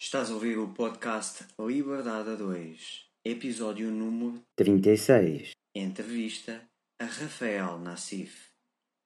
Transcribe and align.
Estás 0.00 0.30
a 0.30 0.34
ouvir 0.34 0.56
o 0.56 0.72
podcast 0.72 1.44
Liberdade 1.58 2.30
a 2.30 2.34
2, 2.36 3.10
episódio 3.24 3.90
número 3.90 4.40
36. 4.54 5.50
Entrevista 5.74 6.62
a 7.00 7.04
Rafael 7.04 7.80
Nassif. 7.80 8.52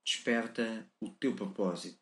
Desperta 0.05 0.87
o 1.01 1.09
teu 1.09 1.35
propósito. 1.35 1.99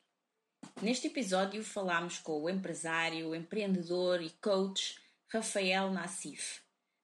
Neste 0.83 1.07
episódio 1.07 1.63
falamos 1.63 2.19
com 2.19 2.43
o 2.43 2.51
empresário, 2.51 3.33
empreendedor 3.33 4.21
e 4.21 4.31
coach 4.43 5.01
Rafael 5.33 5.93
Nassif. 5.93 6.61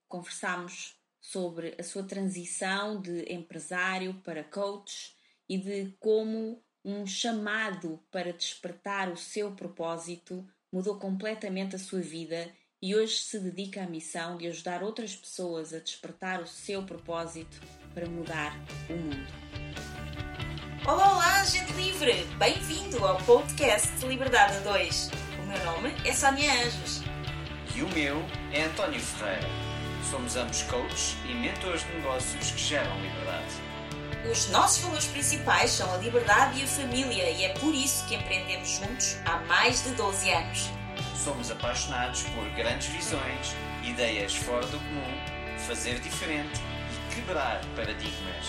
Conversamos 0.09 0.98
sobre 1.21 1.77
a 1.79 1.84
sua 1.84 2.03
transição 2.03 3.00
de 3.00 3.32
empresário 3.32 4.12
para 4.25 4.43
coach 4.43 5.14
e 5.48 5.57
de 5.57 5.96
como 6.00 6.61
um 6.84 7.07
chamado 7.07 8.05
para 8.11 8.32
despertar 8.32 9.09
o 9.09 9.16
seu 9.16 9.55
propósito 9.55 10.45
mudou 10.77 10.96
completamente 10.96 11.74
a 11.74 11.79
sua 11.79 12.00
vida 12.00 12.50
e 12.82 12.95
hoje 12.95 13.16
se 13.16 13.40
dedica 13.40 13.82
à 13.82 13.86
missão 13.86 14.36
de 14.36 14.46
ajudar 14.46 14.82
outras 14.82 15.16
pessoas 15.16 15.72
a 15.72 15.79
despertar 15.79 16.43
o 16.43 16.46
seu 16.46 16.82
propósito 16.82 17.58
para 17.94 18.07
mudar 18.07 18.54
o 18.90 18.93
mundo. 18.93 19.26
Olá, 20.86 21.14
olá, 21.14 21.44
gente 21.44 21.72
livre! 21.72 22.12
Bem-vindo 22.39 23.02
ao 23.07 23.16
podcast 23.22 24.04
Liberdade 24.04 24.58
a 24.58 24.61
2. 24.61 25.11
O 25.43 25.46
meu 25.46 25.64
nome 25.64 25.94
é 26.04 26.12
Sónia 26.12 26.52
Anjos. 26.52 27.00
E 27.74 27.82
o 27.82 27.88
meu 27.94 28.18
é 28.52 28.64
António 28.64 29.00
Ferreira. 29.00 29.49
Somos 30.11 30.36
ambos 30.36 30.61
coaches 30.64 31.16
e 31.27 31.32
mentores 31.32 31.85
de 31.85 31.93
negócios 31.94 32.50
que 32.50 32.61
geram 32.61 33.00
liberdade. 33.00 33.66
Os 34.30 34.48
nossos 34.48 34.83
valores 34.83 35.06
principais 35.06 35.70
são 35.70 35.92
a 35.94 35.98
liberdade 35.98 36.61
e 36.61 36.64
a 36.64 36.66
família 36.66 37.30
e 37.30 37.44
é 37.44 37.48
por 37.50 37.72
isso 37.72 38.05
que 38.06 38.16
empreendemos 38.16 38.69
juntos 38.69 39.16
há 39.25 39.36
mais 39.41 39.84
de 39.84 39.91
12 39.91 40.30
anos. 40.30 40.70
Somos 41.14 41.50
apaixonados 41.50 42.22
por 42.22 42.48
grandes 42.50 42.89
visões, 42.89 43.55
ideias 43.84 44.34
fora 44.34 44.66
do 44.66 44.78
comum, 44.78 45.58
fazer 45.66 46.00
diferente 46.00 46.60
e 47.10 47.14
quebrar 47.14 47.60
paradigmas. 47.77 48.47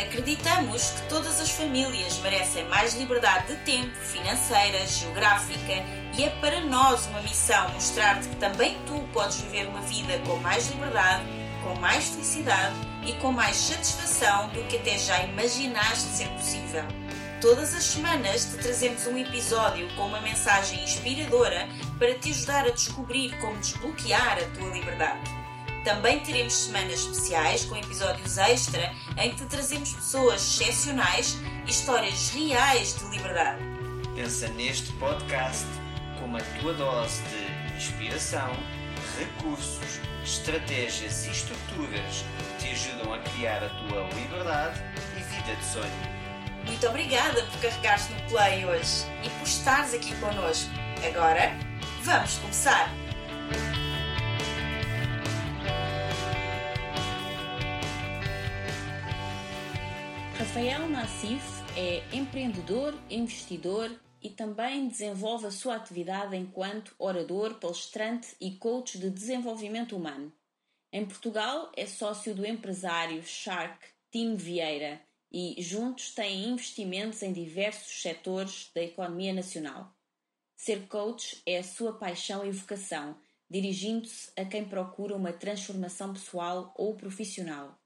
Acreditamos 0.00 0.90
que 0.90 1.08
todas 1.08 1.40
as 1.40 1.50
famílias 1.50 2.18
merecem 2.18 2.64
mais 2.68 2.94
liberdade 2.94 3.48
de 3.48 3.56
tempo, 3.64 3.94
financeira, 3.96 4.86
geográfica 4.86 5.72
e 6.16 6.24
é 6.24 6.30
para 6.40 6.60
nós 6.60 7.06
uma 7.06 7.20
missão 7.22 7.68
mostrar-te 7.70 8.28
que 8.28 8.36
também 8.36 8.78
tu 8.86 9.00
podes 9.12 9.40
viver 9.40 9.66
uma 9.66 9.80
vida 9.82 10.18
com 10.20 10.36
mais 10.36 10.68
liberdade, 10.68 11.24
com 11.64 11.74
mais 11.80 12.08
felicidade 12.08 12.89
e 13.06 13.12
com 13.14 13.32
mais 13.32 13.56
satisfação 13.56 14.48
do 14.48 14.62
que 14.64 14.76
até 14.76 14.98
já 14.98 15.22
imaginaste 15.24 16.08
ser 16.08 16.28
possível. 16.28 16.84
Todas 17.40 17.74
as 17.74 17.84
semanas 17.84 18.44
te 18.44 18.58
trazemos 18.58 19.06
um 19.06 19.16
episódio 19.16 19.88
com 19.96 20.06
uma 20.06 20.20
mensagem 20.20 20.84
inspiradora 20.84 21.66
para 21.98 22.14
te 22.14 22.30
ajudar 22.30 22.66
a 22.66 22.70
descobrir 22.70 23.34
como 23.38 23.56
desbloquear 23.56 24.38
a 24.38 24.58
tua 24.58 24.68
liberdade. 24.70 25.40
Também 25.82 26.20
teremos 26.20 26.52
semanas 26.52 27.00
especiais 27.00 27.64
com 27.64 27.76
episódios 27.76 28.36
extra 28.36 28.94
em 29.16 29.30
que 29.30 29.36
te 29.36 29.46
trazemos 29.46 29.94
pessoas 29.94 30.42
excepcionais 30.42 31.38
e 31.66 31.70
histórias 31.70 32.28
reais 32.30 32.94
de 32.98 33.06
liberdade. 33.16 33.62
Pensa 34.14 34.48
neste 34.48 34.92
podcast 34.94 35.64
como 36.20 36.36
a 36.36 36.40
tua 36.60 36.74
dose 36.74 37.22
de 37.22 37.76
inspiração, 37.76 38.52
recursos, 39.20 40.00
estratégias 40.24 41.26
e 41.26 41.30
estruturas 41.30 42.24
que 42.58 42.64
te 42.64 42.72
ajudam 42.72 43.12
a 43.12 43.18
criar 43.18 43.62
a 43.62 43.68
tua 43.68 44.08
liberdade 44.14 44.80
e 45.16 45.22
vida 45.22 45.54
de 45.56 45.64
sonho. 45.64 46.20
Muito 46.64 46.86
obrigada 46.88 47.42
por 47.44 47.60
carregares 47.60 48.08
no 48.08 48.30
play 48.30 48.64
hoje 48.64 49.04
e 49.22 49.30
por 49.30 49.46
estares 49.46 49.94
aqui 49.94 50.14
connosco. 50.16 50.70
Agora, 51.06 51.52
vamos 52.02 52.38
começar! 52.38 52.90
Rafael 60.38 60.88
Nassif 60.88 61.44
é 61.76 62.02
empreendedor, 62.12 62.94
investidor 63.10 63.90
e 64.22 64.30
também 64.30 64.88
desenvolve 64.88 65.46
a 65.46 65.50
sua 65.50 65.76
atividade 65.76 66.36
enquanto 66.36 66.94
orador, 66.98 67.54
palestrante 67.54 68.36
e 68.40 68.56
coach 68.56 68.98
de 68.98 69.10
desenvolvimento 69.10 69.96
humano. 69.96 70.32
Em 70.92 71.06
Portugal, 71.06 71.70
é 71.76 71.86
sócio 71.86 72.34
do 72.34 72.44
empresário 72.44 73.22
Shark 73.22 73.78
Tim 74.10 74.34
Vieira 74.34 75.00
e 75.32 75.54
juntos 75.62 76.12
têm 76.12 76.48
investimentos 76.48 77.22
em 77.22 77.32
diversos 77.32 78.02
setores 78.02 78.70
da 78.74 78.82
economia 78.82 79.32
nacional. 79.32 79.94
Ser 80.56 80.88
coach 80.88 81.40
é 81.46 81.58
a 81.58 81.64
sua 81.64 81.96
paixão 81.96 82.44
e 82.44 82.50
vocação, 82.50 83.16
dirigindo-se 83.48 84.30
a 84.36 84.44
quem 84.44 84.64
procura 84.64 85.16
uma 85.16 85.32
transformação 85.32 86.12
pessoal 86.12 86.74
ou 86.76 86.96
profissional. 86.96 87.80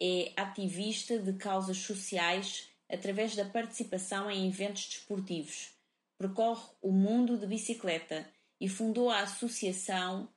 É 0.00 0.32
ativista 0.36 1.18
de 1.18 1.32
causas 1.32 1.78
sociais 1.78 2.68
através 2.94 3.34
da 3.34 3.44
participação 3.44 4.30
em 4.30 4.48
eventos 4.48 4.86
desportivos. 4.86 5.72
Percorre 6.16 6.62
o 6.80 6.92
mundo 6.92 7.36
de 7.36 7.46
bicicleta 7.46 8.26
e 8.60 8.68
fundou 8.68 9.10
a 9.10 9.20
associação 9.20 10.28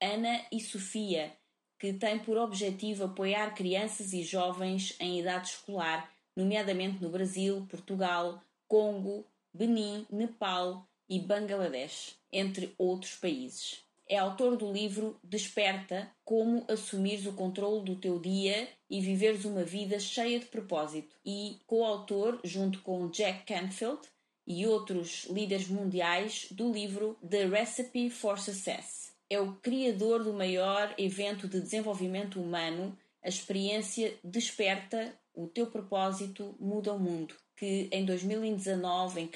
Ana 0.00 0.44
e 0.50 0.60
Sofia, 0.60 1.32
que 1.78 1.92
tem 1.92 2.18
por 2.18 2.36
objetivo 2.38 3.04
apoiar 3.04 3.54
crianças 3.54 4.12
e 4.12 4.22
jovens 4.22 4.96
em 4.98 5.20
idade 5.20 5.50
escolar, 5.50 6.10
nomeadamente 6.34 7.02
no 7.02 7.10
Brasil, 7.10 7.66
Portugal, 7.70 8.42
Congo, 8.66 9.24
Benin, 9.52 10.06
Nepal 10.10 10.86
e 11.08 11.18
Bangladesh, 11.18 12.16
entre 12.32 12.74
outros 12.78 13.14
países. 13.14 13.84
É 14.08 14.18
autor 14.18 14.56
do 14.56 14.72
livro 14.72 15.18
Desperta: 15.22 16.10
Como 16.24 16.64
assumires 16.68 17.26
o 17.26 17.32
controle 17.32 17.84
do 17.84 17.96
teu 17.96 18.18
dia 18.18 18.68
e 18.88 19.00
viveres 19.00 19.44
uma 19.44 19.64
vida 19.64 19.98
cheia 19.98 20.38
de 20.38 20.46
propósito, 20.46 21.14
e 21.24 21.58
coautor, 21.66 22.40
junto 22.44 22.80
com 22.82 23.08
Jack 23.10 23.44
Canfield 23.46 24.00
e 24.46 24.66
outros 24.66 25.24
líderes 25.24 25.68
mundiais, 25.68 26.46
do 26.50 26.72
livro 26.72 27.18
The 27.28 27.46
Recipe 27.46 28.10
for 28.10 28.38
Success. 28.38 29.12
É 29.28 29.40
o 29.40 29.54
criador 29.56 30.22
do 30.22 30.32
maior 30.32 30.94
evento 30.96 31.48
de 31.48 31.60
desenvolvimento 31.60 32.40
humano, 32.40 32.96
a 33.22 33.28
experiência 33.28 34.16
Desperta: 34.22 35.18
O 35.34 35.48
teu 35.48 35.66
propósito 35.66 36.54
muda 36.60 36.92
o 36.92 36.98
mundo 36.98 37.34
que 37.56 37.88
em 37.90 38.04
2019 38.04 39.20
em 39.20 39.30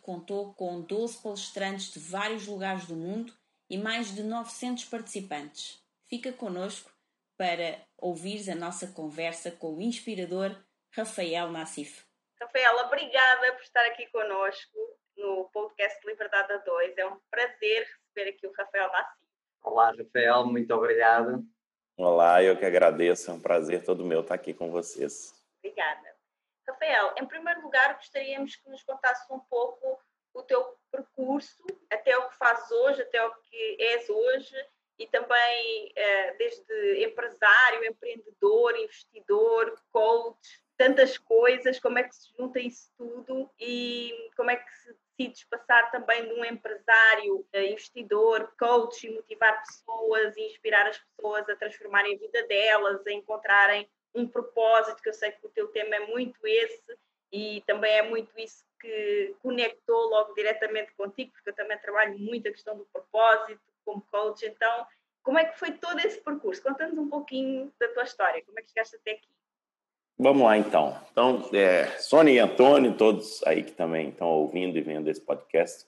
contou 0.00 0.54
com 0.54 0.80
12 0.80 1.18
palestrantes 1.18 1.90
de 1.92 1.98
vários 1.98 2.46
lugares 2.46 2.86
do 2.86 2.94
mundo 2.94 3.34
e 3.68 3.76
mais 3.76 4.14
de 4.14 4.22
900 4.22 4.84
participantes. 4.84 5.82
Fica 6.06 6.32
conosco 6.32 6.90
para 7.38 7.80
ouvires 7.96 8.48
a 8.48 8.54
nossa 8.56 8.88
conversa 8.88 9.52
com 9.52 9.76
o 9.76 9.80
inspirador 9.80 10.50
Rafael 10.92 11.48
Nassif. 11.50 12.04
Rafael, 12.40 12.76
obrigada 12.84 13.52
por 13.52 13.62
estar 13.62 13.86
aqui 13.86 14.06
conosco 14.08 14.76
no 15.16 15.48
podcast 15.50 16.04
Liberdade 16.04 16.52
a 16.52 16.56
2. 16.56 16.98
É 16.98 17.06
um 17.06 17.16
prazer 17.30 17.86
receber 17.86 18.30
aqui 18.30 18.44
o 18.44 18.52
Rafael 18.52 18.90
Nassif. 18.90 19.18
Olá, 19.62 19.92
Rafael, 19.96 20.46
muito 20.46 20.74
obrigado. 20.74 21.44
Olá, 21.96 22.42
eu 22.42 22.56
que 22.56 22.66
agradeço, 22.66 23.30
é 23.30 23.34
um 23.34 23.40
prazer 23.40 23.84
todo 23.84 24.04
meu 24.04 24.20
estar 24.20 24.34
aqui 24.34 24.52
com 24.52 24.72
vocês. 24.72 25.32
Obrigada. 25.58 26.16
Rafael, 26.68 27.14
em 27.18 27.26
primeiro 27.26 27.62
lugar, 27.62 27.94
gostaríamos 27.94 28.56
que 28.56 28.68
nos 28.68 28.82
contasse 28.82 29.32
um 29.32 29.38
pouco 29.38 30.00
o 30.34 30.42
teu 30.42 30.76
percurso 30.90 31.64
até 31.88 32.18
o 32.18 32.28
que 32.28 32.36
fazes 32.36 32.70
hoje, 32.70 33.02
até 33.02 33.24
o 33.24 33.32
que 33.42 33.76
és 33.80 34.10
hoje 34.10 34.56
e 34.98 35.06
também 35.06 35.92
eh, 35.94 36.34
desde 36.34 37.04
empresário, 37.04 37.84
empreendedor, 37.84 38.76
investidor, 38.76 39.80
coach, 39.92 40.62
tantas 40.76 41.16
coisas, 41.16 41.78
como 41.78 41.98
é 41.98 42.02
que 42.02 42.14
se 42.14 42.30
junta 42.36 42.58
isso 42.58 42.90
tudo 42.96 43.50
e 43.60 44.30
como 44.36 44.50
é 44.50 44.56
que 44.56 44.70
se 44.72 44.96
decides 45.18 45.44
passar 45.44 45.90
também 45.90 46.26
de 46.26 46.32
um 46.34 46.44
empresário, 46.44 47.46
eh, 47.52 47.66
investidor, 47.66 48.52
coach 48.58 49.06
e 49.06 49.10
motivar 49.10 49.62
pessoas 49.64 50.36
e 50.36 50.46
inspirar 50.46 50.86
as 50.86 50.98
pessoas 50.98 51.48
a 51.48 51.56
transformarem 51.56 52.16
a 52.16 52.18
vida 52.18 52.46
delas, 52.46 53.06
a 53.06 53.12
encontrarem 53.12 53.88
um 54.14 54.26
propósito, 54.26 55.02
que 55.02 55.08
eu 55.08 55.14
sei 55.14 55.30
que 55.32 55.46
o 55.46 55.50
teu 55.50 55.68
tema 55.68 55.96
é 55.96 56.06
muito 56.06 56.38
esse 56.44 56.98
e 57.30 57.62
também 57.66 57.92
é 57.92 58.02
muito 58.02 58.36
isso 58.38 58.64
que 58.80 59.34
conectou 59.42 60.08
logo 60.08 60.34
diretamente 60.34 60.92
contigo, 60.94 61.32
porque 61.32 61.50
eu 61.50 61.54
também 61.54 61.78
trabalho 61.78 62.18
muito 62.18 62.48
a 62.48 62.52
questão 62.52 62.76
do 62.76 62.86
propósito 62.86 63.60
como 63.88 64.04
coach. 64.10 64.44
Então, 64.44 64.86
como 65.22 65.38
é 65.38 65.46
que 65.46 65.58
foi 65.58 65.72
todo 65.72 65.98
esse 66.00 66.20
percurso? 66.20 66.62
Conta-nos 66.62 66.98
um 66.98 67.08
pouquinho 67.08 67.72
da 67.80 67.88
tua 67.88 68.02
história, 68.02 68.42
como 68.44 68.58
é 68.58 68.62
que 68.62 68.68
chegaste 68.68 68.96
até 68.96 69.12
aqui? 69.12 69.28
Vamos 70.18 70.42
lá, 70.42 70.58
então. 70.58 71.00
Então, 71.10 71.48
é, 71.54 71.86
Sônia 71.98 72.32
e 72.32 72.38
Antônio, 72.38 72.96
todos 72.96 73.40
aí 73.46 73.62
que 73.62 73.72
também 73.72 74.10
estão 74.10 74.26
ouvindo 74.26 74.76
e 74.76 74.82
vendo 74.82 75.08
esse 75.08 75.20
podcast, 75.20 75.86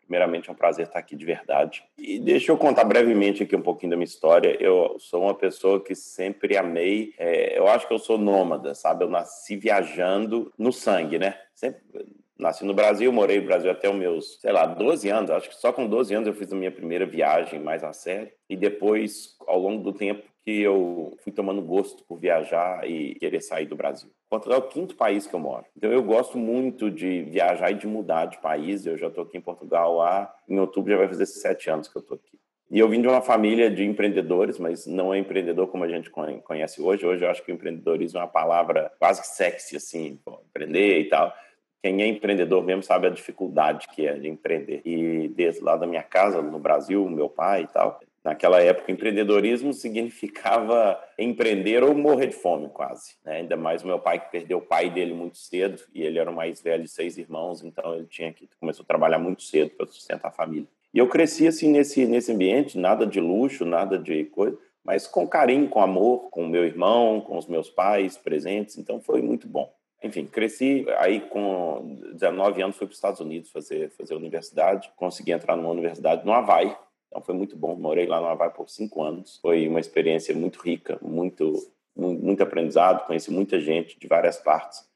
primeiramente 0.00 0.50
é 0.50 0.52
um 0.52 0.56
prazer 0.56 0.86
estar 0.86 0.98
aqui 0.98 1.14
de 1.14 1.24
verdade. 1.24 1.84
E 1.96 2.18
deixa 2.18 2.50
eu 2.50 2.58
contar 2.58 2.84
brevemente 2.84 3.44
aqui 3.44 3.54
um 3.54 3.62
pouquinho 3.62 3.90
da 3.90 3.96
minha 3.96 4.04
história. 4.04 4.56
Eu 4.60 4.96
sou 4.98 5.22
uma 5.22 5.34
pessoa 5.34 5.82
que 5.82 5.94
sempre 5.94 6.56
amei, 6.56 7.14
é, 7.16 7.56
eu 7.56 7.68
acho 7.68 7.86
que 7.86 7.94
eu 7.94 8.00
sou 8.00 8.18
nômada, 8.18 8.74
sabe? 8.74 9.04
Eu 9.04 9.08
nasci 9.08 9.56
viajando 9.56 10.52
no 10.58 10.72
sangue, 10.72 11.18
né? 11.18 11.40
Sempre, 11.54 12.04
nasci 12.42 12.64
no 12.64 12.74
Brasil, 12.74 13.10
morei 13.12 13.40
no 13.40 13.46
Brasil 13.46 13.70
até 13.70 13.88
os 13.88 13.96
meus, 13.96 14.40
sei 14.40 14.52
lá, 14.52 14.66
12 14.66 15.08
anos. 15.08 15.30
Acho 15.30 15.48
que 15.48 15.56
só 15.56 15.72
com 15.72 15.86
12 15.86 16.14
anos 16.14 16.26
eu 16.26 16.34
fiz 16.34 16.52
a 16.52 16.56
minha 16.56 16.70
primeira 16.70 17.06
viagem 17.06 17.60
mais 17.60 17.82
a 17.82 17.92
sério. 17.92 18.30
E 18.50 18.56
depois, 18.56 19.36
ao 19.46 19.58
longo 19.58 19.82
do 19.82 19.92
tempo, 19.92 20.22
que 20.44 20.60
eu 20.60 21.16
fui 21.22 21.32
tomando 21.32 21.62
gosto 21.62 22.04
por 22.04 22.18
viajar 22.18 22.88
e 22.88 23.14
querer 23.14 23.40
sair 23.40 23.66
do 23.66 23.76
Brasil. 23.76 24.10
Portugal 24.28 24.58
é 24.58 24.62
o 24.62 24.68
quinto 24.68 24.96
país 24.96 25.26
que 25.26 25.34
eu 25.34 25.40
moro. 25.40 25.64
Então 25.76 25.90
eu 25.92 26.02
gosto 26.02 26.36
muito 26.36 26.90
de 26.90 27.22
viajar 27.22 27.70
e 27.70 27.74
de 27.74 27.86
mudar 27.86 28.26
de 28.26 28.38
país. 28.38 28.84
Eu 28.84 28.98
já 28.98 29.06
estou 29.06 29.24
aqui 29.24 29.38
em 29.38 29.40
Portugal 29.40 30.00
há, 30.02 30.34
em 30.48 30.58
outubro 30.58 30.90
já 30.90 30.98
vai 30.98 31.08
fazer 31.08 31.26
sete 31.26 31.70
anos 31.70 31.86
que 31.86 31.96
eu 31.96 32.00
estou 32.00 32.16
aqui. 32.16 32.38
E 32.70 32.78
eu 32.78 32.88
vim 32.88 33.02
de 33.02 33.06
uma 33.06 33.20
família 33.20 33.70
de 33.70 33.84
empreendedores, 33.84 34.58
mas 34.58 34.86
não 34.86 35.12
é 35.12 35.18
empreendedor 35.18 35.68
como 35.68 35.84
a 35.84 35.88
gente 35.88 36.10
conhece 36.10 36.80
hoje. 36.80 37.06
Hoje 37.06 37.22
eu 37.22 37.30
acho 37.30 37.44
que 37.44 37.52
empreendedorismo 37.52 38.18
é 38.18 38.22
uma 38.22 38.28
palavra 38.28 38.90
quase 38.98 39.22
sexy, 39.24 39.76
assim, 39.76 40.18
empreender 40.48 41.00
e 41.00 41.04
tal 41.08 41.32
quem 41.82 42.00
é 42.00 42.06
empreendedor 42.06 42.62
mesmo 42.62 42.82
sabe 42.82 43.08
a 43.08 43.10
dificuldade 43.10 43.88
que 43.88 44.06
é 44.06 44.14
de 44.14 44.28
empreender. 44.28 44.82
E 44.84 45.26
desde 45.28 45.60
lá 45.60 45.76
da 45.76 45.86
minha 45.86 46.02
casa, 46.02 46.40
no 46.40 46.60
Brasil, 46.60 47.08
meu 47.08 47.28
pai 47.28 47.62
e 47.62 47.66
tal, 47.66 47.98
naquela 48.22 48.62
época, 48.62 48.92
empreendedorismo 48.92 49.72
significava 49.72 50.96
empreender 51.18 51.82
ou 51.82 51.92
morrer 51.92 52.28
de 52.28 52.36
fome, 52.36 52.68
quase. 52.68 53.16
Né? 53.24 53.38
Ainda 53.38 53.56
mais 53.56 53.82
o 53.82 53.88
meu 53.88 53.98
pai, 53.98 54.20
que 54.20 54.30
perdeu 54.30 54.58
o 54.58 54.62
pai 54.62 54.90
dele 54.90 55.12
muito 55.12 55.38
cedo, 55.38 55.82
e 55.92 56.02
ele 56.02 56.20
era 56.20 56.30
o 56.30 56.34
mais 56.34 56.62
velho 56.62 56.84
de 56.84 56.88
seis 56.88 57.18
irmãos, 57.18 57.64
então 57.64 57.96
ele 57.96 58.06
tinha 58.06 58.32
que 58.32 58.48
começou 58.60 58.84
a 58.84 58.86
trabalhar 58.86 59.18
muito 59.18 59.42
cedo 59.42 59.70
para 59.70 59.86
sustentar 59.86 60.28
a 60.28 60.32
família. 60.32 60.68
E 60.94 60.98
eu 60.98 61.08
cresci 61.08 61.48
assim 61.48 61.68
nesse, 61.68 62.06
nesse 62.06 62.30
ambiente, 62.30 62.78
nada 62.78 63.04
de 63.04 63.20
luxo, 63.20 63.64
nada 63.64 63.98
de 63.98 64.24
coisa, 64.26 64.56
mas 64.84 65.08
com 65.08 65.26
carinho, 65.26 65.68
com 65.68 65.80
amor, 65.80 66.30
com 66.30 66.44
o 66.44 66.48
meu 66.48 66.64
irmão, 66.64 67.20
com 67.20 67.36
os 67.36 67.46
meus 67.48 67.68
pais 67.68 68.16
presentes, 68.16 68.78
então 68.78 69.00
foi 69.00 69.20
muito 69.20 69.48
bom 69.48 69.72
enfim, 70.02 70.26
cresci, 70.26 70.84
aí 70.98 71.20
com 71.20 71.98
19 72.12 72.62
anos 72.62 72.76
fui 72.76 72.86
para 72.86 72.92
os 72.92 72.98
Estados 72.98 73.20
Unidos 73.20 73.50
fazer, 73.50 73.90
fazer 73.90 74.14
universidade, 74.14 74.90
consegui 74.96 75.32
entrar 75.32 75.56
numa 75.56 75.70
universidade 75.70 76.24
no 76.26 76.32
Havaí, 76.32 76.76
então 77.08 77.22
foi 77.22 77.34
muito 77.34 77.56
bom, 77.56 77.76
morei 77.76 78.06
lá 78.06 78.20
no 78.20 78.26
Havaí 78.26 78.50
por 78.50 78.68
cinco 78.68 79.02
anos, 79.02 79.38
foi 79.40 79.68
uma 79.68 79.80
experiência 79.80 80.34
muito 80.34 80.60
rica, 80.60 80.98
muito, 81.00 81.54
muito 81.94 82.42
aprendizado, 82.42 83.06
conheci 83.06 83.30
muita 83.30 83.60
gente 83.60 83.98
de 83.98 84.06
várias 84.08 84.38
partes, 84.38 84.90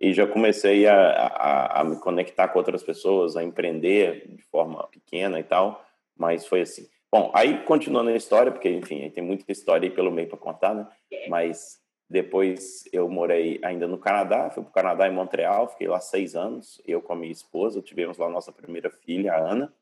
e 0.00 0.12
já 0.12 0.26
comecei 0.26 0.86
a, 0.86 0.96
a, 0.96 1.80
a 1.80 1.84
me 1.84 1.96
conectar 1.96 2.48
com 2.48 2.58
outras 2.58 2.82
pessoas, 2.82 3.36
a 3.36 3.42
empreender 3.42 4.26
de 4.28 4.42
forma 4.42 4.86
pequena 4.88 5.40
e 5.40 5.44
tal, 5.44 5.84
mas 6.16 6.46
foi 6.46 6.60
assim. 6.60 6.86
Bom, 7.10 7.30
aí 7.32 7.62
continuando 7.62 8.10
a 8.10 8.16
história, 8.16 8.50
porque, 8.50 8.68
enfim, 8.68 9.08
tem 9.10 9.22
muita 9.22 9.50
história 9.50 9.88
aí 9.88 9.94
pelo 9.94 10.10
meio 10.10 10.28
para 10.28 10.36
contar, 10.36 10.74
né? 10.74 10.86
Mas 11.28 11.78
depois 12.08 12.84
eu 12.92 13.08
morei 13.08 13.58
ainda 13.62 13.88
no 13.88 13.98
Canadá, 13.98 14.50
fui 14.50 14.62
para 14.62 14.70
o 14.70 14.74
Canadá 14.74 15.08
em 15.08 15.14
Montreal, 15.14 15.68
fiquei 15.68 15.88
lá 15.88 16.00
seis 16.00 16.34
anos, 16.34 16.80
eu 16.86 17.00
com 17.00 17.12
a 17.12 17.16
minha 17.16 17.32
esposa, 17.32 17.80
tivemos 17.80 18.18
lá 18.18 18.28
nossa 18.28 18.52
primeira 18.52 18.90
filha, 18.90 19.32
a 19.32 19.38
Ana. 19.38 19.72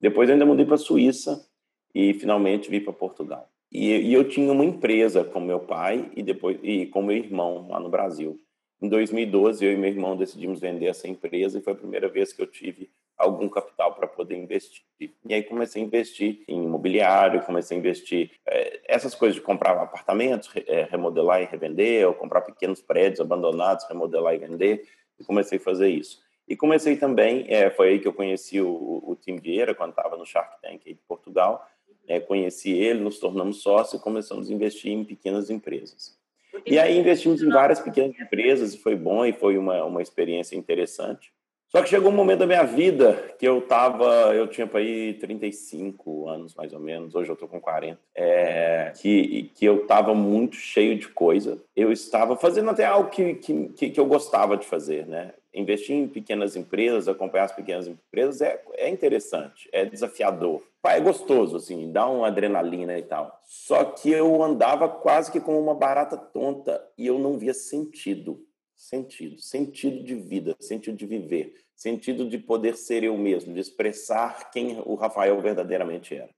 Depois 0.00 0.28
eu 0.28 0.34
ainda 0.34 0.46
mudei 0.46 0.64
para 0.64 0.74
a 0.74 0.78
Suíça 0.78 1.46
e 1.94 2.14
finalmente 2.14 2.70
vim 2.70 2.80
para 2.80 2.92
Portugal. 2.92 3.48
E, 3.70 3.90
e, 3.90 4.12
eu 4.12 4.28
tinha 4.28 4.52
uma 4.52 4.64
empresa 4.64 5.24
com 5.24 5.40
meu 5.40 5.60
pai 5.60 6.10
e 6.14 6.22
depois 6.22 6.58
e 6.62 6.86
com 6.86 7.02
meu 7.02 7.16
irmão 7.16 7.68
lá 7.68 7.80
no 7.80 7.88
Brasil. 7.88 8.40
Em 8.80 8.88
2012 8.88 9.64
eu 9.64 9.72
e 9.72 9.76
meu 9.76 9.90
irmão 9.90 10.16
decidimos 10.16 10.60
vender 10.60 10.86
essa 10.86 11.08
empresa 11.08 11.58
e 11.58 11.62
foi 11.62 11.72
a 11.72 11.76
primeira 11.76 12.08
vez 12.08 12.32
que 12.32 12.40
eu 12.40 12.46
tive 12.46 12.90
algum 13.16 13.48
capital 13.48 13.94
para 13.94 14.06
poder 14.06 14.36
investir. 14.36 14.82
E 15.00 15.34
aí 15.34 15.42
comecei 15.42 15.82
a 15.82 15.86
investir 15.86 16.44
em 16.46 16.64
imobiliário, 16.64 17.42
comecei 17.42 17.76
a 17.76 17.80
investir 17.80 18.30
é, 18.46 18.80
essas 18.86 19.14
coisas 19.14 19.36
de 19.36 19.42
comprar 19.42 19.72
apartamentos, 19.72 20.50
é, 20.66 20.82
remodelar 20.82 21.42
e 21.42 21.46
revender, 21.46 22.06
ou 22.06 22.14
comprar 22.14 22.42
pequenos 22.42 22.80
prédios 22.80 23.20
abandonados, 23.20 23.86
remodelar 23.88 24.34
e 24.34 24.38
vender, 24.38 24.86
e 25.18 25.24
comecei 25.24 25.58
a 25.58 25.62
fazer 25.62 25.88
isso. 25.88 26.20
E 26.48 26.54
comecei 26.56 26.96
também, 26.96 27.46
é, 27.48 27.70
foi 27.70 27.88
aí 27.88 27.98
que 27.98 28.06
eu 28.06 28.12
conheci 28.12 28.60
o, 28.60 28.68
o 28.68 29.16
Tim 29.16 29.36
Vieira, 29.36 29.74
quando 29.74 29.90
estava 29.90 30.16
no 30.16 30.24
Shark 30.24 30.60
Tank 30.62 30.84
de 30.84 31.00
Portugal, 31.08 31.66
é, 32.06 32.20
conheci 32.20 32.72
ele, 32.72 33.00
nos 33.00 33.18
tornamos 33.18 33.62
sócios 33.62 34.00
e 34.00 34.04
começamos 34.04 34.48
a 34.48 34.52
investir 34.52 34.92
em 34.92 35.04
pequenas 35.04 35.50
empresas. 35.50 36.16
E 36.64 36.78
aí 36.78 36.98
investimos 36.98 37.42
em 37.42 37.48
várias 37.48 37.80
pequenas 37.80 38.18
empresas 38.18 38.74
e 38.74 38.78
foi 38.78 38.94
bom 38.94 39.26
e 39.26 39.32
foi 39.32 39.58
uma, 39.58 39.84
uma 39.84 40.00
experiência 40.00 40.56
interessante. 40.56 41.32
Só 41.76 41.82
que 41.82 41.90
chegou 41.90 42.10
um 42.10 42.14
momento 42.14 42.38
da 42.38 42.46
minha 42.46 42.64
vida 42.64 43.34
que 43.38 43.46
eu 43.46 43.60
tava, 43.60 44.34
eu 44.34 44.48
tinha 44.48 44.66
para 44.66 44.80
ir 44.80 45.18
35 45.18 46.26
anos 46.26 46.54
mais 46.54 46.72
ou 46.72 46.80
menos, 46.80 47.14
hoje 47.14 47.28
eu 47.28 47.36
tô 47.36 47.46
com 47.46 47.60
40, 47.60 48.00
é, 48.14 48.94
que, 48.96 49.50
que 49.54 49.66
eu 49.66 49.86
tava 49.86 50.14
muito 50.14 50.56
cheio 50.56 50.98
de 50.98 51.06
coisa. 51.06 51.62
Eu 51.76 51.92
estava 51.92 52.34
fazendo 52.34 52.70
até 52.70 52.86
algo 52.86 53.10
que, 53.10 53.34
que, 53.34 53.90
que 53.90 54.00
eu 54.00 54.06
gostava 54.06 54.56
de 54.56 54.64
fazer, 54.64 55.06
né? 55.06 55.34
Investir 55.52 55.94
em 55.94 56.08
pequenas 56.08 56.56
empresas, 56.56 57.08
acompanhar 57.08 57.44
as 57.44 57.52
pequenas 57.52 57.86
empresas 57.86 58.40
é, 58.40 58.58
é 58.76 58.88
interessante, 58.88 59.68
é 59.70 59.84
desafiador. 59.84 60.62
É 60.82 61.00
gostoso, 61.00 61.58
assim, 61.58 61.92
dá 61.92 62.08
uma 62.08 62.28
adrenalina 62.28 62.96
e 62.96 63.02
tal. 63.02 63.38
Só 63.44 63.84
que 63.84 64.10
eu 64.10 64.42
andava 64.42 64.88
quase 64.88 65.30
que 65.30 65.40
como 65.40 65.60
uma 65.60 65.74
barata 65.74 66.16
tonta 66.16 66.82
e 66.96 67.06
eu 67.06 67.18
não 67.18 67.36
via 67.36 67.52
sentido 67.52 68.45
sentido, 68.76 69.40
sentido 69.40 70.04
de 70.04 70.14
vida, 70.14 70.54
sentido 70.60 70.96
de 70.96 71.06
viver, 71.06 71.54
sentido 71.74 72.28
de 72.28 72.38
poder 72.38 72.76
ser 72.76 73.02
eu 73.02 73.16
mesmo, 73.16 73.54
de 73.54 73.60
expressar 73.60 74.50
quem 74.50 74.80
o 74.84 74.94
Rafael 74.94 75.40
verdadeiramente 75.40 76.14
era. 76.14 76.30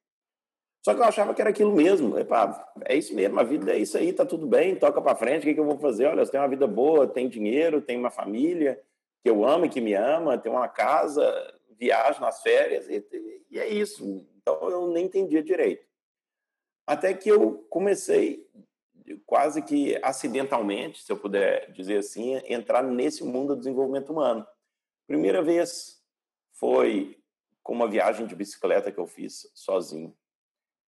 Só 0.84 0.94
que 0.94 1.00
eu 1.00 1.04
achava 1.04 1.34
que 1.34 1.40
era 1.40 1.50
aquilo 1.50 1.74
mesmo. 1.74 2.14
é 2.84 2.96
isso 2.96 3.14
mesmo, 3.14 3.38
a 3.38 3.42
vida 3.42 3.72
é 3.72 3.78
isso 3.78 3.98
aí, 3.98 4.12
tá 4.12 4.24
tudo 4.24 4.46
bem, 4.46 4.76
toca 4.76 5.02
para 5.02 5.16
frente, 5.16 5.42
o 5.42 5.44
que, 5.44 5.54
que 5.54 5.60
eu 5.60 5.64
vou 5.64 5.78
fazer? 5.78 6.06
Olha, 6.06 6.22
eu 6.22 6.28
tenho 6.28 6.42
uma 6.42 6.48
vida 6.48 6.66
boa, 6.66 7.06
tenho 7.06 7.28
dinheiro, 7.28 7.82
tenho 7.82 8.00
uma 8.00 8.10
família 8.10 8.80
que 9.22 9.28
eu 9.28 9.44
amo 9.44 9.66
e 9.66 9.68
que 9.68 9.80
me 9.80 9.94
ama, 9.94 10.38
tenho 10.38 10.54
uma 10.54 10.68
casa, 10.68 11.24
viajo 11.76 12.20
nas 12.20 12.40
férias, 12.40 12.88
e, 12.88 13.04
e 13.50 13.58
é 13.58 13.68
isso. 13.68 14.24
Então 14.40 14.70
eu 14.70 14.88
nem 14.88 15.06
entendia 15.06 15.42
direito. 15.42 15.86
Até 16.86 17.12
que 17.12 17.28
eu 17.28 17.66
comecei 17.68 18.48
quase 19.26 19.62
que 19.62 19.98
acidentalmente, 20.02 21.02
se 21.02 21.10
eu 21.10 21.16
puder 21.16 21.70
dizer 21.72 21.98
assim, 21.98 22.40
entrar 22.46 22.82
nesse 22.82 23.24
mundo 23.24 23.54
do 23.54 23.60
desenvolvimento 23.60 24.10
humano. 24.10 24.46
Primeira 25.06 25.42
vez 25.42 26.02
foi 26.52 27.18
com 27.62 27.72
uma 27.72 27.88
viagem 27.88 28.26
de 28.26 28.34
bicicleta 28.34 28.90
que 28.90 28.98
eu 28.98 29.06
fiz 29.06 29.50
sozinho, 29.54 30.16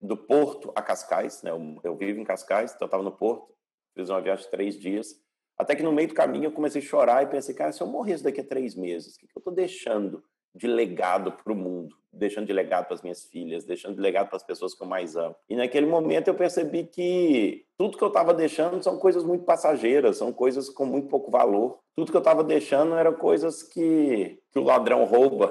do 0.00 0.16
Porto 0.16 0.72
a 0.74 0.82
Cascais, 0.82 1.42
né? 1.42 1.50
Eu, 1.50 1.80
eu 1.84 1.96
vivo 1.96 2.18
em 2.20 2.24
Cascais, 2.24 2.72
então 2.72 2.86
eu 2.86 2.86
estava 2.86 3.02
no 3.02 3.12
Porto, 3.12 3.54
fiz 3.94 4.08
uma 4.08 4.20
viagem 4.20 4.44
de 4.44 4.50
três 4.50 4.78
dias, 4.78 5.14
até 5.58 5.76
que 5.76 5.82
no 5.82 5.92
meio 5.92 6.08
do 6.08 6.14
caminho 6.14 6.46
eu 6.46 6.52
comecei 6.52 6.80
a 6.80 6.84
chorar 6.84 7.22
e 7.22 7.26
pensei, 7.26 7.54
cara, 7.54 7.70
se 7.70 7.82
eu 7.82 7.86
morresse 7.86 8.24
daqui 8.24 8.40
a 8.40 8.46
três 8.46 8.74
meses, 8.74 9.14
o 9.14 9.18
que, 9.18 9.26
que 9.26 9.36
eu 9.36 9.40
estou 9.40 9.52
deixando 9.52 10.24
de 10.54 10.66
legado 10.66 11.32
para 11.32 11.52
o 11.52 11.56
mundo? 11.56 11.99
Deixando 12.12 12.46
de 12.46 12.52
legado 12.52 12.86
para 12.86 12.94
as 12.94 13.02
minhas 13.02 13.24
filhas, 13.24 13.64
deixando 13.64 13.94
de 13.94 14.00
legado 14.00 14.28
para 14.28 14.36
as 14.36 14.42
pessoas 14.42 14.74
que 14.74 14.82
eu 14.82 14.86
mais 14.86 15.16
amo. 15.16 15.36
E 15.48 15.54
naquele 15.54 15.86
momento 15.86 16.28
eu 16.28 16.34
percebi 16.34 16.84
que 16.84 17.64
tudo 17.78 17.96
que 17.96 18.02
eu 18.02 18.08
estava 18.08 18.34
deixando 18.34 18.82
são 18.82 18.98
coisas 18.98 19.24
muito 19.24 19.44
passageiras, 19.44 20.16
são 20.16 20.32
coisas 20.32 20.68
com 20.68 20.84
muito 20.84 21.08
pouco 21.08 21.30
valor. 21.30 21.78
Tudo 21.94 22.10
que 22.10 22.16
eu 22.16 22.20
estava 22.20 22.42
deixando 22.42 22.94
eram 22.94 23.14
coisas 23.14 23.62
que, 23.62 24.40
que 24.50 24.58
o 24.58 24.64
ladrão 24.64 25.04
rouba, 25.04 25.50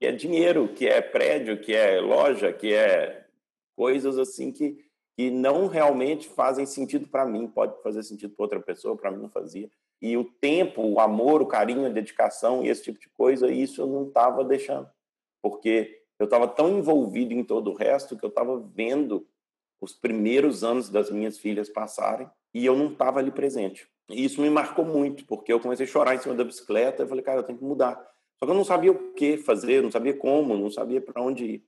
que 0.00 0.06
é 0.06 0.12
dinheiro, 0.12 0.68
que 0.68 0.86
é 0.86 1.00
prédio, 1.00 1.60
que 1.60 1.74
é 1.74 2.00
loja, 2.00 2.52
que 2.52 2.72
é 2.72 3.26
coisas 3.76 4.18
assim 4.18 4.52
que, 4.52 4.78
que 5.16 5.30
não 5.30 5.66
realmente 5.66 6.28
fazem 6.28 6.64
sentido 6.64 7.08
para 7.08 7.26
mim. 7.26 7.46
Pode 7.46 7.82
fazer 7.82 8.02
sentido 8.02 8.34
para 8.34 8.44
outra 8.44 8.60
pessoa, 8.60 8.96
para 8.96 9.10
mim 9.10 9.20
não 9.20 9.30
fazia. 9.30 9.68
E 10.00 10.16
o 10.16 10.24
tempo, 10.24 10.82
o 10.82 11.00
amor, 11.00 11.40
o 11.40 11.46
carinho, 11.46 11.86
a 11.86 11.90
dedicação 11.90 12.64
e 12.64 12.68
esse 12.68 12.82
tipo 12.82 13.00
de 13.00 13.08
coisa, 13.08 13.50
isso 13.50 13.80
eu 13.80 13.86
não 13.86 14.08
estava 14.08 14.44
deixando. 14.44 14.88
Porque 15.42 16.02
eu 16.18 16.24
estava 16.24 16.46
tão 16.46 16.78
envolvido 16.78 17.32
em 17.32 17.42
todo 17.42 17.70
o 17.70 17.74
resto 17.74 18.16
que 18.16 18.24
eu 18.24 18.28
estava 18.28 18.58
vendo 18.58 19.26
os 19.80 19.92
primeiros 19.92 20.64
anos 20.64 20.88
das 20.88 21.10
minhas 21.10 21.38
filhas 21.38 21.68
passarem 21.68 22.28
e 22.52 22.64
eu 22.64 22.76
não 22.76 22.92
estava 22.92 23.18
ali 23.18 23.30
presente. 23.30 23.88
E 24.10 24.24
isso 24.24 24.40
me 24.40 24.50
marcou 24.50 24.84
muito, 24.84 25.24
porque 25.26 25.52
eu 25.52 25.60
comecei 25.60 25.86
a 25.86 25.88
chorar 25.88 26.14
em 26.14 26.18
cima 26.18 26.34
da 26.34 26.44
bicicleta 26.44 27.02
e 27.02 27.08
falei, 27.08 27.24
cara, 27.24 27.40
eu 27.40 27.44
tenho 27.44 27.58
que 27.58 27.64
mudar. 27.64 27.94
Só 28.38 28.46
que 28.46 28.50
eu 28.50 28.54
não 28.54 28.64
sabia 28.64 28.92
o 28.92 29.12
que 29.14 29.36
fazer, 29.36 29.82
não 29.82 29.90
sabia 29.90 30.16
como, 30.16 30.56
não 30.56 30.70
sabia 30.70 31.00
para 31.00 31.22
onde 31.22 31.44
ir. 31.44 31.64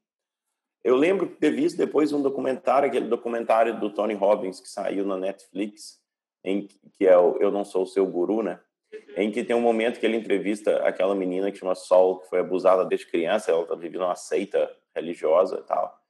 Eu 0.84 0.94
lembro 0.94 1.26
de 1.26 1.34
ter 1.36 1.50
visto 1.50 1.76
depois 1.76 2.12
um 2.12 2.22
documentário, 2.22 2.88
aquele 2.88 3.08
documentário 3.08 3.80
do 3.80 3.92
Tony 3.92 4.14
Robbins 4.14 4.60
que 4.60 4.68
saiu 4.68 5.04
na 5.04 5.16
Netflix, 5.16 6.00
em 6.46 6.68
que 6.92 7.06
é 7.06 7.18
o 7.18 7.36
Eu 7.38 7.50
Não 7.50 7.64
Sou 7.64 7.82
o 7.82 7.86
Seu 7.86 8.06
Guru, 8.06 8.42
né? 8.42 8.60
Uhum. 8.92 9.00
Em 9.16 9.30
que 9.32 9.42
tem 9.42 9.56
um 9.56 9.60
momento 9.60 9.98
que 9.98 10.06
ele 10.06 10.16
entrevista 10.16 10.78
aquela 10.86 11.14
menina 11.14 11.50
que 11.50 11.58
chama 11.58 11.74
Sol, 11.74 12.20
que 12.20 12.28
foi 12.28 12.38
abusada 12.38 12.84
desde 12.84 13.10
criança, 13.10 13.50
ela 13.50 13.66
tá 13.66 13.74
vivendo 13.74 14.02
uma 14.02 14.14
seita 14.14 14.70
religiosa 14.94 15.58
e 15.58 15.66
tal. 15.66 16.00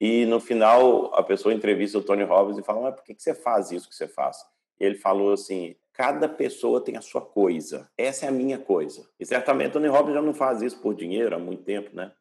E 0.00 0.26
no 0.26 0.40
final, 0.40 1.14
a 1.14 1.22
pessoa 1.22 1.54
entrevista 1.54 1.98
o 1.98 2.02
Tony 2.02 2.24
Robbins 2.24 2.58
e 2.58 2.62
fala: 2.62 2.82
Mas 2.82 2.94
por 2.96 3.04
que 3.04 3.14
você 3.16 3.34
faz 3.34 3.70
isso 3.70 3.88
que 3.88 3.94
você 3.94 4.08
faz? 4.08 4.36
E 4.80 4.84
ele 4.84 4.96
falou 4.96 5.32
assim: 5.32 5.76
cada 5.92 6.28
pessoa 6.28 6.82
tem 6.82 6.96
a 6.96 7.00
sua 7.00 7.20
coisa. 7.20 7.88
Essa 7.96 8.26
é 8.26 8.28
a 8.28 8.32
minha 8.32 8.58
coisa. 8.58 9.08
E 9.18 9.24
certamente 9.24 9.72
Tony 9.72 9.88
Robbins 9.88 10.14
já 10.14 10.22
não 10.22 10.34
faz 10.34 10.60
isso 10.60 10.80
por 10.80 10.94
dinheiro 10.94 11.34
há 11.34 11.38
muito 11.38 11.62
tempo, 11.62 11.94
né? 11.94 12.12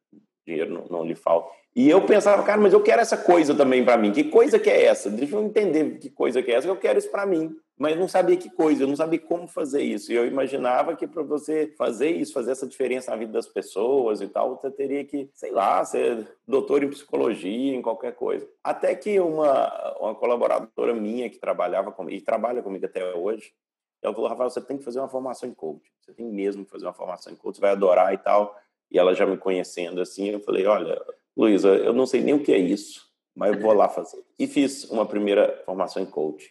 dinheiro 0.48 0.74
não, 0.74 0.86
não 0.86 1.06
lhe 1.06 1.16
falta. 1.16 1.52
E 1.78 1.88
eu 1.88 2.04
pensava, 2.08 2.42
cara, 2.42 2.60
mas 2.60 2.74
eu 2.74 2.82
quero 2.82 3.04
essa 3.04 3.16
coisa 3.16 3.54
também 3.54 3.86
para 3.86 3.96
mim. 3.98 4.12
Que 4.12 4.24
coisa 4.24 4.58
que 4.58 4.68
é 4.68 4.86
essa? 4.86 5.12
Deixa 5.12 5.36
eu 5.36 5.44
entender 5.44 6.00
que 6.00 6.10
coisa 6.10 6.42
que 6.42 6.50
é 6.50 6.56
essa. 6.56 6.68
Eu 6.68 6.76
quero 6.76 6.98
isso 6.98 7.12
para 7.12 7.24
mim. 7.24 7.56
Mas 7.78 7.96
não 7.96 8.08
sabia 8.08 8.36
que 8.36 8.50
coisa, 8.50 8.82
eu 8.82 8.88
não 8.88 8.96
sabia 8.96 9.20
como 9.20 9.48
fazer 9.48 9.84
isso. 9.84 10.12
E 10.12 10.16
eu 10.16 10.26
imaginava 10.26 10.96
que 10.96 11.06
para 11.06 11.22
você 11.22 11.72
fazer 11.78 12.10
isso, 12.10 12.34
fazer 12.34 12.54
essa 12.54 12.66
diferença 12.66 13.12
na 13.12 13.18
vida 13.18 13.32
das 13.32 13.46
pessoas 13.46 14.22
e 14.22 14.28
tal, 14.28 14.56
você 14.56 14.72
teria 14.72 15.06
que, 15.06 15.30
sei 15.36 15.52
lá, 15.52 15.86
ser 15.86 16.28
doutor 16.48 16.82
em 16.82 16.90
psicologia, 16.90 17.76
em 17.76 17.82
qualquer 17.84 18.16
coisa. 18.16 18.50
Até 18.64 18.96
que 18.96 19.20
uma, 19.20 19.98
uma 20.00 20.16
colaboradora 20.16 20.96
minha 20.96 21.30
que 21.30 21.38
trabalhava 21.38 21.92
comigo, 21.92 22.18
e 22.18 22.22
trabalha 22.22 22.64
comigo 22.64 22.88
até 22.88 23.14
hoje, 23.14 23.54
ela 24.02 24.16
falou, 24.16 24.28
Rafael, 24.28 24.50
você 24.50 24.62
tem 24.62 24.80
que 24.80 24.84
fazer 24.84 24.98
uma 24.98 25.10
formação 25.10 25.48
em 25.48 25.54
coaching. 25.54 25.92
Você 26.02 26.12
tem 26.12 26.26
mesmo 26.26 26.66
que 26.66 26.72
fazer 26.72 26.88
uma 26.88 26.94
formação 26.94 27.32
em 27.32 27.36
coaching, 27.36 27.58
você 27.58 27.62
vai 27.62 27.72
adorar 27.74 28.12
e 28.16 28.18
tal. 28.18 28.58
E 28.90 28.98
ela 28.98 29.14
já 29.14 29.28
me 29.28 29.38
conhecendo 29.38 30.02
assim, 30.02 30.30
eu 30.30 30.40
falei, 30.40 30.66
olha, 30.66 31.00
Luísa, 31.38 31.70
eu 31.70 31.94
não 31.94 32.08
sei 32.08 32.22
nem 32.22 32.34
o 32.34 32.41
que 32.41 32.51
é 32.51 32.58
isso, 32.58 33.08
mas 33.36 33.53
eu 33.53 33.62
vou 33.62 33.72
lá 33.72 33.88
fazer. 33.88 34.24
E 34.39 34.48
fiz 34.48 34.86
uma 34.89 35.06
primeira 35.06 35.62
formação 35.65 36.01
em 36.01 36.06
coaching. 36.08 36.50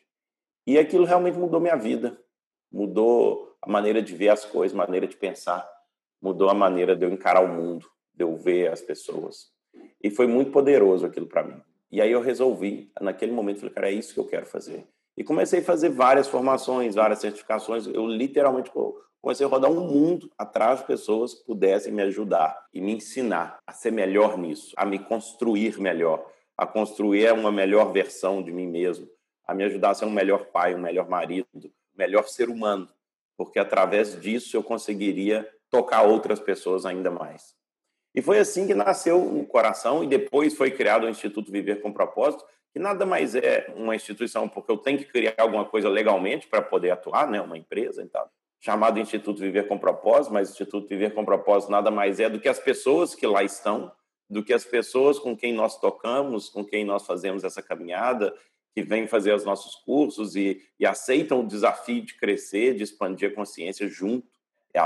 E 0.64 0.78
aquilo 0.78 1.04
realmente 1.04 1.36
mudou 1.36 1.60
minha 1.60 1.74
vida. 1.74 2.16
Mudou 2.70 3.56
a 3.60 3.68
maneira 3.68 4.00
de 4.00 4.14
ver 4.14 4.28
as 4.28 4.44
coisas, 4.44 4.76
maneira 4.76 5.08
de 5.08 5.16
pensar. 5.16 5.68
Mudou 6.22 6.48
a 6.48 6.54
maneira 6.54 6.94
de 6.94 7.04
eu 7.04 7.10
encarar 7.10 7.42
o 7.42 7.48
mundo, 7.48 7.90
de 8.14 8.22
eu 8.22 8.36
ver 8.36 8.70
as 8.70 8.80
pessoas. 8.80 9.48
E 10.00 10.08
foi 10.08 10.28
muito 10.28 10.52
poderoso 10.52 11.04
aquilo 11.04 11.26
para 11.26 11.42
mim. 11.42 11.60
E 11.90 12.00
aí 12.00 12.12
eu 12.12 12.20
resolvi, 12.20 12.92
naquele 13.00 13.32
momento, 13.32 13.58
falei, 13.58 13.74
cara, 13.74 13.90
é 13.90 13.92
isso 13.92 14.14
que 14.14 14.20
eu 14.20 14.26
quero 14.26 14.46
fazer. 14.46 14.86
E 15.16 15.24
comecei 15.24 15.60
a 15.60 15.64
fazer 15.64 15.88
várias 15.88 16.28
formações, 16.28 16.94
várias 16.94 17.18
certificações. 17.18 17.88
Eu 17.88 18.06
literalmente 18.06 18.70
comecei 19.26 19.44
a 19.44 19.48
rodar 19.48 19.70
um 19.70 19.80
mundo 19.80 20.30
atrás 20.38 20.80
de 20.80 20.86
pessoas 20.86 21.34
que 21.34 21.44
pudessem 21.44 21.92
me 21.92 22.02
ajudar 22.02 22.66
e 22.72 22.80
me 22.80 22.92
ensinar 22.92 23.58
a 23.66 23.72
ser 23.72 23.90
melhor 23.90 24.38
nisso, 24.38 24.72
a 24.76 24.86
me 24.86 24.98
construir 24.98 25.80
melhor, 25.80 26.24
a 26.56 26.64
construir 26.64 27.32
uma 27.32 27.50
melhor 27.50 27.92
versão 27.92 28.42
de 28.42 28.52
mim 28.52 28.68
mesmo, 28.68 29.08
a 29.44 29.52
me 29.52 29.64
ajudar 29.64 29.90
a 29.90 29.94
ser 29.94 30.04
um 30.04 30.10
melhor 30.10 30.46
pai, 30.46 30.74
um 30.74 30.80
melhor 30.80 31.08
marido, 31.08 31.48
um 31.54 31.70
melhor 31.98 32.28
ser 32.28 32.48
humano, 32.48 32.88
porque 33.36 33.58
através 33.58 34.20
disso 34.20 34.56
eu 34.56 34.62
conseguiria 34.62 35.48
tocar 35.70 36.02
outras 36.02 36.38
pessoas 36.38 36.86
ainda 36.86 37.10
mais. 37.10 37.54
E 38.14 38.22
foi 38.22 38.38
assim 38.38 38.66
que 38.66 38.74
nasceu 38.74 39.20
o 39.20 39.44
Coração 39.44 40.02
e 40.02 40.06
depois 40.06 40.54
foi 40.54 40.70
criado 40.70 41.04
o 41.04 41.10
Instituto 41.10 41.50
Viver 41.52 41.82
com 41.82 41.92
Propósito, 41.92 42.44
que 42.72 42.78
nada 42.78 43.04
mais 43.04 43.34
é 43.34 43.72
uma 43.74 43.96
instituição 43.96 44.48
porque 44.48 44.70
eu 44.70 44.76
tenho 44.76 44.98
que 44.98 45.04
criar 45.04 45.34
alguma 45.38 45.64
coisa 45.64 45.88
legalmente 45.88 46.46
para 46.46 46.62
poder 46.62 46.90
atuar, 46.90 47.28
né, 47.28 47.40
uma 47.40 47.58
empresa 47.58 48.02
e 48.02 48.06
tal 48.06 48.30
chamado 48.66 48.98
Instituto 48.98 49.38
Viver 49.38 49.68
com 49.68 49.78
Propósito, 49.78 50.34
mas 50.34 50.50
Instituto 50.50 50.88
Viver 50.88 51.14
com 51.14 51.24
Propósito 51.24 51.70
nada 51.70 51.88
mais 51.88 52.18
é 52.18 52.28
do 52.28 52.40
que 52.40 52.48
as 52.48 52.58
pessoas 52.58 53.14
que 53.14 53.24
lá 53.24 53.44
estão, 53.44 53.92
do 54.28 54.42
que 54.42 54.52
as 54.52 54.64
pessoas 54.64 55.20
com 55.20 55.36
quem 55.36 55.54
nós 55.54 55.78
tocamos, 55.78 56.48
com 56.48 56.64
quem 56.64 56.84
nós 56.84 57.06
fazemos 57.06 57.44
essa 57.44 57.62
caminhada, 57.62 58.34
que 58.74 58.82
vêm 58.82 59.06
fazer 59.06 59.32
os 59.32 59.44
nossos 59.44 59.76
cursos 59.76 60.34
e, 60.34 60.60
e 60.80 60.84
aceitam 60.84 61.42
o 61.42 61.46
desafio 61.46 62.02
de 62.02 62.16
crescer, 62.16 62.74
de 62.74 62.82
expandir 62.82 63.30
a 63.30 63.34
consciência 63.36 63.86
junto 63.86 64.26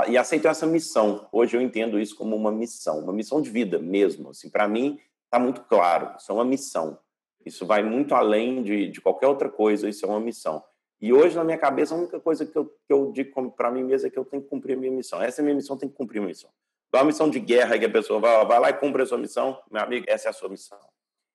e 0.07 0.15
aceitam 0.15 0.51
essa 0.51 0.67
missão. 0.67 1.27
Hoje 1.31 1.57
eu 1.57 1.61
entendo 1.61 1.99
isso 1.99 2.15
como 2.15 2.35
uma 2.35 2.51
missão, 2.51 2.99
uma 2.99 3.11
missão 3.11 3.41
de 3.41 3.49
vida 3.49 3.79
mesmo. 3.79 4.29
Assim, 4.29 4.47
para 4.47 4.67
mim 4.67 4.99
está 5.25 5.39
muito 5.39 5.61
claro, 5.61 6.15
isso 6.19 6.31
é 6.31 6.35
uma 6.35 6.45
missão. 6.45 6.99
Isso 7.43 7.65
vai 7.65 7.81
muito 7.81 8.13
além 8.13 8.61
de, 8.61 8.89
de 8.89 9.01
qualquer 9.01 9.25
outra 9.25 9.49
coisa. 9.49 9.89
Isso 9.89 10.05
é 10.05 10.07
uma 10.07 10.19
missão. 10.19 10.63
E 11.01 11.11
hoje, 11.11 11.35
na 11.35 11.43
minha 11.43 11.57
cabeça, 11.57 11.95
a 11.95 11.97
única 11.97 12.19
coisa 12.19 12.45
que 12.45 12.55
eu, 12.55 12.65
que 12.65 12.93
eu 12.93 13.11
digo 13.11 13.51
para 13.51 13.71
mim 13.71 13.83
mesmo 13.83 14.07
é 14.07 14.11
que 14.11 14.19
eu 14.19 14.23
tenho 14.23 14.43
que 14.43 14.49
cumprir 14.49 14.77
a 14.77 14.79
minha 14.79 14.91
missão. 14.91 15.21
Essa 15.21 15.41
é 15.41 15.41
a 15.41 15.45
minha 15.45 15.55
missão, 15.55 15.75
tem 15.75 15.89
que 15.89 15.95
cumprir 15.95 16.19
a 16.19 16.21
minha 16.21 16.29
missão. 16.29 16.51
Não 16.93 16.99
é 16.99 17.03
uma 17.03 17.07
missão 17.07 17.27
de 17.27 17.39
guerra 17.39 17.79
que 17.79 17.85
a 17.85 17.89
pessoa 17.89 18.19
vai, 18.19 18.45
vai 18.45 18.59
lá 18.59 18.69
e 18.69 18.73
cumpre 18.73 19.01
a 19.01 19.05
sua 19.05 19.17
missão. 19.17 19.59
Meu 19.71 19.81
amigo, 19.81 20.05
essa 20.07 20.27
é 20.27 20.29
a 20.29 20.33
sua 20.33 20.47
missão. 20.47 20.77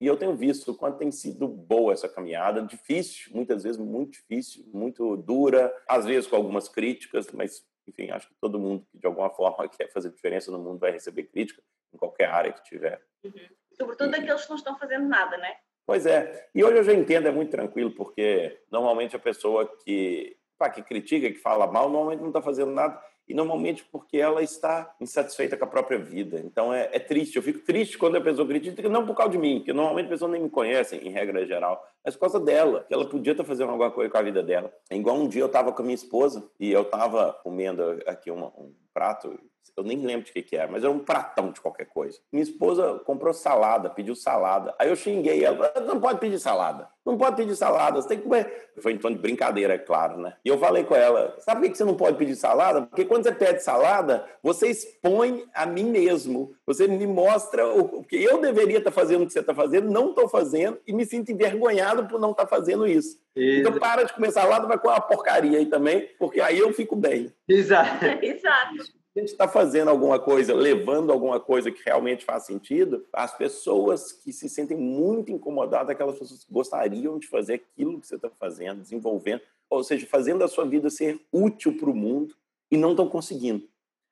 E 0.01 0.07
eu 0.07 0.17
tenho 0.17 0.37
visto 0.37 0.71
o 0.71 0.75
quanto 0.75 0.99
tem 0.99 1.11
sido 1.11 1.49
boa 1.49 1.93
essa 1.93 2.09
caminhada, 2.09 2.63
difícil, 2.63 3.33
muitas 3.35 3.63
vezes 3.63 3.79
muito 3.79 4.13
difícil, 4.13 4.65
muito 4.73 5.17
dura, 5.17 5.75
às 5.89 6.05
vezes 6.05 6.29
com 6.29 6.37
algumas 6.37 6.69
críticas, 6.69 7.33
mas, 7.33 7.67
enfim, 7.89 8.11
acho 8.11 8.29
que 8.29 8.35
todo 8.41 8.59
mundo 8.59 8.87
que 8.93 8.99
de 8.99 9.07
alguma 9.07 9.31
forma 9.31 9.67
quer 9.71 9.91
fazer 9.91 10.11
diferença 10.11 10.51
no 10.53 10.59
mundo 10.59 10.79
vai 10.79 10.93
receber 10.93 11.25
crítica, 11.25 11.63
em 11.93 11.97
qualquer 11.97 12.29
área 12.29 12.53
que 12.53 12.63
tiver. 12.63 13.03
Uhum. 13.25 13.33
Sobretudo 13.73 14.15
e... 14.15 14.21
aqueles 14.21 14.43
que 14.43 14.51
não 14.51 14.57
estão 14.57 14.79
fazendo 14.79 15.09
nada, 15.09 15.39
né? 15.39 15.57
Pois 15.87 16.05
é. 16.05 16.49
E 16.53 16.65
hoje 16.65 16.79
eu 16.79 16.85
já 16.85 16.93
entendo, 16.93 17.29
é 17.29 17.31
muito 17.31 17.51
tranquilo, 17.51 17.93
porque 17.93 18.59
normalmente 18.73 19.15
a 19.15 19.21
pessoa 19.21 19.71
que, 19.85 20.37
pá, 20.59 20.69
que 20.69 20.83
critica, 20.83 21.31
que 21.31 21.39
fala 21.39 21.67
mal, 21.69 21.89
normalmente 21.89 22.21
não 22.21 22.29
está 22.29 22.43
fazendo 22.43 22.73
nada. 22.73 23.01
E 23.29 23.35
normalmente 23.35 23.85
porque 23.85 24.19
ela 24.19 24.43
está 24.43 24.95
insatisfeita 25.01 25.57
com 25.57 25.65
a 25.65 25.69
própria 25.69 25.99
vida. 25.99 26.41
Então 26.45 26.73
é, 26.73 26.91
é, 26.93 26.99
triste. 26.99 27.37
Eu 27.37 27.43
fico 27.43 27.61
triste 27.61 27.99
quando 27.99 28.17
a 28.17 28.21
pessoa 28.21 28.47
critica, 28.47 28.89
não 28.89 29.07
por 29.07 29.17
causa 29.17 29.33
de 29.33 29.39
mim, 29.39 29.59
porque 29.59 29.73
normalmente 29.73 30.07
a 30.07 30.11
pessoa 30.11 30.31
nem 30.31 30.43
me 30.43 30.51
conhece, 30.51 30.97
em 30.97 31.11
regra 31.11 31.45
geral, 31.45 31.85
mas 32.05 32.15
por 32.15 32.21
causa 32.21 32.41
dela, 32.41 32.85
que 32.87 32.95
ela 32.95 33.09
podia 33.09 33.33
estar 33.33 33.45
fazendo 33.45 33.71
alguma 33.71 33.91
coisa 33.91 34.11
com 34.11 34.19
a 34.19 34.23
vida 34.23 34.43
dela. 34.43 34.73
É 34.91 34.97
igual 34.97 35.17
um 35.17 35.29
dia 35.29 35.43
eu 35.43 35.47
estava 35.47 35.73
com 35.73 35.83
a 35.83 35.85
minha 35.85 35.95
esposa 35.95 36.49
e 36.59 36.71
eu 36.71 36.83
estava 36.83 37.33
comendo 37.43 38.01
aqui 38.07 38.31
um 38.31 38.73
prato 38.95 39.39
eu 39.77 39.83
nem 39.83 39.99
lembro 39.99 40.27
de 40.27 40.33
que, 40.33 40.43
que 40.43 40.57
era, 40.57 40.71
mas 40.71 40.83
era 40.83 40.93
um 40.93 40.99
pratão 40.99 41.51
de 41.51 41.61
qualquer 41.61 41.87
coisa. 41.87 42.19
Minha 42.33 42.43
esposa 42.43 43.01
comprou 43.05 43.33
salada, 43.33 43.91
pediu 43.91 44.15
salada. 44.15 44.75
Aí 44.79 44.89
eu 44.89 44.97
xinguei 44.97 45.45
ela, 45.45 45.73
não 45.87 46.01
pode 46.01 46.19
pedir 46.19 46.39
salada, 46.39 46.89
não 47.05 47.17
pode 47.17 47.37
pedir 47.37 47.57
salada, 47.57 48.01
você 48.01 48.09
tem 48.09 48.19
que 48.19 48.25
comer. 48.25 48.71
Foi 48.79 48.93
em 48.93 48.99
tom 48.99 49.11
de 49.11 49.19
brincadeira, 49.19 49.75
é 49.75 49.79
claro, 49.79 50.19
né? 50.19 50.35
E 50.45 50.49
eu 50.49 50.59
falei 50.59 50.85
com 50.85 50.95
ela, 50.95 51.35
sabe 51.39 51.63
por 51.63 51.71
que 51.71 51.79
você 51.79 51.85
não 51.85 51.95
pode 51.95 52.19
pedir 52.19 52.37
salada? 52.37 52.83
Porque 52.83 53.05
quando 53.05 53.23
você 53.23 53.33
pede 53.33 53.63
salada, 53.63 54.25
você 54.43 54.69
expõe 54.69 55.45
a 55.55 55.65
mim 55.65 55.85
mesmo, 55.85 56.55
você 56.67 56.87
me 56.87 57.07
mostra 57.07 57.67
o 57.67 58.05
que 58.05 58.23
eu 58.23 58.41
deveria 58.41 58.79
estar 58.79 58.91
fazendo 58.91 59.23
o 59.23 59.27
que 59.27 59.33
você 59.33 59.41
está 59.41 59.55
fazendo, 59.55 59.91
não 59.91 60.11
estou 60.11 60.29
fazendo, 60.29 60.79
e 60.87 60.93
me 60.93 61.07
sinto 61.07 61.33
envergonhado 61.33 62.07
por 62.07 62.21
não 62.21 62.33
estar 62.33 62.47
fazendo 62.47 62.87
isso. 62.87 63.19
isso. 63.35 63.61
Então 63.61 63.79
para 63.79 64.03
de 64.03 64.13
comer 64.13 64.33
salada, 64.33 64.67
vai 64.67 64.79
comer 64.79 64.95
uma 64.95 65.01
porcaria 65.01 65.59
aí 65.59 65.67
também, 65.67 66.09
porque 66.19 66.41
aí 66.41 66.59
eu 66.59 66.73
fico 66.73 66.97
bem. 66.97 67.33
Exato. 67.49 68.05
Exato 68.23 68.96
a 69.19 69.23
gente 69.23 69.33
está 69.33 69.49
fazendo 69.49 69.89
alguma 69.89 70.19
coisa, 70.19 70.55
levando 70.55 71.13
alguma 71.13 71.41
coisa 71.41 71.71
que 71.71 71.83
realmente 71.85 72.25
faz 72.25 72.45
sentido, 72.45 73.07
as 73.13 73.37
pessoas 73.37 74.13
que 74.13 74.33
se 74.33 74.49
sentem 74.49 74.77
muito 74.77 75.33
incomodadas, 75.33 75.91
aquelas 75.91 76.19
pessoas 76.19 76.45
que 76.45 76.53
gostariam 76.53 77.19
de 77.19 77.27
fazer 77.27 77.55
aquilo 77.55 78.01
que 78.01 78.07
você 78.07 78.17
está 78.17 78.31
fazendo, 78.31 78.83
desenvolvendo, 78.83 79.43
ou 79.71 79.83
seja, 79.83 80.07
fazendo 80.07 80.45
a 80.45 80.49
sua 80.49 80.65
vida 80.65 80.91
ser 80.91 81.21
útil 81.33 81.77
para 81.77 81.91
o 81.91 81.95
mundo 81.95 82.35
e 82.71 82.77
não 82.77 82.91
estão 82.91 83.09
conseguindo. 83.09 83.67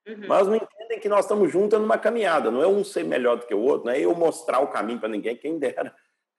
Uhum. 0.07 0.27
Mas 0.27 0.47
não 0.47 0.57
entendem 0.57 1.01
que 1.01 1.09
nós 1.09 1.25
estamos 1.25 1.51
juntos 1.51 1.81
numa 1.81 1.99
caminhada, 1.99 2.51
não 2.51 2.63
é 2.63 2.67
um 2.67 2.85
ser 2.85 3.05
melhor 3.05 3.39
do 3.39 3.47
que 3.47 3.55
o 3.55 3.61
outro, 3.61 3.87
não 3.87 3.93
é 3.93 4.01
eu 4.01 4.15
mostrar 4.15 4.61
o 4.61 4.69
caminho 4.69 5.01
para 5.01 5.09
ninguém, 5.09 5.37
quem 5.37 5.59
dera. 5.59 5.95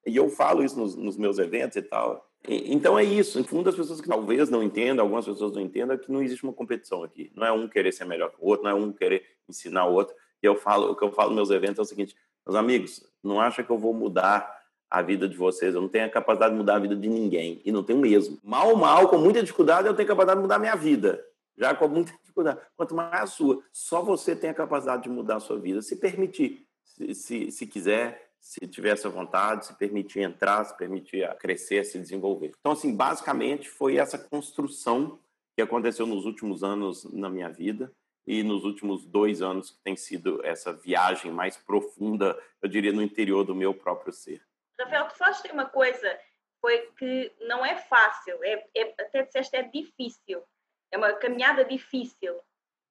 E 0.06 0.16
eu 0.16 0.30
falo 0.30 0.64
isso 0.64 0.78
nos, 0.78 0.96
nos 0.96 1.18
meus 1.18 1.40
eventos 1.40 1.78
e 1.78 1.82
tal. 1.82 2.30
Então 2.48 2.98
é 2.98 3.04
isso. 3.04 3.40
No 3.40 3.46
fundo, 3.46 3.70
as 3.70 3.76
pessoas 3.76 4.02
que 4.02 4.08
talvez 4.08 4.50
não 4.50 4.64
entendam, 4.64 5.06
algumas 5.06 5.26
pessoas 5.26 5.54
não 5.54 5.62
entendam, 5.62 5.96
é 5.96 6.00
que 6.00 6.12
não 6.12 6.22
existe 6.22 6.44
uma 6.44 6.54
competição 6.54 7.04
aqui. 7.04 7.32
Não 7.36 7.46
é 7.46 7.52
um 7.52 7.68
querer 7.68 7.92
ser 7.92 8.06
melhor 8.06 8.32
que 8.32 8.38
o 8.40 8.46
outro, 8.46 8.64
não 8.64 8.72
é 8.72 8.74
um 8.74 8.92
querer 8.92 9.24
ensinar 9.48 9.86
o 9.86 9.94
outro. 9.94 10.16
E 10.42 10.46
eu 10.46 10.56
falo, 10.56 10.92
o 10.92 10.96
que 10.96 11.04
eu 11.04 11.12
falo 11.12 11.30
nos 11.30 11.36
meus 11.36 11.50
eventos 11.50 11.80
é 11.80 11.82
o 11.82 11.86
seguinte: 11.86 12.16
meus 12.46 12.56
amigos, 12.56 13.06
não 13.24 13.40
acha 13.40 13.64
que 13.64 13.70
eu 13.70 13.78
vou 13.78 13.94
mudar 13.94 14.54
a 14.90 15.02
vida 15.02 15.28
de 15.28 15.36
vocês? 15.36 15.74
Eu 15.74 15.82
não 15.82 15.90
tenho 15.90 16.06
a 16.06 16.10
capacidade 16.10 16.54
de 16.54 16.58
mudar 16.58 16.76
a 16.76 16.80
vida 16.80 16.96
de 16.96 17.10
ninguém. 17.10 17.62
E 17.66 17.72
não 17.72 17.84
tenho 17.84 18.00
mesmo. 18.00 18.38
Mal, 18.44 18.76
mal, 18.76 19.10
com 19.10 19.18
muita 19.18 19.42
dificuldade, 19.42 19.88
eu 19.88 19.96
tenho 19.96 20.08
a 20.08 20.12
capacidade 20.12 20.40
de 20.40 20.44
mudar 20.44 20.56
a 20.56 20.60
minha 20.60 20.76
vida. 20.76 21.24
Já 21.58 21.74
com 21.74 21.88
muita 21.88 22.12
dificuldade. 22.12 22.60
Quanto 22.76 22.94
mais 22.94 23.24
a 23.24 23.26
sua. 23.26 23.64
Só 23.72 24.02
você 24.02 24.36
tem 24.36 24.50
a 24.50 24.54
capacidade 24.54 25.04
de 25.04 25.10
mudar 25.10 25.38
a 25.38 25.40
sua 25.40 25.58
vida. 25.58 25.82
Se 25.82 25.96
permitir, 25.96 26.68
se, 26.84 27.16
se, 27.16 27.52
se 27.52 27.66
quiser, 27.66 28.25
se 28.46 28.68
tiver 28.68 28.92
essa 28.92 29.10
vontade, 29.10 29.66
se 29.66 29.74
permitir 29.74 30.20
entrar, 30.20 30.64
se 30.64 30.78
permitir 30.78 31.28
crescer, 31.38 31.84
se 31.84 31.98
desenvolver. 31.98 32.52
Então, 32.60 32.74
assim, 32.74 32.96
basicamente 32.96 33.68
foi 33.68 33.98
essa 33.98 34.20
construção 34.20 35.20
que 35.56 35.64
aconteceu 35.64 36.06
nos 36.06 36.26
últimos 36.26 36.64
anos 36.64 37.12
na 37.12 37.28
minha 37.28 37.50
vida 37.50 37.92
e 38.28 38.44
nos 38.44 38.64
últimos 38.64 39.04
dois 39.04 39.42
anos 39.42 39.72
que 39.72 39.80
tem 39.84 39.96
sido 39.96 40.46
essa 40.46 40.72
viagem 40.72 41.32
mais 41.32 41.58
profunda, 41.58 42.40
eu 42.62 42.70
diria, 42.70 42.94
no 42.94 43.02
interior 43.02 43.44
do 43.44 43.56
meu 43.56 43.74
próprio 43.74 44.14
ser. 44.14 44.46
Rafael, 44.80 45.08
tu 45.08 45.18
falaste 45.18 45.52
uma 45.52 45.66
coisa, 45.66 46.20
foi 46.62 46.92
que 47.00 47.34
não 47.48 47.66
é 47.66 47.76
fácil, 47.76 48.38
é, 48.44 48.64
é, 48.76 48.94
até 49.00 49.24
disseste 49.24 49.56
é 49.56 49.64
difícil, 49.64 50.44
é 50.92 50.98
uma 51.00 51.14
caminhada 51.14 51.66
difícil. 51.66 52.40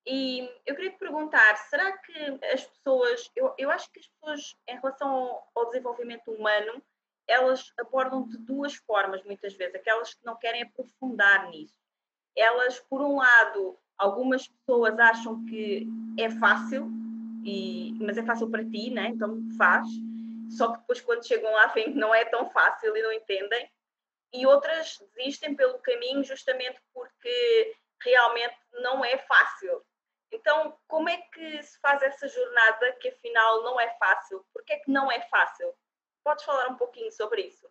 E 0.07 0.51
eu 0.67 0.75
queria 0.75 0.91
te 0.91 0.99
perguntar, 0.99 1.57
será 1.57 1.97
que 1.99 2.13
as 2.53 2.65
pessoas, 2.65 3.31
eu, 3.35 3.55
eu 3.57 3.71
acho 3.71 3.91
que 3.91 4.01
as 4.01 4.07
pessoas, 4.07 4.57
em 4.69 4.75
relação 4.77 5.43
ao, 5.55 5.67
desenvolvimento 5.67 6.31
humano, 6.31 6.83
elas 7.27 7.73
abordam 7.79 8.29
de 8.29 8.37
duas 8.37 8.75
formas, 8.75 9.25
muitas 9.25 9.55
vezes. 9.55 9.75
Aquelas 9.75 10.13
que 10.13 10.25
não 10.25 10.37
querem 10.37 10.63
aprofundar 10.63 11.49
nisso. 11.49 11.75
Elas, 12.37 12.81
por 12.81 13.01
um 13.01 13.17
lado, 13.17 13.79
algumas 13.97 14.47
pessoas 14.47 14.99
acham 14.99 15.43
que 15.47 15.87
é 16.19 16.29
fácil, 16.29 16.87
e, 17.43 17.97
mas 17.99 18.19
é 18.19 18.23
fácil 18.23 18.51
para 18.51 18.65
ti, 18.65 18.91
né? 18.91 19.09
então 19.09 19.41
faz. 19.57 19.89
Só 20.51 20.73
que 20.73 20.81
depois, 20.81 21.01
quando 21.01 21.27
chegam 21.27 21.51
lá, 21.51 21.69
veem 21.69 21.93
que 21.93 21.99
não 21.99 22.15
é 22.15 22.27
tão 22.27 22.51
fácil 22.51 22.95
e 22.95 23.03
não 23.03 23.13
entendem. 23.13 23.71
E 24.35 24.47
outras 24.47 24.99
desistem 25.17 25.55
pelo 25.55 25.79
caminho 25.79 26.23
justamente 26.23 26.79
porque 26.93 27.75
realmente 28.03 28.57
não 28.73 29.03
é 29.03 29.17
fácil 29.17 29.83
Então, 30.35 30.75
como 30.89 31.09
é 31.09 31.17
que 31.33 31.63
se 31.63 31.79
faz 31.81 32.03
essa 32.03 32.27
jornada 32.29 32.93
que 33.01 33.09
afinal 33.09 33.63
não 33.63 33.81
é 33.81 33.89
fácil? 33.99 34.45
Por 34.53 34.65
que 34.65 34.73
é 34.73 34.77
que 34.79 34.91
não 34.91 35.11
é 35.11 35.21
fácil? 35.23 35.73
Podes 36.25 36.45
falar 36.45 36.69
um 36.69 36.75
pouquinho 36.75 37.11
sobre 37.13 37.43
isso? 37.43 37.67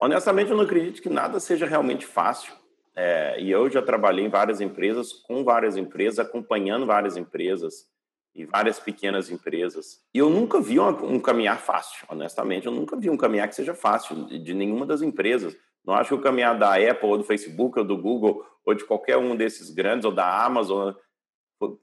Honestamente, 0.00 0.50
eu 0.50 0.56
não 0.56 0.64
acredito 0.64 1.02
que 1.02 1.10
nada 1.10 1.38
seja 1.38 1.66
realmente 1.66 2.06
fácil. 2.06 2.54
É, 2.96 3.38
e 3.40 3.50
eu 3.50 3.68
já 3.70 3.82
trabalhei 3.82 4.24
em 4.24 4.30
várias 4.30 4.60
empresas, 4.60 5.12
com 5.12 5.44
várias 5.44 5.76
empresas, 5.76 6.18
acompanhando 6.18 6.86
várias 6.86 7.16
empresas 7.16 7.86
e 8.34 8.46
várias 8.46 8.80
pequenas 8.80 9.30
empresas. 9.30 10.02
E 10.14 10.18
eu 10.18 10.30
nunca 10.30 10.60
vi 10.60 10.80
um, 10.80 11.14
um 11.14 11.20
caminhar 11.20 11.60
fácil, 11.60 12.06
honestamente. 12.08 12.66
Eu 12.66 12.72
nunca 12.72 12.96
vi 12.96 13.10
um 13.10 13.16
caminhar 13.16 13.48
que 13.48 13.54
seja 13.54 13.74
fácil 13.74 14.24
de, 14.24 14.38
de 14.38 14.54
nenhuma 14.54 14.86
das 14.86 15.02
empresas. 15.02 15.54
Não 15.84 15.94
acho 15.94 16.08
que 16.08 16.14
o 16.14 16.22
caminhar 16.22 16.58
da 16.58 16.76
Apple, 16.76 17.08
ou 17.08 17.18
do 17.18 17.24
Facebook, 17.24 17.78
ou 17.78 17.84
do 17.84 17.96
Google, 17.96 18.44
ou 18.64 18.74
de 18.74 18.84
qualquer 18.84 19.18
um 19.18 19.36
desses 19.36 19.70
grandes, 19.70 20.04
ou 20.04 20.12
da 20.12 20.44
Amazon, 20.44 20.94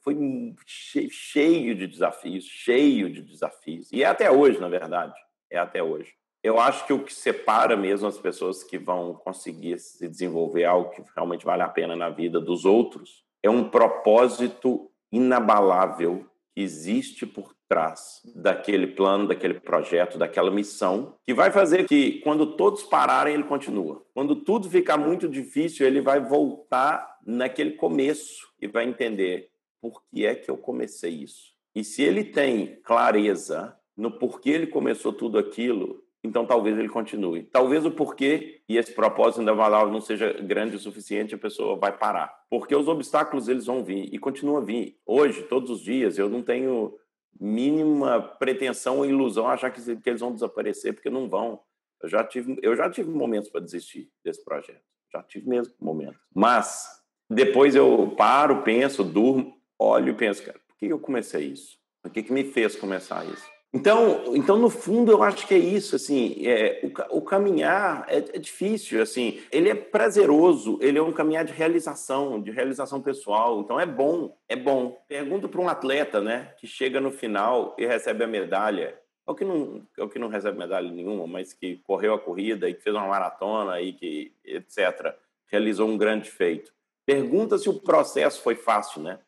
foi, 0.01 0.17
cheio 0.65 1.75
de 1.75 1.85
desafios, 1.85 2.45
cheio 2.45 3.11
de 3.11 3.21
desafios. 3.21 3.91
E 3.91 4.03
é 4.03 4.05
até 4.05 4.31
hoje, 4.31 4.59
na 4.59 4.67
verdade. 4.67 5.13
É 5.49 5.57
até 5.57 5.81
hoje. 5.81 6.13
Eu 6.43 6.59
acho 6.59 6.85
que 6.85 6.93
o 6.93 7.03
que 7.03 7.13
separa 7.13 7.75
mesmo 7.75 8.07
as 8.07 8.17
pessoas 8.17 8.63
que 8.63 8.77
vão 8.77 9.13
conseguir 9.13 9.79
se 9.79 10.07
desenvolver 10.07 10.65
algo 10.65 10.91
que 10.91 11.03
realmente 11.15 11.45
vale 11.45 11.61
a 11.61 11.69
pena 11.69 11.95
na 11.95 12.09
vida 12.09 12.39
dos 12.39 12.63
outros 12.63 13.23
é 13.43 13.49
um 13.49 13.69
propósito 13.69 14.89
inabalável 15.11 16.25
que 16.53 16.61
existe 16.61 17.25
por 17.25 17.55
trás 17.67 18.21
daquele 18.35 18.87
plano, 18.87 19.27
daquele 19.27 19.59
projeto, 19.59 20.17
daquela 20.17 20.49
missão, 20.49 21.15
que 21.25 21.33
vai 21.33 21.51
fazer 21.51 21.85
que 21.85 22.19
quando 22.21 22.55
todos 22.55 22.83
pararem, 22.83 23.33
ele 23.33 23.43
continua. 23.43 24.05
Quando 24.13 24.35
tudo 24.35 24.69
ficar 24.69 24.97
muito 24.97 25.27
difícil, 25.27 25.85
ele 25.85 26.01
vai 26.01 26.19
voltar 26.19 27.17
naquele 27.25 27.71
começo 27.71 28.47
e 28.61 28.67
vai 28.67 28.85
entender 28.85 29.49
por 29.81 30.03
que 30.03 30.25
é 30.25 30.35
que 30.35 30.49
eu 30.49 30.57
comecei 30.57 31.11
isso. 31.11 31.53
E 31.75 31.83
se 31.83 32.01
ele 32.01 32.23
tem 32.23 32.79
clareza 32.81 33.77
no 33.95 34.11
porquê 34.11 34.51
ele 34.51 34.67
começou 34.67 35.13
tudo 35.13 35.37
aquilo, 35.37 36.03
então 36.23 36.45
talvez 36.45 36.77
ele 36.77 36.89
continue. 36.89 37.43
Talvez 37.43 37.85
o 37.85 37.91
porquê 37.91 38.61
e 38.67 38.77
esse 38.77 38.91
propósito 38.93 39.45
da 39.45 39.53
Valhalla 39.53 39.91
não 39.91 40.01
seja 40.01 40.33
grande 40.33 40.75
o 40.75 40.79
suficiente, 40.79 41.35
a 41.35 41.37
pessoa 41.37 41.77
vai 41.77 41.95
parar. 41.95 42.33
Porque 42.49 42.75
os 42.75 42.87
obstáculos 42.87 43.47
eles 43.47 43.65
vão 43.65 43.83
vir 43.83 44.13
e 44.13 44.19
continuam 44.19 44.57
a 44.57 44.61
vir. 44.61 44.97
Hoje, 45.05 45.43
todos 45.43 45.69
os 45.69 45.81
dias, 45.81 46.17
eu 46.17 46.29
não 46.29 46.41
tenho 46.41 46.97
mínima 47.39 48.21
pretensão 48.21 48.97
ou 48.97 49.05
ilusão 49.05 49.47
achar 49.47 49.71
que, 49.71 49.95
que 49.97 50.09
eles 50.09 50.21
vão 50.21 50.33
desaparecer, 50.33 50.93
porque 50.93 51.09
não 51.09 51.29
vão. 51.29 51.61
Eu 52.01 52.09
já 52.09 52.23
tive, 52.23 52.57
eu 52.61 52.75
já 52.75 52.89
tive 52.89 53.09
momentos 53.09 53.49
para 53.49 53.61
desistir 53.61 54.09
desse 54.23 54.43
projeto. 54.43 54.81
Já 55.11 55.23
tive 55.23 55.47
mesmo 55.47 55.73
momentos. 55.79 56.19
Mas 56.33 57.01
depois 57.29 57.75
eu 57.75 58.13
paro, 58.17 58.63
penso, 58.63 59.03
durmo, 59.03 59.56
olho 59.79 60.09
e 60.09 60.13
penso, 60.13 60.43
cara, 60.43 60.59
por 60.67 60.77
que 60.77 60.87
eu 60.87 60.99
comecei 60.99 61.45
isso? 61.45 61.77
O 62.03 62.09
que, 62.09 62.23
que 62.23 62.31
me 62.31 62.43
fez 62.43 62.75
começar 62.75 63.25
isso? 63.25 63.45
Então, 63.73 64.33
então, 64.33 64.57
no 64.57 64.69
fundo, 64.69 65.11
eu 65.11 65.21
acho 65.21 65.45
que 65.45 65.53
é 65.53 65.57
isso, 65.57 65.95
assim, 65.95 66.47
é, 66.47 66.79
o, 67.11 67.17
o 67.17 67.21
caminhar 67.21 68.05
é, 68.07 68.17
é, 68.17 68.39
difícil, 68.39 69.01
assim, 69.01 69.41
ele 69.51 69.69
é 69.69 69.75
prazeroso, 69.75 70.79
ele 70.81 70.97
é 70.97 71.01
um 71.01 71.11
caminhar 71.11 71.43
de 71.43 71.51
realização, 71.51 72.41
de 72.41 72.49
realização 72.49 73.01
pessoal, 73.01 73.59
então 73.59 73.77
é 73.77 73.85
bom, 73.85 74.35
é 74.47 74.55
bom. 74.55 75.03
Pergunta 75.07 75.49
para 75.49 75.61
um 75.61 75.67
atleta, 75.67 76.21
né, 76.21 76.53
que 76.57 76.65
chega 76.65 77.01
no 77.01 77.11
final 77.11 77.75
e 77.77 77.85
recebe 77.85 78.23
a 78.23 78.27
medalha, 78.27 78.97
é 79.27 79.31
o 79.31 79.35
que 79.35 79.43
não, 79.43 79.85
é 79.97 80.03
o 80.03 80.09
que 80.09 80.17
não 80.17 80.29
recebe 80.29 80.57
medalha 80.57 80.89
nenhuma, 80.89 81.27
mas 81.27 81.53
que 81.53 81.75
correu 81.83 82.13
a 82.13 82.19
corrida 82.19 82.69
e 82.69 82.73
que 82.73 82.81
fez 82.81 82.95
uma 82.95 83.07
maratona 83.07 83.81
e 83.81 83.91
que, 83.91 84.31
etc., 84.45 85.13
realizou 85.47 85.89
um 85.89 85.97
grande 85.97 86.31
feito. 86.31 86.73
Pergunta 87.05 87.57
se 87.57 87.69
o 87.69 87.79
processo 87.79 88.41
foi 88.41 88.55
fácil, 88.55 89.01
né? 89.01 89.19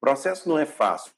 Processo 0.00 0.48
não 0.48 0.58
é 0.58 0.66
fácil. 0.66 1.12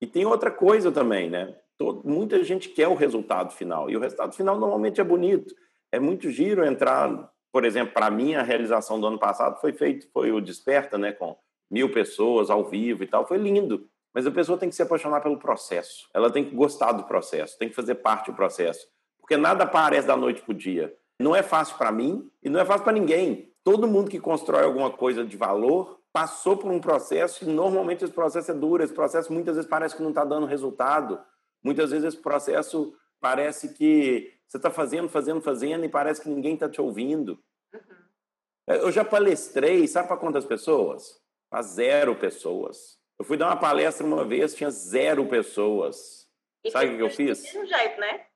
E 0.00 0.06
tem 0.06 0.24
outra 0.24 0.50
coisa 0.50 0.92
também, 0.92 1.28
né? 1.28 1.56
Todo, 1.76 2.08
muita 2.08 2.42
gente 2.42 2.68
quer 2.68 2.88
o 2.88 2.94
resultado 2.94 3.52
final. 3.52 3.90
E 3.90 3.96
o 3.96 4.00
resultado 4.00 4.34
final 4.34 4.58
normalmente 4.58 5.00
é 5.00 5.04
bonito. 5.04 5.54
É 5.90 5.98
muito 5.98 6.30
giro 6.30 6.64
entrar, 6.64 7.30
por 7.52 7.64
exemplo, 7.64 7.94
para 7.94 8.10
mim, 8.10 8.34
a 8.34 8.42
realização 8.42 9.00
do 9.00 9.06
ano 9.06 9.18
passado 9.18 9.60
foi 9.60 9.72
feito, 9.72 10.08
foi 10.12 10.32
o 10.32 10.40
Desperta, 10.40 10.98
né, 10.98 11.12
com 11.12 11.36
mil 11.70 11.92
pessoas 11.92 12.50
ao 12.50 12.64
vivo 12.64 13.02
e 13.02 13.06
tal. 13.06 13.26
Foi 13.26 13.38
lindo. 13.38 13.88
Mas 14.14 14.26
a 14.26 14.30
pessoa 14.30 14.58
tem 14.58 14.68
que 14.68 14.74
se 14.74 14.82
apaixonar 14.82 15.20
pelo 15.20 15.38
processo. 15.38 16.08
Ela 16.14 16.30
tem 16.30 16.44
que 16.44 16.54
gostar 16.54 16.92
do 16.92 17.04
processo, 17.04 17.58
tem 17.58 17.68
que 17.68 17.74
fazer 17.74 17.96
parte 17.96 18.30
do 18.30 18.36
processo. 18.36 18.86
Porque 19.20 19.36
nada 19.36 19.64
aparece 19.64 20.06
da 20.06 20.16
noite 20.16 20.42
para 20.42 20.52
o 20.52 20.56
dia. 20.56 20.94
Não 21.20 21.34
é 21.34 21.42
fácil 21.42 21.76
para 21.76 21.92
mim 21.92 22.30
e 22.42 22.48
não 22.48 22.58
é 22.58 22.64
fácil 22.64 22.84
para 22.84 22.92
ninguém. 22.92 23.52
Todo 23.62 23.86
mundo 23.86 24.10
que 24.10 24.18
constrói 24.18 24.64
alguma 24.64 24.90
coisa 24.90 25.24
de 25.24 25.36
valor 25.36 25.97
passou 26.12 26.56
por 26.56 26.70
um 26.70 26.80
processo 26.80 27.44
e 27.44 27.48
normalmente 27.48 28.04
esse 28.04 28.12
processo 28.12 28.50
é 28.50 28.54
duro. 28.54 28.82
Esse 28.82 28.94
processo 28.94 29.32
muitas 29.32 29.56
vezes 29.56 29.68
parece 29.68 29.96
que 29.96 30.02
não 30.02 30.10
está 30.10 30.24
dando 30.24 30.46
resultado. 30.46 31.20
Muitas 31.62 31.90
vezes 31.90 32.14
esse 32.14 32.22
processo 32.22 32.94
parece 33.20 33.74
que 33.74 34.32
você 34.46 34.56
está 34.56 34.70
fazendo, 34.70 35.08
fazendo, 35.08 35.40
fazendo 35.40 35.84
e 35.84 35.88
parece 35.88 36.22
que 36.22 36.28
ninguém 36.28 36.54
está 36.54 36.68
te 36.68 36.80
ouvindo. 36.80 37.38
Uhum. 37.72 38.74
Eu 38.76 38.92
já 38.92 39.04
palestrei, 39.04 39.86
sabe 39.86 40.08
para 40.08 40.16
quantas 40.16 40.44
pessoas? 40.44 41.20
Para 41.50 41.62
zero 41.62 42.16
pessoas. 42.16 42.98
Eu 43.18 43.24
fui 43.24 43.36
dar 43.36 43.46
uma 43.46 43.56
palestra 43.56 44.06
uma 44.06 44.24
vez, 44.24 44.54
tinha 44.54 44.70
zero 44.70 45.26
pessoas. 45.26 46.28
E 46.64 46.70
sabe 46.70 46.92
o 46.92 46.96
que 46.96 47.02
eu 47.02 47.10
fiz? 47.10 47.42
De 47.42 47.58
um 47.58 47.66
jeito, 47.66 48.00
né? 48.00 48.26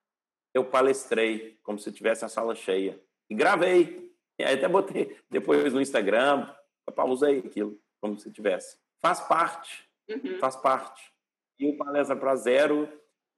Eu 0.55 0.65
palestrei, 0.65 1.59
como 1.63 1.79
se 1.79 1.93
tivesse 1.93 2.25
a 2.25 2.29
sala 2.29 2.55
cheia. 2.55 3.01
E 3.31 3.35
gravei. 3.35 4.13
E 4.39 4.45
até 4.45 4.67
botei 4.67 5.17
depois 5.31 5.73
no 5.73 5.81
Instagram, 5.81 6.53
pausei 6.91 7.39
aquilo, 7.39 7.79
como 8.01 8.19
se 8.19 8.31
tivesse. 8.33 8.79
Faz 9.01 9.21
parte. 9.21 9.89
Uhum. 10.09 10.39
Faz 10.41 10.57
parte. 10.57 11.13
E 11.59 11.69
o 11.69 11.77
palestra 11.77 12.17
para 12.17 12.35
zero 12.35 12.89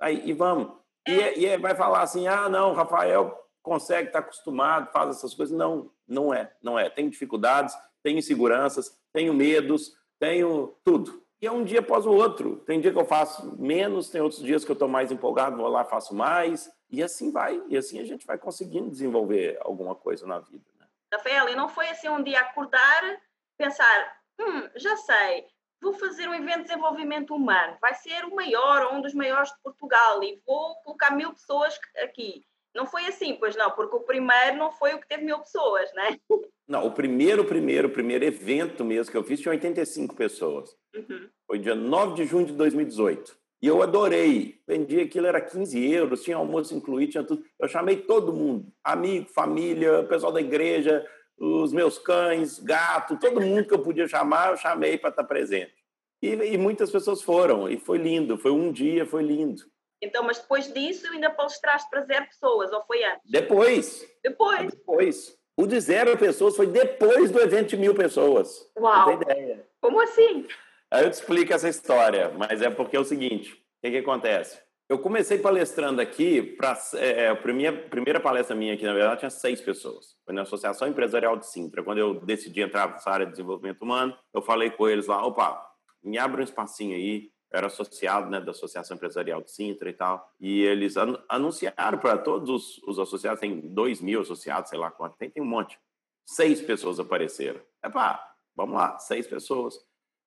Aí, 0.01 0.23
e 0.25 0.33
vamos. 0.33 0.73
E, 1.07 1.21
é. 1.21 1.39
e 1.39 1.57
vai 1.59 1.75
falar 1.75 2.03
assim: 2.03 2.27
ah, 2.27 2.49
não, 2.49 2.73
Rafael 2.73 3.41
consegue, 3.63 4.09
está 4.09 4.19
acostumado, 4.19 4.93
faz 4.93 5.17
essas 5.17 5.35
coisas. 5.35 5.57
Não, 5.57 5.91
não 6.07 6.33
é, 6.33 6.53
não 6.63 6.79
é. 6.79 6.91
Tem 6.91 7.09
dificuldades, 7.09 7.75
tenho 8.03 8.19
inseguranças, 8.19 8.99
tenho 9.13 9.33
medos, 9.33 9.97
tenho 10.19 10.77
tudo. 10.85 11.23
E 11.41 11.47
é 11.47 11.53
um 11.53 11.65
dia 11.65 11.81
após 11.81 12.07
o 12.07 12.13
outro. 12.13 12.57
Tem 12.67 12.81
dia 12.81 12.93
que 12.93 12.99
eu 12.99 13.05
faço 13.05 13.57
menos, 13.59 14.11
tem 14.11 14.21
outros 14.21 14.43
dias 14.43 14.65
que 14.65 14.71
eu 14.71 14.75
estou 14.75 14.89
mais 14.89 15.11
empolgado, 15.11 15.57
vou 15.57 15.69
lá, 15.69 15.85
faço 15.85 16.15
mais. 16.15 16.71
E 16.91 17.03
assim 17.03 17.33
vai. 17.33 17.63
E 17.69 17.77
assim 17.77 17.99
a 18.01 18.05
gente 18.05 18.27
vai 18.27 18.39
conseguindo 18.39 18.91
desenvolver 18.91 19.59
alguma 19.63 19.95
coisa 19.95 20.27
na 20.27 20.39
vida. 20.39 20.65
Né? 20.79 20.87
Rafael, 21.13 21.49
e 21.49 21.55
não 21.55 21.69
foi 21.69 21.89
assim 21.89 22.09
um 22.09 22.23
dia 22.23 22.41
acordar, 22.41 23.21
pensar, 23.57 24.17
hum, 24.41 24.69
já 24.77 24.97
sei, 24.97 25.45
vou 25.81 25.93
fazer 25.95 26.29
um 26.29 26.35
evento 26.35 26.59
de 26.59 26.69
desenvolvimento 26.69 27.35
humano, 27.35 27.77
vai 27.81 27.95
ser 27.95 28.25
o 28.25 28.35
maior 28.35 28.87
ou 28.87 28.95
um 28.95 29.03
dos 29.03 29.15
maiores 29.15 29.51
de 29.51 29.61
Portugal 29.63 30.23
e 30.23 30.41
vou 30.47 30.75
colocar 30.83 31.11
mil 31.15 31.33
pessoas 31.33 31.79
aqui. 32.03 32.45
Não 32.75 32.87
foi 32.87 33.07
assim, 33.07 33.37
pois 33.39 33.55
não, 33.55 33.71
porque 33.71 33.95
o 33.95 34.01
primeiro 34.01 34.57
não 34.57 34.73
foi 34.73 34.95
o 34.95 35.01
que 35.01 35.07
teve 35.07 35.25
mil 35.25 35.39
pessoas, 35.39 35.93
né? 35.95 36.19
Não, 36.67 36.87
o 36.87 36.91
primeiro, 36.91 37.45
primeiro, 37.45 37.91
primeiro 37.91 38.25
evento 38.25 38.85
mesmo 38.85 39.13
que 39.13 39.17
eu 39.17 39.23
fiz 39.23 39.39
tinha 39.39 39.53
85 39.53 40.17
pessoas. 40.17 40.77
Uhum. 40.95 41.29
Foi 41.47 41.59
dia 41.59 41.75
9 41.75 42.15
de 42.15 42.25
junho 42.25 42.47
de 42.47 42.55
2018. 42.55 43.37
E 43.63 43.67
eu 43.67 43.83
adorei. 43.83 44.61
Vendi 44.67 45.01
aquilo, 45.01 45.27
era 45.27 45.41
15 45.41 45.93
euros, 45.93 46.23
tinha 46.23 46.37
almoço 46.37 46.75
incluído, 46.75 47.13
tinha 47.13 47.25
tudo. 47.25 47.45
Eu 47.59 47.69
chamei 47.69 47.97
todo 47.97 48.33
mundo, 48.33 48.67
amigo, 48.83 49.29
família, 49.29 50.03
pessoal 50.05 50.33
da 50.33 50.41
igreja, 50.41 51.07
os 51.39 51.73
meus 51.73 51.99
cães, 51.99 52.59
gato, 52.59 53.19
todo 53.19 53.41
mundo 53.41 53.67
que 53.67 53.75
eu 53.75 53.83
podia 53.83 54.07
chamar, 54.07 54.51
eu 54.51 54.57
chamei 54.57 54.97
para 54.97 55.11
estar 55.11 55.25
presente. 55.25 55.75
E, 56.23 56.29
e, 56.29 56.59
muitas 56.59 56.91
pessoas 56.91 57.21
foram, 57.21 57.69
e 57.69 57.79
foi 57.79 57.99
lindo, 57.99 58.39
foi 58.39 58.51
um 58.51 58.73
dia, 58.73 59.05
foi 59.05 59.23
lindo. 59.23 59.63
Então, 60.01 60.23
mas 60.23 60.39
depois 60.39 60.73
disso 60.73 61.07
ainda 61.09 61.31
palestraste 61.31 61.89
para 61.91 62.03
zero 62.03 62.27
pessoas, 62.27 62.73
ou 62.73 62.83
foi 62.85 63.05
antes? 63.05 63.31
Depois. 63.31 64.07
Depois? 64.23 64.73
Depois. 64.73 65.39
O 65.57 65.67
de 65.67 65.79
zero 65.81 66.17
pessoas 66.19 66.57
foi 66.57 66.67
depois 66.67 67.31
do 67.31 67.41
evento 67.41 67.71
de 67.71 67.77
mil 67.77 67.95
pessoas. 67.95 68.71
Uau! 68.79 69.11
Não 69.11 69.19
tem 69.19 69.33
ideia. 69.33 69.67
Como 69.81 70.01
assim? 70.01 70.47
Aí 70.91 71.05
eu 71.05 71.11
te 71.11 71.15
explico 71.15 71.53
essa 71.53 71.69
história, 71.69 72.31
mas 72.31 72.63
é 72.63 72.71
porque 72.71 72.97
é 72.97 73.01
o 73.01 73.05
seguinte, 73.05 73.53
o 73.53 73.57
que, 73.83 73.91
que 73.91 73.99
acontece? 73.99 74.61
Eu 74.87 74.99
comecei 74.99 75.39
palestrando 75.39 76.01
aqui, 76.03 76.43
para 76.43 76.79
é, 76.95 77.23
é, 77.23 77.29
a 77.31 77.37
primeira, 77.37 77.89
primeira 77.89 78.21
palestra 78.21 78.55
minha 78.55 78.75
aqui, 78.75 78.85
na 78.85 78.93
verdade, 78.93 79.21
tinha 79.21 79.31
seis 79.31 79.61
pessoas. 79.61 80.15
Foi 80.27 80.35
na 80.35 80.43
Associação 80.43 80.87
Empresarial 80.87 81.39
de 81.39 81.47
Sintra. 81.47 81.83
Quando 81.83 81.99
eu 81.99 82.21
decidi 82.21 82.61
entrar 82.61 82.91
nessa 82.91 83.11
área 83.11 83.25
de 83.25 83.33
desenvolvimento 83.33 83.81
humano, 83.81 84.15
eu 84.33 84.43
falei 84.43 84.71
com 84.71 84.87
eles 84.87 85.07
lá, 85.07 85.25
opa, 85.27 85.75
me 86.03 86.19
abre 86.19 86.43
um 86.43 86.45
espacinho 86.45 86.95
aí. 86.95 87.33
Eu 87.51 87.59
era 87.59 87.69
associado 87.69 88.29
né, 88.29 88.41
da 88.41 88.51
Associação 88.51 88.97
Empresarial 88.97 89.41
de 89.41 89.51
Sintra 89.51 89.89
e 89.89 89.95
tal. 89.95 90.31
E 90.39 90.63
eles 90.63 90.99
an 90.99 91.19
anunciaram 91.31 91.99
para 91.99 92.19
todos 92.19 92.51
os, 92.51 92.83
os, 92.87 92.99
associados, 92.99 93.41
tem 93.41 93.61
dois 93.61 94.03
mil 94.03 94.21
associados, 94.21 94.69
sei 94.69 94.79
lá 94.79 94.91
quanto, 94.91 95.17
tem, 95.17 95.31
tem 95.31 95.43
um 95.43 95.47
monte. 95.47 95.79
Seis 96.27 96.61
pessoas 96.61 97.01
apareceram. 97.01 97.61
É 97.83 97.89
pá, 97.89 98.35
vamos 98.55 98.75
lá, 98.75 98.99
seis 98.99 99.27
pessoas. 99.27 99.79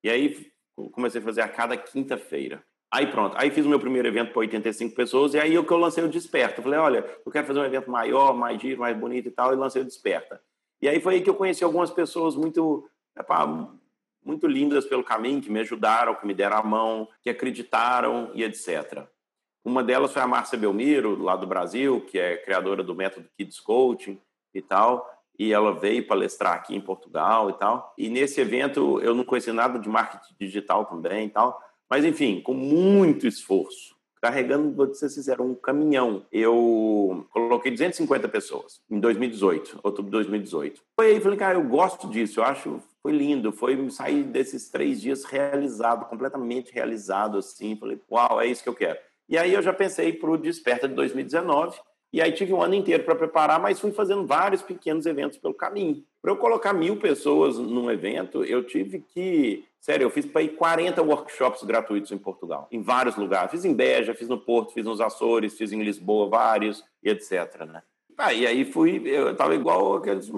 E 0.04 0.10
aí 0.10 0.52
comecei 0.94 1.22
a 1.22 1.24
fazer 1.24 1.42
a 1.42 1.50
cada 1.50 1.78
quinta-feira. 1.78 2.64
Aí 2.90 3.08
pronto, 3.08 3.36
aí 3.38 3.52
fiz 3.52 3.66
o 3.66 3.70
meu 3.70 3.80
primeiro 3.80 4.08
evento 4.08 4.32
para 4.32 4.40
85 4.40 4.96
pessoas 4.96 5.34
e 5.34 5.40
aí 5.40 5.54
eu 5.54 5.66
que 5.66 5.72
eu 5.72 5.78
lancei 5.78 6.04
o 6.04 6.10
Desperta. 6.10 6.60
Eu 6.60 6.64
falei, 6.64 6.80
olha, 6.80 7.20
eu 7.26 7.32
quero 7.32 7.46
fazer 7.46 7.60
um 7.60 7.66
evento 7.66 7.92
maior, 7.92 8.34
mais 8.34 8.62
giro, 8.62 8.80
mais 8.80 8.98
bonito 8.98 9.28
e 9.28 9.32
tal, 9.32 9.54
e 9.54 9.58
lancei 9.58 9.82
o 9.82 9.86
Desperta. 9.86 10.42
E 10.82 10.88
aí 10.88 11.02
foi 11.02 11.16
aí 11.16 11.22
que 11.22 11.30
eu 11.30 11.36
conheci 11.36 11.64
algumas 11.64 11.92
pessoas 11.92 12.36
muito, 12.36 12.90
epá, 13.18 13.46
muito 14.24 14.48
lindas 14.48 14.86
pelo 14.86 15.04
caminho, 15.04 15.42
que 15.42 15.52
me 15.52 15.60
ajudaram, 15.60 16.16
que 16.16 16.26
me 16.26 16.34
deram 16.34 16.58
a 16.58 16.64
mão, 16.64 17.10
que 17.22 17.30
acreditaram 17.30 18.32
e 18.34 18.44
etc. 18.44 19.06
Uma 19.66 19.84
delas 19.84 20.14
foi 20.14 20.22
a 20.22 20.28
Márcia 20.28 20.58
Belmiro, 20.58 21.22
lá 21.22 21.36
do 21.36 21.46
Brasil, 21.46 22.02
que 22.02 22.18
é 22.18 22.38
criadora 22.38 22.84
do 22.84 22.96
método 22.96 23.30
Kids 23.38 23.60
Coaching 23.60 24.18
e 24.54 24.62
tal 24.62 25.18
e 25.40 25.54
ela 25.54 25.72
veio 25.74 26.08
palestrar 26.08 26.54
aqui 26.54 26.76
em 26.76 26.82
Portugal 26.82 27.50
e 27.50 27.54
tal. 27.54 27.94
E 27.98 28.10
nesse 28.10 28.42
evento 28.42 29.00
eu 29.02 29.14
não 29.14 29.24
conhecia 29.24 29.54
nada 29.54 29.78
de 29.78 29.88
marketing 29.88 30.34
digital 30.40 30.86
também 30.86 31.28
e 31.28 31.30
tal, 31.30 31.62
mas 31.90 32.06
enfim, 32.06 32.42
com 32.42 32.54
muito 32.54 33.28
esforço, 33.28 33.96
carregando, 34.22 34.74
vou 34.74 34.94
ser 34.94 35.10
sincero, 35.10 35.44
um 35.44 35.56
caminhão. 35.56 36.26
Eu 36.32 37.26
coloquei 37.32 37.72
250 37.72 38.28
pessoas 38.28 38.82
em 38.90 39.00
2018, 39.00 39.80
outubro 39.84 40.06
de 40.06 40.18
2018. 40.18 40.82
Foi 41.00 41.12
aí, 41.12 41.22
falei, 41.22 41.38
cara, 41.38 41.58
eu 41.58 41.64
gosto 41.64 42.10
disso, 42.10 42.40
eu 42.40 42.44
acho, 42.44 42.82
foi 43.02 43.12
lindo, 43.12 43.52
foi 43.52 43.90
sair 43.90 44.24
desses 44.24 44.70
três 44.70 45.00
dias 45.02 45.24
realizado, 45.24 46.10
completamente 46.10 46.74
realizado, 46.74 47.38
assim, 47.38 47.76
falei, 47.76 48.00
uau, 48.12 48.42
é 48.42 48.48
isso 48.48 48.64
que 48.64 48.70
eu 48.70 48.76
quero. 48.76 49.00
E 49.30 49.38
aí 49.38 49.54
eu 49.54 49.62
já 49.62 49.74
pensei 49.74 50.14
para 50.14 50.30
o 50.30 50.38
Desperta 50.38 50.88
de 50.88 50.94
2019, 50.96 51.78
e 52.14 52.22
aí 52.22 52.32
tive 52.32 52.54
um 52.54 52.62
ano 52.62 52.74
inteiro 52.74 53.04
para 53.04 53.16
preparar, 53.16 53.60
mas 53.60 53.80
fui 53.80 53.92
fazendo 53.92 54.26
vários 54.26 54.62
pequenos 54.62 55.06
eventos 55.06 55.38
pelo 55.38 55.54
caminho. 55.54 56.04
Para 56.22 56.32
eu 56.32 56.38
colocar 56.38 56.74
mil 56.74 56.98
pessoas 56.98 57.58
num 57.58 57.92
evento, 57.92 58.44
eu 58.44 58.64
tive 58.64 59.00
que. 59.00 59.66
Sério, 59.80 60.06
eu 60.06 60.10
fiz 60.10 60.26
para 60.26 60.42
ir 60.42 60.50
40 60.56 61.02
workshops 61.02 61.64
gratuitos 61.64 62.12
em 62.12 62.18
Portugal, 62.18 62.68
em 62.72 62.82
vários 62.82 63.16
lugares. 63.16 63.52
Fiz 63.52 63.64
em 63.64 63.74
Beja, 63.74 64.14
fiz 64.14 64.28
no 64.28 64.38
Porto, 64.40 64.74
fiz 64.74 64.84
nos 64.84 65.00
Açores, 65.00 65.58
fiz 65.58 65.72
em 65.72 65.82
Lisboa, 65.82 66.30
vários, 66.30 66.84
e 67.04 67.10
etc. 67.10 67.66
Né? 67.66 67.82
Ah, 68.18 68.34
e 68.34 68.48
aí 68.48 68.66
fui, 68.66 69.02
eu 69.06 69.32
estava 69.32 69.54
igual 69.54 69.98
aqueles 69.98 70.30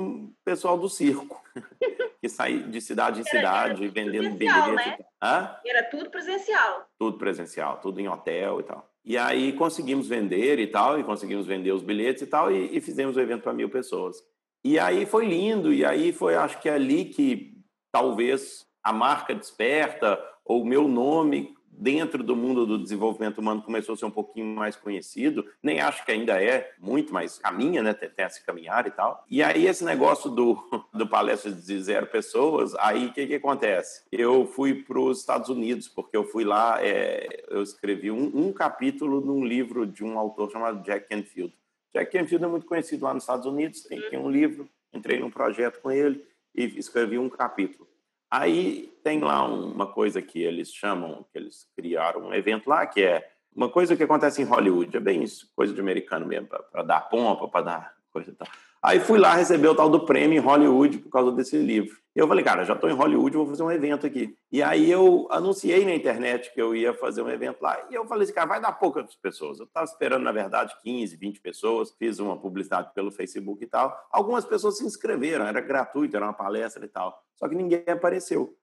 pessoal 0.43 0.78
do 0.78 0.89
circo, 0.89 1.41
que 2.21 2.28
sai 2.28 2.60
de 2.63 2.82
cidade 2.82 3.21
em 3.21 3.23
cidade, 3.23 3.75
era, 3.75 3.84
era 3.84 3.91
vendendo 3.91 4.36
bilhetes. 4.36 5.06
Né? 5.23 5.56
Era 5.65 5.84
tudo 5.84 6.10
presencial. 6.10 6.86
Tudo 6.99 7.17
presencial, 7.17 7.78
tudo 7.78 7.99
em 7.99 8.10
hotel 8.10 8.60
e 8.60 8.63
tal. 8.63 8.89
E 9.06 9.17
aí 9.17 9.54
conseguimos 9.54 10.08
vender 10.08 10.60
e 10.60 10.67
tal, 10.67 10.99
e 10.99 11.04
conseguimos 11.04 11.47
vender 11.47 11.71
os 11.71 11.82
bilhetes 11.82 12.21
e 12.21 12.28
tal, 12.28 12.52
e, 12.52 12.78
e 12.78 12.82
fizemos 12.82 13.15
o 13.15 13.21
evento 13.21 13.43
para 13.43 13.54
mil 13.54 13.69
pessoas. 13.69 14.17
E 14.63 14.78
aí 14.78 15.06
foi 15.06 15.25
lindo, 15.25 15.73
e 15.73 15.86
aí 15.86 16.12
foi, 16.12 16.36
acho 16.36 16.60
que 16.62 16.67
é 16.67 16.73
ali 16.73 17.06
que 17.06 17.58
talvez 17.91 18.68
a 18.89 18.93
marca 18.93 19.36
desperta, 19.36 20.19
ou 20.43 20.63
o 20.63 20.65
meu 20.65 20.88
nome 20.88 21.56
dentro 21.71 22.23
do 22.23 22.36
mundo 22.36 22.65
do 22.65 22.80
desenvolvimento 22.80 23.38
humano 23.38 23.62
começou 23.62 23.93
a 23.93 23.97
ser 23.97 24.06
um 24.06 24.12
pouquinho 24.12 24.47
mais 24.47 24.75
conhecido, 24.75 25.45
nem 25.62 25.80
acho 25.80 26.04
que 26.04 26.12
ainda 26.12 26.41
é 26.43 26.73
muito, 26.80 27.13
mas 27.13 27.38
caminha, 27.38 27.84
né, 27.84 27.93
tem, 27.93 28.10
tem 28.10 28.25
esse 28.25 28.43
caminhar 28.43 28.88
e 28.88 28.91
tal. 28.91 29.23
E 29.30 29.43
aí 29.43 29.67
esse 29.67 29.86
negócio 29.86 30.30
do, 30.32 30.58
do 30.91 31.08
palestra 31.08 31.52
de 31.52 31.82
zero 31.82 32.08
pessoas, 32.08 32.73
aí 32.80 33.06
o 33.06 33.13
que, 33.13 33.28
que 33.28 33.36
acontece? 33.36 34.02
Eu 34.12 34.47
fui 34.47 34.73
para 34.84 34.99
os 34.99 35.19
Estados 35.19 35.49
Unidos, 35.49 35.88
porque 35.88 36.17
eu 36.17 36.25
fui 36.25 36.43
lá, 36.43 36.84
é, 36.84 37.45
eu 37.47 37.62
escrevi 37.62 38.10
um, 38.10 38.32
um 38.34 38.52
capítulo 38.52 39.21
num 39.21 39.45
livro 39.45 39.86
de 39.86 40.04
um 40.04 40.17
autor 40.17 40.52
chamado 40.52 40.84
Jack 40.84 41.08
Canfield. 41.08 41.54
Jack 41.93 42.12
Canfield 42.12 42.43
é 42.43 42.47
muito 42.47 42.65
conhecido 42.65 43.06
lá 43.06 43.13
nos 43.13 43.21
Estados 43.21 43.45
Unidos, 43.45 43.84
tem, 43.84 44.02
tem 44.10 44.17
um 44.17 44.32
livro, 44.32 44.67
entrei 44.91 45.19
num 45.19 45.30
projeto 45.30 45.80
com 45.80 45.91
ele 45.91 46.25
e 46.56 46.65
escrevi 46.80 47.19
um 47.19 47.30
capítulo. 47.30 47.88
Aí 48.31 48.93
tem 49.03 49.19
lá 49.19 49.43
uma 49.45 49.87
coisa 49.87 50.21
que 50.21 50.41
eles 50.41 50.73
chamam, 50.73 51.25
que 51.31 51.39
eles 51.39 51.67
criaram 51.75 52.27
um 52.27 52.33
evento 52.33 52.69
lá, 52.69 52.85
que 52.85 53.01
é 53.01 53.27
uma 53.55 53.69
coisa 53.69 53.95
que 53.95 54.03
acontece 54.03 54.41
em 54.41 54.45
Hollywood, 54.45 54.95
é 54.95 54.99
bem 54.99 55.23
isso, 55.23 55.51
coisa 55.55 55.73
de 55.73 55.81
americano 55.81 56.25
mesmo, 56.25 56.47
para 56.47 56.83
dar 56.83 57.01
pompa, 57.01 57.47
para 57.47 57.61
dar 57.65 57.93
coisa 58.13 58.31
e 58.31 58.33
tal. 58.33 58.47
Aí 58.81 58.99
fui 58.99 59.19
lá 59.19 59.33
receber 59.33 59.67
o 59.67 59.75
tal 59.75 59.89
do 59.89 60.05
prêmio 60.05 60.37
em 60.37 60.41
Hollywood 60.41 60.99
por 60.99 61.09
causa 61.09 61.31
desse 61.31 61.57
livro. 61.57 61.98
Eu 62.19 62.27
falei, 62.27 62.43
cara, 62.43 62.65
já 62.65 62.73
estou 62.73 62.89
em 62.89 62.93
Hollywood, 62.93 63.38
vou 63.38 63.47
fazer 63.47 63.63
um 63.63 63.71
evento 63.71 64.05
aqui. 64.05 64.36
E 64.51 64.62
aí 64.62 64.91
eu 64.91 65.25
anunciei 65.32 65.86
na 65.86 65.95
internet 65.95 66.53
que 66.53 66.62
eu 66.62 66.75
ia 66.75 66.93
fazer 66.93 67.21
um 67.21 67.29
evento 67.29 67.62
lá. 67.62 67.82
E 67.89 67.95
eu 67.95 68.05
falei 68.05 68.23
assim, 68.23 68.34
cara, 68.34 68.45
vai 68.45 68.60
dar 68.60 68.73
poucas 68.73 69.15
pessoas. 69.15 69.60
Eu 69.60 69.65
estava 69.65 69.86
esperando, 69.86 70.23
na 70.23 70.32
verdade, 70.34 70.75
15, 70.84 71.15
20 71.15 71.39
pessoas. 71.39 71.91
Fiz 71.97 72.19
uma 72.19 72.38
publicidade 72.38 72.91
pelo 72.93 73.10
Facebook 73.10 73.63
e 73.63 73.67
tal. 73.67 73.97
Algumas 74.12 74.43
pessoas 74.43 74.77
se 74.77 74.86
inscreveram, 74.86 75.45
era 75.45 75.62
gratuito, 75.62 76.17
era 76.17 76.25
uma 76.25 76.34
palestra 76.34 76.84
e 76.84 76.89
tal. 76.89 77.23
Só 77.38 77.47
que 77.47 77.55
ninguém 77.55 77.84
apareceu. 77.88 78.53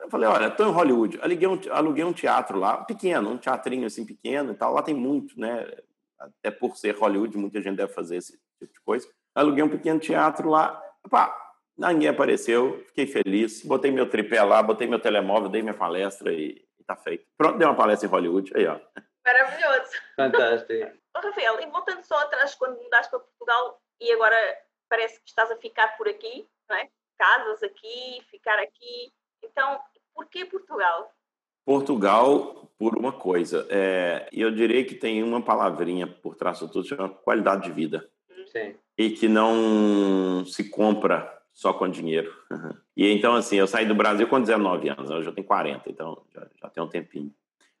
Eu 0.00 0.08
falei, 0.08 0.28
olha, 0.28 0.46
estou 0.46 0.68
em 0.68 0.72
Hollywood, 0.72 1.18
aluguei 1.20 1.48
um, 1.48 1.60
aluguei 1.70 2.04
um 2.04 2.12
teatro 2.12 2.58
lá, 2.58 2.78
pequeno, 2.78 3.30
um 3.30 3.38
teatrinho 3.38 3.86
assim 3.86 4.04
pequeno 4.06 4.52
e 4.52 4.54
tal. 4.54 4.72
Lá 4.72 4.82
tem 4.82 4.94
muito, 4.94 5.38
né? 5.38 5.66
Até 6.18 6.50
por 6.50 6.76
ser 6.76 6.96
Hollywood, 6.96 7.36
muita 7.36 7.60
gente 7.60 7.76
deve 7.76 7.92
fazer 7.92 8.16
esse 8.16 8.38
tipo 8.60 8.72
de 8.72 8.80
coisa 8.80 9.08
aluguei 9.34 9.64
um 9.64 9.68
pequeno 9.68 9.98
teatro 9.98 10.48
lá. 10.48 10.80
Pá, 11.10 11.43
ninguém 11.76 12.08
apareceu, 12.08 12.82
fiquei 12.86 13.06
feliz, 13.06 13.64
botei 13.64 13.90
meu 13.90 14.08
tripé 14.08 14.42
lá, 14.42 14.62
botei 14.62 14.86
meu 14.86 14.98
telemóvel, 14.98 15.48
dei 15.48 15.62
minha 15.62 15.74
palestra 15.74 16.32
e, 16.32 16.64
e 16.78 16.84
tá 16.84 16.96
feito. 16.96 17.26
Pronto, 17.36 17.58
dei 17.58 17.66
uma 17.66 17.76
palestra 17.76 18.08
em 18.08 18.10
Hollywood, 18.10 18.52
aí 18.56 18.66
ó. 18.66 18.78
Maravilhoso. 19.24 19.92
Fantástico. 20.16 20.98
Rafael, 21.16 21.60
e 21.60 21.66
voltando 21.66 22.04
só 22.04 22.18
atrás, 22.20 22.54
quando 22.54 22.80
mudaste 22.82 23.10
para 23.10 23.20
Portugal 23.20 23.80
e 24.00 24.12
agora 24.12 24.36
parece 24.88 25.20
que 25.20 25.28
estás 25.28 25.50
a 25.50 25.56
ficar 25.56 25.96
por 25.96 26.08
aqui, 26.08 26.46
não 26.68 26.76
é? 26.76 26.88
Casas 27.16 27.62
aqui, 27.62 28.22
ficar 28.30 28.58
aqui. 28.58 29.12
Então, 29.42 29.80
por 30.14 30.26
que 30.26 30.44
Portugal? 30.44 31.12
Portugal, 31.64 32.70
por 32.78 32.96
uma 32.96 33.12
coisa, 33.12 33.66
é, 33.70 34.28
eu 34.32 34.50
diria 34.50 34.84
que 34.84 34.94
tem 34.94 35.22
uma 35.22 35.40
palavrinha 35.40 36.06
por 36.06 36.36
trás 36.36 36.58
de 36.58 36.70
tudo, 36.70 36.86
chama 36.86 37.08
qualidade 37.08 37.62
de 37.62 37.72
vida. 37.72 38.08
Sim. 38.46 38.76
E 38.98 39.10
que 39.10 39.26
não 39.26 40.44
se 40.44 40.68
compra 40.68 41.33
só 41.54 41.72
com 41.72 41.88
dinheiro. 41.88 42.30
E 42.96 43.10
então, 43.10 43.34
assim, 43.34 43.56
eu 43.56 43.66
saí 43.66 43.84
do 43.84 43.94
Brasil 43.94 44.24
com 44.28 44.40
19 44.40 44.88
anos, 44.88 45.10
hoje 45.10 45.28
eu 45.28 45.34
tenho 45.34 45.44
40, 45.44 45.90
então 45.90 46.22
já, 46.32 46.46
já 46.62 46.70
tem 46.70 46.80
um 46.80 46.88
tempinho. 46.88 47.34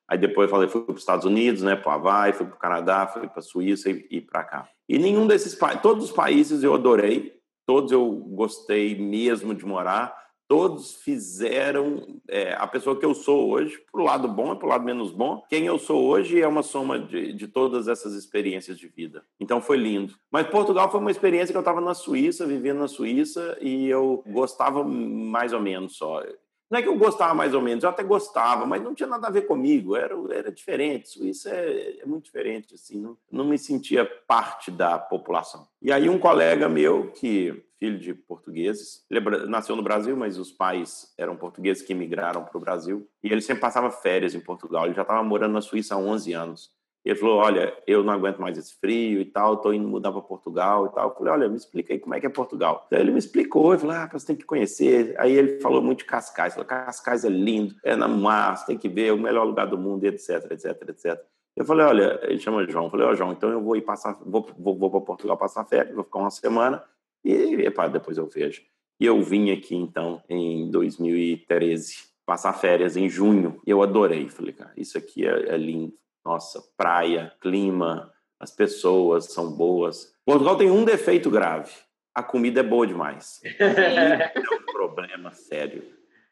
Aí 0.08 0.18
depois 0.18 0.48
eu 0.48 0.50
falei, 0.50 0.68
fui 0.68 0.82
para 0.82 0.92
os 0.92 1.00
Estados 1.00 1.24
Unidos, 1.24 1.62
né, 1.62 1.76
para 1.76 1.88
o 1.88 1.94
Havaí, 1.94 2.32
fui 2.32 2.46
para 2.46 2.56
o 2.56 2.58
Canadá, 2.58 3.06
fui 3.06 3.28
para 3.28 3.38
a 3.38 3.42
Suíça 3.42 3.88
e, 3.90 4.04
e 4.10 4.20
para 4.20 4.42
cá. 4.42 4.68
E 4.88 4.98
nenhum 4.98 5.28
desses 5.28 5.54
países, 5.54 5.82
todos 5.82 6.06
os 6.06 6.10
países 6.10 6.64
eu 6.64 6.74
adorei, 6.74 7.32
todos 7.64 7.92
eu 7.92 8.10
gostei 8.10 8.98
mesmo 8.98 9.54
de 9.54 9.64
morar, 9.64 10.12
todos 10.48 10.94
fizeram 10.94 12.20
é, 12.28 12.52
a 12.54 12.66
pessoa 12.66 12.98
que 12.98 13.04
eu 13.04 13.14
sou 13.14 13.50
hoje, 13.50 13.82
para 13.90 14.00
o 14.00 14.04
lado 14.04 14.28
bom 14.28 14.52
e 14.52 14.56
para 14.56 14.66
o 14.66 14.70
lado 14.70 14.84
menos 14.84 15.10
bom. 15.10 15.42
Quem 15.48 15.66
eu 15.66 15.78
sou 15.78 16.04
hoje 16.04 16.40
é 16.40 16.46
uma 16.46 16.62
soma 16.62 16.98
de, 16.98 17.32
de 17.32 17.48
todas 17.48 17.88
essas 17.88 18.14
experiências 18.14 18.78
de 18.78 18.88
vida. 18.88 19.24
Então 19.40 19.60
foi 19.60 19.76
lindo. 19.76 20.14
Mas 20.30 20.46
Portugal 20.46 20.90
foi 20.90 21.00
uma 21.00 21.10
experiência 21.10 21.52
que 21.52 21.56
eu 21.56 21.60
estava 21.60 21.80
na 21.80 21.94
Suíça, 21.94 22.46
vivendo 22.46 22.78
na 22.78 22.88
Suíça, 22.88 23.56
e 23.60 23.86
eu 23.88 24.22
gostava 24.26 24.84
mais 24.84 25.52
ou 25.52 25.60
menos 25.60 25.96
só. 25.96 26.22
Não 26.70 26.78
é 26.78 26.82
que 26.82 26.88
eu 26.88 26.96
gostava 26.96 27.34
mais 27.34 27.54
ou 27.54 27.60
menos, 27.60 27.84
eu 27.84 27.90
até 27.90 28.02
gostava, 28.02 28.66
mas 28.66 28.82
não 28.82 28.94
tinha 28.94 29.08
nada 29.08 29.26
a 29.26 29.30
ver 29.30 29.42
comigo, 29.42 29.94
era, 29.96 30.14
era 30.30 30.50
diferente. 30.50 31.08
Suíça 31.08 31.50
é, 31.50 32.00
é 32.00 32.06
muito 32.06 32.24
diferente, 32.24 32.74
assim, 32.74 33.00
não, 33.00 33.16
não 33.30 33.44
me 33.44 33.58
sentia 33.58 34.04
parte 34.26 34.70
da 34.70 34.98
população. 34.98 35.68
E 35.80 35.92
aí 35.92 36.08
um 36.08 36.18
colega 36.18 36.68
meu, 36.68 37.10
que 37.12 37.64
filho 37.78 37.98
de 37.98 38.14
portugueses, 38.14 39.04
ele 39.10 39.20
é 39.20 39.46
nasceu 39.46 39.76
no 39.76 39.82
Brasil, 39.82 40.16
mas 40.16 40.38
os 40.38 40.50
pais 40.50 41.12
eram 41.18 41.36
portugueses 41.36 41.82
que 41.82 41.94
migraram 41.94 42.44
para 42.44 42.56
o 42.56 42.60
Brasil, 42.60 43.06
e 43.22 43.30
ele 43.30 43.42
sempre 43.42 43.60
passava 43.60 43.90
férias 43.90 44.34
em 44.34 44.40
Portugal, 44.40 44.86
ele 44.86 44.94
já 44.94 45.02
estava 45.02 45.22
morando 45.22 45.52
na 45.52 45.60
Suíça 45.60 45.94
há 45.94 45.98
11 45.98 46.32
anos. 46.32 46.70
Ele 47.04 47.18
falou: 47.18 47.36
Olha, 47.36 47.76
eu 47.86 48.02
não 48.02 48.14
aguento 48.14 48.38
mais 48.38 48.56
esse 48.56 48.74
frio 48.74 49.20
e 49.20 49.24
tal, 49.26 49.54
estou 49.54 49.74
indo 49.74 49.86
mudar 49.86 50.10
para 50.10 50.22
Portugal 50.22 50.86
e 50.86 50.88
tal. 50.90 51.10
Eu 51.10 51.14
falei: 51.14 51.32
Olha, 51.32 51.48
me 51.48 51.56
explica 51.56 51.92
aí 51.92 51.98
como 51.98 52.14
é 52.14 52.20
que 52.20 52.26
é 52.26 52.30
Portugal. 52.30 52.84
Então 52.86 52.98
ele 52.98 53.10
me 53.10 53.18
explicou, 53.18 53.72
ele 53.72 53.80
falou: 53.80 53.94
Ah, 53.94 54.08
você 54.10 54.26
tem 54.26 54.36
que 54.36 54.44
conhecer. 54.44 55.14
Aí 55.18 55.32
ele 55.32 55.60
falou 55.60 55.82
muito 55.82 55.98
de 55.98 56.04
Cascais. 56.06 56.54
Falou: 56.54 56.66
Cascais 56.66 57.24
é 57.24 57.28
lindo, 57.28 57.74
é 57.84 57.94
na 57.94 58.08
mar, 58.08 58.56
você 58.56 58.66
tem 58.66 58.78
que 58.78 58.88
ver, 58.88 59.08
é 59.08 59.12
o 59.12 59.18
melhor 59.18 59.44
lugar 59.44 59.66
do 59.66 59.76
mundo, 59.76 60.04
etc, 60.04 60.50
etc, 60.50 60.88
etc. 60.88 61.20
Eu 61.54 61.66
falei: 61.66 61.84
Olha, 61.84 62.20
ele 62.22 62.38
chama 62.38 62.66
João. 62.66 62.84
Eu 62.84 62.90
falei: 62.90 63.06
Ó, 63.06 63.10
oh, 63.10 63.14
João, 63.14 63.32
então 63.32 63.50
eu 63.50 63.62
vou 63.62 63.76
ir 63.76 63.82
passar, 63.82 64.18
vou, 64.24 64.48
vou, 64.58 64.78
vou 64.78 64.90
para 64.90 65.00
Portugal 65.02 65.36
passar 65.36 65.64
férias, 65.66 65.94
vou 65.94 66.04
ficar 66.04 66.20
uma 66.20 66.30
semana 66.30 66.82
e 67.22 67.56
depois 67.92 68.16
eu 68.16 68.26
vejo. 68.26 68.62
E 68.98 69.04
eu 69.04 69.20
vim 69.22 69.50
aqui 69.50 69.74
então 69.74 70.22
em 70.28 70.70
2013 70.70 72.14
passar 72.24 72.54
férias 72.54 72.96
em 72.96 73.08
junho. 73.10 73.60
Eu 73.66 73.82
adorei. 73.82 74.28
Falei, 74.28 74.52
cara, 74.52 74.72
isso 74.76 74.96
aqui 74.96 75.26
é, 75.26 75.50
é 75.50 75.56
lindo 75.56 75.92
nossa, 76.24 76.62
praia, 76.76 77.32
clima, 77.40 78.12
as 78.40 78.50
pessoas 78.50 79.26
são 79.26 79.50
boas. 79.50 80.14
Portugal 80.24 80.56
tem 80.56 80.70
um 80.70 80.84
defeito 80.84 81.30
grave: 81.30 81.70
a 82.14 82.22
comida 82.22 82.60
é 82.60 82.62
boa 82.62 82.86
demais. 82.86 83.40
é 83.58 84.32
um 84.38 84.72
problema 84.72 85.32
sério. 85.32 85.84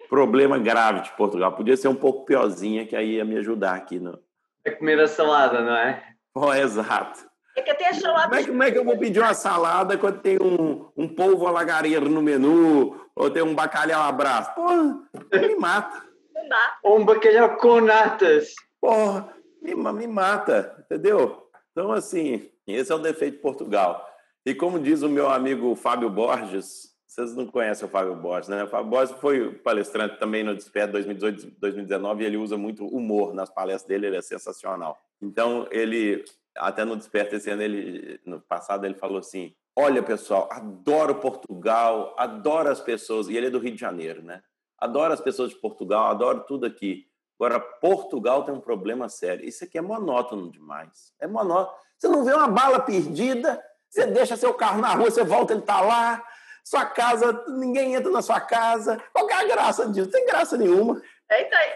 Problema 0.09 0.59
grave 0.59 1.01
de 1.01 1.11
Portugal. 1.13 1.53
Podia 1.53 1.77
ser 1.77 1.89
um 1.89 1.95
pouco 1.95 2.25
piorzinha, 2.25 2.87
que 2.87 2.95
aí 2.95 3.17
ia 3.17 3.25
me 3.25 3.37
ajudar 3.39 3.75
aqui. 3.75 3.99
No... 3.99 4.19
É 4.65 4.71
comer 4.71 5.01
a 5.01 5.07
salada, 5.07 5.63
não 5.63 5.77
é? 5.77 6.03
Oh, 6.35 6.53
exato. 6.53 7.31
É 7.57 7.63
que 7.63 7.71
até 7.71 7.89
a 7.89 7.95
salada. 7.95 8.29
Como 8.29 8.41
é, 8.41 8.45
como 8.47 8.63
é 8.63 8.71
que 8.71 8.79
eu 8.79 8.85
vou 8.85 8.99
pedir 8.99 9.21
uma 9.21 9.35
salada 9.35 9.99
quando 9.99 10.21
tem 10.21 10.39
um, 10.41 10.91
um 10.97 11.09
polvo 11.09 11.47
alagareiro 11.47 12.09
no 12.09 12.23
menu, 12.23 12.99
ou 13.15 13.31
tem 13.31 13.43
um 13.43 13.55
bacalhau 13.55 14.03
abraço? 14.03 14.55
Porra, 14.55 14.99
me 15.33 15.57
mata. 15.57 16.03
Não 16.35 16.49
dá. 16.49 16.79
Ou 16.83 16.99
um 16.99 17.05
bacalhau 17.05 17.57
com 17.57 17.81
natas. 17.81 18.55
Porra, 18.81 19.33
me, 19.63 19.75
me 19.75 20.07
mata, 20.07 20.85
entendeu? 20.85 21.49
Então, 21.71 21.93
assim, 21.93 22.51
esse 22.67 22.93
é 22.93 22.95
o 22.95 22.99
defeito 22.99 23.37
de 23.37 23.43
Portugal. 23.43 24.07
E 24.45 24.55
como 24.55 24.79
diz 24.79 25.03
o 25.03 25.09
meu 25.09 25.31
amigo 25.31 25.75
Fábio 25.77 26.11
Borges, 26.11 26.93
vocês 27.07 27.35
não 27.35 27.47
conhecem 27.47 27.87
o 27.87 27.91
Fábio 27.91 28.17
Borges, 28.17 28.49
né? 28.49 28.65
O 28.65 28.69
Fábio 28.69 28.91
Borges 28.91 29.15
foi 29.17 29.53
palestrante 29.53 30.19
também 30.19 30.43
no 30.43 30.55
Desperto 30.55 30.93
2018, 30.93 31.61
2019 31.61 32.23
e 32.23 32.27
ele 32.27 32.37
usa 32.37 32.57
muito 32.57 32.87
humor 32.87 33.35
nas 33.35 33.51
palestras 33.51 33.89
dele, 33.89 34.07
ele 34.07 34.17
é 34.17 34.23
sensacional. 34.23 34.99
Então, 35.21 35.69
ele, 35.71 36.25
até 36.57 36.85
no 36.85 36.97
Desperto 36.97 37.37
esse 37.37 37.51
ano, 37.51 37.63
ele, 37.63 38.21
no 38.27 38.41
passado, 38.41 38.85
ele 38.85 38.95
falou 38.95 39.19
assim, 39.19 39.55
olha, 39.77 40.03
pessoal, 40.03 40.49
adoro 40.51 41.17
Portugal, 41.17 42.15
adoro 42.19 42.71
as 42.71 42.81
pessoas, 42.81 43.29
e 43.29 43.37
ele 43.37 43.47
é 43.47 43.51
do 43.51 43.59
Rio 43.59 43.75
de 43.75 43.81
Janeiro, 43.81 44.23
né? 44.23 44.43
Adoro 44.79 45.13
as 45.13 45.21
pessoas 45.21 45.51
de 45.51 45.57
Portugal, 45.57 46.07
adoro 46.07 46.41
tudo 46.41 46.67
aqui. 46.67 47.07
Agora, 47.43 47.59
Portugal 47.59 48.45
tem 48.45 48.55
um 48.55 48.61
problema 48.61 49.09
sério. 49.09 49.45
Isso 49.45 49.65
aqui 49.65 49.77
é 49.77 49.81
monótono 49.81 50.49
demais. 50.49 51.13
É 51.19 51.27
monótono. 51.27 51.77
Você 51.99 52.07
não 52.07 52.25
vê 52.25 52.33
uma 52.33 52.47
bala 52.47 52.79
perdida, 52.79 53.61
você 53.91 54.07
deixa 54.07 54.37
seu 54.37 54.55
carro 54.55 54.81
na 54.81 54.95
rua, 54.95 55.11
você 55.11 55.25
volta, 55.25 55.53
ele 55.53 55.59
está 55.61 55.81
lá. 55.81 56.25
Sua 56.65 56.87
casa, 56.87 57.45
ninguém 57.49 57.95
entra 57.97 58.13
na 58.13 58.23
sua 58.23 58.41
casa. 58.41 59.03
Qual 59.13 59.29
é 59.29 59.35
a 59.35 59.45
graça 59.45 59.89
disso? 59.89 60.07
Não 60.07 60.13
tem 60.13 60.25
graça 60.25 60.57
nenhuma. 60.57 61.03
Eita 61.29 61.57
aí. 61.57 61.73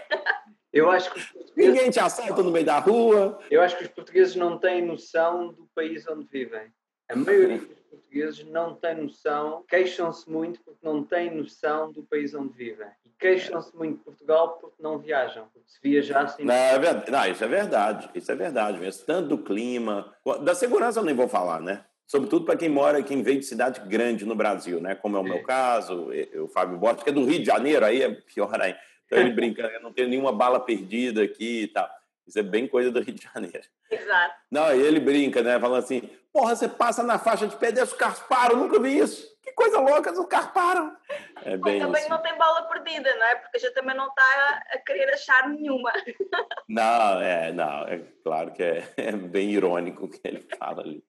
Eu 0.71 0.89
acho 0.89 1.11
que 1.13 1.21
Ninguém 1.57 1.89
te 1.89 1.99
assalta 1.99 2.41
no 2.41 2.51
meio 2.51 2.65
da 2.65 2.79
rua. 2.79 3.37
eu 3.51 3.61
acho 3.61 3.77
que 3.77 3.83
os 3.83 3.89
portugueses 3.89 4.37
não 4.37 4.57
têm 4.57 4.85
noção 4.85 5.49
do 5.51 5.67
país 5.75 6.07
onde 6.07 6.25
vivem. 6.27 6.71
A 7.09 7.15
maioria 7.15 7.57
dos 7.57 7.76
portugueses 7.87 8.43
não 8.45 8.75
tem 8.75 8.95
noção, 8.95 9.63
queixam-se 9.67 10.29
muito 10.29 10.59
porque 10.61 10.79
não 10.85 11.03
têm 11.03 11.35
noção 11.35 11.91
do 11.91 12.03
país 12.03 12.33
onde 12.33 12.53
vivem. 12.53 12.87
E 13.05 13.09
queixam-se 13.19 13.75
muito 13.75 13.97
de 13.97 14.03
Portugal 14.03 14.57
porque 14.59 14.81
não 14.81 14.97
viajam. 14.97 15.47
Porque 15.53 15.69
se 15.69 15.79
viajassem. 15.81 16.45
Não, 16.45 16.53
é 16.53 16.79
verdade. 16.79 17.11
Não, 17.11 17.25
isso 17.25 17.43
é 17.43 17.47
verdade. 17.47 18.09
Isso 18.13 18.31
é 18.31 18.35
verdade 18.35 18.79
mesmo. 18.79 19.05
Tanto 19.05 19.29
do 19.29 19.37
clima. 19.37 20.13
Da 20.43 20.53
segurança 20.53 20.99
eu 20.99 21.03
nem 21.03 21.15
vou 21.15 21.27
falar, 21.27 21.61
né? 21.61 21.83
Sobretudo 22.05 22.45
para 22.45 22.55
quem 22.55 22.69
mora, 22.69 23.03
quem 23.03 23.21
veio 23.21 23.39
de 23.39 23.45
cidade 23.45 23.81
grande 23.81 24.25
no 24.25 24.35
Brasil, 24.35 24.79
né? 24.79 24.95
Como 24.95 25.17
é 25.17 25.19
o 25.19 25.23
meu 25.23 25.43
caso, 25.43 26.09
o 26.41 26.47
Fábio 26.47 26.77
Borges, 26.77 27.03
que 27.03 27.09
é 27.09 27.13
do 27.13 27.25
Rio 27.25 27.39
de 27.39 27.45
Janeiro, 27.45 27.83
aí 27.83 28.01
é 28.01 28.09
pior 28.09 28.49
ainda. 28.61 28.79
Então 29.05 29.19
ele 29.19 29.31
brinca, 29.35 29.63
eu 29.63 29.81
não 29.81 29.91
tenho 29.91 30.07
nenhuma 30.07 30.31
bala 30.31 30.59
perdida 30.59 31.21
aqui 31.21 31.63
e 31.63 31.67
tal. 31.67 31.89
Isso 32.25 32.39
é 32.39 32.43
bem 32.43 32.67
coisa 32.67 32.91
do 32.91 33.01
Rio 33.01 33.13
de 33.13 33.23
Janeiro. 33.23 33.67
Exato. 33.89 34.35
Não, 34.51 34.73
e 34.73 34.81
ele 34.81 34.99
brinca, 34.99 35.41
né? 35.41 35.59
Falando 35.59 35.83
assim, 35.83 36.09
porra, 36.37 36.55
você 36.55 36.69
passa 36.69 37.01
na 37.01 37.17
faixa 37.17 37.47
de 37.47 37.55
pedestre, 37.55 37.95
os 37.95 37.99
carros 37.99 38.19
param, 38.19 38.57
nunca 38.57 38.79
vi 38.79 38.99
isso. 38.99 39.27
Que 39.41 39.51
coisa 39.53 39.79
louca, 39.79 40.11
os 40.11 40.27
carros 40.27 40.51
param. 40.51 40.95
É 41.43 41.57
bem 41.57 41.79
também 41.79 42.01
isso. 42.01 42.11
não 42.11 42.21
tem 42.21 42.37
bola 42.37 42.61
perdida, 42.69 43.11
não 43.15 43.25
é? 43.25 43.35
Porque 43.37 43.57
a 43.57 43.59
gente 43.59 43.73
também 43.73 43.95
não 43.95 44.07
está 44.07 44.63
a 44.71 44.77
querer 44.77 45.11
achar 45.11 45.49
nenhuma. 45.49 45.91
Não, 46.69 47.21
é, 47.21 47.53
não, 47.53 47.87
é 47.87 47.99
claro 48.21 48.51
que 48.51 48.61
é, 48.61 48.83
é 48.97 49.11
bem 49.13 49.51
irônico 49.51 50.05
o 50.05 50.09
que 50.09 50.19
ele 50.25 50.45
fala 50.59 50.81
ali. 50.81 51.01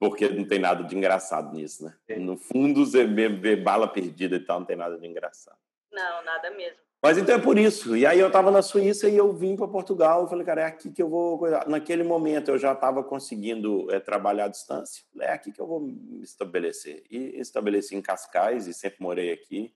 Porque 0.00 0.28
não 0.28 0.46
tem 0.46 0.58
nada 0.58 0.82
de 0.82 0.96
engraçado 0.96 1.54
nisso, 1.54 1.84
né? 1.84 1.94
É. 2.08 2.16
No 2.18 2.36
fundo, 2.36 2.84
você 2.84 3.06
vê, 3.06 3.28
vê 3.28 3.54
bala 3.54 3.86
perdida 3.86 4.34
e 4.34 4.40
tal, 4.40 4.58
não 4.58 4.66
tem 4.66 4.76
nada 4.76 4.98
de 4.98 5.06
engraçado. 5.06 5.56
Não, 5.92 6.24
nada 6.24 6.50
mesmo. 6.50 6.80
Mas 7.04 7.18
então 7.18 7.34
é 7.34 7.38
por 7.38 7.58
isso. 7.58 7.94
E 7.94 8.06
aí 8.06 8.18
eu 8.18 8.28
estava 8.28 8.50
na 8.50 8.62
Suíça 8.62 9.10
e 9.10 9.16
eu 9.16 9.30
vim 9.30 9.56
para 9.56 9.68
Portugal. 9.68 10.22
Eu 10.22 10.26
falei, 10.26 10.42
cara, 10.42 10.62
é 10.62 10.64
aqui 10.64 10.90
que 10.90 11.02
eu 11.02 11.08
vou. 11.10 11.38
Naquele 11.66 12.02
momento 12.02 12.50
eu 12.50 12.56
já 12.56 12.72
estava 12.72 13.04
conseguindo 13.04 13.92
é, 13.92 14.00
trabalhar 14.00 14.46
à 14.46 14.48
distância. 14.48 15.04
É 15.20 15.30
aqui 15.30 15.52
que 15.52 15.60
eu 15.60 15.66
vou 15.66 15.80
me 15.80 16.22
estabelecer. 16.22 17.04
E 17.10 17.38
estabeleci 17.38 17.94
em 17.94 18.00
Cascais 18.00 18.66
e 18.66 18.72
sempre 18.72 19.02
morei 19.02 19.30
aqui. 19.30 19.70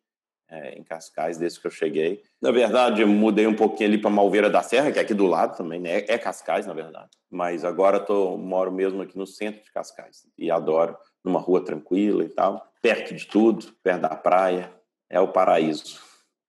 é, 0.49 0.79
em 0.79 0.83
Cascais 0.83 1.37
desde 1.37 1.61
que 1.61 1.67
eu 1.67 1.71
cheguei. 1.71 2.23
Na 2.41 2.51
verdade, 2.51 3.05
mudei 3.05 3.47
um 3.47 3.55
pouquinho 3.55 3.91
ali 3.91 3.99
para 3.99 4.11
Malveira 4.11 4.49
da 4.49 4.62
Serra, 4.62 4.91
que 4.91 4.99
é 4.99 5.03
aqui 5.03 5.14
do 5.14 5.27
lado 5.27 5.57
também, 5.57 5.79
né? 5.81 6.05
É 6.09 6.17
Cascais, 6.17 6.67
na 6.67 6.73
verdade. 6.73 7.11
Mas 7.31 7.64
agora 7.64 8.01
tô, 8.01 8.37
moro 8.38 8.73
mesmo 8.73 9.03
aqui 9.03 9.19
no 9.19 9.27
centro 9.27 9.62
de 9.62 9.71
Cascais. 9.71 10.27
E 10.37 10.51
adoro, 10.51 10.97
numa 11.23 11.41
rua 11.41 11.62
tranquila 11.62 12.25
e 12.25 12.29
tal. 12.29 12.67
Perto 12.81 13.14
de 13.14 13.27
tudo, 13.27 13.73
perto 13.83 14.03
da 14.03 14.17
praia. 14.17 14.73
É 15.11 15.21
o 15.21 15.29
paraíso. 15.29 16.01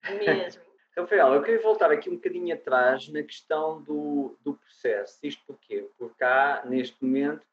Mesmo. 0.10 0.69
Rafael, 1.02 1.34
eu 1.34 1.42
queria 1.42 1.62
voltar 1.62 1.92
aqui 1.92 2.10
um 2.10 2.16
bocadinho 2.16 2.54
atrás 2.54 3.08
na 3.10 3.24
questão 3.24 3.82
do, 3.82 4.38
do 4.44 4.54
processo. 4.54 5.18
Isto 5.24 5.42
porquê? 5.48 5.88
Porque 5.98 6.24
há, 6.24 6.64
neste 6.66 7.04
momento, 7.04 7.46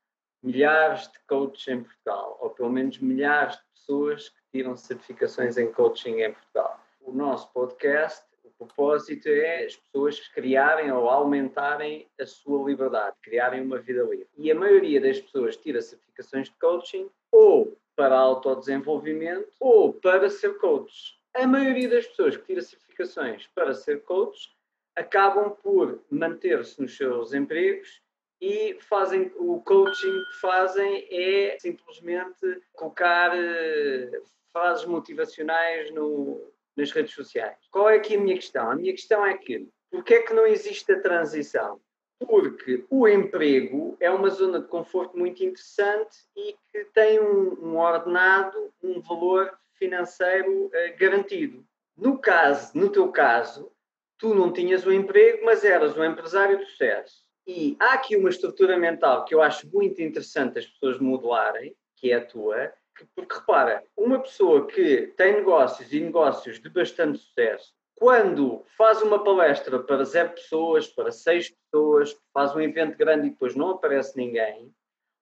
milhares 0.43 1.11
de 1.11 1.19
coaches 1.29 1.69
em 1.69 1.83
Portugal, 1.83 2.39
ou 2.41 2.51
pelo 2.51 2.71
menos 2.71 2.99
milhares 2.99 3.57
de 3.57 3.65
pessoas 3.75 4.29
que 4.29 4.43
tiram 4.53 4.77
certificações 4.77 5.57
em 5.57 5.71
coaching 5.73 6.21
em 6.21 6.33
Portugal. 6.33 6.81
O 7.01 7.13
nosso 7.13 7.53
podcast, 7.53 8.25
o 8.43 8.51
propósito 8.51 9.29
é 9.29 9.65
as 9.65 9.77
pessoas 9.77 10.19
criarem 10.29 10.91
ou 10.91 11.09
aumentarem 11.09 12.09
a 12.21 12.27
sua 12.27 12.69
liberdade, 12.69 13.17
criarem 13.23 13.63
uma 13.63 13.79
vida 13.79 14.03
livre. 14.03 14.29
E 14.37 14.51
a 14.51 14.55
maioria 14.55 15.01
das 15.01 15.21
pessoas 15.21 15.57
tira 15.57 15.81
certificações 15.81 16.49
de 16.49 16.57
coaching 16.59 17.09
ou 17.31 17.77
para 17.95 18.17
autodesenvolvimento 18.17 19.49
ou 19.61 19.93
para 19.93 20.29
ser 20.29 20.59
coach. 20.59 21.16
A 21.39 21.47
maioria 21.47 21.87
das 21.87 22.07
pessoas 22.07 22.35
que 22.35 22.45
tira 22.45 22.63
certificações 22.63 23.47
para 23.55 23.75
ser 23.75 24.03
coach 24.05 24.49
acabam 24.97 25.51
por 25.51 26.03
manter-se 26.11 26.81
nos 26.81 26.97
seus 26.97 27.35
empregos 27.35 28.01
e 28.41 28.79
fazem 28.81 29.31
o 29.37 29.61
coaching 29.61 30.25
que 30.31 30.37
fazem 30.41 31.07
é 31.11 31.59
simplesmente 31.61 32.63
colocar 32.73 33.37
eh, 33.37 34.11
frases 34.51 34.87
motivacionais 34.87 35.91
no, 35.91 36.53
nas 36.75 36.91
redes 36.91 37.15
sociais. 37.15 37.59
Qual 37.71 37.91
é 37.91 37.97
aqui 37.97 38.17
a 38.17 38.21
minha 38.21 38.37
questão? 38.37 38.71
A 38.71 38.75
minha 38.75 38.93
questão 38.93 39.25
é 39.27 39.37
que 39.37 39.69
porque 39.91 40.15
é 40.15 40.23
que 40.23 40.33
não 40.33 40.47
existe 40.47 40.91
a 40.91 41.01
transição? 41.03 41.79
Porque 42.19 42.87
o 42.89 43.07
emprego 43.07 43.95
é 44.01 44.11
uma 44.11 44.31
zona 44.31 44.59
de 44.59 44.69
conforto 44.69 45.19
muito 45.19 45.45
interessante 45.45 46.17
e 46.35 46.57
que 46.73 46.85
tem 46.95 47.21
um, 47.21 47.63
um 47.63 47.77
ordenado, 47.77 48.73
um 48.83 49.03
valor 49.03 49.53
financeiro 49.79 50.71
eh, 50.73 50.91
garantido. 50.99 51.65
No 51.97 52.19
caso, 52.19 52.77
no 52.77 52.91
teu 52.91 53.11
caso, 53.11 53.73
tu 54.19 54.35
não 54.35 54.53
tinhas 54.53 54.85
o 54.87 54.93
emprego, 54.93 55.45
mas 55.45 55.65
eras 55.65 55.97
um 55.97 56.05
empresário 56.05 56.59
de 56.59 56.67
sucesso. 56.67 57.25
E 57.47 57.77
há 57.81 57.95
aqui 57.95 58.17
uma 58.17 58.29
estrutura 58.29 58.77
mental 58.77 59.25
que 59.25 59.35
eu 59.35 59.41
acho 59.41 59.69
muito 59.73 60.03
interessante 60.03 60.59
as 60.59 60.67
pessoas 60.67 60.99
modelarem, 60.99 61.75
que 61.97 62.11
é 62.13 62.17
a 62.17 62.25
tua, 62.25 62.73
que- 62.97 63.07
porque 63.15 63.35
repara, 63.35 63.85
uma 63.97 64.19
pessoa 64.19 64.67
que 64.67 65.09
tem 65.17 65.35
negócios 65.37 65.93
e 65.93 66.01
negócios 66.01 66.61
de 66.61 66.69
bastante 66.69 67.19
sucesso, 67.19 67.73
quando 67.95 68.63
faz 68.77 69.01
uma 69.01 69.23
palestra 69.23 69.79
para 69.79 70.05
zero 70.05 70.31
pessoas, 70.31 70.87
para 70.87 71.11
seis 71.11 71.51
pessoas, 71.51 72.15
faz 72.33 72.55
um 72.55 72.61
evento 72.61 72.97
grande 72.99 73.29
e 73.29 73.31
depois 73.31 73.55
não 73.55 73.71
aparece 73.71 74.17
ninguém, 74.17 74.71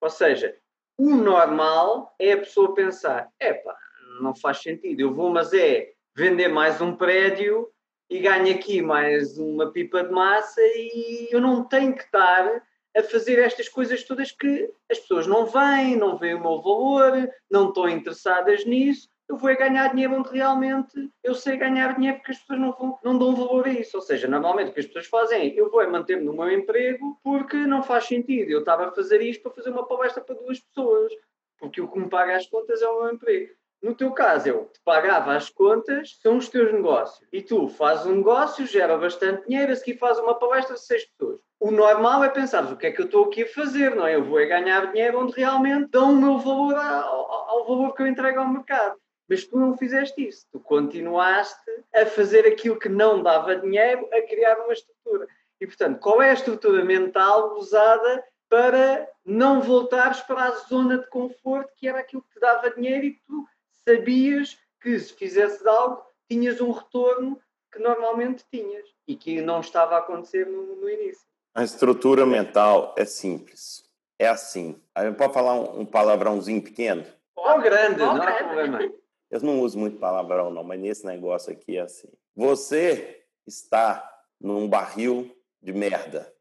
ou 0.00 0.10
seja, 0.10 0.56
o 0.98 1.14
normal 1.14 2.14
é 2.18 2.32
a 2.32 2.38
pessoa 2.38 2.74
pensar: 2.74 3.30
epá, 3.40 3.76
não 4.20 4.34
faz 4.34 4.58
sentido, 4.58 5.00
eu 5.00 5.14
vou, 5.14 5.30
mas 5.30 5.52
é 5.52 5.92
vender 6.16 6.48
mais 6.48 6.80
um 6.80 6.94
prédio 6.94 7.68
e 8.08 8.20
ganho 8.20 8.54
aqui 8.54 8.82
mais 8.82 9.38
uma 9.38 9.72
pipa 9.72 10.04
de 10.04 10.12
massa 10.12 10.60
e 10.60 11.28
eu 11.30 11.40
não 11.40 11.64
tenho 11.64 11.94
que 11.94 12.02
estar 12.02 12.62
a 12.96 13.02
fazer 13.02 13.38
estas 13.40 13.68
coisas 13.68 14.04
todas 14.04 14.30
que 14.30 14.70
as 14.90 14.98
pessoas 15.00 15.26
não 15.26 15.46
veem, 15.46 15.96
não 15.96 16.16
veem 16.16 16.34
o 16.34 16.40
meu 16.40 16.62
valor, 16.62 17.28
não 17.50 17.68
estão 17.68 17.88
interessadas 17.88 18.64
nisso. 18.64 19.08
Eu 19.28 19.36
vou 19.36 19.48
é 19.48 19.56
ganhar 19.56 19.88
dinheiro 19.88 20.14
onde 20.14 20.28
realmente 20.28 21.10
eu 21.22 21.34
sei 21.34 21.56
ganhar 21.56 21.96
dinheiro 21.96 22.18
porque 22.18 22.32
as 22.32 22.38
pessoas 22.38 22.60
não, 22.60 22.72
vão, 22.72 22.98
não 23.02 23.18
dão 23.18 23.34
valor 23.34 23.66
a 23.66 23.70
isso. 23.70 23.96
Ou 23.96 24.02
seja, 24.02 24.28
normalmente 24.28 24.70
o 24.70 24.74
que 24.74 24.80
as 24.80 24.86
pessoas 24.86 25.06
fazem 25.06 25.50
é 25.50 25.60
eu 25.60 25.70
vou 25.70 25.80
é 25.80 25.86
manter-me 25.86 26.24
no 26.24 26.34
meu 26.34 26.50
emprego 26.52 27.18
porque 27.24 27.56
não 27.56 27.82
faz 27.82 28.04
sentido. 28.04 28.50
Eu 28.50 28.60
estava 28.60 28.86
a 28.86 28.92
fazer 28.92 29.20
isto 29.22 29.42
para 29.42 29.52
fazer 29.52 29.70
uma 29.70 29.88
palestra 29.88 30.22
para 30.22 30.36
duas 30.36 30.60
pessoas, 30.60 31.10
porque 31.58 31.80
o 31.80 31.90
que 31.90 31.98
me 31.98 32.08
paga 32.08 32.36
as 32.36 32.46
contas 32.46 32.82
é 32.82 32.86
o 32.86 33.02
meu 33.02 33.14
emprego. 33.14 33.54
No 33.84 33.94
teu 33.94 34.12
caso, 34.12 34.48
eu 34.48 34.70
te 34.72 34.80
pagava 34.82 35.36
as 35.36 35.50
contas, 35.50 36.18
são 36.22 36.38
os 36.38 36.48
teus 36.48 36.72
negócios. 36.72 37.28
E 37.30 37.42
tu 37.42 37.68
fazes 37.68 38.06
um 38.06 38.16
negócio, 38.16 38.66
gera 38.66 38.96
bastante 38.96 39.46
dinheiro, 39.46 39.70
a 39.72 39.76
seguir 39.76 39.98
fazes 39.98 40.22
uma 40.22 40.38
palestra 40.38 40.72
de 40.72 40.80
seis 40.80 41.04
pessoas. 41.04 41.38
O 41.60 41.70
normal 41.70 42.24
é 42.24 42.30
pensar, 42.30 42.64
o 42.64 42.78
que 42.78 42.86
é 42.86 42.92
que 42.92 43.02
eu 43.02 43.04
estou 43.04 43.26
aqui 43.26 43.42
a 43.42 43.48
fazer, 43.48 43.94
não 43.94 44.06
é? 44.06 44.14
Eu 44.14 44.24
vou 44.24 44.40
é 44.40 44.46
ganhar 44.46 44.90
dinheiro 44.90 45.18
onde 45.18 45.34
realmente 45.34 45.90
dão 45.90 46.12
o 46.12 46.16
meu 46.16 46.38
valor 46.38 46.74
ao, 46.74 47.50
ao 47.50 47.66
valor 47.66 47.94
que 47.94 48.00
eu 48.00 48.06
entrego 48.06 48.40
ao 48.40 48.48
mercado. 48.48 48.96
Mas 49.28 49.44
tu 49.44 49.58
não 49.58 49.76
fizeste 49.76 50.28
isso. 50.28 50.46
Tu 50.50 50.58
continuaste 50.60 51.70
a 51.94 52.06
fazer 52.06 52.46
aquilo 52.46 52.78
que 52.78 52.88
não 52.88 53.22
dava 53.22 53.54
dinheiro, 53.54 54.08
a 54.14 54.22
criar 54.22 54.60
uma 54.60 54.72
estrutura. 54.72 55.26
E, 55.60 55.66
portanto, 55.66 56.00
qual 56.00 56.22
é 56.22 56.30
a 56.30 56.34
estrutura 56.34 56.82
mental 56.86 57.52
usada 57.58 58.24
para 58.48 59.06
não 59.26 59.60
voltares 59.60 60.20
para 60.22 60.44
a 60.44 60.50
zona 60.52 60.96
de 60.96 61.06
conforto 61.08 61.70
que 61.76 61.86
era 61.86 61.98
aquilo 61.98 62.22
que 62.22 62.34
te 62.34 62.40
dava 62.40 62.70
dinheiro 62.70 63.04
e 63.04 63.10
que 63.12 63.22
tu 63.26 63.44
sabias 63.88 64.58
que 64.80 64.98
se 64.98 65.12
fizesses 65.14 65.64
algo 65.66 66.02
tinhas 66.28 66.60
um 66.60 66.70
retorno 66.70 67.40
que 67.72 67.78
normalmente 67.78 68.44
tinhas 68.50 68.88
e 69.06 69.16
que 69.16 69.40
não 69.40 69.60
estava 69.60 69.96
a 69.96 69.98
acontecer 69.98 70.46
no, 70.46 70.76
no 70.76 70.88
início. 70.88 71.26
A 71.54 71.62
estrutura 71.62 72.24
mental 72.26 72.94
é 72.96 73.04
simples. 73.04 73.84
É 74.18 74.28
assim. 74.28 74.80
Pode 75.18 75.32
falar 75.32 75.54
um, 75.54 75.80
um 75.80 75.86
palavrãozinho 75.86 76.62
pequeno? 76.62 77.04
Ou 77.36 77.60
grande, 77.60 78.00
Ou 78.02 78.14
não 78.14 78.22
há 78.22 78.26
grande. 78.26 78.44
problema. 78.44 78.92
Eu 79.30 79.40
não 79.40 79.60
uso 79.60 79.78
muito 79.78 79.98
palavrão, 79.98 80.50
não, 80.50 80.62
mas 80.62 80.80
nesse 80.80 81.04
negócio 81.04 81.52
aqui 81.52 81.76
é 81.76 81.80
assim. 81.80 82.08
Você 82.36 83.24
está 83.46 84.08
num 84.40 84.68
barril 84.68 85.36
de 85.60 85.72
merda 85.72 86.32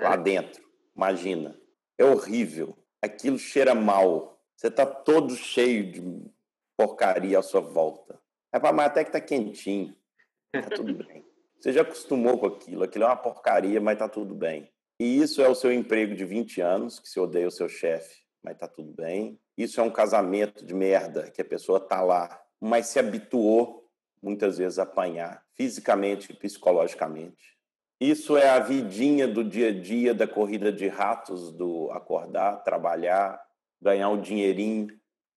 lá 0.00 0.16
dentro. 0.16 0.62
Imagina. 0.94 1.58
É 1.96 2.04
horrível. 2.04 2.76
Aquilo 3.02 3.38
cheira 3.38 3.74
mal. 3.74 4.40
Você 4.56 4.68
está 4.68 4.86
todo 4.86 5.34
cheio 5.34 5.90
de 5.90 6.00
porcaria 6.78 7.40
à 7.40 7.42
sua 7.42 7.60
volta. 7.60 8.20
Rapaz, 8.54 8.74
mas 8.74 8.86
até 8.86 9.04
que 9.04 9.10
tá 9.10 9.20
quentinho. 9.20 9.94
Tá 10.52 10.62
tudo 10.70 10.94
bem. 10.94 11.26
Você 11.58 11.72
já 11.72 11.82
acostumou 11.82 12.38
com 12.38 12.46
aquilo. 12.46 12.84
Aquilo 12.84 13.04
é 13.04 13.08
uma 13.08 13.16
porcaria, 13.16 13.80
mas 13.80 13.98
tá 13.98 14.08
tudo 14.08 14.32
bem. 14.32 14.70
E 15.00 15.20
isso 15.20 15.42
é 15.42 15.48
o 15.48 15.54
seu 15.54 15.72
emprego 15.72 16.14
de 16.14 16.24
20 16.24 16.60
anos, 16.60 17.00
que 17.00 17.08
você 17.08 17.18
odeia 17.18 17.48
o 17.48 17.52
seu 17.52 17.68
chefe, 17.68 18.22
mas 18.42 18.56
tá 18.56 18.68
tudo 18.68 18.92
bem. 18.92 19.38
Isso 19.56 19.80
é 19.80 19.82
um 19.82 19.90
casamento 19.90 20.64
de 20.64 20.72
merda, 20.72 21.30
que 21.30 21.42
a 21.42 21.44
pessoa 21.44 21.80
tá 21.80 22.00
lá, 22.00 22.40
mas 22.60 22.86
se 22.86 22.98
habituou 22.98 23.88
muitas 24.22 24.58
vezes 24.58 24.78
a 24.78 24.84
apanhar, 24.84 25.44
fisicamente 25.54 26.32
e 26.32 26.36
psicologicamente. 26.36 27.56
Isso 28.00 28.36
é 28.36 28.48
a 28.48 28.60
vidinha 28.60 29.26
do 29.26 29.42
dia 29.42 29.68
a 29.68 29.72
dia, 29.72 30.14
da 30.14 30.26
corrida 30.26 30.72
de 30.72 30.86
ratos, 30.86 31.52
do 31.52 31.90
acordar, 31.90 32.62
trabalhar, 32.62 33.40
ganhar 33.80 34.08
um 34.08 34.20
dinheirinho, 34.20 34.88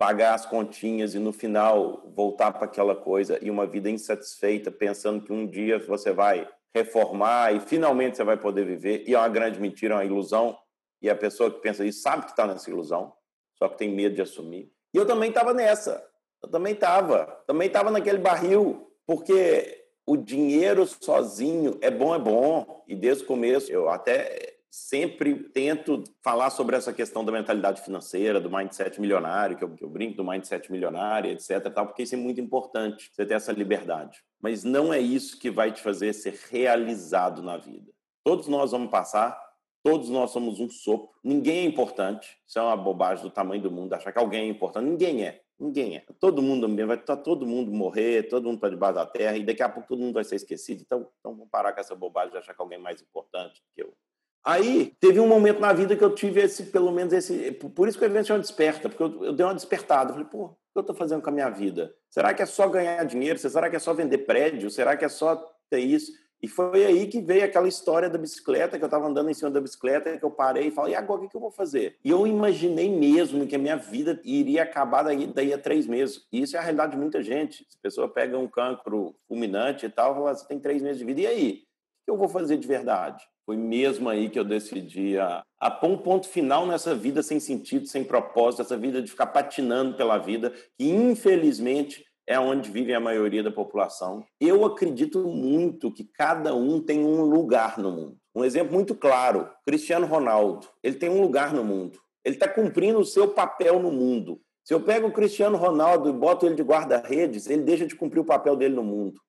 pagar 0.02 0.34
as 0.34 0.48
continhas 0.48 1.14
e 1.14 1.20
no 1.20 1.32
final 1.32 2.12
voltar 2.16 2.52
para 2.52 2.66
aquela 2.66 2.96
coisa 2.96 3.38
e 3.40 3.52
uma 3.52 3.68
vida 3.68 3.88
insatisfeita, 3.88 4.72
pensando 4.72 5.24
que 5.24 5.32
um 5.32 5.46
dia 5.46 5.78
você 5.78 6.12
vai 6.12 6.50
reformar 6.74 7.54
e 7.54 7.60
finalmente 7.60 8.18
você 8.18 8.24
vai 8.24 8.36
poder 8.36 8.66
viver. 8.66 9.04
E 9.08 9.14
é 9.14 9.18
uma 9.20 9.30
grande 9.30 9.60
mentira, 9.60 9.94
é 9.94 9.98
uma 9.98 10.06
ilusão. 10.06 10.58
E 11.04 11.08
a 11.08 11.16
pessoa 11.16 11.52
que 11.52 11.60
pensa 11.60 11.86
isso 11.86 12.02
sabe 12.02 12.24
que 12.24 12.32
está 12.32 12.48
nessa 12.48 12.68
ilusão, 12.68 13.14
só 13.60 13.70
que 13.70 13.78
tem 13.78 13.94
medo 13.94 14.16
de 14.16 14.24
assumir. 14.24 14.72
E 14.92 14.98
eu 14.98 15.06
também 15.06 15.30
estava 15.30 15.54
nessa. 15.54 16.04
Eu 16.42 16.50
também 16.50 16.74
estava. 16.74 17.28
Também 17.46 17.68
estava 17.68 17.92
naquele 17.92 18.18
barril, 18.18 18.92
porque 19.06 19.86
o 20.04 20.18
dinheiro 20.18 20.84
sozinho 20.88 21.78
é 21.80 21.92
bom, 21.92 22.16
é 22.16 22.20
bom. 22.20 22.84
E 22.88 22.96
desde 22.96 23.24
o 23.24 23.28
começo 23.28 23.72
eu 23.72 23.88
até 23.88 24.51
sempre 24.72 25.36
tento 25.50 26.02
falar 26.24 26.50
sobre 26.50 26.78
essa 26.78 26.94
questão 26.94 27.26
da 27.26 27.32
mentalidade 27.32 27.82
financeira, 27.82 28.40
do 28.40 28.50
mindset 28.50 29.02
milionário, 29.02 29.58
que 29.58 29.64
eu, 29.66 29.76
que 29.76 29.84
eu 29.84 29.90
brinco 29.90 30.16
do 30.16 30.24
mindset 30.24 30.72
milionário, 30.72 31.30
etc. 31.30 31.70
Tal, 31.74 31.88
porque 31.88 32.04
isso 32.04 32.16
é 32.16 32.18
muito 32.18 32.40
importante, 32.40 33.12
você 33.12 33.26
ter 33.26 33.34
essa 33.34 33.52
liberdade. 33.52 34.24
Mas 34.42 34.64
não 34.64 34.94
é 34.94 35.00
isso 35.00 35.38
que 35.38 35.52
vai 35.52 35.74
te 35.74 35.82
fazer 35.82 36.14
ser 36.14 36.40
realizado 36.50 37.44
na 37.44 37.58
vida. 37.58 37.92
Todos 38.24 38.48
nós 38.48 38.72
vamos 38.72 38.90
passar, 38.90 39.38
todos 39.84 40.10
nós 40.10 40.32
somos 40.32 40.62
um 40.62 40.70
sopro, 40.70 41.10
ninguém 41.22 41.60
é 41.60 41.66
importante. 41.66 42.38
Isso 42.48 42.58
é 42.58 42.62
uma 42.62 42.78
bobagem 42.78 43.26
do 43.26 43.30
tamanho 43.30 43.62
do 43.62 43.72
mundo, 43.72 43.92
achar 43.92 44.14
que 44.14 44.20
alguém 44.20 44.48
é 44.48 44.48
importante. 44.48 44.86
Ninguém 44.86 45.26
é. 45.26 45.42
Ninguém 45.60 45.98
é. 45.98 46.06
Todo 46.18 46.42
mundo 46.42 46.68
vai 46.88 46.96
estar 46.96 47.18
todo 47.18 47.46
mundo 47.46 47.72
morrer, 47.72 48.30
todo 48.30 48.46
mundo 48.46 48.60
para 48.60 48.70
debaixo 48.70 48.96
da 48.96 49.06
terra 49.06 49.38
e 49.38 49.46
daqui 49.46 49.62
a 49.62 49.70
pouco 49.70 49.90
todo 49.90 50.00
mundo 50.00 50.14
vai 50.14 50.24
ser 50.24 50.38
esquecido. 50.38 50.82
Então, 50.82 51.08
então 51.20 51.36
vamos 51.36 51.50
parar 51.52 51.74
com 51.74 51.82
essa 51.82 51.94
bobagem 51.94 52.32
de 52.32 52.38
achar 52.38 52.56
que 52.56 52.62
alguém 52.62 52.80
é 52.80 52.82
mais 52.82 53.02
importante 53.02 53.62
que 53.76 53.84
eu. 53.84 53.94
Aí 54.44 54.96
teve 55.00 55.20
um 55.20 55.28
momento 55.28 55.60
na 55.60 55.72
vida 55.72 55.96
que 55.96 56.04
eu 56.04 56.16
tive 56.16 56.42
esse, 56.42 56.64
pelo 56.64 56.92
menos 56.92 57.14
esse. 57.14 57.52
Por 57.52 57.88
isso 57.88 57.98
que 57.98 58.04
o 58.04 58.08
evento 58.08 58.28
chama 58.28 58.40
Desperta, 58.40 58.90
porque 58.90 59.04
eu, 59.04 59.26
eu 59.26 59.34
dei 59.34 59.46
uma 59.46 59.54
despertada. 59.54 60.14
Falei, 60.14 60.28
pô, 60.28 60.46
o 60.46 60.50
que 60.50 60.78
eu 60.78 60.82
estou 60.82 60.96
fazendo 60.96 61.22
com 61.22 61.30
a 61.30 61.34
minha 61.34 61.50
vida? 61.50 61.94
Será 62.10 62.34
que 62.34 62.42
é 62.42 62.46
só 62.46 62.68
ganhar 62.68 63.04
dinheiro? 63.04 63.38
Será 63.38 63.70
que 63.70 63.76
é 63.76 63.80
só 63.80 63.94
vender 63.94 64.20
prédio? 64.20 64.70
Será 64.70 64.98
que 64.98 65.06
é 65.06 65.10
só 65.10 65.36
ter 65.70 65.80
isso? 65.80 66.12
E 66.42 66.48
foi 66.48 66.84
aí 66.84 67.06
que 67.06 67.22
veio 67.22 67.46
aquela 67.46 67.68
história 67.68 68.10
da 68.10 68.18
bicicleta, 68.18 68.76
que 68.76 68.84
eu 68.84 68.88
estava 68.88 69.06
andando 69.06 69.30
em 69.30 69.34
cima 69.34 69.52
da 69.52 69.62
bicicleta, 69.62 70.18
que 70.18 70.26
eu 70.26 70.32
parei 70.32 70.68
e 70.68 70.72
falei, 70.72 70.94
e 70.94 70.96
agora 70.96 71.22
o 71.22 71.30
que 71.30 71.38
eu 71.38 71.42
vou 71.42 71.52
fazer? 71.52 71.98
E 72.04 72.10
eu 72.10 72.26
imaginei 72.26 72.90
mesmo 72.90 73.46
que 73.46 73.56
a 73.56 73.60
minha 73.60 73.76
vida 73.76 74.20
iria 74.24 74.64
acabar 74.64 75.04
daí, 75.04 75.28
daí 75.28 75.54
a 75.54 75.58
três 75.60 75.86
meses. 75.86 76.26
E 76.32 76.42
isso 76.42 76.56
é 76.56 76.60
a 76.60 76.64
realidade 76.64 76.94
de 76.94 76.98
muita 76.98 77.22
gente. 77.22 77.64
A 77.78 77.82
pessoa 77.84 78.10
pega 78.10 78.40
um 78.40 78.48
cancro 78.48 79.16
fulminante 79.28 79.86
e 79.86 79.90
tal, 79.90 80.16
fala, 80.16 80.34
você 80.34 80.48
tem 80.48 80.60
três 80.60 80.82
meses 80.82 80.98
de 80.98 81.06
vida, 81.06 81.22
e 81.22 81.28
aí? 81.28 81.52
O 81.52 82.06
que 82.06 82.12
eu 82.12 82.18
vou 82.18 82.28
fazer 82.28 82.58
de 82.58 82.68
verdade? 82.68 83.24
Foi 83.46 83.58
mesmo 83.58 84.08
aí 84.08 84.30
que 84.30 84.40
eu 84.40 84.44
decidi 84.44 85.18
a, 85.18 85.44
a 85.60 85.72
pôr 85.72 85.90
um 85.90 85.98
ponto 85.98 86.28
final 86.28 86.66
nessa 86.66 86.96
vida 86.96 87.24
sem 87.24 87.40
sentido, 87.40 87.88
sem 87.88 88.04
propósito, 88.04 88.62
essa 88.62 88.78
vida 88.78 89.02
de 89.02 89.10
ficar 89.10 89.28
patinando 89.28 89.98
pela 89.98 90.18
vida, 90.18 90.52
que 90.78 90.90
infelizmente 90.90 92.06
é 92.28 92.40
onde 92.40 92.72
vive 92.72 92.94
a 92.94 93.00
maioria 93.00 93.44
da 93.44 93.52
população. 93.52 94.24
Eu 94.40 94.64
acredito 94.64 95.20
muito 95.20 95.92
que 95.92 96.04
cada 96.04 96.56
um 96.56 96.80
tem 96.80 97.04
um 97.04 97.24
lugar 97.24 97.78
no 97.78 97.92
mundo. 97.92 98.18
Um 98.34 98.46
exemplo 98.46 98.74
muito 98.74 98.96
claro: 98.96 99.50
Cristiano 99.66 100.06
Ronaldo. 100.06 100.68
Ele 100.82 100.96
tem 100.96 101.10
um 101.10 101.22
lugar 101.22 101.54
no 101.54 101.64
mundo. 101.64 102.00
Ele 102.24 102.36
está 102.36 102.48
cumprindo 102.48 103.00
o 103.00 103.06
seu 103.06 103.28
papel 103.30 103.80
no 103.80 103.92
mundo. 103.92 104.40
Se 104.64 104.74
eu 104.74 104.82
pego 104.82 105.08
o 105.08 105.12
Cristiano 105.12 105.58
Ronaldo 105.58 106.10
e 106.10 106.14
boto 106.14 106.46
ele 106.46 106.56
de 106.56 106.62
guarda-redes, 106.62 107.48
ele 107.48 107.64
deixa 107.64 107.86
de 107.86 107.96
cumprir 107.96 108.20
o 108.20 108.26
papel 108.26 108.56
dele 108.56 108.76
no 108.76 108.84
mundo. 108.84 109.20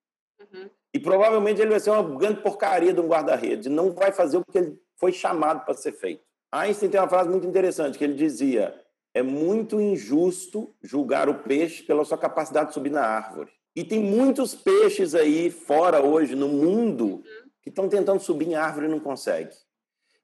Uhum. 0.41 0.69
E 0.95 1.01
provavelmente 1.01 1.61
ele 1.61 1.71
vai 1.71 1.81
ser 1.81 1.91
uma 1.91 2.03
grande 2.19 2.43
porcaria 2.43 2.93
de 2.93 3.01
um 3.01 3.09
guarda-redes, 3.09 3.71
não 3.71 3.93
vai 3.93 4.13
fazer 4.13 4.37
o 4.37 4.45
que 4.45 4.59
ele 4.59 4.79
foi 4.97 5.13
chamado 5.13 5.65
para 5.65 5.75
ser 5.75 5.93
feito. 5.93 6.23
Einstein 6.51 6.91
tem 6.91 7.01
uma 7.01 7.09
frase 7.09 7.31
muito 7.31 7.47
interessante 7.47 7.97
que 7.97 8.05
ele 8.05 8.15
dizia: 8.15 8.75
é 9.15 9.23
muito 9.23 9.81
injusto 9.81 10.75
julgar 10.83 11.29
o 11.29 11.43
peixe 11.43 11.83
pela 11.83 12.05
sua 12.05 12.19
capacidade 12.19 12.69
de 12.69 12.75
subir 12.75 12.91
na 12.91 13.03
árvore. 13.03 13.51
E 13.75 13.83
tem 13.85 14.01
muitos 14.01 14.55
peixes 14.55 15.15
aí 15.15 15.51
fora 15.51 16.03
hoje 16.03 16.35
no 16.35 16.49
mundo 16.49 17.23
que 17.63 17.71
estão 17.71 17.89
tentando 17.89 18.21
subir 18.21 18.49
em 18.49 18.55
árvore 18.55 18.87
e 18.87 18.91
não 18.91 19.01
conseguem. 19.01 19.57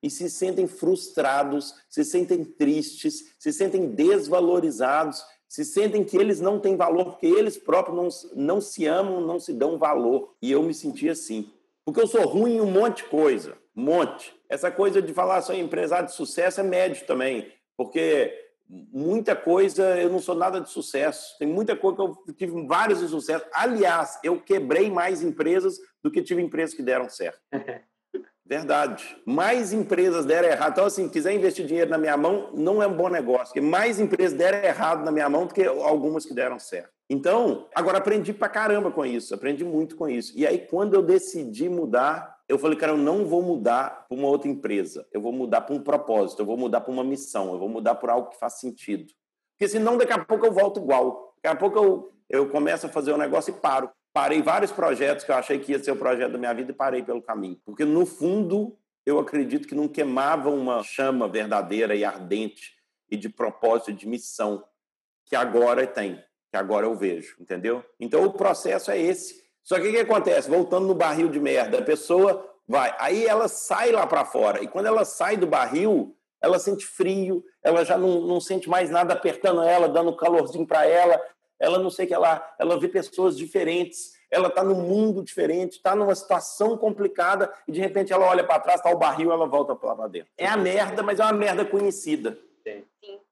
E 0.02 0.10
se 0.10 0.28
sentem 0.28 0.66
frustrados, 0.66 1.74
se 1.88 2.04
sentem 2.04 2.44
tristes, 2.44 3.34
se 3.38 3.52
sentem 3.52 3.88
desvalorizados 3.88 5.24
se 5.48 5.64
sentem 5.64 6.04
que 6.04 6.16
eles 6.16 6.40
não 6.40 6.60
têm 6.60 6.76
valor, 6.76 7.06
porque 7.06 7.26
eles 7.26 7.56
próprios 7.56 8.30
não, 8.34 8.44
não 8.44 8.60
se 8.60 8.84
amam, 8.86 9.20
não 9.20 9.40
se 9.40 9.52
dão 9.52 9.78
valor. 9.78 10.34
E 10.42 10.52
eu 10.52 10.62
me 10.62 10.74
senti 10.74 11.08
assim. 11.08 11.50
Porque 11.84 12.00
eu 12.00 12.06
sou 12.06 12.26
ruim 12.26 12.56
em 12.56 12.60
um 12.60 12.70
monte 12.70 12.98
de 12.98 13.04
coisa, 13.04 13.56
um 13.74 13.82
monte. 13.82 14.34
Essa 14.46 14.70
coisa 14.70 15.00
de 15.00 15.14
falar 15.14 15.40
sou 15.40 15.54
empresário 15.54 16.06
de 16.06 16.14
sucesso 16.14 16.60
é 16.60 16.62
médio 16.62 17.06
também, 17.06 17.50
porque 17.76 18.30
muita 18.68 19.34
coisa 19.34 19.98
eu 19.98 20.10
não 20.10 20.20
sou 20.20 20.34
nada 20.34 20.60
de 20.60 20.68
sucesso. 20.68 21.38
Tem 21.38 21.48
muita 21.48 21.74
coisa 21.74 21.96
que 21.96 22.02
eu 22.02 22.34
tive 22.34 22.66
vários 22.66 23.00
de 23.00 23.08
sucesso. 23.08 23.46
Aliás, 23.54 24.18
eu 24.22 24.38
quebrei 24.38 24.90
mais 24.90 25.22
empresas 25.22 25.78
do 26.02 26.10
que 26.10 26.22
tive 26.22 26.42
empresas 26.42 26.74
que 26.74 26.82
deram 26.82 27.08
certo. 27.08 27.40
Verdade. 28.48 29.14
Mais 29.26 29.74
empresas 29.74 30.24
deram 30.24 30.48
errado. 30.48 30.72
Então, 30.72 30.86
assim, 30.86 31.06
quiser 31.06 31.34
investir 31.34 31.66
dinheiro 31.66 31.90
na 31.90 31.98
minha 31.98 32.16
mão, 32.16 32.50
não 32.54 32.82
é 32.82 32.86
um 32.86 32.96
bom 32.96 33.10
negócio. 33.10 33.48
Porque 33.48 33.60
mais 33.60 34.00
empresas 34.00 34.32
deram 34.32 34.66
errado 34.66 35.04
na 35.04 35.12
minha 35.12 35.28
mão 35.28 35.44
do 35.44 35.52
que 35.52 35.62
algumas 35.64 36.24
que 36.24 36.32
deram 36.32 36.58
certo. 36.58 36.88
Então, 37.10 37.68
agora 37.74 37.98
aprendi 37.98 38.32
pra 38.32 38.48
caramba 38.48 38.90
com 38.90 39.04
isso. 39.04 39.34
Aprendi 39.34 39.64
muito 39.64 39.96
com 39.96 40.08
isso. 40.08 40.32
E 40.34 40.46
aí, 40.46 40.58
quando 40.58 40.94
eu 40.94 41.02
decidi 41.02 41.68
mudar, 41.68 42.38
eu 42.48 42.58
falei, 42.58 42.78
cara, 42.78 42.92
eu 42.92 42.96
não 42.96 43.26
vou 43.26 43.42
mudar 43.42 44.06
para 44.08 44.16
uma 44.16 44.28
outra 44.28 44.48
empresa. 44.48 45.06
Eu 45.12 45.20
vou 45.20 45.32
mudar 45.32 45.60
para 45.60 45.74
um 45.74 45.82
propósito. 45.82 46.40
Eu 46.40 46.46
vou 46.46 46.56
mudar 46.56 46.80
para 46.80 46.92
uma 46.92 47.04
missão. 47.04 47.52
Eu 47.52 47.58
vou 47.58 47.68
mudar 47.68 47.96
por 47.96 48.08
algo 48.08 48.30
que 48.30 48.38
faz 48.38 48.54
sentido. 48.54 49.12
Porque 49.58 49.68
senão, 49.68 49.98
daqui 49.98 50.12
a 50.14 50.24
pouco 50.24 50.46
eu 50.46 50.52
volto 50.52 50.80
igual. 50.80 51.34
Daqui 51.42 51.54
a 51.54 51.58
pouco 51.58 51.78
eu, 51.78 52.12
eu 52.30 52.48
começo 52.48 52.86
a 52.86 52.88
fazer 52.88 53.12
um 53.12 53.18
negócio 53.18 53.50
e 53.50 53.60
paro 53.60 53.90
parei 54.18 54.42
vários 54.42 54.72
projetos 54.72 55.24
que 55.24 55.30
eu 55.30 55.36
achei 55.36 55.60
que 55.60 55.70
ia 55.70 55.78
ser 55.78 55.92
o 55.92 55.96
projeto 55.96 56.32
da 56.32 56.38
minha 56.38 56.52
vida 56.52 56.72
e 56.72 56.74
parei 56.74 57.04
pelo 57.04 57.22
caminho. 57.22 57.56
Porque, 57.64 57.84
no 57.84 58.04
fundo, 58.04 58.76
eu 59.06 59.16
acredito 59.20 59.68
que 59.68 59.76
não 59.76 59.86
queimava 59.86 60.50
uma 60.50 60.82
chama 60.82 61.28
verdadeira 61.28 61.94
e 61.94 62.04
ardente 62.04 62.72
e 63.08 63.16
de 63.16 63.28
propósito, 63.28 63.92
de 63.92 64.08
missão, 64.08 64.64
que 65.24 65.36
agora 65.36 65.86
tem, 65.86 66.16
que 66.50 66.56
agora 66.56 66.84
eu 66.84 66.96
vejo, 66.96 67.36
entendeu? 67.38 67.84
Então, 68.00 68.24
o 68.24 68.32
processo 68.32 68.90
é 68.90 69.00
esse. 69.00 69.40
Só 69.62 69.78
que 69.78 69.86
o 69.86 69.92
que 69.92 69.98
acontece? 69.98 70.50
Voltando 70.50 70.88
no 70.88 70.96
barril 70.96 71.28
de 71.28 71.38
merda, 71.38 71.78
a 71.78 71.82
pessoa 71.82 72.44
vai, 72.66 72.92
aí 72.98 73.24
ela 73.24 73.46
sai 73.46 73.92
lá 73.92 74.04
para 74.04 74.24
fora, 74.24 74.60
e 74.64 74.66
quando 74.66 74.86
ela 74.86 75.04
sai 75.04 75.36
do 75.36 75.46
barril, 75.46 76.16
ela 76.42 76.58
sente 76.58 76.84
frio, 76.84 77.44
ela 77.62 77.84
já 77.84 77.96
não, 77.96 78.20
não 78.22 78.40
sente 78.40 78.68
mais 78.68 78.90
nada 78.90 79.14
apertando 79.14 79.62
ela, 79.62 79.88
dando 79.88 80.16
calorzinho 80.16 80.66
para 80.66 80.84
ela, 80.84 81.22
ela 81.58 81.78
não 81.78 81.90
sei 81.90 82.04
o 82.04 82.08
que 82.08 82.14
ela, 82.14 82.54
ela 82.58 82.78
vê 82.78 82.88
pessoas 82.88 83.36
diferentes, 83.36 84.12
ela 84.30 84.48
está 84.48 84.62
num 84.62 84.80
mundo 84.82 85.22
diferente, 85.22 85.72
está 85.72 85.94
numa 85.96 86.14
situação 86.14 86.76
complicada 86.76 87.52
e 87.66 87.72
de 87.72 87.80
repente 87.80 88.12
ela 88.12 88.26
olha 88.26 88.44
para 88.44 88.60
trás, 88.60 88.80
está 88.80 88.90
o 88.90 88.98
barril, 88.98 89.32
ela 89.32 89.46
volta 89.46 89.74
para 89.74 90.06
dentro. 90.08 90.30
É 90.36 90.46
a 90.46 90.56
merda, 90.56 91.02
mas 91.02 91.18
é 91.18 91.24
uma 91.24 91.32
merda 91.32 91.64
conhecida. 91.64 92.38
Sim. 92.62 92.84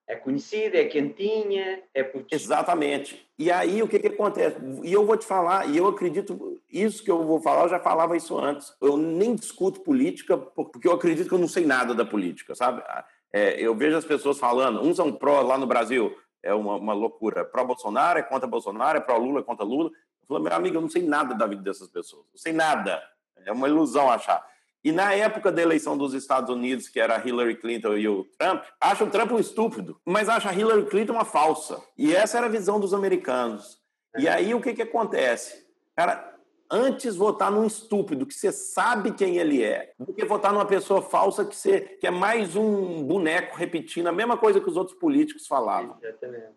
É 0.09 0.15
conhecida, 0.15 0.79
é 0.79 0.85
quentinha, 0.85 1.83
é 1.93 2.05
porque... 2.05 2.33
Exatamente. 2.33 3.29
E 3.37 3.51
aí 3.51 3.83
o 3.83 3.89
que, 3.89 3.99
que 3.99 4.07
acontece? 4.07 4.57
E 4.85 4.93
eu 4.93 5.05
vou 5.05 5.17
te 5.17 5.27
falar, 5.27 5.69
e 5.69 5.77
eu 5.77 5.89
acredito, 5.89 6.61
isso 6.71 7.03
que 7.03 7.11
eu 7.11 7.25
vou 7.25 7.41
falar, 7.41 7.65
eu 7.65 7.71
já 7.71 7.81
falava 7.81 8.17
isso 8.17 8.39
antes. 8.39 8.73
Eu 8.81 8.97
nem 8.97 9.35
discuto 9.35 9.81
política, 9.81 10.39
porque 10.39 10.87
eu 10.87 10.93
acredito 10.93 11.29
que 11.29 11.35
eu 11.35 11.39
não 11.39 11.49
sei 11.49 11.67
nada 11.67 11.93
da 11.93 12.05
política, 12.05 12.55
sabe? 12.55 12.85
É, 13.33 13.61
eu 13.61 13.75
vejo 13.75 13.97
as 13.97 14.05
pessoas 14.05 14.39
falando, 14.39 14.81
uns 14.81 14.97
são 14.97 15.13
pró 15.13 15.41
lá 15.43 15.59
no 15.59 15.67
Brasil, 15.67 16.17
é 16.47 16.55
uma, 16.55 16.77
uma 16.77 16.95
loucura. 16.95 17.45
Pró-Bolsonaro, 17.45 18.19
é 18.19 18.23
contra 18.23 18.47
Bolsonaro, 18.47 18.99
é 18.99 19.01
pró-Lula, 19.01 19.41
é 19.41 19.43
contra 19.43 19.65
Lula. 19.65 19.91
Eu 19.91 20.29
falei, 20.29 20.43
meu 20.45 20.53
amigo, 20.55 20.77
eu 20.77 20.81
não 20.81 20.89
sei 20.89 21.03
nada 21.03 21.35
da 21.35 21.47
vida 21.47 21.63
dessas 21.63 21.89
pessoas. 21.89 22.25
Não 22.33 22.39
sei 22.39 22.53
nada. 22.53 23.03
É 23.45 23.53
uma 23.53 23.69
ilusão 23.69 24.11
achar. 24.11 24.45
E 24.83 24.93
na 24.93 25.13
época 25.13 25.51
da 25.51 25.61
eleição 25.61 25.99
dos 25.99 26.15
Estados 26.15 26.49
Unidos, 26.49 26.89
que 26.89 27.01
era 27.01 27.21
Hillary 27.27 27.57
Clinton 27.57 27.95
e 27.95 28.09
o 28.09 28.25
Trump, 28.39 28.63
acha 28.81 29.03
o 29.03 29.11
Trump 29.11 29.33
um 29.33 29.39
estúpido, 29.39 30.01
mas 30.05 30.29
acha 30.29 30.49
a 30.49 30.55
Hillary 30.55 30.87
Clinton 30.87 31.15
uma 31.15 31.25
falsa. 31.25 31.83
E 31.99 32.15
essa 32.15 32.39
era 32.39 32.47
a 32.47 32.51
visão 32.51 32.79
dos 32.79 32.95
americanos. 32.95 33.81
E 34.17 34.29
aí 34.29 34.55
o 34.55 34.61
que, 34.61 34.75
que 34.75 34.83
acontece? 34.83 35.67
Cara, 35.97 36.36
antes 36.71 37.17
votar 37.17 37.51
num 37.51 37.67
estúpido 37.67 38.27
que 38.27 38.35
você 38.35 38.53
sabe 38.53 39.13
quem 39.13 39.37
ele 39.37 39.63
é, 39.63 39.93
do 39.99 40.13
que 40.13 40.25
votar 40.25 40.53
numa 40.53 40.67
pessoa 40.67 41.03
falsa 41.03 41.45
que, 41.45 41.55
você, 41.55 41.81
que 41.81 42.07
é 42.07 42.11
mais 42.11 42.57
um 42.57 43.03
boneco 43.05 43.57
repetindo 43.57 44.07
a 44.07 44.13
mesma 44.13 44.37
coisa 44.37 44.61
que 44.61 44.69
os 44.69 44.77
outros 44.77 44.99
políticos 44.99 45.47
falavam. 45.47 45.97
Exatamente. 46.03 46.55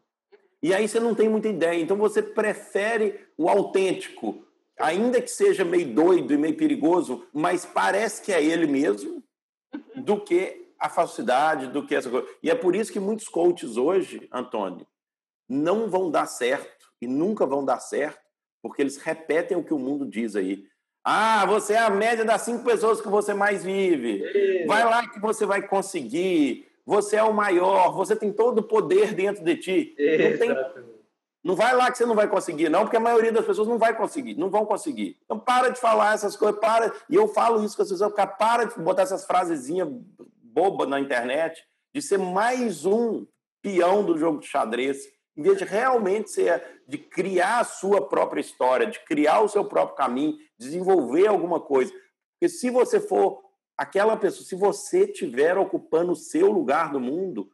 E 0.62 0.74
aí 0.74 0.88
você 0.88 1.00
não 1.00 1.16
tem 1.16 1.30
muita 1.30 1.48
ideia. 1.48 1.82
Então 1.82 1.98
você 1.98 2.22
prefere 2.22 3.28
o 3.38 3.50
autêntico, 3.50 4.46
ainda 4.78 5.22
que 5.22 5.32
seja 5.32 5.64
meio 5.64 5.94
doido 5.94 6.34
e 6.34 6.38
meio 6.38 6.58
perigoso, 6.58 7.26
mas 7.34 7.66
parece 7.66 8.22
que 8.22 8.34
é 8.34 8.44
ele 8.44 8.68
mesmo, 8.68 9.24
do 9.96 10.20
que 10.20 10.74
a 10.80 10.90
falsidade, 10.90 11.68
do 11.68 11.86
que 11.86 11.96
essa 11.96 12.10
coisa. 12.10 12.28
E 12.42 12.50
é 12.50 12.56
por 12.56 12.76
isso 12.76 12.92
que 12.92 13.00
muitos 13.00 13.28
coaches 13.28 13.78
hoje, 13.78 14.28
Antônio, 14.32 14.88
não 15.48 15.90
vão 15.90 16.10
dar 16.10 16.26
certo 16.26 16.92
e 17.02 17.08
nunca 17.08 17.46
vão 17.46 17.64
dar 17.64 17.80
certo, 17.80 18.29
porque 18.62 18.82
eles 18.82 18.98
repetem 18.98 19.58
o 19.58 19.64
que 19.64 19.74
o 19.74 19.80
mundo 19.80 20.06
diz 20.06 20.36
aí. 20.36 20.66
Ah, 21.04 21.46
você 21.46 21.74
é 21.74 21.80
a 21.80 21.90
média 21.90 22.26
das 22.26 22.42
cinco 22.42 22.64
pessoas 22.64 23.02
que 23.02 23.08
você 23.08 23.34
mais 23.34 23.64
vive. 23.64 24.66
Vai 24.66 24.84
lá 24.84 25.08
que 25.08 25.20
você 25.20 25.46
vai 25.46 25.66
conseguir. 25.66 26.68
Você 26.86 27.16
é 27.16 27.24
o 27.24 27.34
maior. 27.34 27.94
Você 27.94 28.16
tem 28.16 28.32
todo 28.32 28.60
o 28.60 28.64
poder 28.64 29.14
dentro 29.14 29.44
de 29.44 29.56
ti. 29.56 29.96
Não, 29.98 30.38
tem... 30.38 30.84
não 31.44 31.56
vai 31.56 31.74
lá 31.74 31.90
que 31.92 31.98
você 31.98 32.06
não 32.06 32.16
vai 32.16 32.28
conseguir, 32.28 32.70
não, 32.70 32.82
porque 32.82 32.98
a 32.98 33.00
maioria 33.00 33.32
das 33.32 33.46
pessoas 33.46 33.68
não 33.68 33.78
vai 33.78 33.96
conseguir, 33.96 34.36
não 34.36 34.50
vão 34.50 34.66
conseguir. 34.66 35.18
Então 35.24 35.40
para 35.40 35.70
de 35.70 35.80
falar 35.80 36.14
essas 36.14 36.36
coisas, 36.36 36.60
para. 36.60 36.92
E 37.10 37.16
eu 37.16 37.28
falo 37.28 37.64
isso 37.64 37.76
com 37.76 37.84
as 37.84 37.90
pessoas, 37.90 38.14
para 38.38 38.66
de 38.66 38.80
botar 38.80 39.04
essas 39.04 39.26
frasezinhas 39.26 39.88
bobas 40.44 40.90
na 40.90 41.00
internet, 41.00 41.64
de 41.94 42.02
ser 42.02 42.18
mais 42.18 42.86
um 42.86 43.26
peão 43.62 44.04
do 44.04 44.18
jogo 44.18 44.40
de 44.40 44.48
xadrez 44.48 45.08
em 45.40 45.42
vez 45.42 45.58
de 45.58 45.64
realmente 45.64 46.32
ser 46.32 46.82
de 46.86 46.98
criar 46.98 47.60
a 47.60 47.64
sua 47.64 48.10
própria 48.10 48.42
história, 48.42 48.88
de 48.88 49.00
criar 49.06 49.40
o 49.40 49.48
seu 49.48 49.64
próprio 49.64 49.96
caminho, 49.96 50.38
desenvolver 50.58 51.28
alguma 51.28 51.62
coisa. 51.62 51.94
Porque 52.34 52.50
se 52.54 52.70
você 52.70 53.00
for 53.00 53.42
aquela 53.78 54.18
pessoa, 54.18 54.46
se 54.46 54.54
você 54.54 55.06
estiver 55.06 55.58
ocupando 55.58 56.12
o 56.12 56.16
seu 56.16 56.52
lugar 56.52 56.92
no 56.92 57.00
mundo, 57.00 57.50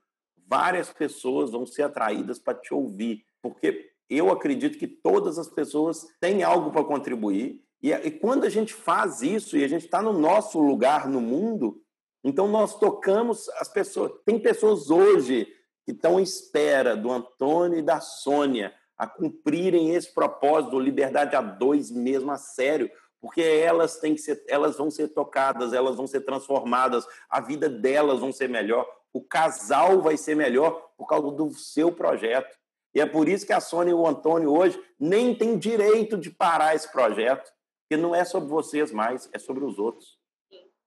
várias 0.47 0.91
pessoas 0.91 1.51
vão 1.51 1.63
ser 1.63 1.83
atraídas 1.83 2.39
para 2.39 2.57
te 2.57 2.73
ouvir, 2.73 3.23
porque 3.39 3.91
eu 4.09 4.31
acredito 4.31 4.79
que 4.79 4.87
todas 4.87 5.37
as 5.37 5.47
pessoas 5.47 6.07
têm 6.19 6.41
algo 6.41 6.71
para 6.71 6.83
contribuir. 6.83 7.61
E, 7.83 7.91
e 7.91 8.09
quando 8.09 8.45
a 8.45 8.49
gente 8.49 8.73
faz 8.73 9.21
isso 9.21 9.55
e 9.55 9.63
a 9.63 9.67
gente 9.67 9.85
está 9.85 10.01
no 10.01 10.11
nosso 10.11 10.59
lugar 10.59 11.07
no 11.07 11.21
mundo, 11.21 11.79
então 12.23 12.47
nós 12.47 12.79
tocamos 12.79 13.47
as 13.59 13.67
pessoas. 13.67 14.11
Tem 14.25 14.39
pessoas 14.39 14.89
hoje 14.89 15.47
que 15.85 15.91
estão 15.91 16.19
em 16.19 16.23
espera 16.23 16.97
do 16.97 17.11
Antônio 17.11 17.77
e 17.77 17.83
da 17.83 18.01
Sônia 18.01 18.73
a 18.97 19.05
cumprirem 19.05 19.93
esse 19.93 20.13
propósito, 20.13 20.79
liberdade 20.79 21.35
a 21.35 21.41
dois 21.41 21.91
mesmo 21.91 22.31
a 22.31 22.37
sério, 22.37 22.89
porque 23.21 23.41
elas 23.41 23.97
têm 23.97 24.15
que 24.15 24.21
ser, 24.21 24.43
elas 24.47 24.77
vão 24.77 24.89
ser 24.89 25.09
tocadas, 25.09 25.73
elas 25.73 25.95
vão 25.95 26.07
ser 26.07 26.21
transformadas, 26.21 27.05
a 27.29 27.41
vida 27.41 27.69
delas 27.69 28.19
vão 28.19 28.31
ser 28.31 28.47
melhor, 28.47 28.87
o 29.11 29.21
casal 29.21 30.01
vai 30.01 30.17
ser 30.17 30.35
melhor 30.35 30.91
por 30.97 31.07
causa 31.07 31.31
do 31.31 31.49
seu 31.51 31.91
projeto. 31.91 32.55
E 32.93 33.01
é 33.01 33.05
por 33.05 33.27
isso 33.27 33.45
que 33.45 33.53
a 33.53 33.59
Sônia 33.59 33.91
e 33.91 33.95
o 33.95 34.07
Antônio 34.07 34.53
hoje 34.53 34.81
nem 34.99 35.35
têm 35.35 35.57
direito 35.57 36.17
de 36.17 36.29
parar 36.29 36.75
esse 36.75 36.89
projeto, 36.91 37.51
porque 37.81 38.01
não 38.01 38.15
é 38.15 38.23
sobre 38.23 38.49
vocês 38.49 38.91
mais, 38.91 39.29
é 39.33 39.39
sobre 39.39 39.65
os 39.65 39.77
outros. 39.77 40.17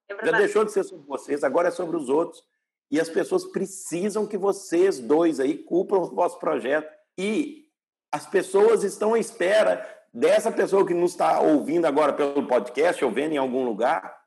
É 0.09 0.25
Já 0.25 0.39
deixou 0.39 0.65
de 0.65 0.73
ser 0.73 0.85
sobre 0.85 1.07
vocês, 1.07 1.45
agora 1.45 1.69
é 1.69 1.71
sobre 1.71 1.97
os 1.97 2.09
outros. 2.09 2.43
E 2.91 3.01
as 3.01 3.09
pessoas 3.09 3.45
precisam 3.45 4.27
que 4.27 4.39
vocês 4.39 4.99
dois 4.99 5.41
aí 5.41 5.57
cumpram 5.57 6.03
o 6.03 6.15
vosso 6.15 6.39
projeto. 6.39 6.91
E 7.19 7.67
as 8.11 8.27
pessoas 8.27 8.83
estão 8.83 9.15
à 9.15 9.19
espera 9.19 9.87
dessa 10.13 10.51
pessoa 10.51 10.87
que 10.87 10.95
nos 10.95 11.13
está 11.13 11.41
ouvindo 11.41 11.87
agora 11.87 12.13
pelo 12.13 12.47
podcast 12.47 13.05
ou 13.05 13.11
vendo 13.11 13.33
em 13.33 13.37
algum 13.37 13.65
lugar, 13.65 14.19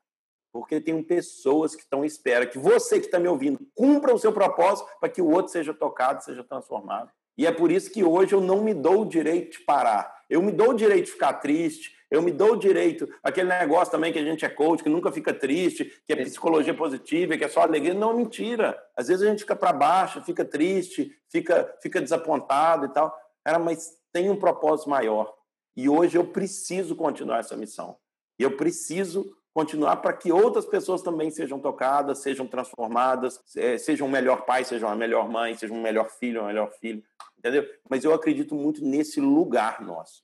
porque 0.52 0.80
tem 0.80 1.02
pessoas 1.02 1.74
que 1.74 1.82
estão 1.82 2.02
à 2.02 2.06
espera 2.06 2.46
que 2.46 2.58
você 2.58 3.00
que 3.00 3.06
está 3.06 3.18
me 3.18 3.26
ouvindo 3.26 3.58
cumpra 3.74 4.14
o 4.14 4.18
seu 4.18 4.32
propósito 4.32 4.88
para 5.00 5.08
que 5.08 5.20
o 5.20 5.30
outro 5.30 5.50
seja 5.50 5.74
tocado, 5.74 6.22
seja 6.22 6.44
transformado. 6.44 7.10
E 7.36 7.46
é 7.46 7.52
por 7.52 7.72
isso 7.72 7.90
que 7.90 8.04
hoje 8.04 8.34
eu 8.34 8.40
não 8.40 8.62
me 8.62 8.74
dou 8.74 9.02
o 9.02 9.06
direito 9.06 9.58
de 9.58 9.64
parar. 9.64 10.22
Eu 10.28 10.42
me 10.42 10.52
dou 10.52 10.70
o 10.70 10.74
direito 10.74 11.06
de 11.06 11.12
ficar 11.12 11.34
triste, 11.34 11.96
eu 12.12 12.20
me 12.20 12.30
dou 12.30 12.52
o 12.52 12.58
direito, 12.58 13.08
aquele 13.22 13.48
negócio 13.48 13.90
também 13.90 14.12
que 14.12 14.18
a 14.18 14.24
gente 14.24 14.44
é 14.44 14.48
coach, 14.48 14.82
que 14.82 14.88
nunca 14.90 15.10
fica 15.10 15.32
triste, 15.32 15.90
que 16.06 16.12
é 16.12 16.16
psicologia 16.16 16.74
positiva, 16.74 17.38
que 17.38 17.44
é 17.44 17.48
só 17.48 17.62
alegria. 17.62 17.94
Não, 17.94 18.14
mentira. 18.14 18.78
Às 18.94 19.08
vezes 19.08 19.26
a 19.26 19.30
gente 19.30 19.40
fica 19.40 19.56
para 19.56 19.72
baixo, 19.72 20.22
fica 20.22 20.44
triste, 20.44 21.10
fica, 21.30 21.74
fica 21.80 22.02
desapontado 22.02 22.84
e 22.84 22.88
tal. 22.90 23.16
Cara, 23.42 23.58
mas 23.58 23.96
tem 24.12 24.28
um 24.28 24.36
propósito 24.36 24.90
maior. 24.90 25.32
E 25.74 25.88
hoje 25.88 26.18
eu 26.18 26.26
preciso 26.26 26.94
continuar 26.94 27.38
essa 27.38 27.56
missão. 27.56 27.96
E 28.38 28.42
eu 28.42 28.58
preciso 28.58 29.34
continuar 29.54 29.96
para 29.96 30.12
que 30.12 30.30
outras 30.30 30.66
pessoas 30.66 31.00
também 31.00 31.30
sejam 31.30 31.58
tocadas, 31.58 32.18
sejam 32.18 32.46
transformadas, 32.46 33.40
é, 33.56 33.78
sejam 33.78 34.06
um 34.06 34.10
melhor 34.10 34.44
pai, 34.44 34.64
sejam 34.64 34.90
uma 34.90 34.96
melhor 34.96 35.30
mãe, 35.30 35.56
sejam 35.56 35.78
um 35.78 35.82
melhor 35.82 36.10
filho, 36.10 36.42
um 36.42 36.46
melhor 36.46 36.70
filho, 36.72 37.02
entendeu? 37.38 37.66
Mas 37.88 38.04
eu 38.04 38.12
acredito 38.12 38.54
muito 38.54 38.84
nesse 38.84 39.18
lugar 39.18 39.80
nosso. 39.80 40.22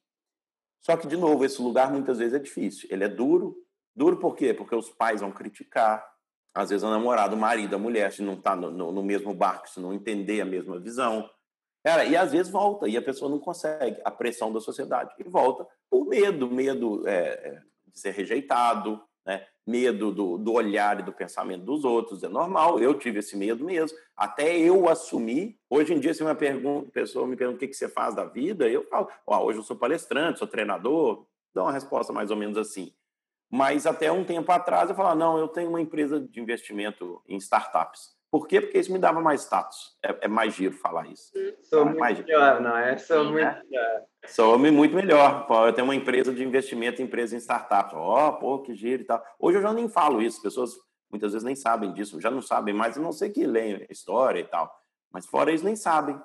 Só 0.80 0.96
que, 0.96 1.06
de 1.06 1.16
novo, 1.16 1.44
esse 1.44 1.60
lugar 1.60 1.90
muitas 1.90 2.18
vezes 2.18 2.34
é 2.34 2.38
difícil. 2.38 2.88
Ele 2.90 3.04
é 3.04 3.08
duro. 3.08 3.56
Duro 3.94 4.18
por 4.18 4.34
quê? 4.34 4.54
Porque 4.54 4.74
os 4.74 4.90
pais 4.90 5.20
vão 5.20 5.32
criticar. 5.32 6.04
Às 6.54 6.70
vezes, 6.70 6.82
o 6.82 6.90
namorado, 6.90 7.36
o 7.36 7.38
marido, 7.38 7.76
a 7.76 7.78
mulher, 7.78 8.12
se 8.12 8.22
não 8.22 8.34
está 8.34 8.56
no, 8.56 8.70
no, 8.70 8.92
no, 8.92 9.02
mesmo 9.02 9.34
barco, 9.34 9.68
se 9.68 9.80
não 9.80 9.92
entender 9.92 10.40
a 10.40 10.44
mesma 10.44 10.78
visão. 10.78 11.28
Cara, 11.84 12.04
e 12.04 12.16
às 12.16 12.32
vezes 12.32 12.50
volta, 12.50 12.88
e 12.88 12.96
a 12.96 13.02
pessoa 13.02 13.30
não 13.30 13.38
consegue. 13.38 14.00
A 14.04 14.10
pressão 14.10 14.52
da 14.52 14.60
sociedade. 14.60 15.14
E 15.18 15.24
volta 15.24 15.66
por 15.90 16.06
medo 16.06 16.50
medo 16.50 17.06
é, 17.06 17.28
é 17.28 17.62
de 17.86 17.98
ser 17.98 18.10
rejeitado, 18.12 19.00
né? 19.26 19.46
Medo 19.68 20.10
do, 20.10 20.38
do 20.38 20.52
olhar 20.54 20.98
e 20.98 21.02
do 21.02 21.12
pensamento 21.12 21.62
dos 21.62 21.84
outros, 21.84 22.22
é 22.22 22.28
normal, 22.28 22.80
eu 22.80 22.94
tive 22.94 23.18
esse 23.18 23.36
medo 23.36 23.64
mesmo, 23.64 23.96
até 24.16 24.56
eu 24.56 24.88
assumir. 24.88 25.58
Hoje 25.68 25.92
em 25.92 26.00
dia, 26.00 26.14
se 26.14 26.22
uma 26.22 26.34
pergunta, 26.34 26.90
pessoa 26.90 27.26
me 27.26 27.36
pergunta 27.36 27.56
o 27.56 27.60
que, 27.60 27.68
que 27.68 27.74
você 27.74 27.86
faz 27.86 28.14
da 28.14 28.24
vida, 28.24 28.66
eu 28.66 28.84
falo, 28.84 29.08
oh, 29.26 29.36
hoje 29.36 29.58
eu 29.58 29.62
sou 29.62 29.76
palestrante, 29.76 30.38
sou 30.38 30.48
treinador, 30.48 31.26
dou 31.54 31.64
uma 31.64 31.72
resposta 31.72 32.14
mais 32.14 32.30
ou 32.30 32.36
menos 32.36 32.56
assim. 32.56 32.94
Mas 33.50 33.86
até 33.86 34.10
um 34.10 34.24
tempo 34.24 34.50
atrás 34.50 34.88
eu 34.88 34.96
falava, 34.96 35.14
não, 35.14 35.38
eu 35.38 35.48
tenho 35.48 35.68
uma 35.68 35.80
empresa 35.80 36.18
de 36.18 36.40
investimento 36.40 37.22
em 37.28 37.36
startups. 37.36 38.17
Por 38.30 38.46
quê? 38.46 38.60
Porque 38.60 38.78
isso 38.78 38.92
me 38.92 38.98
dava 38.98 39.20
mais 39.20 39.42
status. 39.42 39.96
É, 40.04 40.26
é 40.26 40.28
mais 40.28 40.54
giro 40.54 40.74
falar 40.74 41.06
isso. 41.06 41.32
Sou 41.62 41.80
é 41.80 41.84
muito 41.84 41.98
mais 41.98 42.18
melhor, 42.18 42.60
não 42.60 42.76
é? 42.76 42.98
Sou 42.98 43.24
Sim, 43.24 43.32
muito 43.32 43.44
né? 43.44 43.62
melhor. 43.64 44.02
Sou 44.26 44.58
muito 44.58 44.94
melhor. 44.94 45.46
Eu 45.66 45.72
tenho 45.72 45.86
uma 45.86 45.94
empresa 45.94 46.32
de 46.32 46.44
investimento, 46.44 47.00
empresa 47.00 47.34
em 47.34 47.40
startup. 47.40 47.94
Ó, 47.94 48.28
oh, 48.28 48.32
pô, 48.34 48.58
que 48.60 48.74
giro 48.74 49.02
e 49.02 49.06
tal. 49.06 49.24
Hoje 49.38 49.58
eu 49.58 49.62
já 49.62 49.72
nem 49.72 49.88
falo 49.88 50.20
isso. 50.20 50.42
Pessoas 50.42 50.72
muitas 51.10 51.32
vezes 51.32 51.44
nem 51.44 51.56
sabem 51.56 51.90
disso. 51.92 52.20
Já 52.20 52.30
não 52.30 52.42
sabem 52.42 52.74
mais, 52.74 52.98
a 52.98 53.00
não 53.00 53.12
sei 53.12 53.30
que 53.30 53.46
leem 53.46 53.86
história 53.88 54.40
e 54.40 54.44
tal. 54.44 54.70
Mas 55.10 55.24
fora 55.24 55.50
eles 55.50 55.62
nem 55.62 55.74
sabem. 55.74 56.20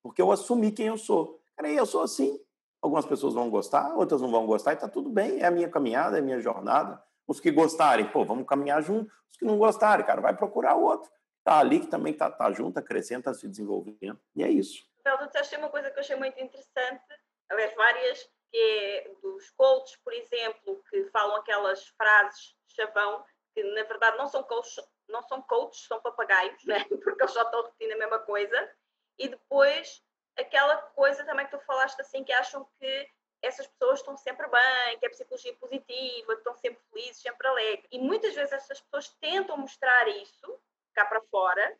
Porque 0.00 0.22
eu 0.22 0.30
assumi 0.30 0.70
quem 0.70 0.86
eu 0.86 0.96
sou. 0.96 1.40
Cara, 1.56 1.68
eu 1.68 1.86
sou 1.86 2.02
assim. 2.02 2.38
Algumas 2.80 3.04
pessoas 3.04 3.34
vão 3.34 3.50
gostar, 3.50 3.96
outras 3.96 4.20
não 4.20 4.30
vão 4.30 4.46
gostar, 4.46 4.74
e 4.74 4.76
tá 4.76 4.88
tudo 4.88 5.10
bem. 5.10 5.40
É 5.40 5.46
a 5.46 5.50
minha 5.50 5.68
caminhada, 5.68 6.16
é 6.16 6.20
a 6.20 6.22
minha 6.22 6.38
jornada. 6.38 7.02
Os 7.26 7.40
que 7.40 7.50
gostarem, 7.50 8.06
pô, 8.06 8.24
vamos 8.24 8.46
caminhar 8.46 8.80
junto. 8.80 9.10
Os 9.28 9.36
que 9.36 9.44
não 9.44 9.58
gostarem, 9.58 10.06
cara, 10.06 10.20
vai 10.20 10.36
procurar 10.36 10.76
outro 10.76 11.10
está 11.48 11.58
ali, 11.58 11.80
que 11.80 11.86
também 11.86 12.12
está 12.12 12.30
tá 12.30 12.52
junto, 12.52 12.82
crescendo, 12.82 13.20
está 13.20 13.34
se 13.34 13.48
desenvolvendo. 13.48 14.20
E 14.36 14.44
é 14.44 14.50
isso. 14.50 14.86
Então, 15.00 15.16
tu 15.16 15.26
disseste 15.26 15.56
uma 15.56 15.70
coisa 15.70 15.90
que 15.90 15.96
eu 15.96 16.02
achei 16.02 16.16
muito 16.16 16.38
interessante, 16.38 17.02
aliás, 17.48 17.74
várias, 17.74 18.30
que 18.50 18.58
é 18.58 19.10
dos 19.22 19.50
coaches, 19.50 19.96
por 20.04 20.12
exemplo, 20.12 20.82
que 20.90 21.04
falam 21.06 21.36
aquelas 21.36 21.86
frases 21.88 22.54
chavão, 22.68 23.24
que 23.54 23.62
na 23.62 23.82
verdade 23.84 24.18
não 24.18 24.28
são 24.28 24.42
coaches, 24.42 24.78
não 25.08 25.22
são 25.22 25.40
coaches, 25.42 25.86
são 25.86 26.00
papagaios, 26.02 26.62
né? 26.64 26.84
porque 27.02 27.22
eles 27.22 27.32
só 27.32 27.42
estão 27.42 27.62
repetindo 27.62 27.92
a 27.92 27.98
mesma 27.98 28.18
coisa. 28.20 28.70
E 29.18 29.28
depois, 29.28 30.02
aquela 30.36 30.76
coisa 30.76 31.24
também 31.24 31.46
que 31.46 31.56
tu 31.56 31.64
falaste 31.64 31.98
assim, 32.00 32.22
que 32.22 32.32
acham 32.32 32.68
que 32.78 33.08
essas 33.40 33.66
pessoas 33.68 34.00
estão 34.00 34.16
sempre 34.16 34.46
bem, 34.48 34.98
que 34.98 35.06
é 35.06 35.08
psicologia 35.08 35.56
positiva, 35.56 36.34
que 36.34 36.40
estão 36.40 36.54
sempre 36.56 36.82
felizes, 36.92 37.22
sempre 37.22 37.46
alegres. 37.46 37.88
E 37.90 37.98
muitas 37.98 38.34
vezes 38.34 38.52
essas 38.52 38.80
pessoas 38.80 39.08
tentam 39.20 39.56
mostrar 39.56 40.08
isso 40.08 40.60
cá 40.98 41.04
para 41.04 41.22
fora, 41.30 41.78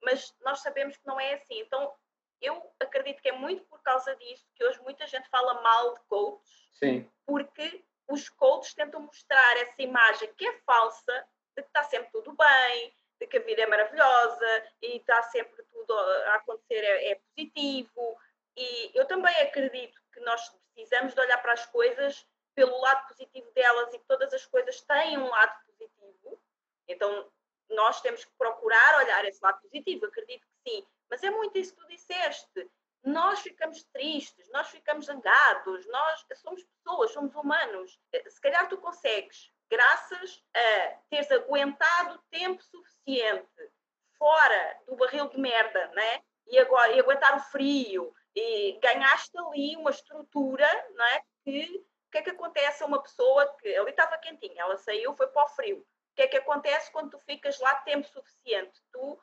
mas 0.00 0.32
nós 0.40 0.60
sabemos 0.60 0.96
que 0.96 1.06
não 1.06 1.18
é 1.18 1.34
assim. 1.34 1.58
Então, 1.60 1.92
eu 2.40 2.72
acredito 2.78 3.20
que 3.20 3.28
é 3.28 3.32
muito 3.32 3.64
por 3.64 3.82
causa 3.82 4.14
disso 4.16 4.46
que 4.54 4.64
hoje 4.64 4.80
muita 4.82 5.06
gente 5.06 5.28
fala 5.28 5.60
mal 5.60 5.94
de 5.94 6.00
coaches, 6.08 6.68
Sim. 6.72 7.10
porque 7.26 7.84
os 8.08 8.28
coaches 8.28 8.74
tentam 8.74 9.00
mostrar 9.00 9.56
essa 9.58 9.82
imagem 9.82 10.32
que 10.34 10.46
é 10.46 10.58
falsa, 10.60 11.26
de 11.56 11.62
que 11.62 11.68
está 11.68 11.82
sempre 11.82 12.10
tudo 12.12 12.32
bem, 12.32 12.94
de 13.20 13.26
que 13.26 13.38
a 13.38 13.42
vida 13.42 13.62
é 13.62 13.66
maravilhosa 13.66 14.64
e 14.80 14.96
está 14.96 15.22
sempre 15.24 15.62
tudo 15.64 15.92
a 15.92 16.34
acontecer 16.36 16.82
é, 16.82 17.10
é 17.10 17.14
positivo. 17.16 18.16
E 18.56 18.92
eu 18.94 19.04
também 19.06 19.34
acredito 19.40 20.00
que 20.12 20.20
nós 20.20 20.40
precisamos 20.72 21.12
de 21.12 21.20
olhar 21.20 21.38
para 21.42 21.52
as 21.52 21.66
coisas 21.66 22.26
pelo 22.54 22.80
lado 22.80 23.08
positivo 23.08 23.50
delas 23.52 23.92
e 23.92 23.98
que 23.98 24.06
todas 24.06 24.32
as 24.32 24.46
coisas 24.46 24.80
têm 24.82 25.18
um 25.18 25.28
lado 25.28 25.54
positivo. 25.66 26.40
Então, 26.88 27.30
nós 27.70 28.00
temos 28.00 28.24
que 28.24 28.32
procurar 28.36 28.98
olhar 28.98 29.24
esse 29.24 29.42
lado 29.42 29.60
positivo, 29.60 30.06
acredito 30.06 30.46
que 30.46 30.70
sim, 30.70 30.86
mas 31.08 31.22
é 31.22 31.30
muito 31.30 31.56
isso 31.58 31.74
que 31.74 31.80
tu 31.80 31.88
disseste. 31.88 32.70
Nós 33.02 33.40
ficamos 33.40 33.82
tristes, 33.84 34.48
nós 34.50 34.68
ficamos 34.68 35.06
zangados, 35.06 35.86
nós 35.86 36.24
somos 36.34 36.62
pessoas, 36.62 37.12
somos 37.12 37.34
humanos. 37.34 37.98
Se 38.28 38.40
calhar 38.40 38.68
tu 38.68 38.76
consegues, 38.76 39.50
graças 39.70 40.44
a 40.54 40.98
teres 41.08 41.30
aguentado 41.30 42.22
tempo 42.30 42.62
suficiente 42.62 43.72
fora 44.18 44.80
do 44.86 44.96
barril 44.96 45.28
de 45.28 45.38
merda, 45.38 45.86
né? 45.88 46.22
E, 46.46 46.58
agora, 46.58 46.92
e 46.92 47.00
aguentar 47.00 47.34
o 47.36 47.40
frio, 47.40 48.14
E 48.34 48.78
ganhaste 48.80 49.36
ali 49.38 49.76
uma 49.76 49.90
estrutura, 49.90 50.68
não 50.94 51.04
é? 51.04 51.22
Que 51.44 51.84
o 52.06 52.10
que 52.10 52.18
é 52.18 52.22
que 52.22 52.30
acontece 52.30 52.82
a 52.82 52.86
uma 52.86 53.02
pessoa 53.02 53.46
que 53.56 53.74
ali 53.76 53.90
estava 53.90 54.18
quentinha, 54.18 54.62
ela 54.62 54.76
saiu, 54.76 55.14
foi 55.14 55.28
para 55.28 55.44
o 55.44 55.48
frio. 55.48 55.86
Que 56.20 56.24
é 56.24 56.28
que 56.28 56.36
acontece 56.36 56.92
quando 56.92 57.12
tu 57.12 57.18
ficas 57.20 57.58
lá 57.60 57.76
tempo 57.76 58.06
suficiente? 58.06 58.78
Tu 58.92 59.18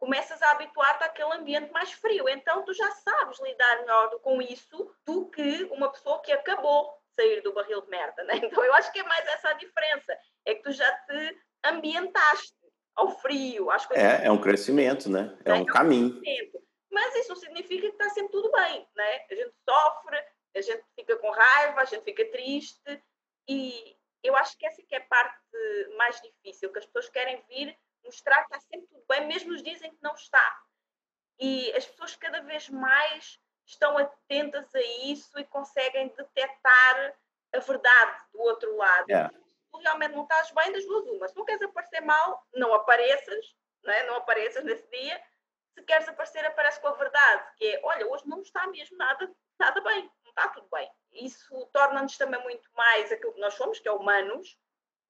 começas 0.00 0.42
a 0.42 0.50
habituar-te 0.50 1.04
àquele 1.04 1.32
ambiente 1.32 1.70
mais 1.70 1.92
frio. 1.92 2.28
Então 2.28 2.64
tu 2.64 2.74
já 2.74 2.90
sabes 2.90 3.40
lidar 3.40 3.78
melhor 3.78 4.18
com 4.18 4.42
isso 4.42 4.92
do 5.06 5.30
que 5.30 5.62
uma 5.70 5.92
pessoa 5.92 6.20
que 6.20 6.32
acabou 6.32 6.92
de 7.06 7.14
sair 7.14 7.40
do 7.42 7.52
barril 7.52 7.82
de 7.82 7.88
merda. 7.88 8.24
Né? 8.24 8.34
Então 8.42 8.64
eu 8.64 8.74
acho 8.74 8.90
que 8.90 8.98
é 8.98 9.04
mais 9.04 9.24
essa 9.28 9.50
a 9.50 9.52
diferença. 9.52 10.18
É 10.44 10.56
que 10.56 10.62
tu 10.64 10.72
já 10.72 10.90
te 10.90 11.38
ambientaste 11.62 12.56
ao 12.96 13.16
frio, 13.20 13.70
às 13.70 13.86
coisas. 13.86 14.04
É, 14.04 14.26
é 14.26 14.32
um 14.32 14.40
crescimento, 14.40 15.08
né? 15.08 15.38
É, 15.44 15.52
é 15.52 15.54
um, 15.54 15.58
um 15.58 15.66
caminho. 15.66 16.20
Mas 16.90 17.14
isso 17.14 17.28
não 17.28 17.36
significa 17.36 17.82
que 17.82 17.92
está 17.92 18.10
sempre 18.10 18.32
tudo 18.32 18.50
bem, 18.50 18.88
né? 18.96 19.24
A 19.30 19.34
gente 19.36 19.54
sofre, 19.68 20.18
a 20.56 20.60
gente 20.60 20.84
fica 20.96 21.16
com 21.16 21.30
raiva, 21.30 21.82
a 21.82 21.84
gente 21.84 22.02
fica 22.02 22.24
triste 22.24 23.04
e 23.48 23.99
eu 24.22 24.36
acho 24.36 24.56
que 24.58 24.66
essa 24.66 24.82
que 24.82 24.94
é 24.94 24.98
a 24.98 25.06
parte 25.06 25.36
mais 25.96 26.20
difícil, 26.20 26.72
que 26.72 26.78
as 26.78 26.86
pessoas 26.86 27.08
querem 27.08 27.42
vir 27.48 27.76
mostrar 28.04 28.38
que 28.44 28.54
está 28.54 28.60
sempre 28.60 28.86
tudo 28.88 29.04
bem, 29.08 29.26
mesmo 29.26 29.52
nos 29.52 29.62
dizem 29.62 29.90
que 29.90 30.02
não 30.02 30.14
está. 30.14 30.62
E 31.38 31.72
as 31.72 31.86
pessoas 31.86 32.16
cada 32.16 32.40
vez 32.42 32.68
mais 32.68 33.38
estão 33.66 33.96
atentas 33.96 34.74
a 34.74 34.80
isso 34.80 35.38
e 35.38 35.44
conseguem 35.44 36.08
detectar 36.08 37.16
a 37.52 37.58
verdade 37.58 38.24
do 38.32 38.40
outro 38.40 38.76
lado. 38.76 39.08
Yeah. 39.08 39.32
Se 39.34 39.70
tu 39.70 39.78
realmente 39.78 40.14
não 40.14 40.22
estás 40.24 40.50
bem, 40.50 40.72
das 40.72 40.84
duas 40.84 41.06
uma. 41.06 41.28
Se 41.28 41.36
não 41.36 41.44
queres 41.44 41.62
aparecer 41.62 42.00
mal, 42.00 42.46
não 42.54 42.74
apareças, 42.74 43.54
não, 43.82 43.92
é? 43.92 44.06
não 44.06 44.16
apareças 44.16 44.64
nesse 44.64 44.88
dia. 44.90 45.22
Se 45.74 45.82
queres 45.82 46.08
aparecer, 46.08 46.44
aparece 46.44 46.80
com 46.80 46.88
a 46.88 46.92
verdade, 46.92 47.44
que 47.56 47.66
é, 47.66 47.80
olha, 47.84 48.06
hoje 48.08 48.28
não 48.28 48.42
está 48.42 48.66
mesmo 48.66 48.96
nada, 48.96 49.32
nada 49.58 49.80
bem, 49.80 50.10
está 50.40 50.48
tudo 50.48 50.68
bem. 50.72 50.90
Isso 51.12 51.66
torna-nos 51.72 52.16
também 52.16 52.42
muito 52.42 52.68
mais 52.74 53.12
aquilo 53.12 53.32
que 53.32 53.40
nós 53.40 53.54
somos, 53.54 53.78
que 53.78 53.88
é 53.88 53.92
humanos, 53.92 54.58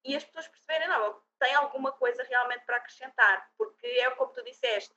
e 0.04 0.16
as 0.16 0.24
pessoas 0.24 0.48
perceberem, 0.48 0.88
não, 0.88 1.22
tem 1.38 1.54
alguma 1.54 1.92
coisa 1.92 2.22
realmente 2.24 2.64
para 2.64 2.76
acrescentar, 2.76 3.50
porque 3.56 3.86
é 3.86 4.10
como 4.10 4.32
tu 4.32 4.42
disseste, 4.42 4.94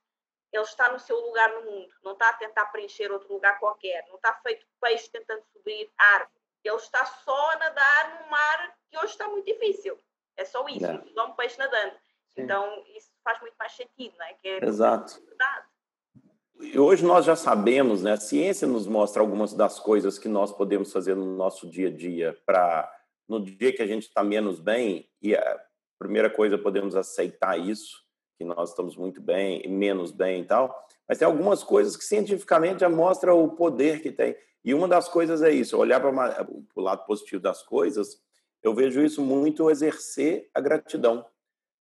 ele 0.51 0.63
está 0.63 0.91
no 0.91 0.99
seu 0.99 1.19
lugar 1.19 1.51
no 1.53 1.63
mundo, 1.63 1.93
não 2.03 2.13
está 2.13 2.29
a 2.29 2.33
tentar 2.33 2.67
preencher 2.67 3.11
outro 3.11 3.33
lugar 3.33 3.59
qualquer, 3.59 4.05
não 4.07 4.15
está 4.15 4.33
feito 4.35 4.65
peixe 4.79 5.09
tentando 5.09 5.43
subir 5.51 5.91
árvore, 5.97 6.39
ele 6.63 6.75
está 6.75 7.05
só 7.05 7.51
a 7.51 7.55
nadar 7.57 8.21
num 8.21 8.29
mar 8.29 8.77
que 8.89 8.97
hoje 8.97 9.07
está 9.07 9.27
muito 9.27 9.45
difícil. 9.45 10.01
É 10.37 10.45
só 10.45 10.65
isso, 10.67 10.87
não. 11.13 11.31
um 11.31 11.35
peixe 11.35 11.57
nadando. 11.57 11.95
Sim. 12.29 12.43
Então 12.43 12.83
isso 12.95 13.11
faz 13.23 13.39
muito 13.41 13.55
mais 13.55 13.73
sentido, 13.73 14.15
não 14.17 14.25
é? 14.25 14.33
Que 14.35 14.47
é 14.47 14.65
Exato. 14.65 15.21
Verdade. 15.25 15.67
Hoje 16.75 17.05
nós 17.05 17.25
já 17.25 17.35
sabemos, 17.35 18.01
né? 18.01 18.13
A 18.13 18.17
ciência 18.17 18.67
nos 18.67 18.87
mostra 18.87 19.21
algumas 19.21 19.53
das 19.53 19.79
coisas 19.79 20.17
que 20.17 20.27
nós 20.27 20.51
podemos 20.51 20.91
fazer 20.91 21.15
no 21.15 21.35
nosso 21.35 21.69
dia 21.69 21.89
a 21.89 21.91
dia 21.91 22.37
para 22.45 22.91
no 23.27 23.39
dia 23.39 23.71
que 23.71 23.81
a 23.81 23.87
gente 23.87 24.03
está 24.03 24.23
menos 24.23 24.59
bem 24.59 25.07
e 25.21 25.35
a 25.35 25.59
primeira 25.99 26.29
coisa 26.29 26.57
podemos 26.57 26.95
aceitar 26.95 27.57
isso 27.59 28.01
que 28.37 28.43
nós 28.43 28.69
estamos 28.69 28.95
muito 28.95 29.21
bem 29.21 29.67
menos 29.69 30.11
bem 30.11 30.41
e 30.41 30.45
tal 30.45 30.85
mas 31.07 31.17
tem 31.17 31.25
algumas 31.25 31.63
coisas 31.63 31.95
que 31.95 32.03
cientificamente 32.03 32.81
já 32.81 32.89
mostra 32.89 33.33
o 33.33 33.49
poder 33.49 34.01
que 34.01 34.11
tem 34.11 34.35
e 34.63 34.73
uma 34.73 34.87
das 34.87 35.07
coisas 35.07 35.41
é 35.41 35.51
isso 35.51 35.77
olhar 35.77 36.01
para 36.01 36.47
o 36.75 36.81
lado 36.81 37.05
positivo 37.05 37.41
das 37.41 37.63
coisas 37.63 38.21
eu 38.61 38.73
vejo 38.73 39.01
isso 39.01 39.21
muito 39.21 39.69
exercer 39.69 40.49
a 40.53 40.59
gratidão 40.59 41.25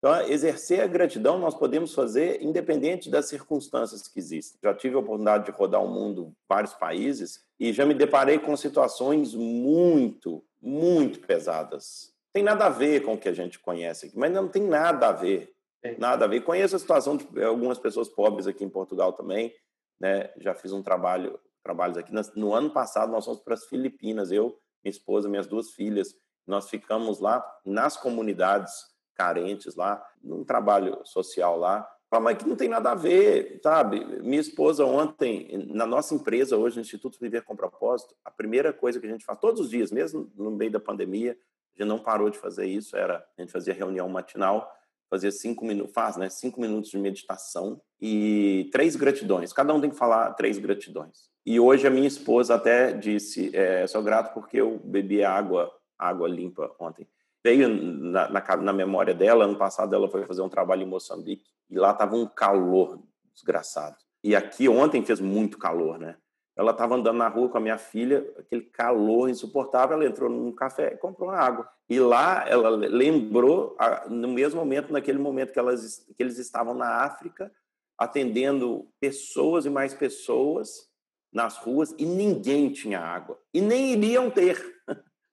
então, 0.04 0.20
exercer 0.22 0.80
a 0.80 0.86
gratidão 0.88 1.38
nós 1.38 1.54
podemos 1.54 1.94
fazer 1.94 2.42
independente 2.42 3.08
das 3.08 3.26
circunstâncias 3.26 4.08
que 4.08 4.18
existem. 4.18 4.58
Já 4.60 4.74
tive 4.74 4.96
a 4.96 4.98
oportunidade 4.98 5.44
de 5.44 5.52
rodar 5.52 5.80
o 5.80 5.86
mundo, 5.86 6.34
vários 6.48 6.74
países, 6.74 7.44
e 7.60 7.72
já 7.72 7.86
me 7.86 7.94
deparei 7.94 8.36
com 8.40 8.56
situações 8.56 9.32
muito, 9.32 10.44
muito 10.60 11.20
pesadas. 11.20 12.12
Tem 12.32 12.42
nada 12.42 12.66
a 12.66 12.68
ver 12.68 13.04
com 13.04 13.14
o 13.14 13.18
que 13.18 13.28
a 13.28 13.32
gente 13.32 13.60
conhece 13.60 14.06
aqui, 14.06 14.18
mas 14.18 14.32
não 14.32 14.48
tem 14.48 14.64
nada 14.64 15.06
a 15.06 15.12
ver. 15.12 15.54
Nada 15.98 16.24
a 16.24 16.28
ver. 16.28 16.40
Conheço 16.40 16.74
a 16.74 16.80
situação 16.80 17.16
de 17.16 17.44
algumas 17.44 17.78
pessoas 17.78 18.08
pobres 18.08 18.48
aqui 18.48 18.64
em 18.64 18.68
Portugal 18.68 19.12
também. 19.12 19.54
Né? 20.00 20.30
Já 20.38 20.52
fiz 20.52 20.72
um 20.72 20.82
trabalho, 20.82 21.38
trabalhos 21.62 21.96
aqui. 21.96 22.12
No 22.34 22.54
ano 22.54 22.70
passado, 22.70 23.12
nós 23.12 23.24
fomos 23.24 23.40
para 23.40 23.54
as 23.54 23.66
Filipinas, 23.66 24.32
eu, 24.32 24.58
minha 24.82 24.90
esposa, 24.90 25.28
minhas 25.28 25.46
duas 25.46 25.70
filhas. 25.70 26.12
Nós 26.44 26.68
ficamos 26.68 27.20
lá 27.20 27.44
nas 27.64 27.96
comunidades 27.96 28.91
carentes 29.22 29.76
lá, 29.76 30.04
num 30.20 30.42
trabalho 30.42 31.00
social 31.04 31.56
lá, 31.56 31.88
mas 32.20 32.36
que 32.36 32.46
não 32.46 32.56
tem 32.56 32.68
nada 32.68 32.90
a 32.90 32.94
ver, 32.94 33.60
sabe? 33.62 34.04
Minha 34.20 34.40
esposa 34.40 34.84
ontem, 34.84 35.64
na 35.70 35.86
nossa 35.86 36.14
empresa 36.14 36.56
hoje, 36.56 36.76
no 36.76 36.82
Instituto 36.82 37.18
Viver 37.20 37.42
com 37.42 37.56
Propósito, 37.56 38.14
a 38.24 38.30
primeira 38.30 38.72
coisa 38.72 39.00
que 39.00 39.06
a 39.06 39.10
gente 39.10 39.24
faz 39.24 39.38
todos 39.38 39.60
os 39.60 39.70
dias, 39.70 39.92
mesmo 39.92 40.30
no 40.36 40.50
meio 40.50 40.72
da 40.72 40.80
pandemia, 40.80 41.38
a 41.74 41.82
gente 41.82 41.88
não 41.88 42.00
parou 42.00 42.28
de 42.28 42.36
fazer 42.36 42.66
isso, 42.66 42.96
era 42.96 43.24
a 43.38 43.40
gente 43.40 43.52
fazia 43.52 43.72
reunião 43.72 44.08
matinal, 44.08 44.70
fazia 45.08 45.30
cinco 45.30 45.64
minutos, 45.64 45.94
faz, 45.94 46.16
né? 46.16 46.28
Cinco 46.28 46.60
minutos 46.60 46.90
de 46.90 46.98
meditação 46.98 47.80
e 48.00 48.68
três 48.72 48.96
gratidões. 48.96 49.52
Cada 49.52 49.72
um 49.72 49.80
tem 49.80 49.88
que 49.88 49.96
falar 49.96 50.34
três 50.34 50.58
gratidões. 50.58 51.30
E 51.46 51.58
hoje 51.58 51.86
a 51.86 51.90
minha 51.90 52.08
esposa 52.08 52.56
até 52.56 52.92
disse, 52.92 53.56
é, 53.56 53.86
sou 53.86 54.02
grato 54.02 54.34
porque 54.34 54.58
eu 54.60 54.78
bebi 54.84 55.24
água, 55.24 55.72
água 55.98 56.28
limpa 56.28 56.74
ontem 56.78 57.06
veio 57.44 57.68
na, 57.68 58.28
na, 58.28 58.56
na, 58.56 58.72
memória 58.72 59.14
dela. 59.14 59.44
Ano 59.44 59.56
passado 59.56 59.94
ela 59.94 60.08
foi 60.08 60.24
fazer 60.24 60.42
um 60.42 60.48
trabalho 60.48 60.82
em 60.82 60.86
Moçambique 60.86 61.44
e 61.68 61.78
lá 61.78 61.92
estava 61.92 62.16
um 62.16 62.26
calor 62.26 63.02
desgraçado. 63.34 63.96
E 64.22 64.36
aqui 64.36 64.68
ontem 64.68 65.04
fez 65.04 65.20
muito 65.20 65.58
calor, 65.58 65.98
né? 65.98 66.16
Ela 66.54 66.72
estava 66.72 66.94
andando 66.94 67.16
na 67.16 67.28
rua 67.28 67.48
com 67.48 67.56
a 67.56 67.60
minha 67.60 67.78
filha, 67.78 68.30
aquele 68.38 68.62
calor 68.62 69.28
insuportável. 69.28 69.96
Ela 69.96 70.06
entrou 70.06 70.28
num 70.28 70.52
café 70.52 70.92
e 70.92 70.98
comprou 70.98 71.30
uma 71.30 71.38
água. 71.38 71.68
E 71.88 71.98
lá 71.98 72.46
ela 72.46 72.68
lembrou, 72.68 73.76
no 74.08 74.28
mesmo 74.28 74.60
momento, 74.60 74.92
naquele 74.92 75.18
momento 75.18 75.52
que, 75.52 75.58
elas, 75.58 76.06
que 76.14 76.22
eles 76.22 76.38
estavam 76.38 76.74
na 76.74 77.04
África, 77.04 77.50
atendendo 77.98 78.86
pessoas 79.00 79.64
e 79.64 79.70
mais 79.70 79.94
pessoas 79.94 80.90
nas 81.32 81.56
ruas 81.56 81.94
e 81.98 82.04
ninguém 82.04 82.70
tinha 82.70 83.00
água. 83.00 83.38
E 83.54 83.60
nem 83.60 83.92
iriam 83.92 84.30
ter. 84.30 84.60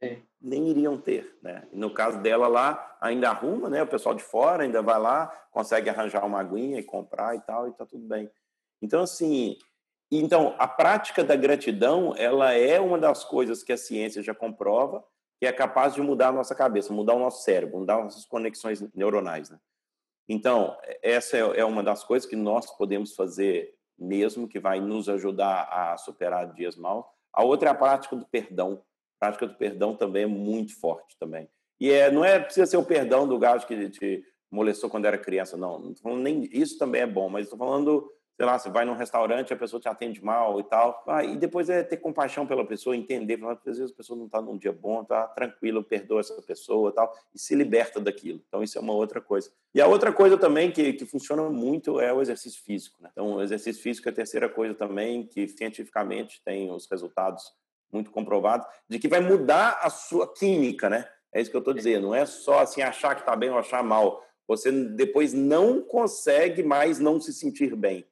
É 0.02 0.22
nem 0.42 0.70
iriam 0.70 0.98
ter, 0.98 1.38
né? 1.42 1.68
No 1.72 1.94
caso 1.94 2.20
dela 2.20 2.48
lá, 2.48 2.98
ainda 3.02 3.30
arruma, 3.30 3.70
né? 3.70 3.84
O 3.84 3.88
pessoal 3.88 4.16
de 4.16 4.24
fora 4.24 4.64
ainda 4.64 4.82
vai 4.82 5.00
lá, 5.00 5.28
consegue 5.52 5.90
arranjar 5.90 6.26
uma 6.26 6.40
aguinha 6.40 6.80
e 6.80 6.84
comprar 6.84 7.36
e 7.36 7.42
tal, 7.42 7.68
e 7.68 7.74
tá 7.74 7.86
tudo 7.86 8.08
bem. 8.08 8.30
Então, 8.82 9.02
assim, 9.02 9.58
então 10.12 10.56
a 10.58 10.68
prática 10.68 11.24
da 11.24 11.36
gratidão, 11.36 12.14
ela 12.18 12.54
é 12.54 12.80
uma 12.80 12.98
das 12.98 13.24
coisas 13.24 13.64
que 13.64 13.74
a 13.74 13.78
ciência 13.78 14.24
já 14.24 14.34
comprova 14.34 15.04
que 15.40 15.46
é 15.46 15.54
capaz 15.54 15.96
de 15.96 16.02
mudar 16.02 16.28
a 16.28 16.34
nossa 16.34 16.54
cabeça, 16.54 16.92
mudar 16.92 17.14
o 17.14 17.20
nosso 17.20 17.44
cérebro, 17.44 17.80
mudar 17.80 18.04
nossas 18.04 18.26
conexões 18.26 18.82
neuronais, 18.94 19.50
né? 19.50 19.58
Então, 20.28 20.78
essa 21.02 21.38
é, 21.38 21.60
é 21.62 21.66
uma 21.66 21.82
das 21.82 22.04
coisas 22.04 22.30
que 22.30 22.36
nós 22.36 22.70
podemos 22.78 23.16
fazer 23.16 23.74
mesmo, 23.98 24.48
que 24.48 24.60
vai 24.60 24.80
nos 24.80 25.08
ajudar 25.08 25.64
a 25.72 25.98
superar 25.98 26.54
dias 26.54 26.76
maus. 26.76 27.06
A 27.34 27.44
outra 27.44 27.70
é 27.70 27.72
a 27.72 27.76
prática 27.76 28.16
do 28.16 28.26
perdão 28.26 28.84
prática 29.20 29.46
do 29.46 29.56
perdão 29.56 29.96
também 29.96 30.24
é 30.24 30.28
muito 30.28 30.80
forte 30.80 31.18
também. 31.20 31.50
E 31.80 31.92
é, 31.92 32.12
não 32.12 32.24
é 32.26 32.40
precisa 32.40 32.66
ser 32.66 32.78
o 32.78 32.84
perdão 32.84 33.28
do 33.28 33.38
gajo 33.38 33.66
que 33.66 33.90
te 33.90 34.24
molestou 34.52 34.90
quando 34.90 35.06
era 35.06 35.18
criança, 35.18 35.56
não. 35.56 35.80
não 35.80 35.96
falando 35.96 36.22
nem 36.22 36.50
isso 36.52 36.78
também 36.78 37.02
é 37.02 37.08
bom, 37.08 37.30
mas 37.30 37.44
estou 37.44 37.58
falando, 37.58 38.12
sei 38.36 38.46
lá, 38.46 38.58
você 38.58 38.70
vai 38.70 38.84
num 38.84 38.96
restaurante, 38.96 39.54
a 39.54 39.58
pessoa 39.58 39.80
te 39.80 39.88
atende 39.88 40.24
mal 40.24 40.60
e 40.60 40.64
tal, 40.64 41.04
ah, 41.08 41.24
e 41.24 41.38
depois 41.38 41.70
é 41.70 41.84
ter 41.84 41.98
compaixão 41.98 42.48
pela 42.48 42.66
pessoa, 42.66 42.98
entender, 42.98 43.38
falar, 43.38 43.54
às 43.54 43.78
vezes 43.78 43.92
a 43.92 43.96
pessoa 43.96 44.18
não 44.18 44.26
está 44.26 44.42
num 44.42 44.58
dia 44.58 44.74
bom, 44.74 45.04
tá 45.04 45.28
tranquilo, 45.28 45.84
perdoa 45.84 46.20
essa 46.20 46.42
pessoa, 46.42 46.92
tal, 46.92 47.14
e 47.34 47.40
se 47.40 47.54
liberta 47.54 48.00
daquilo. 48.00 48.42
Então 48.48 48.64
isso 48.64 48.78
é 48.78 48.82
uma 48.82 48.94
outra 48.94 49.22
coisa. 49.22 49.52
E 49.74 49.80
a 49.80 49.88
outra 49.88 50.12
coisa 50.12 50.38
também 50.38 50.72
que, 50.72 50.94
que 50.94 51.06
funciona 51.06 51.48
muito 51.50 52.00
é 52.00 52.12
o 52.12 52.22
exercício 52.22 52.62
físico. 52.64 53.02
Né? 53.02 53.10
Então 53.12 53.36
o 53.36 53.42
exercício 53.42 53.82
físico 53.82 54.10
é 54.10 54.12
a 54.12 54.16
terceira 54.16 54.50
coisa 54.50 54.74
também 54.74 55.28
que 55.28 55.48
cientificamente 55.48 56.42
tem 56.44 56.72
os 56.72 56.88
resultados 56.90 57.54
muito 57.92 58.12
comprovado, 58.12 58.66
de 58.88 59.00
que 59.00 59.08
vai 59.08 59.20
mudar 59.20 59.80
a 59.82 59.90
sua 59.90 60.32
química, 60.32 60.90
né? 60.90 61.08
É 61.34 61.42
isso 61.42 61.50
que 61.50 61.56
eu 61.56 61.60
estou 61.60 61.74
dizendo. 61.74 62.08
Não 62.08 62.16
é 62.16 62.26
só 62.26 62.60
assim 62.60 62.82
achar 62.82 63.16
que 63.16 63.22
está 63.22 63.36
bem 63.36 63.50
ou 63.50 63.58
achar 63.58 63.84
mal. 63.84 64.24
Você 64.48 64.72
depois 64.72 65.34
não 65.34 65.82
consegue 65.82 66.64
mais 66.64 67.00
não 67.00 67.20
se 67.20 67.32
sentir 67.34 67.76
bem. 67.76 68.06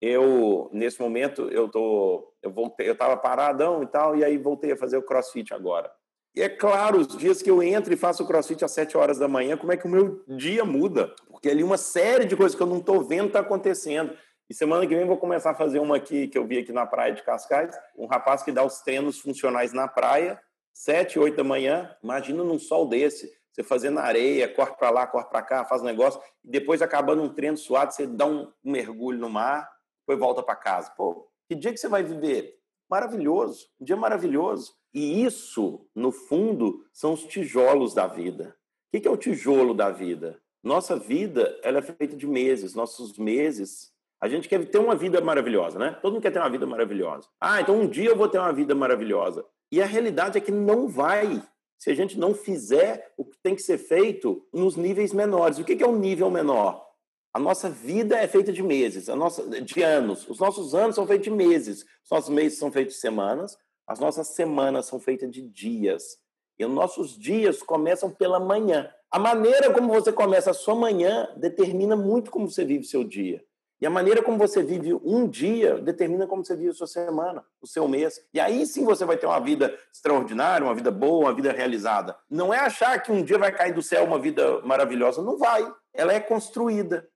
Eu 0.00 0.68
nesse 0.72 1.00
momento 1.00 1.48
eu 1.48 1.68
tô, 1.68 2.34
eu 2.42 2.50
voltei, 2.50 2.88
eu 2.88 2.92
estava 2.92 3.16
paradão 3.16 3.82
e 3.82 3.86
tal, 3.86 4.16
e 4.16 4.24
aí 4.24 4.36
voltei 4.36 4.72
a 4.72 4.76
fazer 4.76 4.96
o 4.96 5.02
CrossFit 5.02 5.54
agora. 5.54 5.90
E 6.34 6.42
é 6.42 6.48
claro, 6.48 6.98
os 6.98 7.08
dias 7.08 7.42
que 7.42 7.50
eu 7.50 7.62
entro 7.62 7.92
e 7.92 7.96
faço 7.96 8.22
o 8.22 8.26
CrossFit 8.26 8.64
às 8.64 8.72
7 8.72 8.96
horas 8.96 9.18
da 9.18 9.28
manhã, 9.28 9.56
como 9.56 9.72
é 9.72 9.76
que 9.76 9.86
o 9.86 9.90
meu 9.90 10.24
dia 10.26 10.64
muda? 10.64 11.14
Porque 11.28 11.48
ali 11.48 11.62
uma 11.62 11.76
série 11.76 12.24
de 12.24 12.34
coisas 12.34 12.56
que 12.56 12.62
eu 12.62 12.66
não 12.66 12.78
estou 12.78 13.02
vendo 13.04 13.28
está 13.28 13.40
acontecendo. 13.40 14.16
E 14.50 14.54
semana 14.54 14.86
que 14.86 14.94
vem 14.94 15.06
vou 15.06 15.16
começar 15.16 15.50
a 15.50 15.54
fazer 15.54 15.78
uma 15.78 15.96
aqui 15.96 16.28
que 16.28 16.36
eu 16.36 16.46
vi 16.46 16.58
aqui 16.58 16.72
na 16.72 16.86
praia 16.86 17.12
de 17.12 17.22
Cascais, 17.22 17.74
um 17.96 18.06
rapaz 18.06 18.42
que 18.42 18.52
dá 18.52 18.64
os 18.64 18.80
treinos 18.80 19.18
funcionais 19.18 19.72
na 19.72 19.88
praia, 19.88 20.40
sete, 20.72 21.18
oito 21.18 21.36
da 21.36 21.44
manhã. 21.44 21.94
Imagina 22.02 22.44
num 22.44 22.58
sol 22.58 22.86
desse, 22.86 23.32
você 23.50 23.62
fazer 23.62 23.90
na 23.90 24.02
areia, 24.02 24.48
corre 24.48 24.72
para 24.72 24.90
lá, 24.90 25.06
corre 25.06 25.26
para 25.26 25.42
cá, 25.42 25.64
faz 25.64 25.82
um 25.82 25.86
negócio, 25.86 26.20
e 26.44 26.50
depois 26.50 26.82
acabando 26.82 27.22
um 27.22 27.28
treino 27.28 27.56
suado, 27.56 27.92
você 27.92 28.06
dá 28.06 28.26
um 28.26 28.50
mergulho 28.62 29.18
no 29.18 29.30
mar, 29.30 29.70
depois 30.00 30.18
volta 30.18 30.42
para 30.42 30.56
casa. 30.56 30.90
Pô, 30.96 31.28
Que 31.48 31.54
dia 31.54 31.72
que 31.72 31.78
você 31.78 31.88
vai 31.88 32.02
viver? 32.02 32.58
Maravilhoso, 32.88 33.68
um 33.80 33.84
dia 33.84 33.96
maravilhoso. 33.96 34.74
E 34.92 35.24
isso, 35.24 35.86
no 35.94 36.12
fundo, 36.12 36.84
são 36.92 37.14
os 37.14 37.24
tijolos 37.24 37.94
da 37.94 38.06
vida. 38.06 38.56
O 38.94 39.00
que 39.00 39.08
é 39.08 39.10
o 39.10 39.16
tijolo 39.16 39.72
da 39.72 39.90
vida? 39.90 40.38
Nossa 40.62 40.96
vida 40.96 41.58
ela 41.62 41.78
é 41.78 41.82
feita 41.82 42.14
de 42.14 42.26
meses. 42.26 42.74
Nossos 42.74 43.16
meses 43.18 43.91
a 44.22 44.28
gente 44.28 44.48
quer 44.48 44.64
ter 44.66 44.78
uma 44.78 44.94
vida 44.94 45.20
maravilhosa, 45.20 45.80
né? 45.80 45.98
Todo 46.00 46.12
mundo 46.12 46.22
quer 46.22 46.30
ter 46.30 46.38
uma 46.38 46.48
vida 46.48 46.64
maravilhosa. 46.64 47.28
Ah, 47.40 47.60
então 47.60 47.74
um 47.80 47.88
dia 47.88 48.10
eu 48.10 48.16
vou 48.16 48.28
ter 48.28 48.38
uma 48.38 48.52
vida 48.52 48.72
maravilhosa. 48.72 49.44
E 49.70 49.82
a 49.82 49.84
realidade 49.84 50.38
é 50.38 50.40
que 50.40 50.52
não 50.52 50.86
vai 50.86 51.42
se 51.76 51.90
a 51.90 51.94
gente 51.94 52.16
não 52.16 52.32
fizer 52.32 53.12
o 53.16 53.24
que 53.24 53.36
tem 53.42 53.56
que 53.56 53.62
ser 53.62 53.78
feito 53.78 54.46
nos 54.52 54.76
níveis 54.76 55.12
menores. 55.12 55.58
O 55.58 55.64
que 55.64 55.82
é 55.82 55.88
um 55.88 55.98
nível 55.98 56.30
menor? 56.30 56.86
A 57.34 57.38
nossa 57.40 57.68
vida 57.68 58.16
é 58.16 58.28
feita 58.28 58.52
de 58.52 58.62
meses, 58.62 59.08
a 59.08 59.16
nossa, 59.16 59.60
de 59.60 59.82
anos. 59.82 60.28
Os 60.28 60.38
nossos 60.38 60.72
anos 60.72 60.94
são 60.94 61.04
feitos 61.04 61.24
de 61.24 61.30
meses. 61.32 61.84
Os 62.04 62.10
nossos 62.12 62.30
meses 62.30 62.58
são 62.60 62.70
feitos 62.70 62.94
de 62.94 63.00
semanas. 63.00 63.58
As 63.88 63.98
nossas 63.98 64.28
semanas 64.28 64.86
são 64.86 65.00
feitas 65.00 65.32
de 65.32 65.42
dias. 65.42 66.16
E 66.60 66.64
os 66.64 66.70
nossos 66.70 67.18
dias 67.18 67.60
começam 67.60 68.08
pela 68.08 68.38
manhã. 68.38 68.88
A 69.10 69.18
maneira 69.18 69.72
como 69.72 69.92
você 69.92 70.12
começa 70.12 70.52
a 70.52 70.54
sua 70.54 70.76
manhã 70.76 71.28
determina 71.36 71.96
muito 71.96 72.30
como 72.30 72.48
você 72.48 72.64
vive 72.64 72.84
o 72.84 72.88
seu 72.88 73.02
dia. 73.02 73.44
E 73.82 73.86
a 73.86 73.90
maneira 73.90 74.22
como 74.22 74.38
você 74.38 74.62
vive 74.62 74.94
um 74.94 75.26
dia 75.26 75.76
determina 75.76 76.24
como 76.24 76.44
você 76.44 76.54
vive 76.54 76.70
a 76.70 76.72
sua 76.72 76.86
semana, 76.86 77.44
o 77.60 77.66
seu 77.66 77.88
mês. 77.88 78.24
E 78.32 78.38
aí 78.38 78.64
sim 78.64 78.84
você 78.84 79.04
vai 79.04 79.16
ter 79.16 79.26
uma 79.26 79.40
vida 79.40 79.76
extraordinária, 79.92 80.64
uma 80.64 80.72
vida 80.72 80.92
boa, 80.92 81.24
uma 81.24 81.34
vida 81.34 81.50
realizada. 81.50 82.16
Não 82.30 82.54
é 82.54 82.60
achar 82.60 83.02
que 83.02 83.10
um 83.10 83.24
dia 83.24 83.36
vai 83.36 83.50
cair 83.50 83.74
do 83.74 83.82
céu 83.82 84.04
uma 84.04 84.20
vida 84.20 84.60
maravilhosa. 84.60 85.20
Não 85.20 85.36
vai. 85.36 85.68
Ela 85.92 86.12
é 86.12 86.20
construída. 86.20 87.08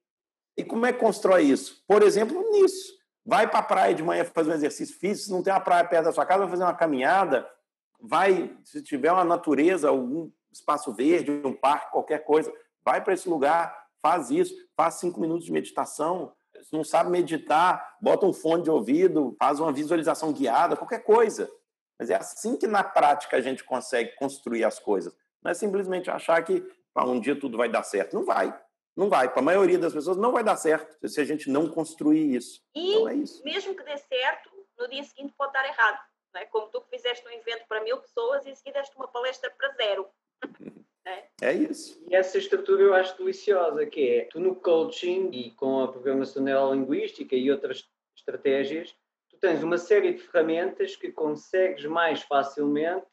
E 0.57 0.65
como 0.65 0.85
é 0.85 0.93
que 0.93 0.99
constrói 0.99 1.45
isso? 1.45 1.85
Por 1.87 2.03
exemplo, 2.03 2.43
nisso. 2.51 2.95
Vai 3.25 3.49
para 3.49 3.61
a 3.61 3.63
praia 3.63 3.95
de 3.95 4.03
manhã 4.03 4.25
fazer 4.25 4.51
um 4.51 4.55
exercício 4.55 4.99
físico, 4.99 5.27
se 5.27 5.31
não 5.31 5.45
tem 5.45 5.53
uma 5.53 5.61
praia 5.61 5.85
perto 5.85 6.07
da 6.07 6.13
sua 6.13 6.27
casa, 6.27 6.41
vai 6.41 6.51
fazer 6.51 6.65
uma 6.65 6.75
caminhada, 6.75 7.49
vai, 8.01 8.57
se 8.65 8.83
tiver 8.83 9.13
uma 9.13 9.25
natureza, 9.25 9.89
algum 9.89 10.33
espaço 10.53 10.93
verde, 10.93 11.31
um 11.45 11.53
parque, 11.53 11.93
qualquer 11.93 12.25
coisa, 12.25 12.53
vai 12.85 13.01
para 13.05 13.15
esse 13.15 13.29
lugar, 13.29 13.73
faz 14.03 14.31
isso, 14.31 14.53
faz 14.77 14.95
cinco 14.95 15.21
minutos 15.21 15.45
de 15.45 15.53
meditação, 15.53 16.33
se 16.63 16.73
não 16.73 16.85
sabe 16.85 17.11
meditar, 17.11 17.97
bota 18.01 18.27
um 18.27 18.33
fone 18.33 18.63
de 18.63 18.71
ouvido, 18.71 19.37
faz 19.39 19.61
uma 19.61 19.73
visualização 19.73 20.33
guiada, 20.33 20.77
qualquer 20.77 21.03
coisa. 21.03 21.51
Mas 21.99 22.11
é 22.11 22.17
assim 22.17 22.57
que 22.57 22.67
na 22.67 22.85
prática 22.85 23.37
a 23.37 23.41
gente 23.41 23.65
consegue 23.65 24.15
construir 24.17 24.65
as 24.65 24.79
coisas. 24.79 25.17
Não 25.43 25.51
é 25.51 25.55
simplesmente 25.55 26.11
achar 26.11 26.43
que 26.43 26.63
ah, 26.95 27.07
um 27.07 27.21
dia 27.21 27.39
tudo 27.39 27.57
vai 27.57 27.69
dar 27.69 27.83
certo. 27.83 28.15
Não 28.15 28.25
vai. 28.25 28.59
Não 28.97 29.09
vai. 29.09 29.31
Para 29.31 29.41
a 29.41 29.45
maioria 29.45 29.79
das 29.79 29.93
pessoas 29.93 30.17
não 30.17 30.33
vai 30.33 30.43
dar 30.43 30.57
certo 30.57 31.09
se 31.09 31.21
a 31.21 31.25
gente 31.25 31.51
não 31.51 31.69
construir 31.69 32.35
isso. 32.35 32.63
E 32.75 32.95
então 32.95 33.09
é 33.09 33.15
isso. 33.15 33.43
mesmo 33.45 33.75
que 33.75 33.85
dê 33.85 33.97
certo, 33.99 34.51
no 34.79 34.89
dia 34.89 35.05
seguinte 35.05 35.35
pode 35.37 35.53
dar 35.53 35.67
errado. 35.67 35.99
Não 36.33 36.41
é? 36.41 36.47
Como 36.47 36.69
tu 36.69 36.81
que 36.83 36.91
fizeste 36.91 37.27
um 37.27 37.31
evento 37.31 37.67
para 37.69 37.83
mil 37.83 37.99
pessoas 37.99 38.45
e 38.47 38.51
em 38.51 38.55
seguida 38.55 38.81
deste 38.81 38.97
uma 38.97 39.09
palestra 39.09 39.51
para 39.51 39.73
zero. 39.75 40.09
É. 41.07 41.53
isso. 41.53 42.03
E 42.11 42.17
essa 42.17 42.37
estrutura 42.37 42.83
eu 42.83 42.95
acho 42.95 43.17
deliciosa, 43.17 43.87
que 43.87 44.09
é, 44.09 44.25
tu 44.25 44.41
no 44.41 44.57
coaching 44.57 45.31
e 45.33 45.53
com 45.53 45.81
a 45.81 45.89
programação 45.89 46.43
neurolinguística 46.43 47.37
e 47.37 47.51
outras 47.51 47.89
estratégias, 48.17 48.95
tu 49.31 49.37
tens 49.39 49.63
uma 49.63 49.79
série 49.79 50.15
de 50.15 50.23
ferramentas 50.23 50.97
que 50.97 51.13
consegues 51.13 51.85
mais 51.85 52.23
facilmente 52.23 53.07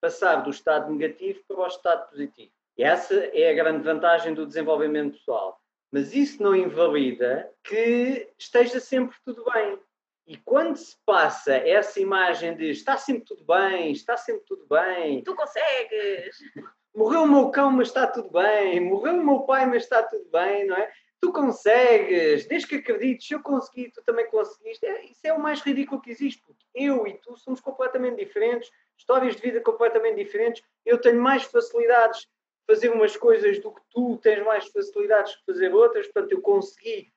passar 0.00 0.36
do 0.36 0.50
estado 0.50 0.92
negativo 0.92 1.42
para 1.48 1.60
o 1.60 1.66
estado 1.66 2.10
positivo. 2.10 2.52
E 2.76 2.84
essa 2.84 3.14
é 3.14 3.50
a 3.50 3.54
grande 3.54 3.82
vantagem 3.82 4.34
do 4.34 4.46
desenvolvimento 4.46 5.14
pessoal. 5.14 5.60
Mas 5.90 6.14
isso 6.14 6.42
não 6.42 6.54
invalida 6.54 7.50
que 7.64 8.30
esteja 8.38 8.78
sempre 8.78 9.16
tudo 9.24 9.42
bem. 9.50 9.78
E 10.26 10.36
quando 10.36 10.76
se 10.76 10.94
passa 11.06 11.54
essa 11.54 11.98
imagem 11.98 12.54
de 12.54 12.70
está 12.70 12.98
sempre 12.98 13.24
tudo 13.24 13.44
bem, 13.44 13.90
está 13.92 14.16
sempre 14.18 14.44
tudo 14.46 14.66
bem. 14.68 15.22
Tu 15.24 15.34
consegues! 15.34 16.36
Morreu 16.94 17.22
o 17.22 17.26
meu 17.26 17.50
cão, 17.50 17.70
mas 17.70 17.88
está 17.88 18.06
tudo 18.06 18.30
bem. 18.30 18.80
Morreu 18.80 19.14
o 19.14 19.24
meu 19.24 19.40
pai, 19.40 19.66
mas 19.66 19.84
está 19.84 20.02
tudo 20.02 20.28
bem, 20.30 20.66
não 20.66 20.76
é? 20.76 20.90
Tu 21.20 21.32
consegues, 21.32 22.46
desde 22.46 22.68
que 22.68 22.76
acredites, 22.76 23.30
eu 23.30 23.42
consegui, 23.42 23.90
tu 23.90 24.02
também 24.04 24.28
conseguiste. 24.30 24.86
É, 24.86 25.04
isso 25.04 25.20
é 25.24 25.32
o 25.32 25.40
mais 25.40 25.60
ridículo 25.60 26.00
que 26.00 26.10
existe, 26.10 26.42
porque 26.42 26.64
eu 26.74 27.06
e 27.06 27.14
tu 27.14 27.36
somos 27.36 27.60
completamente 27.60 28.24
diferentes, 28.24 28.70
histórias 28.96 29.34
de 29.34 29.42
vida 29.42 29.60
completamente 29.60 30.16
diferentes. 30.16 30.62
Eu 30.86 31.00
tenho 31.00 31.20
mais 31.20 31.42
facilidades 31.42 32.20
de 32.20 32.28
fazer 32.66 32.90
umas 32.90 33.16
coisas 33.16 33.60
do 33.60 33.72
que 33.72 33.80
tu 33.90 34.16
tens 34.18 34.44
mais 34.44 34.66
facilidades 34.68 35.32
de 35.32 35.44
fazer 35.44 35.74
outras, 35.74 36.06
portanto, 36.06 36.32
eu 36.32 36.40
consegui, 36.40 37.12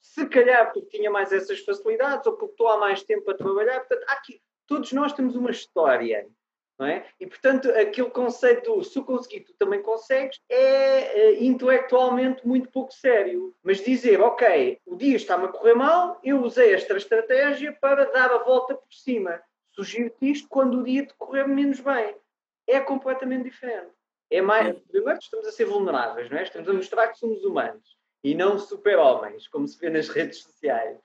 se 0.00 0.26
calhar 0.26 0.72
porque 0.72 0.98
tinha 0.98 1.10
mais 1.10 1.32
essas 1.32 1.60
facilidades 1.60 2.26
ou 2.26 2.36
porque 2.36 2.52
estou 2.52 2.68
há 2.68 2.76
mais 2.76 3.02
tempo 3.04 3.30
a 3.30 3.34
trabalhar. 3.34 3.80
Portanto, 3.80 4.04
aqui, 4.08 4.42
todos 4.66 4.92
nós 4.92 5.12
temos 5.12 5.36
uma 5.36 5.50
história 5.50 6.28
não 6.78 6.86
é? 6.86 7.06
E, 7.20 7.26
portanto, 7.26 7.70
aquele 7.70 8.10
conceito 8.10 8.74
do 8.74 8.84
se 8.84 8.98
eu 8.98 9.04
conseguir, 9.04 9.40
tu 9.40 9.54
também 9.54 9.82
consegues, 9.82 10.38
é 10.48 11.36
uh, 11.38 11.44
intelectualmente 11.44 12.46
muito 12.46 12.68
pouco 12.70 12.92
sério. 12.92 13.54
Mas 13.62 13.84
dizer, 13.84 14.20
ok, 14.20 14.80
o 14.86 14.96
dia 14.96 15.16
está-me 15.16 15.46
a 15.46 15.48
correr 15.48 15.74
mal, 15.74 16.18
eu 16.22 16.42
usei 16.42 16.74
esta 16.74 16.96
estratégia 16.96 17.72
para 17.80 18.06
dar 18.06 18.30
a 18.30 18.38
volta 18.38 18.74
por 18.74 18.92
cima. 18.92 19.40
Sugiro-te 19.72 20.30
isto 20.30 20.48
quando 20.48 20.80
o 20.80 20.84
dia 20.84 21.06
te 21.06 21.14
correr 21.14 21.46
menos 21.46 21.80
bem. 21.80 22.14
É 22.66 22.80
completamente 22.80 23.44
diferente. 23.44 23.90
É 24.30 24.40
mais, 24.40 24.76
primeiro, 24.90 25.18
estamos 25.18 25.46
a 25.46 25.52
ser 25.52 25.66
vulneráveis, 25.66 26.30
não 26.30 26.38
é? 26.38 26.42
Estamos 26.42 26.68
a 26.68 26.72
mostrar 26.72 27.08
que 27.08 27.18
somos 27.18 27.44
humanos 27.44 27.96
e 28.22 28.34
não 28.34 28.58
super-homens, 28.58 29.46
como 29.48 29.68
se 29.68 29.78
vê 29.78 29.90
nas 29.90 30.08
redes 30.08 30.38
sociais. 30.42 30.98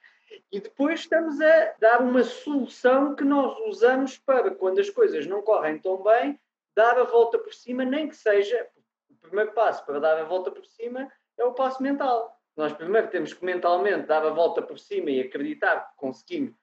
E 0.51 0.59
depois 0.59 1.01
estamos 1.01 1.39
a 1.41 1.75
dar 1.79 2.01
uma 2.01 2.23
solução 2.23 3.15
que 3.15 3.23
nós 3.23 3.57
usamos 3.67 4.17
para, 4.17 4.51
quando 4.51 4.79
as 4.79 4.89
coisas 4.89 5.25
não 5.25 5.41
correm 5.41 5.79
tão 5.79 6.01
bem, 6.01 6.39
dar 6.75 6.97
a 6.97 7.03
volta 7.03 7.37
por 7.37 7.53
cima, 7.53 7.83
nem 7.83 8.07
que 8.07 8.15
seja. 8.15 8.67
O 9.09 9.15
primeiro 9.15 9.51
passo 9.53 9.85
para 9.85 9.99
dar 9.99 10.17
a 10.17 10.23
volta 10.23 10.51
por 10.51 10.65
cima 10.65 11.11
é 11.37 11.43
o 11.43 11.53
passo 11.53 11.81
mental. 11.83 12.39
Nós 12.55 12.73
primeiro 12.73 13.09
temos 13.09 13.33
que 13.33 13.45
mentalmente 13.45 14.07
dar 14.07 14.25
a 14.25 14.29
volta 14.29 14.61
por 14.61 14.77
cima 14.77 15.09
e 15.11 15.21
acreditar 15.21 15.89
que 15.89 15.95
conseguimos 15.95 16.55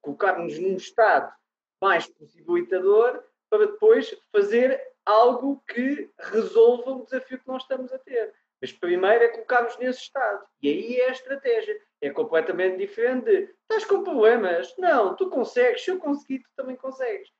colocar-nos 0.00 0.58
num 0.58 0.76
estado 0.76 1.32
mais 1.80 2.06
possibilitador 2.06 3.22
para 3.50 3.66
depois 3.66 4.16
fazer 4.32 4.80
algo 5.04 5.62
que 5.68 6.10
resolva 6.18 6.92
o 6.92 7.04
desafio 7.04 7.38
que 7.38 7.46
nós 7.46 7.62
estamos 7.62 7.92
a 7.92 7.98
ter. 7.98 8.34
Mas 8.64 8.72
primeiro 8.72 9.22
é 9.22 9.28
colocarmos 9.28 9.76
nesse 9.76 10.00
estado. 10.00 10.42
E 10.62 10.70
aí 10.70 10.98
é 10.98 11.10
a 11.10 11.12
estratégia 11.12 11.78
é 12.00 12.08
completamente 12.08 12.78
diferente 12.78 13.26
de 13.26 13.54
estás 13.60 13.84
com 13.84 14.02
problemas. 14.02 14.74
Não, 14.78 15.14
tu 15.14 15.28
consegues, 15.28 15.84
se 15.84 15.90
eu 15.90 15.98
conseguir, 15.98 16.38
tu 16.38 16.48
também 16.56 16.74
consegues. 16.74 17.30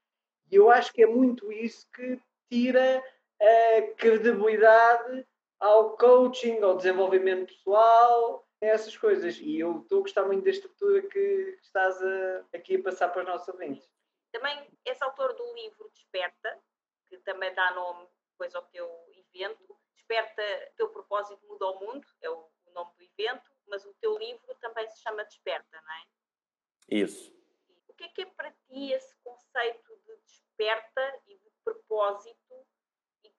E 0.53 0.57
eu 0.57 0.71
acho 0.71 0.93
que 0.93 1.03
é 1.03 1.07
muito 1.07 1.51
isso 1.51 1.89
que 1.95 2.21
tira 2.51 3.03
a 3.41 3.95
credibilidade 3.97 5.27
ao 5.59 5.97
coaching, 5.97 6.61
ao 6.61 6.77
desenvolvimento 6.77 7.47
pessoal, 7.47 8.47
essas 8.61 8.95
coisas. 8.95 9.39
E 9.39 9.61
eu 9.61 9.81
estou 9.81 10.01
a 10.01 10.03
gostar 10.03 10.27
muito 10.27 10.45
da 10.45 10.51
estrutura 10.51 11.01
que 11.09 11.59
estás 11.63 12.03
a, 12.03 12.45
aqui 12.55 12.77
a 12.77 12.83
passar 12.83 13.09
para 13.09 13.23
os 13.23 13.29
nossos 13.29 13.49
ouvintes. 13.49 13.89
Também 14.31 14.71
és 14.85 15.01
autor 15.01 15.33
do 15.33 15.55
livro 15.55 15.91
Desperta, 15.95 16.59
que 17.07 17.17
também 17.21 17.55
dá 17.55 17.71
nome 17.71 18.07
depois 18.33 18.55
ao 18.55 18.65
teu 18.65 18.87
evento. 19.35 19.74
Desperta, 20.15 20.73
teu 20.77 20.89
propósito 20.91 21.45
muda 21.47 21.67
o 21.67 21.81
mundo, 21.81 22.07
é 22.23 22.31
o 22.31 22.49
nome 22.73 22.93
do 22.97 23.03
evento 23.03 23.55
mas 23.67 23.85
o 23.85 23.95
teu 23.95 24.17
livro 24.19 24.55
também 24.57 24.89
se 24.89 25.01
chama 25.01 25.25
Desperta, 25.25 25.81
não 25.81 25.93
é? 25.93 26.07
Isso. 26.89 27.35
O 27.89 27.95
que 27.95 28.05
é 28.05 28.09
que 28.09 28.23
é 28.23 28.27
para 28.27 28.51
ti 28.51 28.93
esse 28.93 29.15
conceito 29.23 29.97
de 30.05 30.17
desperta 30.17 31.23
e 31.27 31.37
de 31.37 31.51
propósito 31.63 32.67
e 33.23 33.33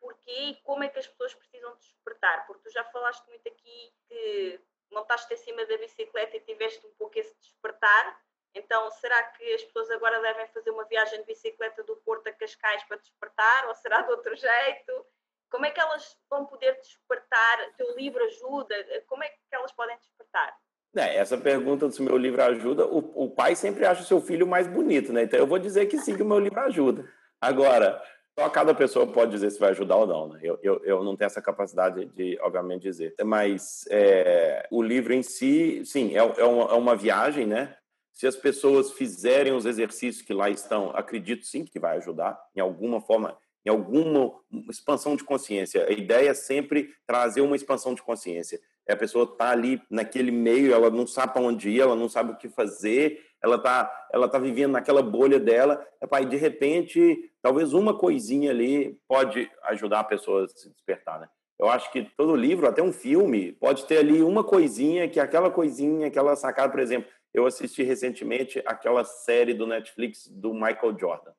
porquê 0.00 0.30
e 0.30 0.56
como 0.62 0.84
é 0.84 0.88
que 0.88 0.98
as 0.98 1.06
pessoas 1.06 1.34
precisam 1.34 1.74
despertar? 1.76 2.46
Porque 2.46 2.68
tu 2.68 2.72
já 2.72 2.84
falaste 2.84 3.26
muito 3.26 3.46
aqui 3.48 3.94
que 4.08 4.60
montaste 4.90 5.32
em 5.32 5.36
cima 5.36 5.64
da 5.66 5.78
bicicleta 5.78 6.36
e 6.36 6.40
tiveste 6.40 6.86
um 6.86 6.94
pouco 6.94 7.18
esse 7.18 7.34
despertar. 7.38 8.22
Então, 8.54 8.90
será 8.92 9.22
que 9.32 9.52
as 9.52 9.64
pessoas 9.64 9.90
agora 9.90 10.20
devem 10.20 10.46
fazer 10.48 10.70
uma 10.70 10.84
viagem 10.84 11.20
de 11.20 11.26
bicicleta 11.26 11.82
do 11.82 11.96
Porto 11.98 12.28
a 12.28 12.32
Cascais 12.32 12.84
para 12.84 12.96
despertar? 12.98 13.68
Ou 13.68 13.74
será 13.74 14.02
de 14.02 14.10
outro 14.10 14.34
jeito? 14.34 15.06
Como 15.50 15.66
é 15.66 15.70
que 15.70 15.80
elas 15.80 16.16
vão 16.28 16.44
poder 16.46 16.76
despertar? 16.80 17.74
Teu 17.76 17.96
livro 17.96 18.22
ajuda? 18.24 18.74
Como 19.06 19.22
é 19.22 19.28
que 19.28 19.36
elas 19.52 19.72
podem 19.72 19.96
despertar? 19.98 20.56
É, 20.96 21.16
essa 21.16 21.36
pergunta 21.36 21.90
se 21.90 22.00
o 22.00 22.04
meu 22.04 22.16
livro 22.16 22.42
ajuda, 22.42 22.86
o, 22.86 23.24
o, 23.24 23.30
pai 23.30 23.54
sempre 23.54 23.84
acha 23.84 24.02
o 24.02 24.06
seu 24.06 24.20
filho 24.20 24.46
mais 24.46 24.66
bonito, 24.66 25.12
né? 25.12 25.24
Então 25.24 25.38
eu 25.38 25.46
vou 25.46 25.58
dizer 25.58 25.86
que 25.86 25.98
sim, 25.98 26.16
que 26.16 26.22
o 26.22 26.26
meu 26.26 26.38
livro 26.38 26.58
ajuda. 26.60 27.06
Agora, 27.38 28.02
só 28.38 28.48
cada 28.48 28.74
pessoa 28.74 29.06
pode 29.06 29.30
dizer 29.30 29.50
se 29.50 29.58
vai 29.58 29.70
ajudar 29.70 29.96
ou 29.96 30.06
não, 30.06 30.28
né? 30.28 30.40
Eu, 30.42 30.58
eu, 30.62 30.84
eu 30.84 31.04
não 31.04 31.14
tenho 31.14 31.26
essa 31.26 31.42
capacidade 31.42 32.06
de, 32.06 32.38
obviamente, 32.40 32.82
dizer. 32.82 33.14
Mas 33.24 33.84
é, 33.90 34.66
o 34.70 34.82
livro 34.82 35.12
em 35.12 35.22
si, 35.22 35.82
sim, 35.84 36.14
é, 36.14 36.18
é, 36.18 36.44
uma, 36.44 36.70
é 36.70 36.74
uma 36.74 36.96
viagem, 36.96 37.46
né? 37.46 37.76
Se 38.12 38.26
as 38.26 38.36
pessoas 38.36 38.92
fizerem 38.92 39.52
os 39.52 39.66
exercícios 39.66 40.24
que 40.24 40.32
lá 40.32 40.48
estão, 40.48 40.90
acredito 40.96 41.44
sim 41.44 41.64
que 41.64 41.78
vai 41.78 41.98
ajudar, 41.98 42.38
em 42.54 42.60
alguma 42.60 43.02
forma 43.02 43.36
em 43.66 43.70
alguma 43.70 44.32
expansão 44.70 45.16
de 45.16 45.24
consciência. 45.24 45.86
A 45.88 45.92
ideia 45.92 46.30
é 46.30 46.34
sempre 46.34 46.94
trazer 47.04 47.40
uma 47.40 47.56
expansão 47.56 47.94
de 47.94 48.02
consciência. 48.02 48.60
É 48.86 48.92
a 48.92 48.96
pessoa 48.96 49.24
está 49.24 49.50
ali 49.50 49.82
naquele 49.90 50.30
meio, 50.30 50.72
ela 50.72 50.88
não 50.88 51.04
sabe 51.06 51.32
para 51.32 51.42
onde 51.42 51.70
ir, 51.70 51.80
ela 51.80 51.96
não 51.96 52.08
sabe 52.08 52.30
o 52.30 52.36
que 52.36 52.48
fazer, 52.48 53.20
ela 53.42 53.56
está 53.56 54.06
ela 54.12 54.28
tá 54.28 54.38
vivendo 54.38 54.72
naquela 54.72 55.02
bolha 55.02 55.40
dela, 55.40 55.84
pai, 56.08 56.24
de 56.24 56.36
repente, 56.36 57.30
talvez 57.42 57.72
uma 57.72 57.98
coisinha 57.98 58.52
ali 58.52 58.96
pode 59.08 59.50
ajudar 59.64 60.00
a 60.00 60.04
pessoa 60.04 60.44
a 60.44 60.48
se 60.48 60.70
despertar, 60.70 61.20
né? 61.20 61.28
Eu 61.58 61.68
acho 61.68 61.90
que 61.90 62.02
todo 62.16 62.36
livro, 62.36 62.68
até 62.68 62.82
um 62.82 62.92
filme, 62.92 63.52
pode 63.52 63.86
ter 63.86 63.98
ali 63.98 64.22
uma 64.22 64.44
coisinha, 64.44 65.08
que 65.08 65.18
aquela 65.18 65.50
coisinha, 65.50 66.06
aquela 66.06 66.36
sacada, 66.36 66.70
por 66.70 66.80
exemplo, 66.80 67.10
eu 67.32 67.46
assisti 67.46 67.82
recentemente 67.82 68.62
aquela 68.64 69.04
série 69.04 69.54
do 69.54 69.66
Netflix 69.66 70.28
do 70.28 70.52
Michael 70.52 70.96
Jordan. 70.98 71.32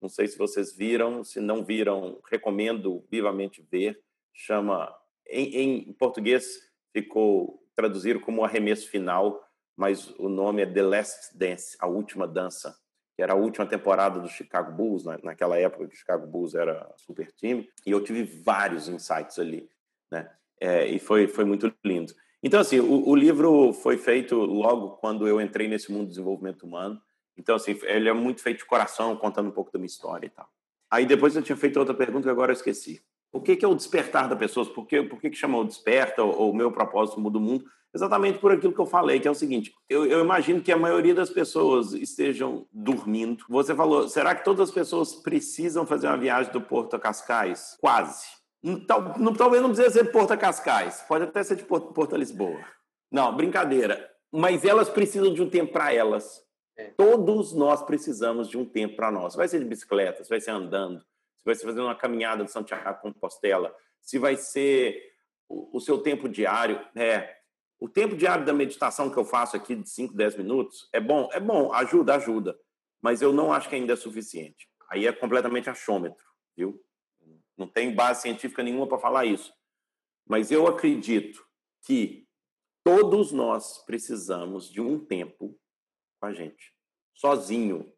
Não 0.00 0.08
sei 0.08 0.26
se 0.26 0.38
vocês 0.38 0.74
viram, 0.74 1.22
se 1.22 1.40
não 1.40 1.64
viram, 1.64 2.20
recomendo 2.30 3.04
vivamente 3.10 3.64
ver. 3.70 4.00
Chama, 4.32 4.94
em, 5.28 5.88
em 5.88 5.92
português 5.92 6.70
ficou 6.92 7.62
traduzido 7.74 8.20
como 8.20 8.44
Arremesso 8.44 8.88
Final, 8.88 9.42
mas 9.76 10.10
o 10.18 10.28
nome 10.28 10.62
é 10.62 10.66
The 10.66 10.82
Last 10.82 11.36
Dance, 11.38 11.76
A 11.80 11.86
Última 11.86 12.26
Dança, 12.26 12.76
que 13.16 13.22
era 13.22 13.32
a 13.32 13.36
última 13.36 13.66
temporada 13.66 14.20
do 14.20 14.28
Chicago 14.28 14.72
Bulls, 14.72 15.04
naquela 15.22 15.58
época 15.58 15.86
que 15.86 15.94
o 15.94 15.98
Chicago 15.98 16.26
Bulls 16.26 16.54
era 16.54 16.90
super 16.96 17.30
time, 17.32 17.68
e 17.86 17.90
eu 17.90 18.02
tive 18.02 18.22
vários 18.22 18.88
insights 18.88 19.38
ali, 19.38 19.68
né? 20.10 20.30
É, 20.60 20.86
e 20.86 20.98
foi, 20.98 21.26
foi 21.26 21.44
muito 21.44 21.72
lindo. 21.84 22.12
Então, 22.42 22.60
assim, 22.60 22.80
o, 22.80 23.08
o, 23.08 23.16
livro 23.16 23.72
foi 23.72 23.96
feito 23.96 24.36
logo 24.36 24.96
quando 24.96 25.26
eu 25.26 25.40
entrei 25.40 25.68
nesse 25.68 25.90
mundo 25.92 26.04
do 26.04 26.10
desenvolvimento 26.10 26.64
humano. 26.64 27.00
Então, 27.40 27.56
assim, 27.56 27.78
ele 27.84 28.06
é 28.06 28.12
muito 28.12 28.42
feito 28.42 28.58
de 28.58 28.66
coração, 28.66 29.16
contando 29.16 29.48
um 29.48 29.52
pouco 29.52 29.72
da 29.72 29.78
minha 29.78 29.86
história 29.86 30.26
e 30.26 30.30
tal. 30.30 30.46
Aí 30.90 31.06
depois 31.06 31.34
eu 31.34 31.42
tinha 31.42 31.56
feito 31.56 31.78
outra 31.78 31.94
pergunta 31.94 32.24
que 32.24 32.30
agora 32.30 32.52
eu 32.52 32.56
esqueci. 32.56 33.02
O 33.32 33.40
que, 33.40 33.64
é 33.64 33.68
o 33.68 33.74
despertar 33.74 34.28
da 34.28 34.36
pessoa? 34.36 34.66
Por 34.66 34.86
que, 34.86 35.02
por 35.02 35.18
que, 35.18 35.30
que 35.30 35.46
o 35.46 35.64
desperta 35.64 36.22
ou 36.22 36.50
o 36.50 36.54
meu 36.54 36.70
propósito 36.70 37.18
muda 37.18 37.38
o 37.38 37.40
mundo? 37.40 37.64
Exatamente 37.94 38.38
por 38.38 38.52
aquilo 38.52 38.72
que 38.74 38.78
eu 38.78 38.86
falei, 38.86 39.18
que 39.18 39.26
é 39.26 39.30
o 39.30 39.34
seguinte: 39.34 39.72
eu, 39.88 40.04
eu, 40.04 40.20
imagino 40.20 40.60
que 40.60 40.70
a 40.70 40.76
maioria 40.76 41.14
das 41.14 41.30
pessoas 41.30 41.92
estejam 41.92 42.66
dormindo. 42.72 43.44
Você 43.48 43.74
falou, 43.74 44.08
será 44.08 44.34
que 44.34 44.44
todas 44.44 44.68
as 44.68 44.74
pessoas 44.74 45.14
precisam 45.14 45.86
fazer 45.86 46.08
uma 46.08 46.18
viagem 46.18 46.52
do 46.52 46.60
Porto 46.60 46.94
a 46.94 47.00
Cascais? 47.00 47.78
Quase. 47.80 48.26
Tal, 48.86 49.18
não, 49.18 49.32
talvez 49.32 49.62
não 49.62 49.70
precise 49.70 49.94
ser 49.94 50.04
de 50.04 50.12
Porto 50.12 50.36
Cascais, 50.36 51.02
pode 51.08 51.24
até 51.24 51.42
ser 51.42 51.56
de 51.56 51.64
Porto, 51.64 51.94
Porto 51.94 52.16
Lisboa. 52.16 52.60
Não, 53.10 53.34
brincadeira. 53.34 54.10
Mas 54.30 54.64
elas 54.64 54.88
precisam 54.88 55.32
de 55.32 55.42
um 55.42 55.48
tempo 55.48 55.72
para 55.72 55.92
elas. 55.92 56.40
É. 56.80 56.90
Todos 56.96 57.52
nós 57.52 57.82
precisamos 57.82 58.48
de 58.48 58.56
um 58.56 58.64
tempo 58.64 58.96
para 58.96 59.10
nós. 59.10 59.34
Vai 59.34 59.46
ser 59.48 59.58
de 59.58 59.64
bicicleta, 59.66 60.24
vai 60.28 60.40
ser 60.40 60.50
andando, 60.50 61.00
se 61.36 61.44
vai 61.44 61.54
ser 61.54 61.64
fazendo 61.64 61.84
uma 61.84 61.94
caminhada 61.94 62.44
de 62.44 62.50
Santiago 62.50 63.00
Compostela, 63.00 63.74
se 64.00 64.18
vai 64.18 64.36
ser 64.36 65.12
o, 65.48 65.76
o 65.76 65.80
seu 65.80 65.98
tempo 65.98 66.28
diário. 66.28 66.80
É, 66.96 67.36
o 67.78 67.88
tempo 67.88 68.16
diário 68.16 68.44
da 68.44 68.52
meditação 68.52 69.10
que 69.10 69.16
eu 69.16 69.24
faço 69.24 69.56
aqui 69.56 69.74
de 69.74 69.88
5, 69.88 70.14
10 70.14 70.36
minutos 70.36 70.88
é 70.92 71.00
bom, 71.00 71.28
é 71.32 71.40
bom, 71.40 71.72
ajuda, 71.72 72.14
ajuda. 72.14 72.58
Mas 73.02 73.20
eu 73.22 73.32
não 73.32 73.52
acho 73.52 73.68
que 73.68 73.74
ainda 73.74 73.92
é 73.92 73.96
suficiente. 73.96 74.68
Aí 74.88 75.06
é 75.06 75.12
completamente 75.12 75.70
achômetro, 75.70 76.24
viu? 76.56 76.82
Não 77.56 77.66
tem 77.66 77.94
base 77.94 78.22
científica 78.22 78.62
nenhuma 78.62 78.86
para 78.86 78.98
falar 78.98 79.26
isso. 79.26 79.52
Mas 80.26 80.50
eu 80.50 80.66
acredito 80.66 81.44
que 81.82 82.26
todos 82.82 83.32
nós 83.32 83.84
precisamos 83.84 84.70
de 84.70 84.80
um 84.80 84.98
tempo 84.98 85.59
com 86.20 86.26
a 86.26 86.32
gente, 86.32 86.74
sozinho. 87.14 87.92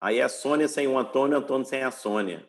Aí 0.00 0.18
é 0.18 0.22
a 0.22 0.28
Sônia 0.28 0.68
sem 0.68 0.86
o 0.86 0.96
Antônio, 0.96 1.36
Antônio 1.36 1.66
sem 1.66 1.82
a 1.82 1.90
Sônia. 1.90 2.48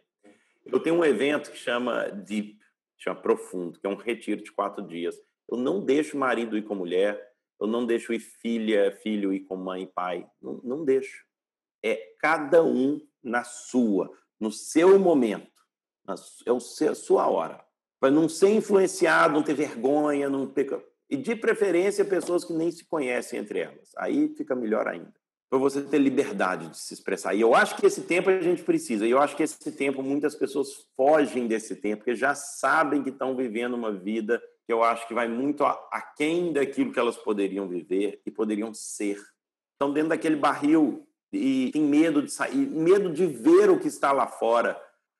Eu 0.65 0.79
tenho 0.79 0.97
um 0.97 1.05
evento 1.05 1.51
que 1.51 1.57
chama 1.57 2.09
Deep, 2.09 2.59
chama 2.97 3.19
Profundo, 3.19 3.79
que 3.79 3.87
é 3.87 3.89
um 3.89 3.95
retiro 3.95 4.41
de 4.41 4.51
quatro 4.51 4.85
dias. 4.85 5.15
Eu 5.49 5.57
não 5.57 5.83
deixo 5.83 6.15
o 6.15 6.19
marido 6.19 6.57
ir 6.57 6.61
com 6.61 6.75
mulher, 6.75 7.27
eu 7.59 7.65
não 7.65 7.85
deixo 7.85 8.13
ir 8.13 8.19
filha, 8.19 8.95
filho 9.01 9.33
ir 9.33 9.41
com 9.41 9.55
mãe 9.55 9.87
pai. 9.87 10.29
Não, 10.39 10.61
não 10.63 10.85
deixo. 10.85 11.25
É 11.83 11.95
cada 12.19 12.63
um 12.63 13.01
na 13.23 13.43
sua, 13.43 14.15
no 14.39 14.51
seu 14.51 14.99
momento 14.99 15.59
é 16.45 16.89
a 16.89 16.95
sua 16.95 17.27
hora. 17.27 17.63
Para 17.99 18.11
não 18.11 18.29
ser 18.29 18.49
influenciado, 18.49 19.33
não 19.33 19.43
ter 19.43 19.53
vergonha, 19.53 20.29
não 20.29 20.47
ter... 20.47 20.67
E 21.09 21.17
de 21.17 21.35
preferência, 21.35 22.05
pessoas 22.05 22.45
que 22.45 22.53
nem 22.53 22.71
se 22.71 22.85
conhecem 22.85 23.39
entre 23.39 23.59
elas. 23.59 23.91
Aí 23.97 24.29
fica 24.35 24.55
melhor 24.55 24.87
ainda. 24.87 25.13
Para 25.49 25.57
você 25.57 25.81
ter 25.81 25.97
liberdade 25.97 26.69
de 26.69 26.77
se 26.77 26.93
expressar. 26.93 27.33
E 27.33 27.41
eu 27.41 27.55
acho 27.55 27.75
que 27.75 27.85
esse 27.85 28.01
tempo 28.01 28.29
a 28.29 28.39
gente 28.39 28.61
precisa. 28.61 29.07
E 29.07 29.11
eu 29.11 29.19
acho 29.19 29.35
que 29.35 29.41
esse 29.41 29.71
tempo, 29.71 30.03
muitas 30.03 30.35
pessoas 30.35 30.85
fogem 30.95 31.47
desse 31.47 31.75
tempo, 31.75 32.03
porque 32.03 32.15
já 32.15 32.35
sabem 32.35 33.01
que 33.01 33.09
estão 33.09 33.35
vivendo 33.35 33.73
uma 33.73 33.91
vida 33.91 34.39
que 34.67 34.71
eu 34.71 34.83
acho 34.83 35.07
que 35.07 35.13
vai 35.15 35.27
muito 35.27 35.63
aquém 35.91 36.53
daquilo 36.53 36.93
que 36.93 36.99
elas 36.99 37.17
poderiam 37.17 37.67
viver 37.67 38.21
e 38.23 38.29
poderiam 38.29 38.71
ser. 38.71 39.19
Estão 39.73 39.91
dentro 39.91 40.09
daquele 40.09 40.35
barril 40.35 41.07
e 41.33 41.71
tem 41.73 41.81
medo 41.81 42.21
de 42.21 42.31
sair, 42.31 42.67
medo 42.67 43.11
de 43.11 43.25
ver 43.25 43.71
o 43.71 43.79
que 43.79 43.87
está 43.87 44.11
lá 44.11 44.27
fora 44.27 44.79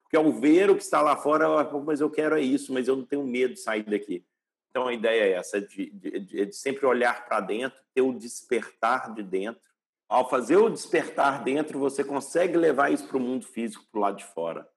porque 0.10 0.18
ao 0.18 0.32
ver 0.32 0.72
o 0.72 0.76
que 0.76 0.82
está 0.82 1.04
lá 1.04 1.16
fora, 1.16 1.48
mas 1.86 2.02
eu 2.02 2.10
quero 2.10 2.36
é 2.36 2.42
isso, 2.42 2.74
mas 2.74 2.88
eu 2.88 2.96
não 2.96 3.06
tenho 3.06 3.24
medo 3.24 3.54
de 3.54 3.60
sair 3.60 3.84
daqui. 3.84 4.26
Então 4.70 4.88
a 4.88 4.94
ideia 4.94 5.24
é 5.24 5.32
essa, 5.32 5.60
de, 5.60 5.90
de, 5.92 6.46
de 6.46 6.56
sempre 6.56 6.86
olhar 6.86 7.26
para 7.26 7.40
dentro, 7.40 7.80
ter 7.94 8.02
o 8.02 8.14
despertar 8.14 9.14
de 9.14 9.24
dentro. 9.24 9.62
Ao 10.08 10.30
fazer 10.30 10.58
o 10.58 10.70
despertar 10.70 11.44
dentro, 11.44 11.80
você 11.80 12.04
consegue 12.04 12.58
levar 12.58 12.92
isso 12.92 13.08
para 13.08 13.18
o 13.18 13.20
mundo 13.20 13.46
físico, 13.46 13.86
para 13.92 13.98
o 14.00 14.02
lado 14.02 14.18
de 14.18 14.26
fora. 14.26 14.68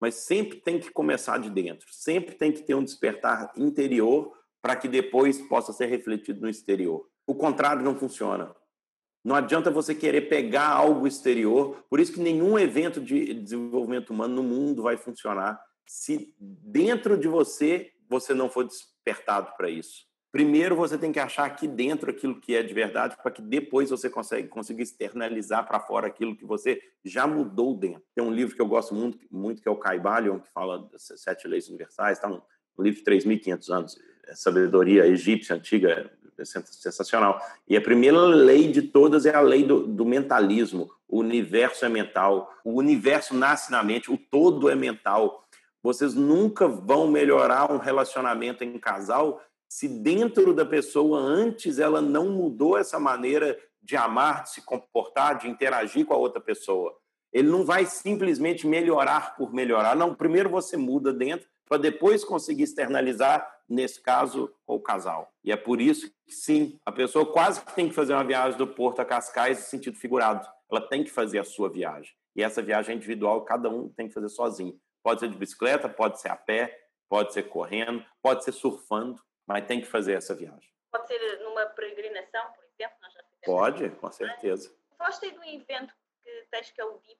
Mas 0.00 0.14
sempre 0.16 0.60
tem 0.60 0.78
que 0.78 0.90
começar 0.90 1.38
de 1.38 1.50
dentro, 1.50 1.88
sempre 1.90 2.34
tem 2.34 2.52
que 2.52 2.62
ter 2.62 2.74
um 2.74 2.84
despertar 2.84 3.52
interior 3.56 4.32
para 4.62 4.76
que 4.76 4.88
depois 4.88 5.40
possa 5.42 5.72
ser 5.72 5.86
refletido 5.86 6.40
no 6.40 6.48
exterior. 6.48 7.08
O 7.26 7.34
contrário 7.34 7.82
não 7.82 7.96
funciona. 7.96 8.54
Não 9.24 9.34
adianta 9.34 9.70
você 9.70 9.94
querer 9.94 10.22
pegar 10.22 10.68
algo 10.68 11.06
exterior. 11.06 11.84
Por 11.90 12.00
isso 12.00 12.12
que 12.12 12.20
nenhum 12.20 12.58
evento 12.58 13.00
de 13.00 13.34
desenvolvimento 13.34 14.10
humano 14.10 14.36
no 14.36 14.42
mundo 14.42 14.82
vai 14.82 14.96
funcionar 14.96 15.60
se 15.86 16.34
dentro 16.38 17.18
de 17.18 17.28
você 17.28 17.92
você 18.08 18.32
não 18.32 18.48
for 18.48 18.66
despertado 19.08 19.52
para 19.56 19.70
isso. 19.70 20.06
Primeiro 20.30 20.76
você 20.76 20.98
tem 20.98 21.10
que 21.10 21.18
achar 21.18 21.46
aqui 21.46 21.66
dentro 21.66 22.10
aquilo 22.10 22.38
que 22.38 22.54
é 22.54 22.62
de 22.62 22.74
verdade, 22.74 23.16
para 23.22 23.30
que 23.30 23.40
depois 23.40 23.88
você 23.88 24.10
consegue, 24.10 24.46
consiga 24.46 24.82
externalizar 24.82 25.66
para 25.66 25.80
fora 25.80 26.06
aquilo 26.06 26.36
que 26.36 26.44
você 26.44 26.80
já 27.02 27.26
mudou 27.26 27.74
dentro. 27.74 28.02
Tem 28.14 28.22
um 28.22 28.30
livro 28.30 28.54
que 28.54 28.60
eu 28.60 28.66
gosto 28.66 28.94
muito, 28.94 29.18
muito 29.30 29.62
que 29.62 29.68
é 29.68 29.70
o 29.70 29.76
Caibalion, 29.76 30.38
que 30.38 30.52
fala 30.52 30.86
das 30.92 31.10
sete 31.16 31.48
leis 31.48 31.68
universais, 31.68 32.18
tá 32.18 32.28
um, 32.28 32.42
um 32.78 32.82
livro 32.82 33.02
de 33.02 33.10
3.500 33.10 33.70
anos, 33.74 33.98
é 34.26 34.34
sabedoria 34.34 35.06
egípcia 35.06 35.56
antiga, 35.56 36.10
é 36.38 36.44
sensacional. 36.44 37.40
E 37.66 37.74
a 37.74 37.80
primeira 37.80 38.20
lei 38.20 38.70
de 38.70 38.82
todas 38.82 39.24
é 39.24 39.34
a 39.34 39.40
lei 39.40 39.64
do, 39.64 39.86
do, 39.86 40.04
mentalismo. 40.04 40.90
O 41.08 41.20
universo 41.20 41.86
é 41.86 41.88
mental, 41.88 42.54
o 42.62 42.74
universo 42.74 43.34
nasce 43.34 43.72
na 43.72 43.82
mente, 43.82 44.12
o 44.12 44.18
todo 44.18 44.68
é 44.68 44.74
mental. 44.74 45.47
Vocês 45.88 46.12
nunca 46.12 46.68
vão 46.68 47.08
melhorar 47.08 47.72
um 47.72 47.78
relacionamento 47.78 48.62
em 48.62 48.78
casal 48.78 49.40
se 49.66 49.88
dentro 49.88 50.52
da 50.52 50.66
pessoa 50.66 51.18
antes 51.18 51.78
ela 51.78 52.02
não 52.02 52.28
mudou 52.28 52.76
essa 52.76 53.00
maneira 53.00 53.58
de 53.82 53.96
amar, 53.96 54.42
de 54.42 54.50
se 54.50 54.60
comportar, 54.60 55.38
de 55.38 55.48
interagir 55.48 56.04
com 56.04 56.12
a 56.12 56.18
outra 56.18 56.42
pessoa. 56.42 56.94
Ele 57.32 57.48
não 57.48 57.64
vai 57.64 57.86
simplesmente 57.86 58.66
melhorar 58.66 59.34
por 59.34 59.50
melhorar. 59.54 59.96
Não, 59.96 60.14
primeiro 60.14 60.50
você 60.50 60.76
muda 60.76 61.10
dentro 61.10 61.48
para 61.66 61.78
depois 61.78 62.22
conseguir 62.22 62.64
externalizar, 62.64 63.50
nesse 63.66 63.98
caso, 64.02 64.52
o 64.66 64.78
casal. 64.78 65.32
E 65.42 65.50
é 65.50 65.56
por 65.56 65.80
isso 65.80 66.10
que, 66.26 66.34
sim, 66.34 66.78
a 66.84 66.92
pessoa 66.92 67.24
quase 67.24 67.64
tem 67.74 67.88
que 67.88 67.94
fazer 67.94 68.12
uma 68.12 68.24
viagem 68.24 68.58
do 68.58 68.66
Porto 68.66 69.00
a 69.00 69.06
Cascais 69.06 69.58
em 69.58 69.62
sentido 69.62 69.96
figurado. 69.96 70.46
Ela 70.70 70.82
tem 70.82 71.02
que 71.02 71.10
fazer 71.10 71.38
a 71.38 71.44
sua 71.44 71.70
viagem. 71.70 72.12
E 72.36 72.42
essa 72.42 72.60
viagem 72.60 72.96
individual, 72.96 73.40
cada 73.46 73.70
um 73.70 73.88
tem 73.88 74.06
que 74.06 74.12
fazer 74.12 74.28
sozinho. 74.28 74.78
Pode 75.02 75.20
ser 75.20 75.28
de 75.28 75.36
bicicleta, 75.36 75.88
pode 75.88 76.20
ser 76.20 76.30
a 76.30 76.36
pé, 76.36 76.86
pode 77.08 77.32
ser 77.32 77.44
correndo, 77.44 78.04
pode 78.22 78.44
ser 78.44 78.52
surfando, 78.52 79.22
mas 79.46 79.66
tem 79.66 79.80
que 79.80 79.86
fazer 79.86 80.14
essa 80.14 80.34
viagem. 80.34 80.70
Pode 80.90 81.06
ser 81.06 81.40
numa 81.40 81.66
peregrinação, 81.66 82.52
por 82.52 82.64
exemplo? 82.64 82.98
pode, 83.44 83.90
com 83.90 84.10
certeza. 84.10 84.74
Falaste 84.98 85.24
aí 85.24 85.30
do 85.30 85.44
evento 85.44 85.94
que 86.22 86.46
tens 86.50 86.70
que 86.70 86.80
é 86.80 86.84
o 86.84 86.98
DIP. 86.98 87.18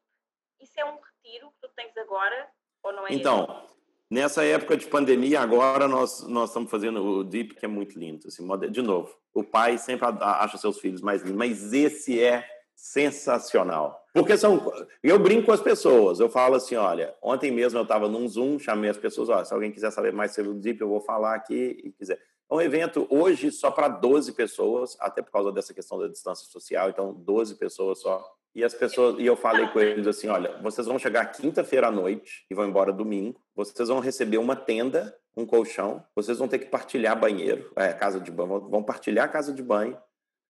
Isso 0.60 0.72
é 0.76 0.84
um 0.84 0.98
retiro 0.98 1.50
que 1.52 1.60
tu 1.60 1.68
tens 1.74 1.96
agora? 1.96 2.50
Ou 2.82 2.92
não 2.92 3.06
é 3.06 3.12
então, 3.12 3.66
Nessa 4.10 4.42
época 4.42 4.74
de 4.74 4.86
pandemia, 4.86 5.40
agora 5.40 5.86
nós, 5.86 6.26
nós 6.26 6.48
estamos 6.48 6.70
fazendo 6.70 7.04
o 7.04 7.24
Deep, 7.24 7.54
que 7.54 7.66
é 7.66 7.68
muito 7.68 7.98
lindo. 7.98 8.26
Assim, 8.26 8.46
de 8.70 8.80
novo, 8.80 9.14
o 9.34 9.44
pai 9.44 9.76
sempre 9.76 10.08
acha 10.22 10.56
seus 10.56 10.80
filhos 10.80 11.02
mais 11.02 11.20
lindos, 11.20 11.36
mas 11.36 11.72
esse 11.74 12.18
é 12.18 12.42
sensacional. 12.78 14.00
Porque 14.14 14.38
são. 14.38 14.72
Eu 15.02 15.18
brinco 15.18 15.46
com 15.46 15.52
as 15.52 15.60
pessoas, 15.60 16.20
eu 16.20 16.30
falo 16.30 16.54
assim: 16.54 16.76
olha, 16.76 17.12
ontem 17.20 17.50
mesmo 17.50 17.78
eu 17.78 17.82
estava 17.82 18.08
num 18.08 18.26
Zoom, 18.28 18.58
chamei 18.58 18.88
as 18.88 18.96
pessoas, 18.96 19.28
olha, 19.28 19.44
se 19.44 19.52
alguém 19.52 19.72
quiser 19.72 19.90
saber 19.90 20.12
mais 20.12 20.32
sobre 20.32 20.52
o 20.52 20.54
Deep, 20.54 20.80
eu 20.80 20.88
vou 20.88 21.00
falar 21.00 21.34
aqui 21.34 21.80
e 21.82 21.90
quiser. 21.90 22.18
É 22.50 22.54
um 22.54 22.60
evento 22.60 23.06
hoje 23.10 23.50
só 23.50 23.70
para 23.70 23.88
12 23.88 24.32
pessoas, 24.32 24.96
até 25.00 25.20
por 25.20 25.32
causa 25.32 25.52
dessa 25.52 25.74
questão 25.74 25.98
da 25.98 26.08
distância 26.08 26.46
social, 26.46 26.88
então 26.88 27.12
12 27.12 27.56
pessoas 27.56 28.00
só. 28.00 28.24
E 28.54 28.64
as 28.64 28.72
pessoas, 28.72 29.16
e 29.18 29.26
eu 29.26 29.36
falei 29.36 29.66
com 29.68 29.78
eles 29.80 30.06
assim, 30.06 30.28
olha, 30.28 30.56
vocês 30.62 30.86
vão 30.86 30.98
chegar 30.98 31.26
quinta-feira 31.26 31.88
à 31.88 31.90
noite 31.90 32.46
e 32.50 32.54
vão 32.54 32.66
embora 32.66 32.92
domingo. 32.92 33.38
Vocês 33.54 33.88
vão 33.88 34.00
receber 34.00 34.38
uma 34.38 34.56
tenda, 34.56 35.14
um 35.36 35.44
colchão. 35.44 36.02
Vocês 36.16 36.38
vão 36.38 36.48
ter 36.48 36.58
que 36.58 36.66
partilhar 36.66 37.18
banheiro, 37.18 37.70
é, 37.76 37.92
casa 37.92 38.18
de 38.18 38.30
banho, 38.30 38.68
vão 38.68 38.82
partilhar 38.82 39.26
a 39.26 39.28
casa 39.28 39.52
de 39.52 39.62
banho. 39.62 39.96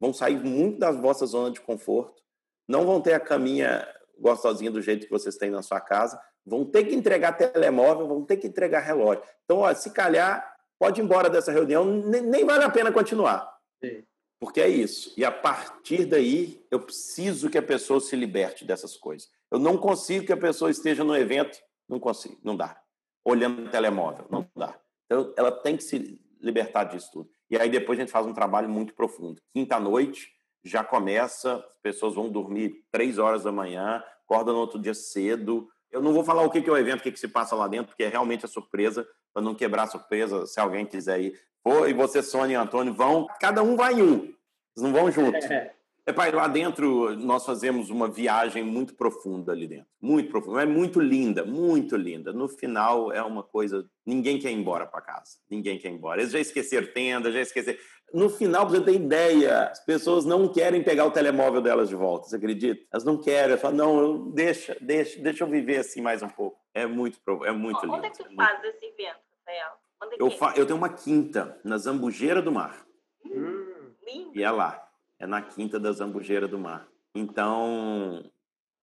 Vão 0.01 0.13
sair 0.13 0.39
muito 0.39 0.79
das 0.79 0.97
vossas 0.97 1.31
zonas 1.31 1.53
de 1.55 1.61
conforto, 1.61 2.23
não 2.67 2.85
vão 2.85 3.01
ter 3.01 3.15
a 3.15 3.21
caminha 3.21 3.87
gostosinha 4.19 4.71
do 4.71 4.83
jeito 4.83 5.07
que 5.07 5.11
vocês 5.11 5.37
têm 5.37 5.51
na 5.51 5.63
sua 5.63 5.81
casa, 5.81 6.21
vão 6.45 6.65
ter 6.65 6.85
que 6.85 6.95
entregar 6.95 7.33
telemóvel, 7.33 8.09
vão 8.09 8.25
ter 8.25 8.37
que 8.37 8.47
entregar 8.47 8.81
relógio. 8.81 9.23
Então, 9.45 9.59
ó, 9.59 9.75
se 9.75 9.91
calhar, 9.91 10.57
pode 10.79 11.01
ir 11.01 11.05
embora 11.05 11.31
dessa 11.31 11.53
reunião, 11.53 11.85
nem, 11.85 12.23
nem 12.23 12.45
vale 12.45 12.65
a 12.65 12.71
pena 12.71 12.93
continuar. 12.93 13.49
Sim. 13.83 14.05
Porque 14.41 14.61
é 14.61 14.69
isso. 14.69 15.13
E 15.17 15.25
a 15.25 15.33
partir 15.33 16.07
daí, 16.07 16.65
eu 16.71 16.81
preciso 16.81 17.51
que 17.51 17.59
a 17.59 17.63
pessoa 17.63 18.01
se 18.01 18.15
liberte 18.15 18.65
dessas 18.65 18.97
coisas. 18.97 19.29
Eu 19.51 19.59
não 19.59 19.77
consigo 19.77 20.27
que 20.27 20.33
a 20.33 20.37
pessoa 20.37 20.71
esteja 20.71 21.03
no 21.03 21.17
evento, 21.17 21.59
não 21.89 21.99
consigo, 21.99 22.39
não 22.43 22.57
dá. 22.57 22.81
Olhando 23.25 23.65
o 23.67 23.71
telemóvel, 23.71 24.27
não 24.31 24.49
dá. 24.57 24.79
Então, 25.07 25.33
ela 25.37 25.51
tem 25.51 25.77
que 25.77 25.83
se 25.83 26.21
libertar 26.41 26.85
disso 26.85 27.11
tudo. 27.13 27.31
E 27.51 27.57
aí 27.57 27.69
depois 27.71 27.99
a 27.99 28.03
gente 28.03 28.13
faz 28.13 28.27
um 28.27 28.33
trabalho 28.33 28.69
muito 28.69 28.95
profundo. 28.95 29.41
Quinta-noite 29.53 30.29
já 30.65 30.85
começa, 30.85 31.57
as 31.57 31.81
pessoas 31.83 32.15
vão 32.15 32.29
dormir 32.29 32.85
três 32.91 33.19
horas 33.19 33.45
da 33.45 33.53
manhã, 33.53 34.03
acordam 34.25 34.55
no 34.55 34.61
outro 34.61 34.79
dia 34.79 34.95
cedo. 34.95 35.69
Eu 35.91 36.03
não 36.03 36.13
vou 36.13 36.25
falar 36.25 36.43
o 36.43 36.51
que 36.51 36.59
é 36.59 36.73
o 36.73 36.77
evento, 36.77 37.01
o 37.01 37.03
que, 37.03 37.17
se 37.17 37.29
passa 37.29 37.57
lá 37.57 37.67
dentro, 37.67 37.89
porque 37.89 38.05
é 38.05 38.09
realmente 38.09 38.45
a 38.45 38.49
surpresa, 38.49 39.09
para 39.33 39.43
não 39.43 39.55
quebrar 39.55 39.85
a 39.85 39.87
surpresa, 39.87 40.47
se 40.47 40.61
alguém 40.61 40.85
quiser 40.85 41.21
ir. 41.21 41.41
Pô, 41.63 41.87
e 41.87 41.95
você, 41.95 42.23
Sônia 42.23 42.55
e 42.55 42.57
Antônio, 42.57 42.93
vão, 42.93 43.27
cada 43.41 43.63
um 43.63 43.77
vai 43.77 43.95
em 43.95 44.03
um, 44.03 44.35
não 44.77 44.93
vão 44.93 45.11
junto. 45.11 45.37
É, 45.37 45.75
pai, 46.13 46.31
lá 46.31 46.49
dentro 46.49 47.15
nós 47.17 47.45
fazemos 47.45 47.91
uma 47.91 48.09
viagem 48.09 48.63
muito 48.63 48.95
profunda 48.95 49.53
ali 49.53 49.67
dentro. 49.67 49.87
Muito 50.01 50.31
profunda. 50.31 50.63
É 50.63 50.67
muito 50.67 51.01
linda, 51.01 51.45
muito 51.45 51.97
linda. 51.97 52.33
No 52.33 52.49
final 52.49 53.13
é 53.13 53.23
uma 53.23 53.43
coisa. 53.43 53.85
Ninguém 54.07 54.39
quer 54.39 54.51
ir 54.51 54.55
embora 54.55 54.87
para 54.87 55.03
casa. 55.03 55.39
Ninguém 55.51 55.79
quer 55.79 55.89
ir 55.89 55.95
embora. 55.95 56.21
Eles 56.21 56.33
já 56.33 56.41
esqueceram 56.41 56.87
tenda, 56.95 57.31
já 57.31 57.41
esqueceram. 57.41 57.79
No 58.15 58.31
final, 58.31 58.67
você 58.67 58.81
ter 58.81 58.95
ideia, 58.95 59.65
as 59.65 59.85
pessoas 59.85 60.25
não 60.25 60.49
querem 60.51 60.83
pegar 60.83 61.05
o 61.05 61.11
telemóvel 61.11 61.61
delas 61.61 61.91
de 61.91 61.95
volta. 61.95 62.27
Você 62.27 62.37
acredita? 62.37 62.81
Elas 62.91 63.05
não 63.05 63.21
querem. 63.21 63.51
Elas 63.51 63.61
falam, 63.61 63.77
não, 63.77 64.31
deixa, 64.31 64.77
deixa, 64.81 65.21
deixa 65.21 65.45
eu 65.45 65.49
viver 65.49 65.77
assim 65.77 66.01
mais 66.01 66.23
um 66.23 66.29
pouco. 66.29 66.59
É 66.73 66.87
muito, 66.87 67.21
é 67.45 67.53
muito 67.53 67.83
lindo. 67.83 67.97
Onde 67.97 68.07
é 68.07 68.11
que 68.11 68.25
tu 68.25 68.33
é 68.33 68.35
faz 68.35 68.65
esse 68.65 68.87
evento, 68.87 69.19
Rafael? 69.47 69.73
É 70.13 70.23
eu, 70.23 70.31
fa... 70.31 70.55
eu 70.57 70.65
tenho 70.65 70.79
uma 70.79 70.89
quinta 70.89 71.61
na 71.63 71.77
Zambujeira 71.77 72.41
do 72.41 72.51
Mar. 72.51 72.87
Hum, 73.27 73.93
lindo. 74.07 74.31
E 74.35 74.43
é 74.43 74.51
lá 74.51 74.88
é 75.19 75.27
na 75.27 75.43
Quinta 75.43 75.81
da 75.81 75.93
Zambujeira 75.93 76.47
do 76.47 76.59
Mar. 76.59 76.89
Então, 77.15 78.31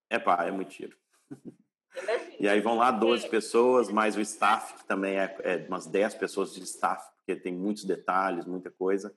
é 0.10 0.20
pá, 0.20 0.46
é 0.46 0.52
muito 0.52 0.70
tiro. 0.70 0.98
e 2.40 2.48
aí 2.48 2.60
vão 2.60 2.78
lá 2.78 2.92
12 2.92 3.30
pessoas, 3.30 3.90
mais 3.90 4.18
o 4.18 4.22
staff, 4.22 4.74
que 4.76 4.86
também 4.86 5.18
é, 5.18 5.36
é 5.44 5.66
umas 5.68 5.88
10 5.88 6.16
pessoas 6.16 6.54
de 6.54 6.62
staff, 6.64 7.10
porque 7.18 7.40
tem 7.40 7.54
muitos 7.54 7.86
detalhes, 7.86 8.46
muita 8.46 8.70
coisa. 8.70 9.16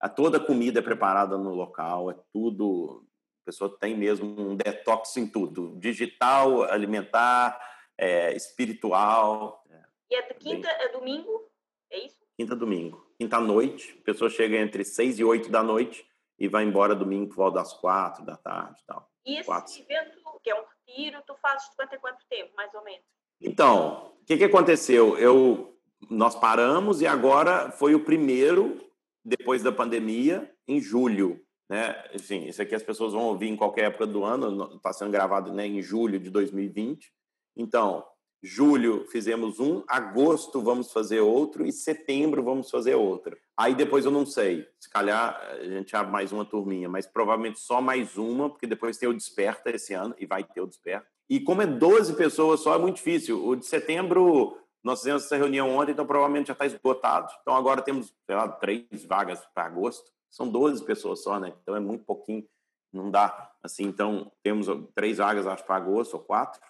A 0.00 0.08
toda 0.08 0.36
a 0.36 0.44
comida 0.44 0.78
é 0.78 0.82
preparada 0.82 1.36
no 1.36 1.54
local, 1.54 2.10
é 2.10 2.16
tudo. 2.32 3.06
A 3.42 3.46
pessoa 3.46 3.76
tem 3.78 3.96
mesmo 3.96 4.26
um 4.40 4.56
detox 4.56 5.16
em 5.16 5.26
tudo: 5.26 5.76
digital, 5.78 6.62
alimentar, 6.64 7.60
é, 7.98 8.34
espiritual. 8.34 9.64
É. 9.68 9.82
E 10.10 10.14
é 10.14 10.22
quinta 10.34 10.68
bem... 10.68 10.86
a 10.86 10.92
domingo? 10.92 11.50
É 11.90 12.06
isso? 12.06 12.22
Quinta 12.36 12.54
domingo. 12.54 13.06
Quinta 13.18 13.36
à 13.36 13.40
noite, 13.40 13.96
a 14.00 14.04
pessoa 14.04 14.30
chega 14.30 14.56
entre 14.56 14.84
6 14.84 15.18
e 15.18 15.24
8 15.24 15.50
da 15.50 15.62
noite 15.62 16.06
e 16.42 16.48
vai 16.48 16.64
embora 16.64 16.92
domingo 16.92 17.28
por 17.28 17.36
volta 17.36 17.58
das 17.60 17.72
quatro 17.72 18.24
da 18.24 18.36
tarde 18.36 18.80
e 18.82 18.84
tal. 18.84 19.08
E 19.24 19.36
esse 19.36 19.46
quatro. 19.46 19.72
evento, 19.78 20.18
que 20.42 20.50
é 20.50 20.54
um 20.60 20.64
retiro, 20.64 21.22
tu 21.24 21.36
fazes 21.40 21.68
durante 21.76 21.96
quanto 22.00 22.18
tempo, 22.28 22.50
mais 22.56 22.74
ou 22.74 22.82
menos? 22.82 23.04
Então, 23.40 24.12
o 24.20 24.24
que, 24.24 24.36
que 24.36 24.44
aconteceu? 24.44 25.16
Eu, 25.16 25.78
nós 26.10 26.34
paramos 26.34 27.00
e 27.00 27.06
agora 27.06 27.70
foi 27.70 27.94
o 27.94 28.04
primeiro, 28.04 28.76
depois 29.24 29.62
da 29.62 29.70
pandemia, 29.70 30.52
em 30.66 30.80
julho. 30.80 31.40
Né? 31.70 31.94
Enfim, 32.12 32.46
isso 32.48 32.60
aqui 32.60 32.74
as 32.74 32.82
pessoas 32.82 33.12
vão 33.12 33.22
ouvir 33.22 33.46
em 33.46 33.56
qualquer 33.56 33.84
época 33.84 34.08
do 34.08 34.24
ano, 34.24 34.74
está 34.74 34.92
sendo 34.92 35.12
gravado 35.12 35.52
né, 35.52 35.64
em 35.64 35.80
julho 35.80 36.18
de 36.18 36.28
2020. 36.28 37.12
Então, 37.56 38.04
julho 38.42 39.06
fizemos 39.06 39.60
um, 39.60 39.84
agosto 39.86 40.60
vamos 40.60 40.90
fazer 40.92 41.20
outro 41.20 41.64
e 41.64 41.72
setembro 41.72 42.42
vamos 42.42 42.68
fazer 42.68 42.96
outro. 42.96 43.36
Aí 43.56 43.74
depois 43.74 44.04
eu 44.04 44.10
não 44.10 44.26
sei, 44.26 44.66
se 44.80 44.90
calhar 44.90 45.40
a 45.40 45.62
gente 45.62 45.94
abre 45.94 46.10
mais 46.10 46.32
uma 46.32 46.44
turminha, 46.44 46.88
mas 46.88 47.06
provavelmente 47.06 47.60
só 47.60 47.80
mais 47.80 48.16
uma, 48.16 48.50
porque 48.50 48.66
depois 48.66 48.98
tem 48.98 49.08
o 49.08 49.14
Desperta 49.14 49.70
esse 49.70 49.94
ano 49.94 50.14
e 50.18 50.26
vai 50.26 50.42
ter 50.42 50.60
o 50.60 50.66
Desperta. 50.66 51.06
E 51.30 51.38
como 51.38 51.62
é 51.62 51.66
12 51.66 52.14
pessoas 52.14 52.60
só, 52.60 52.74
é 52.74 52.78
muito 52.78 52.96
difícil. 52.96 53.46
O 53.46 53.54
de 53.54 53.64
setembro, 53.64 54.58
nós 54.82 54.98
fizemos 54.98 55.24
essa 55.24 55.36
reunião 55.36 55.70
ontem, 55.76 55.92
então 55.92 56.04
provavelmente 56.04 56.48
já 56.48 56.52
está 56.52 56.66
esgotado. 56.66 57.32
Então 57.42 57.54
agora 57.54 57.80
temos, 57.80 58.12
sei 58.26 58.34
lá, 58.34 58.48
três 58.48 59.04
vagas 59.06 59.40
para 59.54 59.66
agosto. 59.66 60.10
São 60.28 60.48
12 60.48 60.84
pessoas 60.84 61.22
só, 61.22 61.38
né? 61.38 61.52
Então 61.62 61.76
é 61.76 61.80
muito 61.80 62.04
pouquinho, 62.04 62.44
não 62.92 63.10
dá. 63.10 63.52
Assim, 63.62 63.84
então 63.84 64.32
temos 64.42 64.66
três 64.94 65.18
vagas, 65.18 65.46
acho, 65.46 65.64
para 65.64 65.76
agosto, 65.76 66.14
ou 66.14 66.20
quatro 66.20 66.60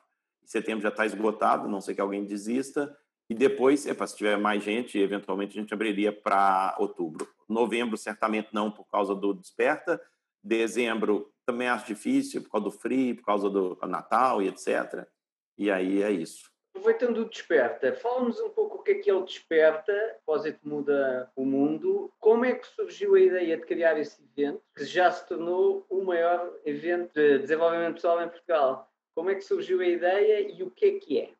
setembro 0.45 0.83
já 0.83 0.89
está 0.89 1.07
esgotado, 1.07 1.69
não 1.69 1.81
sei 1.81 1.95
que 1.95 2.01
alguém 2.01 2.25
desista. 2.25 2.97
E 3.29 3.35
depois, 3.35 3.87
epa, 3.87 4.07
se 4.07 4.17
tiver 4.17 4.37
mais 4.37 4.63
gente, 4.63 4.99
eventualmente 4.99 5.57
a 5.57 5.61
gente 5.61 5.73
abriria 5.73 6.13
para 6.13 6.77
outubro. 6.79 7.27
Novembro, 7.49 7.97
certamente 7.97 8.49
não, 8.53 8.71
por 8.71 8.85
causa 8.85 9.15
do 9.15 9.33
Desperta. 9.33 10.01
Dezembro, 10.45 11.33
também 11.47 11.69
acho 11.69 11.87
difícil, 11.87 12.43
por 12.43 12.51
causa 12.51 12.65
do 12.65 12.71
frio, 12.71 13.17
por 13.17 13.25
causa 13.25 13.49
do 13.49 13.79
Natal 13.87 14.43
e 14.43 14.49
etc. 14.49 15.07
E 15.57 15.71
aí 15.71 16.03
é 16.03 16.11
isso. 16.11 16.51
Aproveitando 16.75 17.19
o 17.19 17.25
Desperta, 17.29 17.93
fala-nos 17.95 18.41
um 18.41 18.49
pouco 18.49 18.79
o 18.79 18.83
que 18.83 18.93
é 18.93 18.95
que 18.95 19.11
é 19.11 19.15
o 19.15 19.25
Desperta, 19.25 19.93
Propósito 20.25 20.67
Muda 20.67 21.31
o 21.37 21.45
Mundo. 21.45 22.13
Como 22.19 22.45
é 22.45 22.55
que 22.55 22.67
surgiu 22.67 23.15
a 23.15 23.21
ideia 23.21 23.57
de 23.57 23.65
criar 23.65 23.99
esse 23.99 24.23
evento, 24.23 24.63
que 24.75 24.85
já 24.85 25.11
se 25.11 25.27
tornou 25.29 25.87
o 25.89 26.03
maior 26.03 26.51
evento 26.65 27.13
de 27.15 27.39
desenvolvimento 27.39 27.95
pessoal 27.95 28.23
em 28.23 28.29
Portugal? 28.29 28.92
Como 29.15 29.31
é 29.31 29.35
que 29.35 29.43
surgiu 29.43 29.81
a 29.81 29.87
ideia 29.87 30.53
e 30.53 30.63
o 30.63 30.71
que 30.71 30.85
é 30.85 30.99
que 30.99 31.19
é? 31.19 31.33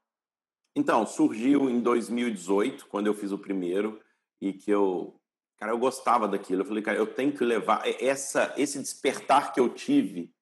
Então, 0.75 1.07
surgiu 1.07 1.69
em 1.69 1.81
2018, 1.81 2.87
quando 2.87 3.07
eu 3.07 3.15
fiz 3.15 3.31
o 3.31 3.39
primeiro, 3.39 4.01
e 4.41 4.53
que 4.53 4.71
eu, 4.71 5.21
cara, 5.59 5.73
eu 5.73 5.79
gostava 5.79 6.27
daquilo. 6.27 6.63
Eu 6.63 6.67
falei, 6.67 6.83
cara, 6.83 6.99
eu 6.99 7.07
tenho 7.07 7.33
que 7.33 7.45
levar 7.45 7.83
essa, 8.01 8.55
esse 8.57 8.79
despertar 8.79 9.53
que 9.53 9.61
eu 9.61 9.69
tive, 9.69 10.33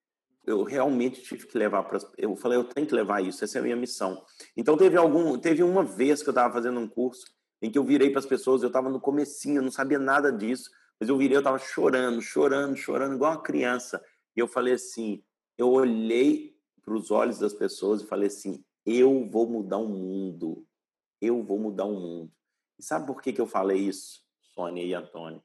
eu 0.47 0.63
realmente 0.63 1.23
tive 1.23 1.47
que 1.47 1.59
levar 1.59 1.83
para. 1.85 1.99
Eu 2.17 2.35
falei, 2.37 2.59
eu 2.59 2.65
tenho 2.65 2.87
que 2.87 2.95
levar 2.95 3.23
isso. 3.23 3.45
Essa 3.45 3.59
é 3.59 3.61
a 3.61 3.63
minha 3.65 3.77
missão. 3.77 4.25
Então 4.57 4.77
teve 4.77 4.97
algum, 4.97 5.39
teve 5.39 5.63
uma 5.63 5.85
vez 5.85 6.23
que 6.23 6.29
eu 6.29 6.33
estava 6.33 6.53
fazendo 6.53 6.81
um 6.81 6.89
curso 6.89 7.25
em 7.61 7.71
que 7.71 7.79
eu 7.79 7.85
virei 7.85 8.11
para 8.11 8.21
as 8.21 8.27
pessoas. 8.27 8.63
Eu 8.63 8.69
estava 8.69 8.89
no 8.89 9.01
comecinho, 9.01 9.59
eu 9.59 9.63
não 9.63 9.71
sabia 9.71 9.99
nada 9.99 10.33
disso, 10.33 10.71
mas 10.99 11.09
eu 11.09 11.17
virei, 11.17 11.37
eu 11.37 11.41
estava 11.41 11.59
chorando, 11.59 12.23
chorando, 12.23 12.77
chorando 12.77 13.15
igual 13.15 13.33
uma 13.33 13.43
criança. 13.43 14.03
E 14.35 14.41
eu 14.41 14.49
falei 14.49 14.75
assim, 14.75 15.23
eu 15.59 15.71
olhei 15.71 16.50
para 16.91 16.97
os 16.97 17.13
olhos 17.13 17.39
das 17.39 17.55
pessoas 17.55 18.03
e 18.03 18.07
falei 18.07 18.27
assim: 18.27 18.65
eu 18.85 19.25
vou 19.31 19.49
mudar 19.49 19.79
o 19.79 19.87
mundo. 19.87 20.67
Eu 21.21 21.41
vou 21.45 21.57
mudar 21.57 21.85
o 21.85 21.95
mundo. 21.95 22.33
E 22.77 22.83
sabe 22.83 23.07
por 23.07 23.23
que, 23.23 23.33
que 23.33 23.41
eu 23.41 23.47
falei 23.47 23.79
isso, 23.79 24.25
Sônia 24.55 24.83
e 24.83 24.93
Antônio? 24.93 25.41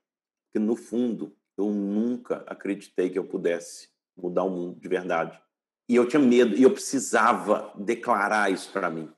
Porque, 0.48 0.66
no 0.66 0.76
fundo, 0.76 1.38
eu 1.56 1.70
nunca 1.70 2.38
acreditei 2.48 3.12
que 3.12 3.20
eu 3.20 3.28
pudesse 3.28 3.90
mudar 4.18 4.44
o 4.44 4.50
mundo 4.50 4.80
de 4.80 4.88
verdade. 4.88 5.40
E 5.88 5.96
eu 5.96 6.08
tinha 6.08 6.20
medo, 6.20 6.56
e 6.56 6.64
eu 6.64 6.72
precisava 6.72 7.72
declarar 7.78 8.52
isso 8.52 8.72
para 8.72 8.90
mim. 8.90 9.12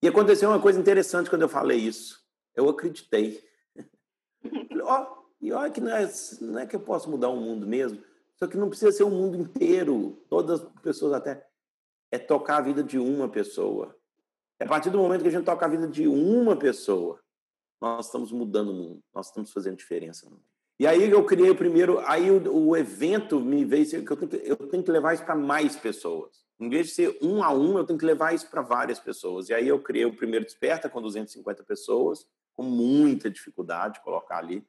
E 0.00 0.06
aconteceu 0.06 0.50
uma 0.50 0.62
coisa 0.62 0.78
interessante 0.78 1.28
quando 1.28 1.42
eu 1.42 1.48
falei 1.48 1.78
isso. 1.78 2.24
Eu 2.54 2.68
acreditei. 2.68 3.42
oh, 4.84 5.24
e 5.40 5.50
olha 5.50 5.72
que 5.72 5.80
não 5.80 5.90
é, 5.90 6.08
não 6.40 6.58
é 6.60 6.66
que 6.66 6.76
eu 6.76 6.80
posso 6.80 7.10
mudar 7.10 7.30
o 7.30 7.40
mundo 7.40 7.66
mesmo. 7.66 8.00
Só 8.38 8.48
que 8.48 8.56
não 8.56 8.68
precisa 8.68 8.92
ser 8.92 9.02
o 9.02 9.10
mundo 9.10 9.36
inteiro, 9.36 10.22
todas 10.28 10.62
as 10.62 10.68
pessoas 10.80 11.12
até. 11.12 11.44
É 12.10 12.18
tocar 12.18 12.58
a 12.58 12.62
vida 12.62 12.82
de 12.82 12.98
uma 12.98 13.28
pessoa. 13.28 13.94
É 14.60 14.64
a 14.64 14.68
partir 14.68 14.90
do 14.90 14.98
momento 14.98 15.22
que 15.22 15.28
a 15.28 15.32
gente 15.32 15.44
toca 15.44 15.66
a 15.66 15.68
vida 15.68 15.86
de 15.86 16.06
uma 16.06 16.56
pessoa, 16.56 17.20
nós 17.80 18.06
estamos 18.06 18.32
mudando 18.32 18.70
o 18.70 18.74
mundo, 18.74 19.00
nós 19.14 19.26
estamos 19.26 19.52
fazendo 19.52 19.76
diferença 19.76 20.26
no 20.26 20.32
mundo. 20.32 20.44
E 20.80 20.86
aí 20.86 21.10
eu 21.10 21.24
criei 21.24 21.50
o 21.50 21.56
primeiro, 21.56 21.98
aí 22.06 22.30
o, 22.30 22.68
o 22.68 22.76
evento 22.76 23.40
me 23.40 23.64
veio 23.64 23.84
eu 23.92 24.16
tenho 24.16 24.28
que, 24.28 24.36
eu 24.44 24.56
tenho 24.56 24.82
que 24.82 24.90
levar 24.90 25.14
isso 25.14 25.24
para 25.24 25.34
mais 25.34 25.76
pessoas. 25.76 26.46
Em 26.60 26.68
vez 26.68 26.88
de 26.88 26.92
ser 26.92 27.18
um 27.20 27.42
a 27.42 27.52
um, 27.52 27.78
eu 27.78 27.84
tenho 27.84 27.98
que 27.98 28.04
levar 28.04 28.34
isso 28.34 28.48
para 28.48 28.62
várias 28.62 28.98
pessoas. 28.98 29.48
E 29.48 29.54
aí 29.54 29.66
eu 29.66 29.80
criei 29.80 30.04
o 30.04 30.14
primeiro 30.14 30.44
Desperta 30.44 30.88
com 30.88 31.02
250 31.02 31.64
pessoas, 31.64 32.26
com 32.56 32.62
muita 32.62 33.28
dificuldade 33.30 33.94
de 33.94 34.04
colocar 34.04 34.38
ali. 34.38 34.64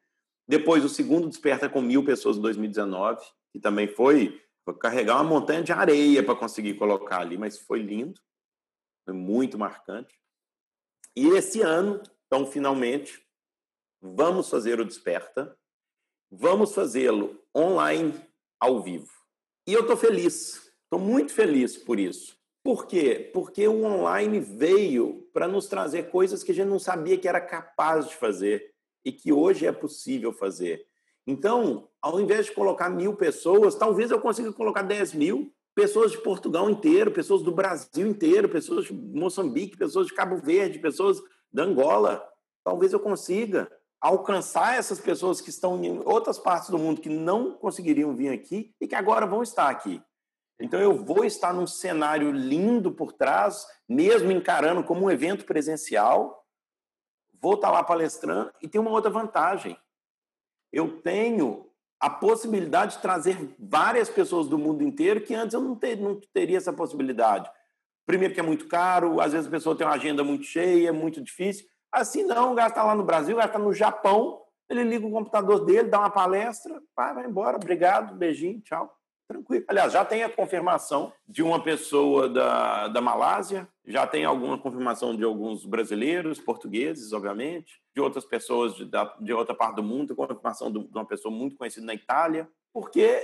Depois 0.48 0.84
o 0.84 0.90
segundo 0.90 1.30
Desperta 1.30 1.70
com 1.70 1.82
mil 1.82 2.04
pessoas 2.04 2.38
em 2.38 2.42
2019 2.42 3.24
que 3.52 3.60
também 3.60 3.88
foi, 3.88 4.42
foi 4.64 4.78
carregar 4.78 5.16
uma 5.16 5.24
montanha 5.24 5.64
de 5.64 5.72
areia 5.72 6.24
para 6.24 6.36
conseguir 6.36 6.76
colocar 6.76 7.22
ali, 7.22 7.38
mas 7.38 7.60
foi 7.60 7.82
lindo, 7.82 8.20
foi 9.06 9.14
muito 9.14 9.58
marcante. 9.58 10.20
E 11.16 11.28
esse 11.30 11.62
ano, 11.62 12.02
então, 12.28 12.46
finalmente, 12.46 13.26
vamos 14.02 14.50
fazer 14.50 14.80
o 14.80 14.86
Desperta, 14.86 15.58
vamos 16.32 16.74
fazê-lo 16.74 17.44
online, 17.56 18.14
ao 18.60 18.82
vivo. 18.82 19.10
E 19.66 19.74
eu 19.74 19.82
estou 19.82 19.98
feliz, 19.98 20.72
estou 20.84 21.00
muito 21.00 21.34
feliz 21.34 21.78
por 21.78 22.00
isso. 22.00 22.38
Por 22.64 22.86
quê? 22.86 23.30
Porque 23.34 23.68
o 23.68 23.84
online 23.86 24.40
veio 24.40 25.28
para 25.34 25.48
nos 25.48 25.68
trazer 25.68 26.10
coisas 26.12 26.44
que 26.44 26.52
a 26.52 26.56
gente 26.56 26.68
não 26.68 26.80
sabia 26.80 27.18
que 27.18 27.28
era 27.28 27.40
capaz 27.40 28.08
de 28.08 28.16
fazer 28.16 28.74
e 29.04 29.12
que 29.12 29.32
hoje 29.32 29.66
é 29.66 29.72
possível 29.72 30.34
fazer. 30.34 30.86
Então, 31.26 31.89
ao 32.02 32.20
invés 32.20 32.46
de 32.46 32.54
colocar 32.54 32.90
mil 32.90 33.16
pessoas, 33.16 33.76
talvez 33.76 34.12
eu 34.12 34.20
consiga 34.20 34.54
colocar 34.54 34.82
10 34.82 35.14
mil 35.14 35.54
pessoas 35.76 36.12
de 36.12 36.18
Portugal 36.18 36.70
inteiro, 36.70 37.12
pessoas 37.12 37.42
do 37.42 37.52
Brasil 37.52 38.08
inteiro, 38.08 38.50
pessoas 38.50 38.86
de 38.86 38.94
Moçambique, 38.94 39.78
pessoas 39.78 40.08
de 40.08 40.14
Cabo 40.14 40.38
Verde, 40.38 40.80
pessoas 40.80 41.22
da 41.52 41.64
Angola. 41.64 42.28
Talvez 42.64 42.92
eu 42.94 43.00
consiga 43.00 43.72
alcançar 44.02 44.78
essas 44.78 45.00
pessoas 45.00 45.42
que 45.42 45.50
estão 45.50 45.84
em 45.84 46.00
outras 46.06 46.40
partes 46.40 46.70
do 46.70 46.78
mundo 46.78 47.02
que 47.02 47.10
não 47.10 47.54
conseguiriam 47.54 48.16
vir 48.16 48.30
aqui 48.30 48.74
e 48.80 48.88
que 48.88 48.96
agora 48.96 49.26
vão 49.26 49.44
estar 49.44 49.70
aqui. 49.70 50.02
Então 50.60 50.80
eu 50.80 50.94
vou 50.94 51.24
estar 51.24 51.54
num 51.54 51.68
cenário 51.68 52.32
lindo 52.32 52.92
por 52.92 53.14
trás, 53.14 53.66
mesmo 53.88 54.32
encarando 54.32 54.84
como 54.84 55.06
um 55.06 55.12
evento 55.12 55.46
presencial. 55.46 56.46
Vou 57.42 57.54
estar 57.54 57.72
lá 57.72 57.84
palestrando 57.84 58.52
e 58.62 58.68
tem 58.68 58.82
uma 58.82 58.92
outra 58.92 59.10
vantagem. 59.10 59.78
Eu 60.72 61.02
tenho 61.02 61.69
a 62.00 62.10
possibilidade 62.10 62.96
de 62.96 63.02
trazer 63.02 63.38
várias 63.60 64.10
pessoas 64.10 64.48
do 64.48 64.58
mundo 64.58 64.84
inteiro 64.84 65.22
que 65.22 65.36
antes 65.36 65.54
eu 65.54 65.62
não, 65.62 65.76
ter, 65.76 65.98
não 65.98 66.20
teria 66.34 66.58
essa 66.58 66.72
possibilidade. 66.72 67.50
Primeiro 68.06 68.34
que 68.34 68.40
é 68.40 68.44
muito 68.44 68.68
caro, 68.68 69.20
às 69.20 69.34
vezes 69.34 69.48
a 69.48 69.52
pessoa 69.52 69.76
tem 69.76 69.86
uma 69.86 69.96
agenda 69.96 70.24
muito 70.24 70.46
cheia, 70.46 70.94
muito 70.94 71.22
difícil. 71.22 71.66
Assim 71.92 72.24
não, 72.24 72.56
gasta 72.56 72.82
lá 72.82 72.96
no 72.96 73.04
Brasil, 73.04 73.36
gasta 73.36 73.60
no 73.60 73.74
Japão, 73.74 74.42
ele 74.70 74.84
liga 74.84 75.06
o 75.06 75.12
computador 75.12 75.66
dele, 75.66 75.90
dá 75.90 76.00
uma 76.00 76.10
palestra, 76.10 76.82
vai, 76.96 77.14
vai 77.14 77.26
embora, 77.26 77.58
obrigado, 77.58 78.16
beijinho, 78.16 78.62
tchau. 78.62 78.99
Tranquilo. 79.30 79.64
Aliás, 79.68 79.94
já 79.94 80.04
tem 80.04 80.24
a 80.24 80.30
confirmação 80.30 81.14
de 81.28 81.44
uma 81.44 81.62
pessoa 81.64 82.28
da, 82.28 82.88
da 82.88 83.00
Malásia, 83.00 83.70
já 83.86 84.08
tem 84.08 84.26
alguma 84.26 84.58
confirmação 84.58 85.16
de 85.16 85.24
alguns 85.24 85.68
brasileiros, 85.68 86.42
portugueses, 86.42 87.14
obviamente, 87.14 87.80
de 87.94 88.02
outras 88.02 88.26
pessoas 88.26 88.74
de, 88.74 88.90
de 89.22 89.32
outra 89.32 89.54
parte 89.54 89.76
do 89.76 89.84
mundo, 89.84 90.16
confirmação 90.16 90.72
de 90.72 90.80
uma 90.80 91.06
pessoa 91.06 91.32
muito 91.32 91.56
conhecida 91.56 91.86
na 91.86 91.94
Itália, 91.94 92.50
porque 92.74 93.22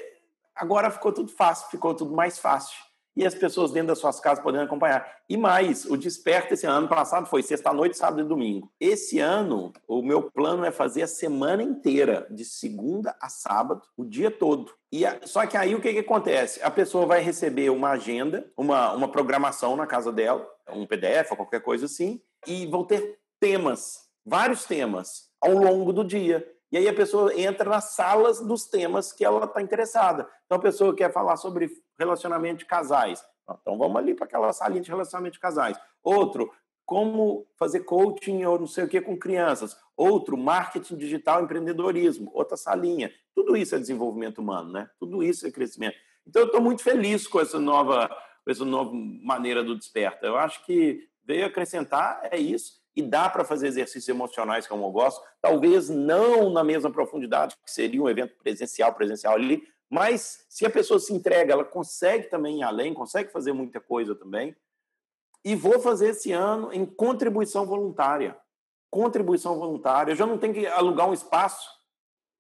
agora 0.54 0.92
ficou 0.92 1.12
tudo 1.12 1.32
fácil, 1.32 1.72
ficou 1.72 1.96
tudo 1.96 2.14
mais 2.14 2.38
fácil 2.38 2.78
e 3.16 3.26
as 3.26 3.34
pessoas 3.34 3.72
dentro 3.72 3.90
das 3.90 4.00
suas 4.00 4.20
casas 4.20 4.44
podendo 4.44 4.64
acompanhar. 4.64 5.10
E 5.30 5.38
mais, 5.38 5.86
o 5.86 5.96
Desperta 5.96 6.54
esse 6.54 6.66
ano 6.66 6.88
passado 6.88 7.28
foi 7.28 7.42
sexta-noite, 7.42 7.98
sábado 7.98 8.22
e 8.22 8.28
domingo. 8.28 8.72
Esse 8.80 9.20
ano, 9.20 9.72
o 9.88 10.02
meu 10.02 10.24
plano 10.24 10.66
é 10.66 10.72
fazer 10.72 11.04
a 11.04 11.08
semana 11.08 11.64
inteira, 11.64 12.28
de 12.30 12.44
segunda 12.44 13.16
a 13.22 13.30
sábado, 13.30 13.82
o 13.96 14.04
dia 14.04 14.30
todo. 14.30 14.72
E 14.92 15.06
a, 15.06 15.20
só 15.24 15.46
que 15.46 15.56
aí 15.58 15.74
o 15.74 15.82
que, 15.82 15.94
que 15.94 16.00
acontece? 16.00 16.62
A 16.62 16.70
pessoa 16.70 17.06
vai 17.06 17.22
receber 17.22 17.70
uma 17.70 17.92
agenda, 17.92 18.52
uma, 18.58 18.94
uma 18.94 19.08
programação 19.08 19.76
na 19.76 19.88
casa 19.88 20.12
dela, 20.12 20.46
um 20.70 20.86
PDF 20.86 21.32
ou 21.32 21.38
qualquer 21.38 21.62
coisa 21.62 21.86
assim, 21.86 22.22
e 22.46 22.66
vão 22.66 22.84
ter 22.84 23.20
temas, 23.40 24.00
vários 24.26 24.66
temas, 24.66 25.30
ao 25.42 25.54
longo 25.54 25.94
do 25.94 26.04
dia. 26.04 26.46
E 26.76 26.78
aí 26.78 26.90
a 26.90 26.94
pessoa 26.94 27.34
entra 27.40 27.70
nas 27.70 27.94
salas 27.94 28.42
dos 28.42 28.66
temas 28.66 29.14
que 29.14 29.24
ela 29.24 29.46
está 29.46 29.62
interessada. 29.62 30.28
Então 30.46 30.58
a 30.58 30.62
pessoa 30.62 30.94
quer 30.94 31.10
falar 31.10 31.38
sobre 31.38 31.72
relacionamento 31.98 32.58
de 32.58 32.66
casais. 32.66 33.26
Então 33.50 33.78
vamos 33.78 33.96
ali 33.96 34.14
para 34.14 34.26
aquela 34.26 34.52
salinha 34.52 34.82
de 34.82 34.90
relacionamento 34.90 35.36
de 35.36 35.40
casais. 35.40 35.80
Outro, 36.04 36.52
como 36.86 37.48
fazer 37.58 37.86
coaching 37.86 38.44
ou 38.44 38.60
não 38.60 38.68
sei 38.68 38.84
o 38.84 38.90
que 38.90 39.00
com 39.00 39.18
crianças. 39.18 39.78
Outro, 39.96 40.36
marketing 40.36 40.98
digital, 40.98 41.42
empreendedorismo. 41.42 42.30
Outra 42.34 42.58
salinha. 42.58 43.10
Tudo 43.34 43.56
isso 43.56 43.74
é 43.74 43.80
desenvolvimento 43.80 44.40
humano, 44.40 44.74
né? 44.74 44.90
Tudo 45.00 45.24
isso 45.24 45.48
é 45.48 45.52
crescimento. 45.52 45.96
Então 46.28 46.42
eu 46.42 46.48
estou 46.48 46.60
muito 46.60 46.84
feliz 46.84 47.26
com 47.26 47.40
essa 47.40 47.58
nova, 47.58 48.10
com 48.44 48.52
essa 48.52 48.66
nova 48.66 48.92
maneira 48.94 49.64
do 49.64 49.78
desperta. 49.78 50.28
Eu 50.28 50.36
acho 50.36 50.66
que 50.66 51.08
veio 51.24 51.46
acrescentar 51.46 52.20
é 52.30 52.38
isso 52.38 52.84
e 52.96 53.02
dá 53.02 53.30
para 53.30 53.44
fazer 53.44 53.68
exercícios 53.68 54.08
emocionais 54.08 54.68
como 54.68 54.86
eu 54.86 54.92
gosto, 54.92 55.22
talvez 55.42 55.90
não 55.90 56.50
na 56.50 56.64
mesma 56.64 56.90
profundidade 56.90 57.56
que 57.64 57.72
seria 57.72 58.02
um 58.02 58.10
evento 58.10 58.36
presencial, 58.38 58.94
presencial 58.94 59.34
ali, 59.34 59.68
mas 59.90 60.46
se 60.50 60.66
a 60.66 60.70
pessoa 60.70 61.00
se 61.00 61.14
entrega, 61.14 61.54
ela 61.54 61.66
consegue 61.66 62.28
também 62.28 62.60
ir 62.60 62.64
além, 62.64 62.94
consegue 62.94 63.32
fazer 63.32 63.54
muita 63.54 63.80
coisa 63.80 64.16
também. 64.16 64.56
E 65.44 65.56
vou 65.56 65.80
fazer 65.80 66.10
esse 66.10 66.32
ano 66.32 66.74
em 66.74 66.86
contribuição 66.86 67.66
voluntária. 67.66 68.36
Contribuição 68.90 69.60
voluntária. 69.60 70.12
Eu 70.12 70.16
já 70.16 70.26
não 70.26 70.38
tenho 70.38 70.54
que 70.54 70.66
alugar 70.66 71.08
um 71.08 71.14
espaço. 71.14 71.70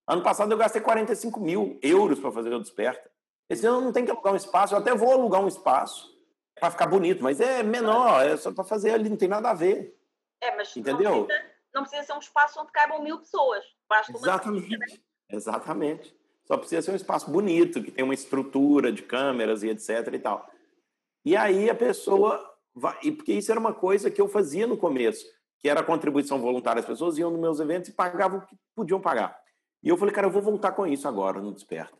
Ano 0.07 0.23
passado 0.23 0.51
eu 0.51 0.57
gastei 0.57 0.81
45 0.81 1.39
mil 1.39 1.77
euros 1.83 2.19
para 2.19 2.31
fazer 2.31 2.51
o 2.53 2.59
Desperta. 2.59 3.11
Esse 3.47 3.65
ano 3.67 3.77
eu 3.77 3.81
não 3.81 3.91
tenho 3.91 4.07
que 4.07 4.11
alugar 4.11 4.33
um 4.33 4.37
espaço. 4.37 4.73
Eu 4.73 4.79
até 4.79 4.95
vou 4.95 5.11
alugar 5.11 5.41
um 5.41 5.47
espaço 5.47 6.15
para 6.59 6.71
ficar 6.71 6.87
bonito, 6.87 7.21
mas 7.23 7.39
é 7.39 7.61
menor, 7.61 8.25
é 8.25 8.37
só 8.37 8.51
para 8.51 8.63
fazer 8.63 8.91
ali, 8.91 9.09
não 9.09 9.17
tem 9.17 9.27
nada 9.27 9.49
a 9.49 9.53
ver. 9.53 9.95
É, 10.45 10.55
mas 10.55 10.75
Entendeu? 10.75 11.11
Não 11.11 11.25
precisa, 11.25 11.45
não 11.73 11.81
precisa 11.81 12.03
ser 12.03 12.13
um 12.13 12.19
espaço 12.19 12.59
onde 12.59 12.71
caibam 12.71 13.01
mil 13.01 13.19
pessoas. 13.19 13.63
Basta 13.89 14.11
Exatamente. 14.11 14.75
Uma 14.75 15.37
Exatamente. 15.37 16.15
Só 16.45 16.57
precisa 16.57 16.81
ser 16.81 16.91
um 16.91 16.95
espaço 16.95 17.29
bonito, 17.31 17.81
que 17.81 17.91
tem 17.91 18.03
uma 18.03 18.13
estrutura 18.13 18.91
de 18.91 19.01
câmeras 19.01 19.63
e 19.63 19.69
etc 19.69 20.13
e 20.13 20.19
tal. 20.19 20.47
E 21.25 21.35
aí 21.35 21.69
a 21.69 21.75
pessoa 21.75 22.55
vai, 22.73 23.11
porque 23.11 23.33
isso 23.33 23.51
era 23.51 23.59
uma 23.59 23.73
coisa 23.73 24.11
que 24.11 24.21
eu 24.21 24.27
fazia 24.27 24.67
no 24.67 24.77
começo, 24.77 25.25
que 25.59 25.67
era 25.67 25.79
a 25.79 25.83
contribuição 25.83 26.39
voluntária. 26.39 26.79
As 26.79 26.85
pessoas 26.85 27.17
iam 27.17 27.31
nos 27.31 27.39
meus 27.39 27.59
eventos 27.59 27.89
e 27.89 27.93
pagavam 27.93 28.39
o 28.39 28.45
que 28.45 28.55
podiam 28.75 29.01
pagar. 29.01 29.39
E 29.81 29.89
eu 29.89 29.97
falei, 29.97 30.13
cara, 30.13 30.27
eu 30.27 30.31
vou 30.31 30.41
voltar 30.41 30.73
com 30.73 30.85
isso 30.85 31.07
agora 31.07 31.41
no 31.41 31.51
Desperta. 31.51 31.97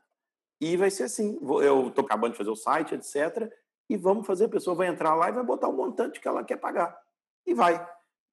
E 0.61 0.77
vai 0.77 0.91
ser 0.91 1.03
assim. 1.03 1.39
Eu 1.41 1.87
estou 1.87 2.05
acabando 2.05 2.33
de 2.33 2.37
fazer 2.37 2.51
o 2.51 2.55
site, 2.55 2.93
etc. 2.93 3.51
E 3.89 3.97
vamos 3.97 4.27
fazer, 4.27 4.45
a 4.45 4.49
pessoa 4.49 4.75
vai 4.75 4.87
entrar 4.87 5.15
lá 5.15 5.29
e 5.29 5.33
vai 5.33 5.43
botar 5.43 5.67
o 5.67 5.73
montante 5.73 6.19
que 6.19 6.27
ela 6.27 6.43
quer 6.43 6.57
pagar. 6.57 6.95
E 7.45 7.53
vai 7.53 7.83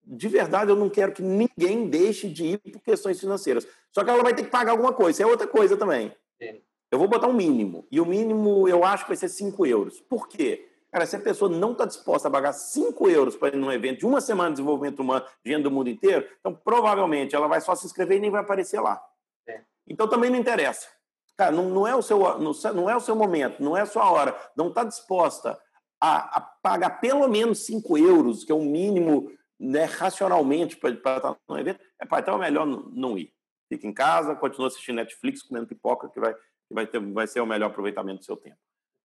de 0.05 0.29
verdade, 0.29 0.71
eu 0.71 0.77
não 0.77 0.91
quero 0.91 1.13
que 1.13 1.23
ninguém 1.23 1.89
deixe 1.89 2.29
de 2.29 2.45
ir 2.45 2.59
por 2.59 2.81
questões 2.81 3.21
financeiras. 3.21 3.67
Só 3.93 4.03
que 4.03 4.11
ela 4.11 4.23
vai 4.23 4.35
ter 4.35 4.45
que 4.45 4.51
pagar 4.51 4.73
alguma 4.73 4.93
coisa. 4.93 5.11
Isso 5.11 5.23
é 5.23 5.27
outra 5.27 5.47
coisa 5.47 5.77
também. 5.77 6.15
Sim. 6.41 6.61
Eu 6.91 6.99
vou 6.99 7.09
botar 7.09 7.29
um 7.29 7.33
mínimo. 7.33 7.87
E 7.91 8.01
o 8.01 8.07
mínimo 8.07 8.69
eu 8.69 8.85
acho 8.85 9.05
que 9.05 9.11
vai 9.11 9.17
ser 9.17 9.29
5 9.29 9.65
euros. 9.67 10.01
Por 10.01 10.29
quê? 10.29 10.69
Cara, 10.91 11.07
se 11.07 11.17
a 11.17 11.21
pessoa 11.21 11.51
não 11.51 11.73
está 11.73 11.87
disposta 11.87 12.29
a 12.29 12.31
pagar 12.31 12.53
5 12.53 13.09
euros 13.09 13.35
para 13.35 13.49
ir 13.49 13.57
num 13.57 13.73
evento 13.73 14.01
de 14.01 14.07
uma 14.07 14.21
semana 14.21 14.51
de 14.51 14.57
desenvolvimento 14.57 15.01
humano, 15.01 15.25
gente 15.45 15.63
do 15.63 15.71
mundo 15.71 15.89
inteiro, 15.89 16.29
então 16.39 16.55
provavelmente 16.55 17.35
ela 17.35 17.49
vai 17.49 17.63
só 17.63 17.75
se 17.75 17.87
inscrever 17.87 18.19
e 18.19 18.21
nem 18.21 18.31
vai 18.31 18.43
aparecer 18.43 18.79
lá. 18.79 19.03
É. 19.49 19.63
Então 19.89 20.07
também 20.07 20.29
não 20.29 20.39
interessa. 20.39 20.87
Cara, 21.35 21.51
não, 21.51 21.71
não, 21.71 21.87
é 21.87 21.97
o 21.97 22.03
seu, 22.03 22.19
não 22.39 22.91
é 22.91 22.95
o 22.95 23.01
seu 23.01 23.17
momento, 23.17 23.63
não 23.63 23.75
é 23.75 23.81
a 23.81 23.87
sua 23.87 24.11
hora. 24.11 24.37
Não 24.55 24.69
está 24.69 24.85
disposta 24.85 25.59
a, 25.99 26.37
a 26.37 26.41
pagar 26.41 27.01
pelo 27.01 27.27
menos 27.27 27.65
5 27.65 27.97
euros, 27.97 28.45
que 28.45 28.53
é 28.53 28.55
o 28.55 28.61
mínimo 28.61 29.33
né, 29.63 29.85
racionalmente 29.85 30.77
para 30.77 30.91
estar 30.91 31.37
no 31.49 31.59
evento, 31.59 31.81
é, 32.01 32.05
pá, 32.05 32.19
então 32.19 32.35
é 32.35 32.39
melhor 32.39 32.67
não 32.67 33.17
ir. 33.17 33.33
Fica 33.69 33.87
em 33.87 33.93
casa, 33.93 34.35
continua 34.35 34.67
assistindo 34.67 34.97
Netflix, 34.97 35.43
comendo 35.43 35.69
pipoca, 35.69 36.09
que 36.09 36.19
vai, 36.19 36.35
que 36.35 36.75
vai, 36.75 36.87
ter, 36.87 37.01
vai 37.01 37.27
ser 37.29 37.41
o 37.41 37.47
melhor 37.47 37.71
aproveitamento 37.71 38.19
do 38.19 38.25
seu 38.25 38.37
tempo. 38.37 38.59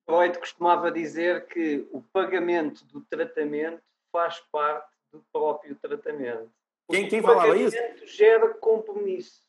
Freud 0.05 0.39
costumava 0.39 0.91
dizer 0.91 1.45
que 1.47 1.87
o 1.91 2.01
pagamento 2.01 2.83
do 2.85 3.01
tratamento 3.01 3.81
faz 4.11 4.39
parte 4.51 4.89
do 5.11 5.23
próprio 5.31 5.75
tratamento. 5.75 6.49
Quem, 6.89 7.07
quem 7.07 7.21
falava 7.21 7.55
isso? 7.55 7.75
O 7.75 7.79
pagamento 7.79 8.07
gera 8.07 8.53
compromisso. 8.55 9.41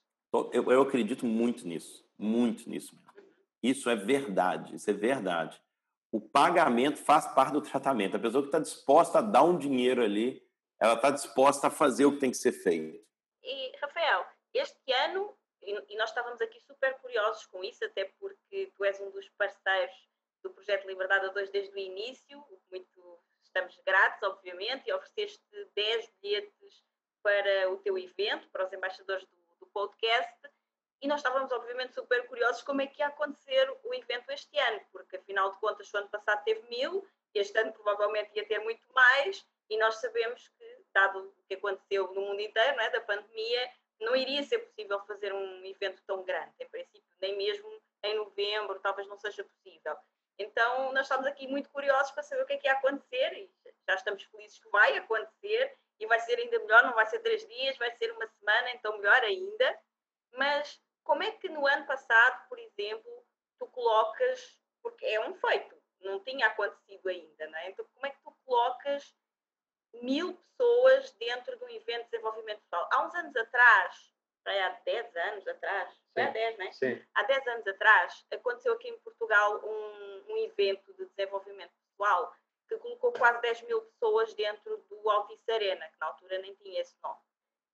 Eu, 0.52 0.70
eu 0.70 0.82
acredito 0.82 1.24
muito 1.24 1.66
nisso, 1.66 2.04
muito 2.18 2.68
nisso 2.68 2.94
mesmo. 2.94 3.08
Isso 3.62 3.88
é 3.88 3.96
verdade, 3.96 4.76
isso 4.76 4.90
é 4.90 4.92
verdade. 4.92 5.60
O 6.12 6.20
pagamento 6.20 6.98
faz 6.98 7.26
parte 7.26 7.52
do 7.52 7.62
tratamento. 7.62 8.16
A 8.16 8.20
pessoa 8.20 8.42
que 8.42 8.48
está 8.48 8.58
disposta 8.58 9.18
a 9.18 9.22
dar 9.22 9.42
um 9.42 9.56
dinheiro 9.56 10.02
ali, 10.02 10.42
ela 10.80 10.94
está 10.94 11.10
disposta 11.10 11.66
a 11.66 11.70
fazer 11.70 12.06
o 12.06 12.12
que 12.12 12.20
tem 12.20 12.30
que 12.30 12.36
ser 12.36 12.52
feito. 12.52 13.04
E, 13.42 13.76
Rafael, 13.80 14.26
este 14.54 14.92
ano, 14.92 15.36
e 15.62 15.96
nós 15.96 16.10
estávamos 16.10 16.40
aqui 16.40 16.60
super 16.60 16.94
curiosos 16.98 17.46
com 17.46 17.62
isso, 17.64 17.84
até 17.84 18.04
porque 18.18 18.72
tu 18.76 18.84
és 18.84 19.00
um 19.00 19.10
dos 19.10 19.28
parceiros 19.30 20.08
do 20.42 20.50
projeto 20.50 20.86
Liberdade 20.86 21.26
a 21.26 21.28
2 21.30 21.50
desde 21.50 21.74
o 21.74 21.78
início, 21.78 22.44
muito 22.70 23.20
estamos 23.42 23.80
gratos, 23.84 24.22
obviamente, 24.22 24.88
e 24.88 24.92
ofereceste 24.92 25.42
10 25.74 26.12
bilhetes 26.22 26.84
para 27.22 27.70
o 27.70 27.78
teu 27.78 27.98
evento, 27.98 28.48
para 28.50 28.64
os 28.64 28.72
embaixadores 28.72 29.24
do, 29.26 29.56
do 29.60 29.66
podcast, 29.68 30.38
e 31.00 31.08
nós 31.08 31.20
estávamos, 31.20 31.50
obviamente, 31.52 31.94
super 31.94 32.26
curiosos 32.26 32.62
como 32.62 32.82
é 32.82 32.86
que 32.86 33.00
ia 33.00 33.06
acontecer 33.06 33.70
o 33.84 33.94
evento 33.94 34.30
este 34.30 34.58
ano, 34.58 34.80
porque 34.92 35.16
afinal 35.16 35.52
de 35.52 35.58
contas, 35.58 35.92
o 35.92 35.96
ano 35.96 36.08
passado 36.08 36.42
teve 36.44 36.62
mil, 36.68 37.06
este 37.34 37.58
ano 37.58 37.72
provavelmente 37.72 38.30
ia 38.34 38.46
ter 38.46 38.58
muito 38.60 38.82
mais, 38.92 39.46
e 39.70 39.76
nós 39.76 39.96
sabemos 39.96 40.48
que, 40.48 40.84
dado 40.92 41.18
o 41.20 41.44
que 41.46 41.54
aconteceu 41.54 42.12
no 42.14 42.20
mundo 42.20 42.40
inteiro, 42.40 42.76
não 42.76 42.84
é, 42.84 42.90
da 42.90 43.00
pandemia, 43.00 43.72
não 44.00 44.14
iria 44.14 44.42
ser 44.42 44.58
possível 44.60 45.00
fazer 45.06 45.32
um 45.32 45.64
evento 45.64 46.02
tão 46.06 46.22
grande, 46.24 46.54
em 46.60 46.68
princípio, 46.68 47.16
nem 47.20 47.36
mesmo 47.36 47.68
em 48.02 48.14
novembro, 48.16 48.78
talvez 48.80 49.08
não 49.08 49.18
seja 49.18 49.44
possível. 49.44 49.96
Então, 50.38 50.92
nós 50.92 51.02
estamos 51.02 51.26
aqui 51.26 51.48
muito 51.48 51.68
curiosos 51.70 52.12
para 52.12 52.22
saber 52.22 52.42
o 52.42 52.46
que 52.46 52.52
é 52.52 52.58
que 52.58 52.66
ia 52.68 52.74
acontecer 52.74 53.32
e 53.32 53.50
já 53.88 53.94
estamos 53.94 54.22
felizes 54.24 54.60
que 54.60 54.68
vai 54.68 54.96
acontecer 54.96 55.76
e 55.98 56.06
vai 56.06 56.20
ser 56.20 56.38
ainda 56.38 56.58
melhor, 56.60 56.84
não 56.84 56.94
vai 56.94 57.06
ser 57.06 57.18
três 57.18 57.44
dias, 57.46 57.76
vai 57.76 57.90
ser 57.96 58.12
uma 58.12 58.26
semana, 58.28 58.70
então 58.70 58.96
melhor 58.98 59.20
ainda. 59.24 59.80
Mas 60.32 60.80
como 61.02 61.24
é 61.24 61.32
que 61.32 61.48
no 61.48 61.66
ano 61.66 61.86
passado, 61.86 62.48
por 62.48 62.58
exemplo, 62.58 63.26
tu 63.58 63.66
colocas, 63.66 64.60
porque 64.80 65.06
é 65.06 65.20
um 65.26 65.34
feito, 65.34 65.76
não 66.00 66.20
tinha 66.20 66.46
acontecido 66.46 67.08
ainda, 67.08 67.48
não 67.48 67.58
é? 67.58 67.70
Então, 67.70 67.84
como 67.94 68.06
é 68.06 68.10
que 68.10 68.22
tu 68.22 68.32
colocas 68.44 69.16
mil 69.94 70.34
pessoas 70.34 71.10
dentro 71.12 71.56
de 71.56 71.64
um 71.64 71.68
evento 71.68 72.04
de 72.04 72.10
desenvolvimento 72.10 72.60
pessoal. 72.60 72.88
Há 72.92 73.06
uns 73.06 73.14
anos 73.14 73.36
atrás, 73.36 74.12
há 74.46 74.80
10 74.84 75.16
anos 75.16 75.46
atrás, 75.46 76.00
foi 76.12 76.22
há 76.22 76.30
10, 76.30 76.58
não 76.58 76.66
é? 76.66 76.72
Sim. 76.72 77.06
Há 77.14 77.22
10 77.24 77.46
anos 77.48 77.66
atrás, 77.66 78.26
aconteceu 78.32 78.72
aqui 78.72 78.88
em 78.88 78.98
Portugal 79.00 79.60
um, 79.64 80.32
um 80.32 80.36
evento 80.38 80.92
de 80.94 81.06
desenvolvimento 81.06 81.72
pessoal 81.90 82.32
que 82.68 82.76
colocou 82.78 83.12
quase 83.12 83.40
10 83.40 83.62
mil 83.62 83.80
pessoas 83.82 84.34
dentro 84.34 84.76
do 84.90 85.10
Altice 85.10 85.50
Arena, 85.50 85.88
que 85.88 85.98
na 86.00 86.06
altura 86.06 86.38
nem 86.38 86.54
tinha 86.56 86.80
esse 86.80 86.94
nome. 87.02 87.18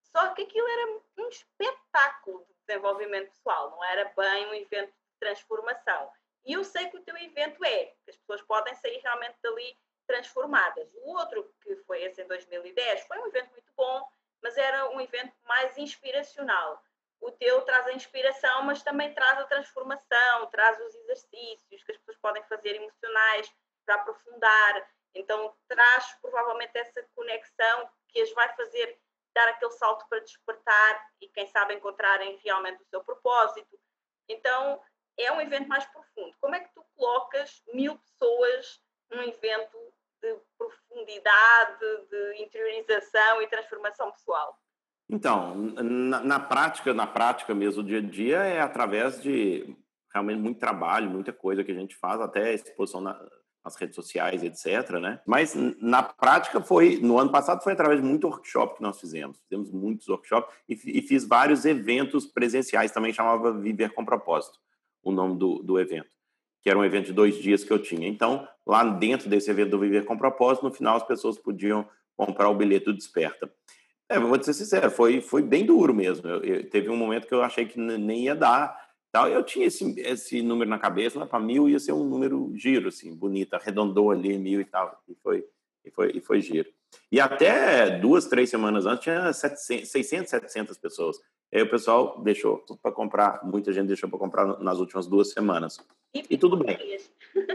Só 0.03 0.33
que 0.33 0.43
aquilo 0.43 0.69
era 0.69 1.01
um 1.19 1.29
espetáculo 1.29 2.47
de 2.47 2.55
desenvolvimento 2.67 3.31
pessoal, 3.31 3.71
não 3.71 3.85
era 3.85 4.05
bem 4.17 4.47
um 4.47 4.55
evento 4.55 4.93
de 4.93 5.19
transformação. 5.19 6.11
E 6.45 6.53
eu 6.53 6.63
sei 6.63 6.89
que 6.89 6.97
o 6.97 7.03
teu 7.03 7.17
evento 7.17 7.65
é, 7.65 7.87
que 7.87 8.11
as 8.11 8.17
pessoas 8.17 8.43
podem 8.43 8.75
sair 8.77 8.99
realmente 8.99 9.37
dali 9.43 9.77
transformadas. 10.07 10.89
O 10.95 11.17
outro, 11.17 11.53
que 11.63 11.77
foi 11.85 12.03
esse 12.03 12.23
em 12.23 12.27
2010, 12.27 13.07
foi 13.07 13.19
um 13.19 13.27
evento 13.27 13.51
muito 13.51 13.73
bom, 13.77 14.07
mas 14.43 14.57
era 14.57 14.91
um 14.91 15.01
evento 15.01 15.35
mais 15.45 15.77
inspiracional. 15.79 16.83
O 17.21 17.31
teu 17.31 17.63
traz 17.63 17.87
a 17.87 17.93
inspiração, 17.93 18.63
mas 18.65 18.83
também 18.83 19.15
traz 19.15 19.39
a 19.39 19.45
transformação, 19.45 20.47
traz 20.51 20.79
os 20.81 20.95
exercícios 20.95 21.83
que 21.83 21.93
as 21.93 21.99
pessoas 21.99 22.19
podem 22.19 22.43
fazer 22.45 22.77
emocionais 22.77 23.51
para 23.87 23.95
aprofundar. 23.97 24.91
Então, 25.15 25.55
traz 25.67 26.15
provavelmente 26.21 26.77
essa 26.77 27.03
conexão 27.15 27.89
que 28.09 28.21
as 28.21 28.31
vai 28.33 28.55
fazer 28.57 28.99
dar 29.35 29.49
aquele 29.49 29.73
salto 29.73 30.07
para 30.09 30.21
despertar 30.21 31.11
e, 31.21 31.29
quem 31.29 31.47
sabe, 31.49 31.75
encontrarem 31.75 32.39
realmente 32.45 32.83
o 32.83 32.87
seu 32.87 33.03
propósito. 33.03 33.81
Então, 34.29 34.81
é 35.19 35.33
um 35.33 35.41
evento 35.41 35.69
mais 35.69 35.85
profundo. 35.87 36.37
Como 36.41 36.55
é 36.55 36.61
que 36.61 36.73
tu 36.75 36.85
colocas 36.97 37.63
mil 37.73 37.99
pessoas 37.99 38.81
num 39.11 39.23
evento 39.23 39.84
de 40.25 40.41
profundidade, 40.57 41.85
de 42.11 42.43
interiorização 42.43 43.43
e 43.43 43.49
transformação 43.49 44.11
pessoal? 44.11 44.59
Então, 45.09 45.55
na, 45.55 46.21
na, 46.21 46.41
prática, 46.41 46.95
na 46.95 47.07
prática 47.07 47.55
mesmo, 47.55 47.83
o 47.83 47.85
dia 47.85 47.99
a 47.99 48.03
dia 48.03 48.39
é 48.39 48.61
através 48.61 49.23
de 49.23 49.77
realmente 50.13 50.41
muito 50.41 50.59
trabalho, 50.59 51.11
muita 51.11 51.33
coisa 51.33 51.63
que 51.63 51.73
a 51.73 51.75
gente 51.75 51.95
faz, 51.97 52.21
até 52.21 52.55
exposição 52.55 53.01
na, 53.01 53.21
nas 53.65 53.77
redes 53.77 53.97
sociais, 53.97 54.43
etc. 54.43 54.99
Né? 55.01 55.21
Mas 55.27 55.55
na 55.81 56.03
prática 56.03 56.61
foi, 56.61 56.99
no 57.01 57.19
ano 57.19 57.31
passado 57.31 57.63
foi 57.63 57.73
através 57.73 58.01
de 58.01 58.07
muito 58.07 58.29
workshop 58.29 58.77
que 58.77 58.83
nós 58.83 58.99
fizemos. 58.99 59.41
Fizemos 59.41 59.71
muitos 59.71 60.09
workshops 60.09 60.55
e, 60.69 60.99
e 60.99 61.03
fiz 61.03 61.27
vários 61.27 61.65
eventos 61.65 62.27
presenciais, 62.27 62.93
também 62.93 63.13
chamava 63.13 63.53
Viver 63.53 63.93
com 63.93 64.05
Propósito, 64.05 64.59
o 65.03 65.11
nome 65.11 65.39
do, 65.39 65.63
do 65.63 65.79
evento, 65.79 66.14
que 66.65 66.71
era 66.71 66.79
um 66.79 66.85
evento 66.85 67.07
de 67.07 67.13
dois 67.13 67.37
dias 67.37 67.63
que 67.63 67.73
eu 67.73 67.79
tinha. 67.79 68.09
Então, 68.09 68.49
lá 68.67 68.83
dentro 68.83 69.29
desse 69.29 69.51
evento 69.51 69.71
do 69.73 69.79
Viver 69.79 70.05
com 70.05 70.19
Propósito, 70.19 70.65
no 70.65 70.73
final 70.73 70.97
as 70.97 71.07
pessoas 71.07 71.39
podiam 71.39 71.87
comprar 72.17 72.49
o 72.49 72.55
bilhete 72.55 72.87
do 72.87 72.95
Desperta. 72.95 73.53
É, 74.09 74.19
vou 74.19 74.43
ser 74.43 74.55
sincero, 74.55 74.91
foi, 74.91 75.21
foi 75.21 75.43
bem 75.43 75.65
duro 75.65 75.95
mesmo. 75.95 76.27
Eu, 76.27 76.43
eu, 76.43 76.71
teve 76.71 76.89
um 76.89 76.97
momento 76.97 77.27
que 77.29 77.35
eu 77.35 77.43
achei 77.43 77.67
que 77.67 77.79
nem 77.79 78.25
ia 78.25 78.35
dar, 78.35 78.77
Tal. 79.15 79.29
Eu 79.29 79.45
tinha 79.45 79.67
esse, 79.67 79.95
esse 80.01 80.43
número 80.43 80.69
na 80.69 80.77
cabeça, 80.77 81.21
lá 81.21 81.25
para 81.25 81.39
mil 81.39 81.69
ia 81.69 81.79
ser 81.79 81.93
um 81.93 82.03
número 82.03 82.53
giro, 82.57 82.89
assim, 82.89 83.15
bonito, 83.15 83.55
arredondou 83.55 84.11
ali 84.11 84.37
mil 84.37 84.61
e 84.61 84.65
tal, 84.65 85.01
e 85.09 85.15
foi, 85.15 85.47
e 85.85 85.91
foi, 85.93 86.11
e 86.17 86.21
foi 86.21 86.41
giro. 86.41 86.69
E 87.13 87.21
até 87.21 87.97
duas, 88.01 88.27
três 88.27 88.51
semanas 88.51 88.87
antes 88.87 89.05
tinha 89.05 89.33
700, 89.33 89.89
600, 89.89 90.31
700 90.31 90.79
pessoas. 90.79 91.17
Aí 91.55 91.63
o 91.63 91.71
pessoal 91.71 92.21
deixou 92.21 92.65
para 92.83 92.91
comprar, 92.91 93.45
muita 93.45 93.73
gente 93.73 93.87
deixou 93.87 94.09
para 94.11 94.19
comprar 94.19 94.59
nas 94.59 94.81
últimas 94.81 95.07
duas 95.07 95.31
semanas. 95.31 95.79
E, 96.13 96.25
e 96.31 96.37
tudo 96.37 96.57
bem. 96.57 96.77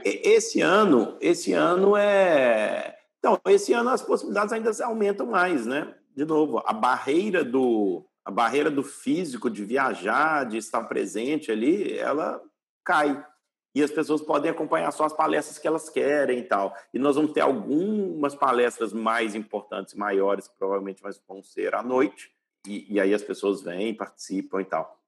Esse 0.06 0.62
ano, 0.62 1.18
esse 1.20 1.52
ano 1.52 1.98
é. 1.98 2.98
Então, 3.20 3.38
esse 3.48 3.74
ano 3.74 3.90
as 3.90 4.02
possibilidades 4.02 4.54
ainda 4.54 4.72
aumentam 4.86 5.26
mais, 5.26 5.66
né? 5.66 5.94
De 6.16 6.24
novo, 6.24 6.64
a 6.66 6.72
barreira 6.72 7.44
do, 7.44 8.06
a 8.24 8.32
barreira 8.32 8.72
do 8.72 8.84
físico, 8.84 9.50
de 9.50 9.66
viajar, 9.66 10.46
de 10.46 10.58
estar 10.58 10.84
presente 10.86 11.52
ali, 11.52 11.98
ela 11.98 12.42
cai. 12.86 13.22
E 13.76 13.84
as 13.84 13.92
pessoas 13.92 14.22
podem 14.22 14.50
acompanhar 14.50 14.92
só 14.92 15.04
as 15.04 15.14
palestras 15.14 15.60
que 15.60 15.68
elas 15.68 15.90
querem 15.90 16.40
e 16.40 16.44
tal. 16.44 16.74
E 16.94 16.98
nós 16.98 17.18
vamos 17.18 17.34
ter 17.34 17.42
algumas 17.42 18.34
palestras 18.34 18.94
mais 18.94 19.36
importantes, 19.36 19.94
maiores, 19.94 20.48
que 20.48 20.58
provavelmente 20.58 21.04
vão 21.28 21.44
ser 21.44 21.76
à 21.76 21.84
noite. 21.84 22.32
E, 22.68 22.94
e 22.94 23.00
aí 23.00 23.14
as 23.14 23.24
pessoas 23.24 23.62
vêm, 23.62 23.94
participam 23.94 24.62
e 24.62 24.66
tal. 24.66 25.00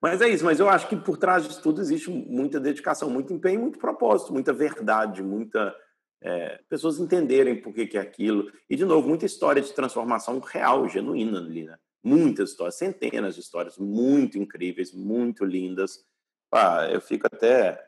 Mas 0.00 0.20
é 0.22 0.28
isso, 0.28 0.44
mas 0.44 0.58
eu 0.58 0.68
acho 0.68 0.88
que 0.88 0.96
por 0.96 1.16
trás 1.18 1.46
disso 1.46 1.62
tudo 1.62 1.80
existe 1.80 2.10
muita 2.10 2.58
dedicação, 2.58 3.10
muito 3.10 3.32
empenho, 3.32 3.60
muito 3.60 3.78
propósito, 3.78 4.32
muita 4.32 4.52
verdade, 4.52 5.22
muita. 5.22 5.74
É, 6.22 6.60
pessoas 6.68 6.98
entenderem 6.98 7.60
por 7.60 7.72
que, 7.72 7.86
que 7.86 7.96
é 7.96 8.00
aquilo. 8.00 8.50
E, 8.68 8.76
de 8.76 8.84
novo, 8.84 9.08
muita 9.08 9.24
história 9.24 9.62
de 9.62 9.72
transformação 9.72 10.38
real, 10.38 10.86
genuína 10.88 11.38
ali, 11.38 11.64
né? 11.64 11.78
muitas 12.02 12.50
histórias, 12.50 12.76
centenas 12.76 13.34
de 13.34 13.40
histórias 13.40 13.78
muito 13.78 14.38
incríveis, 14.38 14.92
muito 14.92 15.44
lindas. 15.44 16.04
Ah, 16.52 16.88
eu 16.90 17.00
fico 17.00 17.26
até 17.26 17.86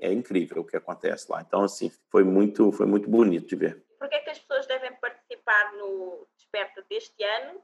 é 0.00 0.12
incrível 0.12 0.62
o 0.62 0.64
que 0.64 0.76
acontece 0.76 1.30
lá. 1.30 1.40
Então 1.40 1.62
assim, 1.62 1.92
foi 2.10 2.24
muito 2.24 2.72
foi 2.72 2.86
muito 2.86 3.08
bonito 3.08 3.46
de 3.46 3.56
ver. 3.56 3.84
Por 3.98 4.08
que 4.08 4.16
é 4.16 4.20
que 4.20 4.30
as 4.30 4.38
pessoas 4.38 4.66
devem 4.66 4.92
participar 4.94 5.74
no 5.76 6.26
Desperta 6.36 6.84
deste 6.88 7.22
ano? 7.22 7.60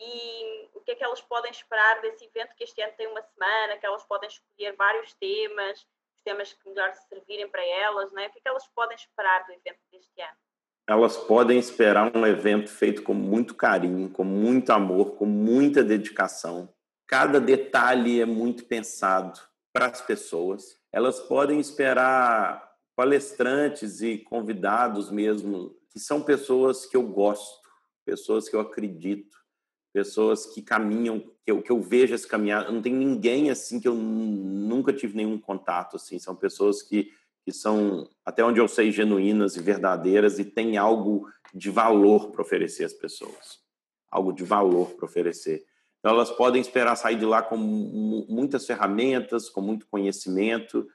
E 0.00 0.68
o 0.74 0.80
que 0.80 0.92
é 0.92 0.94
que 0.94 1.04
elas 1.04 1.20
podem 1.20 1.50
esperar 1.50 2.00
desse 2.00 2.24
evento 2.24 2.56
que 2.56 2.64
este 2.64 2.80
ano 2.80 2.94
tem 2.96 3.06
uma 3.06 3.22
semana, 3.22 3.76
que 3.76 3.86
elas 3.86 4.02
podem 4.04 4.28
escolher 4.28 4.74
vários 4.74 5.12
temas, 5.14 5.86
os 6.16 6.22
temas 6.22 6.52
que 6.52 6.68
melhor 6.68 6.92
servirem 7.08 7.48
para 7.48 7.64
elas, 7.64 8.10
não 8.10 8.22
é? 8.22 8.26
O 8.26 8.30
que 8.30 8.38
é 8.38 8.42
que 8.42 8.48
elas 8.48 8.66
podem 8.68 8.96
esperar 8.96 9.44
do 9.46 9.52
evento 9.52 9.80
deste 9.92 10.20
ano? 10.20 10.36
elas 10.90 11.16
podem 11.16 11.56
esperar 11.56 12.10
um 12.16 12.26
evento 12.26 12.68
feito 12.68 13.04
com 13.04 13.14
muito 13.14 13.54
carinho, 13.54 14.10
com 14.10 14.24
muito 14.24 14.70
amor, 14.70 15.12
com 15.12 15.24
muita 15.24 15.84
dedicação. 15.84 16.68
Cada 17.06 17.40
detalhe 17.40 18.20
é 18.20 18.26
muito 18.26 18.64
pensado 18.64 19.40
para 19.72 19.86
as 19.86 20.00
pessoas. 20.00 20.76
Elas 20.92 21.20
podem 21.20 21.60
esperar 21.60 22.68
palestrantes 22.96 24.02
e 24.02 24.18
convidados 24.18 25.12
mesmo, 25.12 25.76
que 25.90 26.00
são 26.00 26.22
pessoas 26.22 26.84
que 26.84 26.96
eu 26.96 27.04
gosto, 27.04 27.60
pessoas 28.04 28.48
que 28.48 28.56
eu 28.56 28.60
acredito, 28.60 29.38
pessoas 29.92 30.46
que 30.46 30.62
caminham, 30.62 31.20
que 31.44 31.50
eu, 31.50 31.62
que 31.62 31.70
eu 31.70 31.80
vejo 31.80 32.14
esse 32.14 32.26
caminhar. 32.26 32.70
Não 32.70 32.82
tem 32.82 32.94
ninguém 32.94 33.50
assim 33.50 33.80
que 33.80 33.88
eu 33.88 33.94
nunca 33.94 34.92
tive 34.92 35.16
nenhum 35.16 35.38
contato 35.38 35.96
assim. 35.96 36.18
São 36.18 36.34
pessoas 36.34 36.82
que 36.82 37.12
que 37.44 37.52
são, 37.52 38.08
até 38.24 38.44
onde 38.44 38.60
eu 38.60 38.68
sei, 38.68 38.92
genuínas 38.92 39.56
e 39.56 39.62
verdadeiras 39.62 40.38
e 40.38 40.44
têm 40.44 40.76
algo 40.76 41.28
de 41.54 41.70
valor 41.70 42.30
para 42.30 42.42
oferecer 42.42 42.84
às 42.84 42.92
pessoas. 42.92 43.58
Algo 44.10 44.32
de 44.32 44.44
valor 44.44 44.90
para 44.90 45.06
oferecer. 45.06 45.64
Então, 45.98 46.12
elas 46.12 46.30
podem 46.30 46.60
esperar 46.60 46.96
sair 46.96 47.16
de 47.16 47.26
lá 47.26 47.42
com 47.42 47.56
muitas 47.56 48.66
ferramentas, 48.66 49.48
com 49.48 49.60
muito 49.60 49.86
conhecimento, 49.86 50.86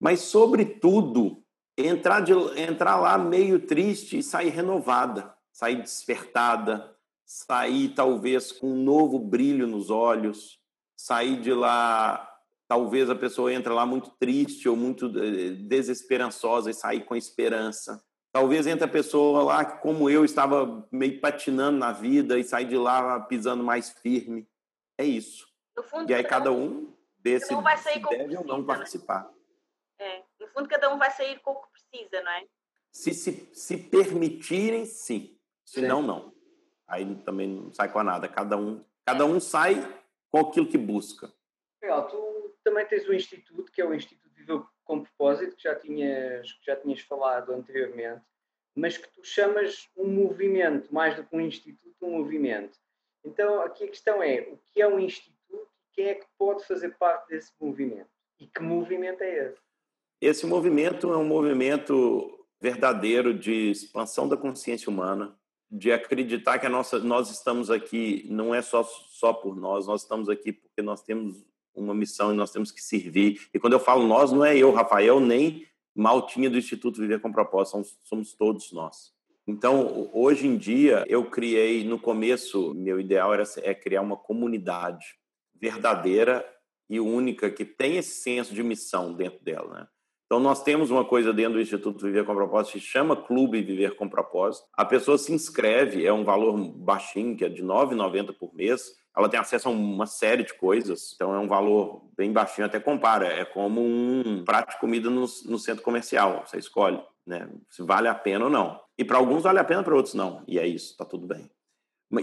mas, 0.00 0.20
sobretudo, 0.20 1.42
entrar, 1.76 2.20
de, 2.20 2.32
entrar 2.60 2.96
lá 2.96 3.16
meio 3.16 3.60
triste 3.60 4.18
e 4.18 4.22
sair 4.22 4.50
renovada, 4.50 5.32
sair 5.52 5.80
despertada, 5.80 6.91
sair 7.32 7.88
talvez 7.94 8.52
com 8.52 8.74
um 8.74 8.82
novo 8.82 9.18
brilho 9.18 9.66
nos 9.66 9.88
olhos, 9.88 10.60
sair 10.94 11.40
de 11.40 11.54
lá 11.54 12.28
talvez 12.68 13.08
a 13.08 13.14
pessoa 13.14 13.52
entre 13.52 13.72
lá 13.72 13.86
muito 13.86 14.10
triste 14.18 14.68
ou 14.68 14.76
muito 14.76 15.06
eh, 15.18 15.52
desesperançosa 15.52 16.70
e 16.70 16.74
sair 16.74 17.04
com 17.04 17.16
esperança. 17.16 18.04
Talvez 18.30 18.66
entre 18.66 18.84
a 18.84 18.88
pessoa 18.88 19.44
lá 19.44 19.64
que, 19.64 19.80
como 19.80 20.10
eu, 20.10 20.26
estava 20.26 20.86
meio 20.92 21.20
patinando 21.20 21.78
na 21.78 21.90
vida 21.90 22.38
e 22.38 22.44
sair 22.44 22.66
de 22.66 22.76
lá 22.76 23.20
pisando 23.20 23.64
mais 23.64 23.90
firme. 23.90 24.46
É 24.98 25.04
isso. 25.04 25.46
Fundo, 25.90 26.10
e 26.10 26.14
aí 26.14 26.22
cada 26.22 26.52
um 26.52 26.94
desse 27.18 27.48
cada 27.48 27.60
um 27.60 27.62
vai 27.62 27.78
sair 27.78 28.00
com 28.00 28.10
deve 28.10 28.24
precisa, 28.24 28.40
ou 28.40 28.46
não 28.46 28.64
participar. 28.64 29.24
Né? 29.98 30.06
É. 30.06 30.22
No 30.38 30.48
fundo, 30.48 30.68
cada 30.68 30.94
um 30.94 30.98
vai 30.98 31.10
sair 31.10 31.40
com 31.40 31.52
o 31.52 31.62
que 31.62 31.68
precisa, 31.72 32.22
não 32.22 32.30
é? 32.30 32.44
Se, 32.90 33.14
se, 33.14 33.50
se 33.54 33.78
permitirem, 33.78 34.84
sim. 34.84 35.38
Se 35.64 35.80
não, 35.80 36.02
não. 36.02 36.41
Aí 36.92 37.16
também 37.24 37.48
não 37.48 37.72
sai 37.72 37.90
com 37.90 38.02
nada. 38.02 38.28
Cada 38.28 38.54
um, 38.54 38.84
cada 39.06 39.24
um 39.24 39.40
sai 39.40 39.76
com 40.30 40.40
aquilo 40.40 40.68
que 40.68 40.76
busca. 40.76 41.32
Legal, 41.82 42.06
tu 42.06 42.54
também 42.62 42.86
tens 42.86 43.08
o 43.08 43.14
Instituto, 43.14 43.72
que 43.72 43.80
é 43.80 43.86
o 43.86 43.94
Instituto 43.94 44.28
Viver 44.36 44.62
com 44.84 45.02
Propósito, 45.02 45.56
que 45.56 45.62
já 45.62 45.74
tinhas, 45.74 46.52
que 46.52 46.66
já 46.66 46.76
tinhas 46.76 47.00
falado 47.00 47.50
anteriormente, 47.52 48.20
mas 48.76 48.98
que 48.98 49.08
tu 49.08 49.24
chamas 49.24 49.88
um 49.96 50.06
movimento, 50.06 50.92
mais 50.92 51.16
do 51.16 51.24
que 51.24 51.34
um 51.34 51.40
instituto, 51.40 51.96
um 52.02 52.18
movimento. 52.18 52.78
Então, 53.24 53.62
aqui 53.62 53.84
a 53.84 53.88
questão 53.88 54.22
é, 54.22 54.40
o 54.40 54.58
que 54.58 54.82
é 54.82 54.86
um 54.86 54.98
instituto 54.98 55.68
e 55.80 55.94
quem 55.94 56.06
é 56.06 56.14
que 56.14 56.26
pode 56.36 56.66
fazer 56.66 56.96
parte 56.98 57.28
desse 57.28 57.52
movimento? 57.58 58.10
E 58.38 58.46
que 58.46 58.60
movimento 58.60 59.22
é 59.22 59.46
esse? 59.46 59.60
Esse 60.20 60.46
movimento 60.46 61.12
é 61.12 61.16
um 61.16 61.24
movimento 61.24 62.46
verdadeiro 62.60 63.32
de 63.32 63.70
expansão 63.70 64.28
da 64.28 64.36
consciência 64.36 64.90
humana, 64.90 65.38
de 65.72 65.90
acreditar 65.90 66.58
que 66.58 66.66
a 66.66 66.68
nossa, 66.68 66.98
nós 66.98 67.30
estamos 67.30 67.70
aqui 67.70 68.26
não 68.28 68.54
é 68.54 68.60
só, 68.60 68.84
só 68.84 69.32
por 69.32 69.56
nós, 69.56 69.86
nós 69.86 70.02
estamos 70.02 70.28
aqui 70.28 70.52
porque 70.52 70.82
nós 70.82 71.02
temos 71.02 71.46
uma 71.74 71.94
missão 71.94 72.30
e 72.30 72.36
nós 72.36 72.52
temos 72.52 72.70
que 72.70 72.82
servir. 72.82 73.48
E 73.54 73.58
quando 73.58 73.72
eu 73.72 73.80
falo 73.80 74.06
nós, 74.06 74.30
não 74.30 74.44
é 74.44 74.54
eu, 74.54 74.70
Rafael, 74.70 75.18
nem 75.18 75.66
Maltinha 75.94 76.50
do 76.50 76.58
Instituto 76.58 77.00
Viver 77.00 77.20
com 77.20 77.32
Propósito, 77.32 77.72
somos, 77.72 77.98
somos 78.04 78.34
todos 78.34 78.70
nós. 78.72 79.12
Então, 79.46 80.10
hoje 80.12 80.46
em 80.46 80.58
dia, 80.58 81.06
eu 81.08 81.24
criei, 81.24 81.84
no 81.84 81.98
começo, 81.98 82.74
meu 82.74 83.00
ideal 83.00 83.32
era 83.32 83.42
é 83.62 83.74
criar 83.74 84.02
uma 84.02 84.16
comunidade 84.16 85.06
verdadeira 85.58 86.46
e 86.88 87.00
única 87.00 87.50
que 87.50 87.64
tem 87.64 87.96
esse 87.96 88.20
senso 88.20 88.54
de 88.54 88.62
missão 88.62 89.14
dentro 89.14 89.42
dela, 89.42 89.74
né? 89.74 89.88
Então, 90.32 90.40
nós 90.40 90.62
temos 90.62 90.90
uma 90.90 91.04
coisa 91.04 91.30
dentro 91.30 91.52
do 91.52 91.60
Instituto 91.60 92.06
Viver 92.06 92.24
com 92.24 92.34
Propósito 92.34 92.72
que 92.72 92.80
chama 92.80 93.14
Clube 93.14 93.60
Viver 93.60 93.96
com 93.96 94.08
Propósito. 94.08 94.66
A 94.72 94.82
pessoa 94.82 95.18
se 95.18 95.30
inscreve, 95.30 96.06
é 96.06 96.10
um 96.10 96.24
valor 96.24 96.56
baixinho, 96.56 97.36
que 97.36 97.44
é 97.44 97.50
de 97.50 97.60
R$ 97.60 97.68
9,90 97.68 98.32
por 98.32 98.54
mês. 98.54 98.96
Ela 99.14 99.28
tem 99.28 99.38
acesso 99.38 99.68
a 99.68 99.70
uma 99.70 100.06
série 100.06 100.42
de 100.42 100.54
coisas, 100.54 101.12
então 101.14 101.34
é 101.34 101.38
um 101.38 101.46
valor 101.46 102.06
bem 102.16 102.32
baixinho, 102.32 102.66
até 102.66 102.80
compara. 102.80 103.26
É 103.26 103.44
como 103.44 103.82
um 103.82 104.42
prato 104.42 104.70
de 104.70 104.80
comida 104.80 105.10
no, 105.10 105.20
no 105.20 105.58
centro 105.58 105.82
comercial, 105.82 106.44
você 106.46 106.56
escolhe 106.56 106.98
né, 107.26 107.46
se 107.68 107.82
vale 107.82 108.08
a 108.08 108.14
pena 108.14 108.46
ou 108.46 108.50
não. 108.50 108.80
E 108.96 109.04
para 109.04 109.18
alguns 109.18 109.42
vale 109.42 109.58
a 109.58 109.64
pena, 109.64 109.82
para 109.82 109.94
outros 109.94 110.14
não. 110.14 110.42
E 110.48 110.58
é 110.58 110.66
isso, 110.66 110.92
está 110.92 111.04
tudo 111.04 111.26
bem. 111.26 111.50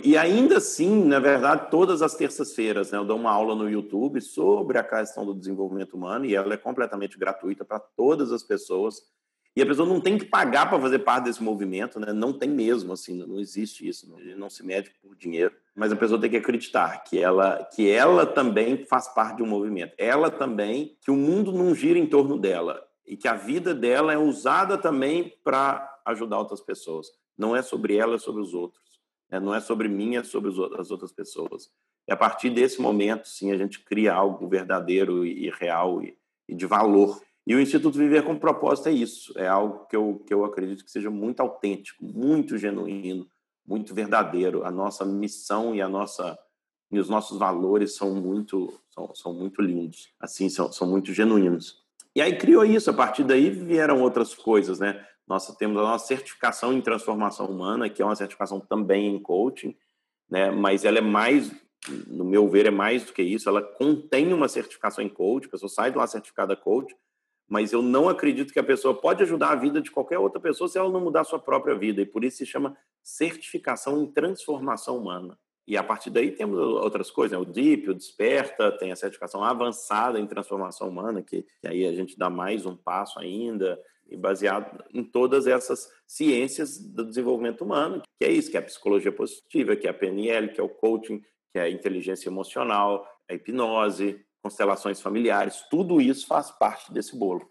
E 0.04 0.16
ainda 0.16 0.58
assim, 0.58 1.04
na 1.04 1.20
verdade, 1.20 1.72
todas 1.72 2.04
as 2.04 2.14
terças-feiras 2.14 2.92
né, 2.92 3.00
eu 3.00 3.06
dou 3.06 3.18
uma 3.18 3.32
aula 3.32 3.56
no 3.56 3.68
YouTube 3.68 4.22
sobre 4.22 4.78
a 4.78 4.84
questão 4.84 5.26
do 5.26 5.34
desenvolvimento 5.34 5.96
humano 5.96 6.26
e 6.26 6.36
ela 6.36 6.54
é 6.54 6.58
completamente 6.58 7.18
gratuita 7.18 7.66
para 7.66 7.80
todas 7.80 8.32
as 8.32 8.44
pessoas. 8.44 9.02
E 9.56 9.64
a 9.64 9.66
pessoa 9.66 9.90
não 9.90 10.00
tem 10.00 10.16
que 10.16 10.26
pagar 10.26 10.70
para 10.70 10.80
fazer 10.80 11.00
parte 11.00 11.24
desse 11.24 11.42
movimento, 11.42 12.00
né? 12.00 12.14
não 12.14 12.32
tem 12.32 12.48
mesmo, 12.48 12.94
assim, 12.94 13.16
não 13.16 13.40
existe 13.40 13.88
isso, 13.88 14.08
não, 14.38 14.48
se 14.48 14.64
mede 14.64 14.92
por 15.02 15.16
dinheiro. 15.16 15.56
Mas 15.76 15.92
a 15.92 15.96
pessoa 15.96 16.22
tem 16.22 16.30
que 16.30 16.38
acreditar 16.38 17.04
que 17.04 17.20
ela, 17.20 17.68
que 17.74 17.90
ela 17.90 18.28
também 18.28 18.86
faz 18.86 19.08
parte 19.08 19.38
de 19.38 19.44
um 19.44 19.48
movimento. 19.48 19.96
Ela 19.98 20.30
também, 20.30 20.98
que 21.02 21.10
o 21.10 21.16
mundo 21.16 21.52
não 21.52 21.74
gira 21.74 21.98
em 21.98 22.06
torno 22.06 22.38
dela 22.38 22.86
e 23.08 23.18
que 23.18 23.28
a 23.28 23.34
vida 23.34 23.74
dela 23.74 24.14
é 24.14 24.18
usada 24.20 24.78
também 24.78 25.34
para 25.44 26.00
ajudar 26.06 26.38
outras 26.38 26.62
pessoas. 26.62 27.08
Não 27.36 27.56
é 27.56 27.64
sobre 27.64 27.96
ela, 27.96 28.16
é 28.16 28.20
sobre 28.20 28.44
os 28.44 28.54
outros. 28.54 28.89
Né? 29.32 29.40
Não 29.40 29.54
é 29.54 29.60
sobre 29.60 29.88
mim, 29.88 30.16
é 30.16 30.24
sobre 30.24 30.52
as 30.78 30.92
outras 30.92 31.12
pessoas. 31.12 31.70
E 32.08 32.12
a 32.12 32.18
partir 32.18 32.50
desse 32.50 32.82
momento, 32.82 33.28
sim, 33.28 33.52
a 33.52 33.58
gente 33.58 33.80
cria 33.80 34.14
algo 34.14 34.48
verdadeiro 34.48 35.26
e 35.26 35.50
real 35.50 36.02
e, 36.02 36.18
de 36.50 36.66
valor. 36.66 37.22
E 37.46 37.56
o 37.56 37.60
Instituto 37.60 37.98
Viver 37.98 38.24
com 38.24 38.38
Propósito 38.38 38.90
é 38.90 38.92
isso. 38.92 39.32
É 39.38 39.48
algo 39.48 39.86
que 39.86 39.96
eu, 39.96 40.24
que 40.26 40.34
eu 40.34 40.44
acredito 40.44 40.84
que 40.84 40.92
seja 40.92 41.10
muito 41.10 41.40
autêntico, 41.40 42.04
muito 42.04 42.58
genuíno, 42.58 43.28
muito 43.66 43.94
verdadeiro. 43.94 44.64
A 44.66 44.72
nossa 44.72 45.06
missão 45.06 45.76
e 45.76 45.82
a 45.82 45.88
nossa 45.88 46.38
e 46.92 46.98
os 46.98 47.08
nossos 47.08 47.38
valores 47.38 47.96
são 47.96 48.16
muito 48.16 48.74
são, 48.90 49.14
são 49.14 49.34
muito 49.34 49.62
lindos, 49.62 50.12
assim 50.20 50.50
são, 50.50 50.72
são 50.72 50.88
muito 50.88 51.14
genuínos. 51.14 51.84
E 52.16 52.22
aí 52.22 52.36
criou 52.36 52.66
isso. 52.66 52.90
A 52.90 52.94
partir 52.94 53.24
daí 53.24 53.50
vieram 53.50 54.02
outras 54.02 54.34
coisas, 54.34 54.80
né? 54.80 55.06
Nós 55.30 55.46
temos 55.56 55.78
a 55.78 55.82
nossa 55.82 56.08
certificação 56.08 56.74
em 56.74 56.82
transformação 56.82 57.46
humana, 57.46 57.88
que 57.88 58.02
é 58.02 58.06
uma 58.06 58.16
certificação 58.16 58.60
também 58.60 59.14
em 59.14 59.20
coaching, 59.20 59.78
né? 60.28 60.50
mas 60.50 60.84
ela 60.84 60.98
é 60.98 61.02
mais, 61.02 61.52
no 62.08 62.26
meu 62.26 62.50
ver, 62.50 62.66
é 62.66 62.72
mais 62.72 63.06
do 63.06 63.14
que 63.14 63.22
isso. 63.22 63.48
Ela 63.48 63.62
contém 63.62 64.34
uma 64.34 64.48
certificação 64.48 65.04
em 65.04 65.10
coaching, 65.10 65.48
a 65.48 65.52
pessoa 65.52 65.70
sai 65.70 65.92
de 65.92 65.98
lá 66.00 66.08
certificada 66.08 66.56
coach, 66.56 66.96
mas 67.48 67.72
eu 67.72 67.84
não 67.84 68.10
acredito 68.10 68.52
que 68.52 68.60
a 68.60 68.64
pessoa 68.64 69.00
pode 69.00 69.22
ajudar 69.22 69.52
a 69.52 69.56
vida 69.56 69.80
de 69.80 69.92
qualquer 69.92 70.18
outra 70.18 70.40
pessoa 70.40 70.68
se 70.68 70.80
ela 70.80 70.90
não 70.90 71.00
mudar 71.00 71.22
a 71.22 71.26
sua 71.26 71.40
própria 71.40 71.76
vida, 71.76 72.02
e 72.02 72.06
por 72.08 72.24
isso 72.24 72.38
se 72.38 72.46
chama 72.46 72.76
certificação 73.04 74.02
em 74.02 74.08
transformação 74.08 74.98
humana. 74.98 75.38
E 75.68 75.78
a 75.78 75.84
partir 75.84 76.10
daí 76.10 76.32
temos 76.32 76.58
outras 76.60 77.12
coisas, 77.12 77.38
né? 77.38 77.44
o 77.44 77.46
DIP, 77.46 77.92
o 77.92 77.94
Desperta, 77.94 78.72
tem 78.72 78.92
a 78.92 78.96
certificação 78.96 79.44
avançada 79.44 80.20
em 80.20 80.26
transformação 80.26 80.90
humana, 80.90 81.22
que, 81.22 81.46
que 81.62 81.68
aí 81.68 81.86
a 81.86 81.94
gente 81.94 82.18
dá 82.18 82.32
mais 82.32 82.66
um 82.66 82.76
passo 82.76 83.20
ainda 83.20 83.80
e 84.10 84.18
baseado 84.18 84.84
em 84.94 85.04
todas 85.04 85.48
essas 85.48 85.92
ciências 86.08 86.78
do 86.78 87.06
desenvolvimento 87.06 87.64
humano, 87.64 88.02
que 88.20 88.26
é 88.26 88.32
isso, 88.32 88.50
que 88.50 88.58
é 88.58 88.60
a 88.60 88.64
psicologia 88.64 89.12
positiva, 89.12 89.76
que 89.76 89.88
é 89.88 89.90
a 89.90 89.94
PNL, 89.94 90.52
que 90.52 90.60
é 90.60 90.64
o 90.64 90.70
coaching, 90.70 91.20
que 91.52 91.60
é 91.60 91.62
a 91.62 91.70
inteligência 91.70 92.30
emocional, 92.30 93.08
a 93.30 93.34
hipnose, 93.34 94.26
constelações 94.42 95.02
familiares, 95.02 95.62
tudo 95.70 96.02
isso 96.02 96.26
faz 96.28 96.50
parte 96.52 96.92
desse 96.94 97.16
bolo. 97.16 97.50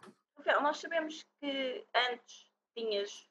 Nós 0.62 0.78
sabemos 0.78 1.20
que 1.40 1.86
antes 1.94 2.50
tinhas 2.76 3.28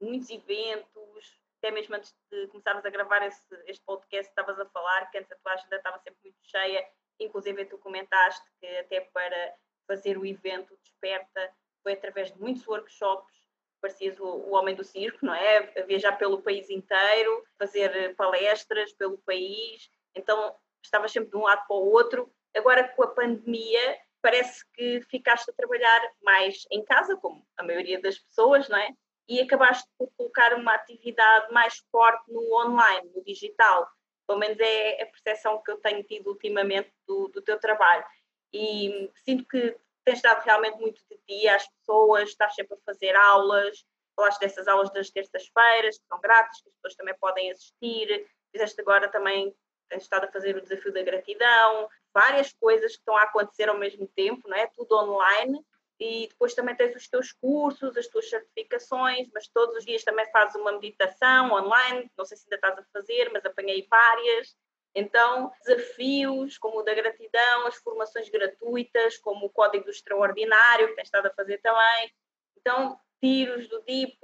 muitos 0.00 0.30
eventos, 0.30 1.40
até 1.58 1.70
mesmo 1.70 1.94
antes 1.96 2.14
de 2.30 2.46
começarmos 2.48 2.84
a 2.84 2.90
gravar 2.90 3.26
esse, 3.26 3.42
este 3.66 3.84
podcast, 3.84 4.28
estavas 4.28 4.58
a 4.60 4.66
falar 4.66 5.10
que 5.10 5.18
antes 5.18 5.32
a 5.32 5.36
tua 5.36 5.52
agenda 5.52 5.76
estava 5.76 5.98
sempre 5.98 6.18
muito 6.22 6.38
cheia, 6.42 6.86
inclusive 7.18 7.64
tu 7.64 7.78
comentaste 7.78 8.44
que 8.60 8.66
até 8.76 9.00
para 9.00 9.54
fazer 9.86 10.18
o 10.18 10.26
evento 10.26 10.76
Desperta 10.82 11.50
foi 11.82 11.92
através 11.92 12.32
de 12.32 12.40
muitos 12.40 12.66
workshops, 12.66 13.34
parecias 13.80 14.18
o, 14.18 14.24
o 14.24 14.54
homem 14.54 14.74
do 14.74 14.84
circo, 14.84 15.24
não 15.24 15.34
é? 15.34 15.82
Viajar 15.82 16.12
pelo 16.18 16.42
país 16.42 16.68
inteiro, 16.68 17.44
fazer 17.58 18.14
palestras 18.16 18.92
pelo 18.92 19.18
país, 19.18 19.90
então 20.14 20.54
estavas 20.82 21.12
sempre 21.12 21.30
de 21.30 21.36
um 21.36 21.42
lado 21.42 21.66
para 21.66 21.76
o 21.76 21.90
outro. 21.92 22.32
Agora 22.56 22.88
com 22.88 23.02
a 23.02 23.08
pandemia, 23.08 23.98
parece 24.20 24.64
que 24.74 25.00
ficaste 25.08 25.50
a 25.50 25.54
trabalhar 25.54 26.00
mais 26.22 26.66
em 26.70 26.84
casa, 26.84 27.16
como 27.16 27.46
a 27.56 27.62
maioria 27.62 28.00
das 28.00 28.18
pessoas, 28.18 28.68
não 28.68 28.78
é? 28.78 28.90
E 29.28 29.40
acabaste 29.40 29.88
por 29.98 30.10
colocar 30.16 30.54
uma 30.54 30.74
atividade 30.74 31.52
mais 31.52 31.78
forte 31.90 32.32
no 32.32 32.40
online, 32.54 33.10
no 33.14 33.22
digital. 33.22 33.88
Pelo 34.26 34.38
menos 34.38 34.58
é 34.58 35.02
a 35.02 35.06
percepção 35.06 35.62
que 35.62 35.70
eu 35.70 35.78
tenho 35.78 36.02
tido 36.02 36.28
ultimamente 36.28 36.90
do, 37.06 37.28
do 37.28 37.42
teu 37.42 37.58
trabalho. 37.58 38.04
E 38.52 39.10
sinto 39.24 39.46
que 39.46 39.76
tens 40.08 40.22
dado 40.22 40.42
realmente 40.42 40.80
muito 40.80 41.02
de 41.10 41.18
ti 41.26 41.46
às 41.48 41.68
pessoas, 41.68 42.30
estás 42.30 42.54
sempre 42.54 42.74
a 42.74 42.80
fazer 42.86 43.14
aulas, 43.14 43.84
falaste 44.16 44.40
dessas 44.40 44.66
aulas 44.66 44.90
das 44.90 45.10
terças-feiras, 45.10 45.98
que 45.98 46.06
são 46.06 46.18
grátis, 46.18 46.62
que 46.62 46.68
as 46.70 46.74
pessoas 46.76 46.94
também 46.94 47.14
podem 47.20 47.50
assistir, 47.50 48.26
fizeste 48.50 48.80
agora 48.80 49.08
também, 49.10 49.54
tens 49.86 50.02
estado 50.04 50.24
a 50.24 50.32
fazer 50.32 50.56
o 50.56 50.62
desafio 50.62 50.94
da 50.94 51.02
gratidão, 51.02 51.90
várias 52.14 52.54
coisas 52.54 52.92
que 52.92 53.00
estão 53.00 53.18
a 53.18 53.24
acontecer 53.24 53.68
ao 53.68 53.76
mesmo 53.76 54.08
tempo, 54.16 54.48
não 54.48 54.56
é? 54.56 54.66
Tudo 54.68 54.96
online. 54.96 55.62
E 56.00 56.28
depois 56.28 56.54
também 56.54 56.74
tens 56.74 56.96
os 56.96 57.08
teus 57.08 57.32
cursos, 57.32 57.96
as 57.96 58.06
tuas 58.06 58.30
certificações, 58.30 59.28
mas 59.34 59.48
todos 59.48 59.76
os 59.76 59.84
dias 59.84 60.04
também 60.04 60.30
fazes 60.30 60.54
uma 60.54 60.72
meditação 60.72 61.52
online, 61.52 62.10
não 62.16 62.24
sei 62.24 62.36
se 62.36 62.44
ainda 62.44 62.54
estás 62.56 62.78
a 62.78 62.84
fazer, 62.92 63.30
mas 63.30 63.44
apanhei 63.44 63.86
várias. 63.90 64.56
Então, 64.94 65.52
desafios 65.64 66.58
como 66.58 66.80
o 66.80 66.82
da 66.82 66.94
gratidão, 66.94 67.66
as 67.66 67.76
formações 67.76 68.28
gratuitas, 68.28 69.18
como 69.18 69.46
o 69.46 69.50
Código 69.50 69.84
do 69.84 69.90
Extraordinário, 69.90 70.88
que 70.88 70.94
tens 70.94 71.04
estado 71.06 71.26
a 71.26 71.34
fazer 71.34 71.58
também. 71.58 72.12
Então, 72.56 72.98
tiros 73.20 73.68
do 73.68 73.80
DIP, 73.82 74.18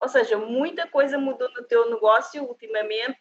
ou 0.00 0.08
seja, 0.08 0.36
muita 0.36 0.86
coisa 0.86 1.18
mudou 1.18 1.50
no 1.52 1.64
teu 1.64 1.90
negócio 1.90 2.42
ultimamente, 2.44 3.20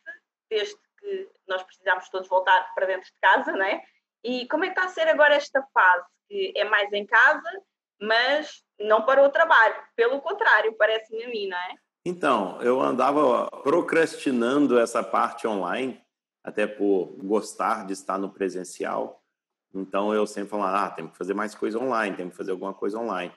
desde 0.50 0.76
que 1.00 1.30
nós 1.48 1.64
precisamos 1.64 2.10
todos 2.10 2.28
voltar 2.28 2.74
para 2.74 2.86
dentro 2.86 3.06
de 3.06 3.18
casa, 3.22 3.52
não 3.52 3.66
é? 3.66 3.84
E 4.24 4.48
como 4.48 4.64
é 4.64 4.68
que 4.68 4.74
está 4.74 4.86
a 4.86 4.94
ser 4.94 5.08
agora 5.08 5.36
esta 5.36 5.62
fase? 5.74 6.06
Que 6.30 6.54
é 6.56 6.64
mais 6.64 6.92
em 6.94 7.06
casa, 7.06 7.62
mas 8.02 8.64
não 8.80 9.06
para 9.06 9.24
o 9.24 9.30
trabalho. 9.30 9.76
Pelo 9.96 10.22
contrário, 10.22 10.74
parece-me 10.78 11.24
a 11.24 11.28
mim, 11.28 11.48
não 11.48 11.58
é? 11.58 11.76
Então, 12.06 12.62
eu 12.62 12.82
andava 12.82 13.50
procrastinando 13.64 14.78
essa 14.78 15.02
parte 15.04 15.48
online 15.48 16.04
até 16.44 16.68
por 16.68 17.16
gostar 17.24 17.86
de 17.86 17.94
estar 17.94 18.18
no 18.18 18.30
presencial. 18.30 19.24
Então 19.74 20.14
eu 20.14 20.28
sempre 20.28 20.50
falava, 20.50 20.86
ah, 20.86 20.92
tem 20.92 21.08
que 21.08 21.18
fazer 21.18 21.34
mais 21.34 21.56
coisa 21.56 21.80
online, 21.80 22.16
tem 22.16 22.30
que 22.30 22.36
fazer 22.36 22.52
alguma 22.52 22.74
coisa 22.74 23.00
online. 23.00 23.32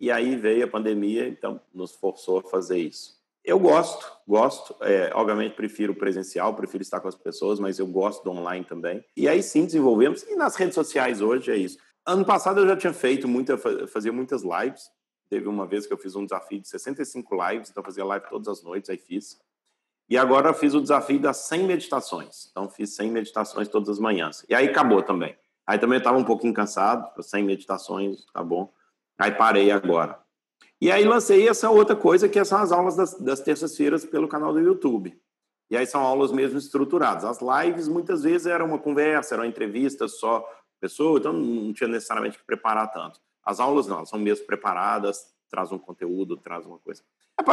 E 0.00 0.10
aí 0.10 0.36
veio 0.36 0.64
a 0.64 0.68
pandemia, 0.68 1.28
então 1.28 1.60
nos 1.72 1.94
forçou 1.94 2.38
a 2.38 2.42
fazer 2.42 2.78
isso. 2.78 3.20
Eu 3.44 3.58
gosto, 3.58 4.06
gosto. 4.26 4.76
É, 4.80 5.10
obviamente 5.14 5.54
prefiro 5.54 5.92
o 5.92 5.96
presencial, 5.96 6.54
prefiro 6.54 6.82
estar 6.82 7.00
com 7.00 7.08
as 7.08 7.16
pessoas, 7.16 7.58
mas 7.58 7.78
eu 7.78 7.86
gosto 7.86 8.22
do 8.22 8.30
online 8.30 8.64
também. 8.64 9.04
E 9.16 9.28
aí 9.28 9.42
sim 9.42 9.64
desenvolvemos. 9.64 10.22
E 10.22 10.36
nas 10.36 10.54
redes 10.54 10.74
sociais 10.74 11.20
hoje 11.20 11.50
é 11.50 11.56
isso. 11.56 11.78
Ano 12.06 12.24
passado 12.24 12.60
eu 12.60 12.66
já 12.66 12.76
tinha 12.76 12.92
feito 12.92 13.26
muita, 13.26 13.58
fazia 13.88 14.12
muitas 14.12 14.42
lives. 14.42 14.90
Teve 15.28 15.48
uma 15.48 15.66
vez 15.66 15.86
que 15.86 15.92
eu 15.92 15.98
fiz 15.98 16.14
um 16.14 16.24
desafio 16.24 16.60
de 16.60 16.68
65 16.68 17.34
lives, 17.48 17.70
então 17.70 17.82
fazia 17.82 18.04
live 18.04 18.28
todas 18.28 18.48
as 18.48 18.62
noites, 18.62 18.90
aí 18.90 18.98
fiz. 18.98 19.40
E 20.12 20.18
agora 20.18 20.52
fiz 20.52 20.74
o 20.74 20.80
desafio 20.82 21.18
das 21.18 21.38
100 21.38 21.62
meditações. 21.62 22.46
Então, 22.50 22.68
fiz 22.68 22.94
100 22.96 23.10
meditações 23.10 23.66
todas 23.66 23.88
as 23.88 23.98
manhãs. 23.98 24.44
E 24.46 24.54
aí 24.54 24.68
acabou 24.68 25.02
também. 25.02 25.34
Aí 25.66 25.78
também 25.78 25.96
eu 25.96 26.00
estava 26.00 26.18
um 26.18 26.24
pouquinho 26.24 26.52
cansado, 26.52 27.10
100 27.18 27.42
meditações, 27.42 28.26
tá 28.26 28.44
bom. 28.44 28.70
Aí 29.18 29.30
parei 29.30 29.70
agora. 29.70 30.20
E 30.78 30.92
aí 30.92 31.02
lancei 31.02 31.48
essa 31.48 31.70
outra 31.70 31.96
coisa, 31.96 32.28
que 32.28 32.44
são 32.44 32.58
as 32.58 32.72
aulas 32.72 32.94
das, 32.94 33.14
das 33.14 33.40
terças-feiras 33.40 34.04
pelo 34.04 34.28
canal 34.28 34.52
do 34.52 34.60
YouTube. 34.60 35.18
E 35.70 35.78
aí 35.78 35.86
são 35.86 36.02
aulas 36.02 36.30
mesmo 36.30 36.58
estruturadas. 36.58 37.24
As 37.24 37.38
lives, 37.40 37.88
muitas 37.88 38.22
vezes, 38.22 38.46
era 38.46 38.62
uma 38.62 38.78
conversa, 38.78 39.34
era 39.34 39.42
uma 39.42 39.48
entrevista 39.48 40.06
só 40.08 40.46
pessoa, 40.78 41.18
então 41.20 41.32
não 41.32 41.72
tinha 41.72 41.88
necessariamente 41.88 42.36
que 42.36 42.44
preparar 42.44 42.92
tanto. 42.92 43.18
As 43.42 43.60
aulas 43.60 43.86
não, 43.86 44.04
são 44.04 44.18
mesmo 44.18 44.44
preparadas, 44.44 45.32
traz 45.48 45.72
um 45.72 45.78
conteúdo, 45.78 46.36
traz 46.36 46.66
uma 46.66 46.78
coisa. 46.80 47.02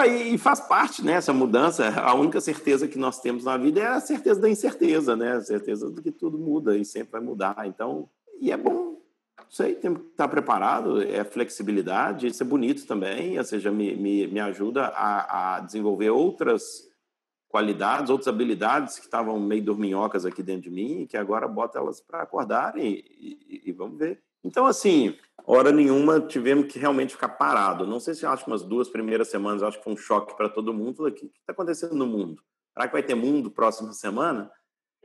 E 0.06 0.38
faz 0.38 0.60
parte, 0.60 1.04
né, 1.04 1.20
mudança. 1.34 1.90
A 2.00 2.14
única 2.14 2.40
certeza 2.40 2.88
que 2.88 2.98
nós 2.98 3.20
temos 3.20 3.44
na 3.44 3.58
vida 3.58 3.80
é 3.80 3.88
a 3.88 4.00
certeza 4.00 4.40
da 4.40 4.50
incerteza, 4.50 5.16
né? 5.16 5.34
A 5.34 5.42
certeza 5.42 5.90
de 5.90 6.02
que 6.02 6.12
tudo 6.12 6.38
muda 6.38 6.78
e 6.78 6.86
sempre 6.86 7.14
vai 7.14 7.22
mudar. 7.22 7.66
Então, 7.66 8.10
e 8.40 8.52
é 8.52 8.58
bom 8.58 8.90
sei, 9.50 9.76
tem 9.76 9.94
que 9.94 10.02
estar 10.02 10.28
preparado, 10.28 11.02
é 11.02 11.24
flexibilidade, 11.24 12.28
isso 12.28 12.44
é 12.44 12.46
bonito 12.46 12.86
também, 12.86 13.38
ou 13.38 13.44
seja, 13.44 13.72
me, 13.72 13.96
me, 13.96 14.28
me 14.28 14.40
ajuda 14.40 14.88
a, 14.88 15.56
a 15.56 15.60
desenvolver 15.62 16.12
outras 16.12 16.88
qualidades, 17.48 18.12
outras 18.12 18.28
habilidades 18.28 19.00
que 19.00 19.06
estavam 19.06 19.40
meio 19.40 19.64
dorminhocas 19.64 20.26
aqui 20.26 20.44
dentro 20.44 20.64
de 20.64 20.70
mim, 20.70 21.08
que 21.08 21.18
agora 21.18 21.48
bota 21.48 21.80
elas 21.80 22.00
para 22.00 22.22
acordar 22.22 22.78
e, 22.78 23.04
e, 23.10 23.62
e, 23.66 23.72
vamos 23.72 23.98
ver. 23.98 24.22
Então, 24.44 24.66
assim, 24.66 25.18
hora 25.46 25.72
nenhuma 25.72 26.20
tivemos 26.22 26.72
que 26.72 26.80
realmente 26.80 27.14
ficar 27.14 27.30
parado. 27.30 27.86
Não 27.86 28.00
sei 28.00 28.14
se 28.14 28.26
acho 28.26 28.44
que 28.44 28.52
umas 28.52 28.64
duas 28.64 28.88
primeiras 28.88 29.30
semanas, 29.30 29.64
acho 29.64 29.78
que 29.78 29.84
foi 29.84 29.94
um 29.94 29.98
choque 29.98 30.36
para 30.36 30.50
todo 30.50 30.74
mundo. 30.74 31.06
O 31.06 31.12
que 31.12 31.26
está 31.26 31.52
acontecendo 31.52 31.96
no 31.96 32.08
mundo? 32.08 32.42
Será 32.74 32.88
que 32.88 32.94
vai 32.94 33.04
ter 33.04 33.16
mundo 33.16 33.52
próxima 33.52 33.92
semana? 33.94 34.52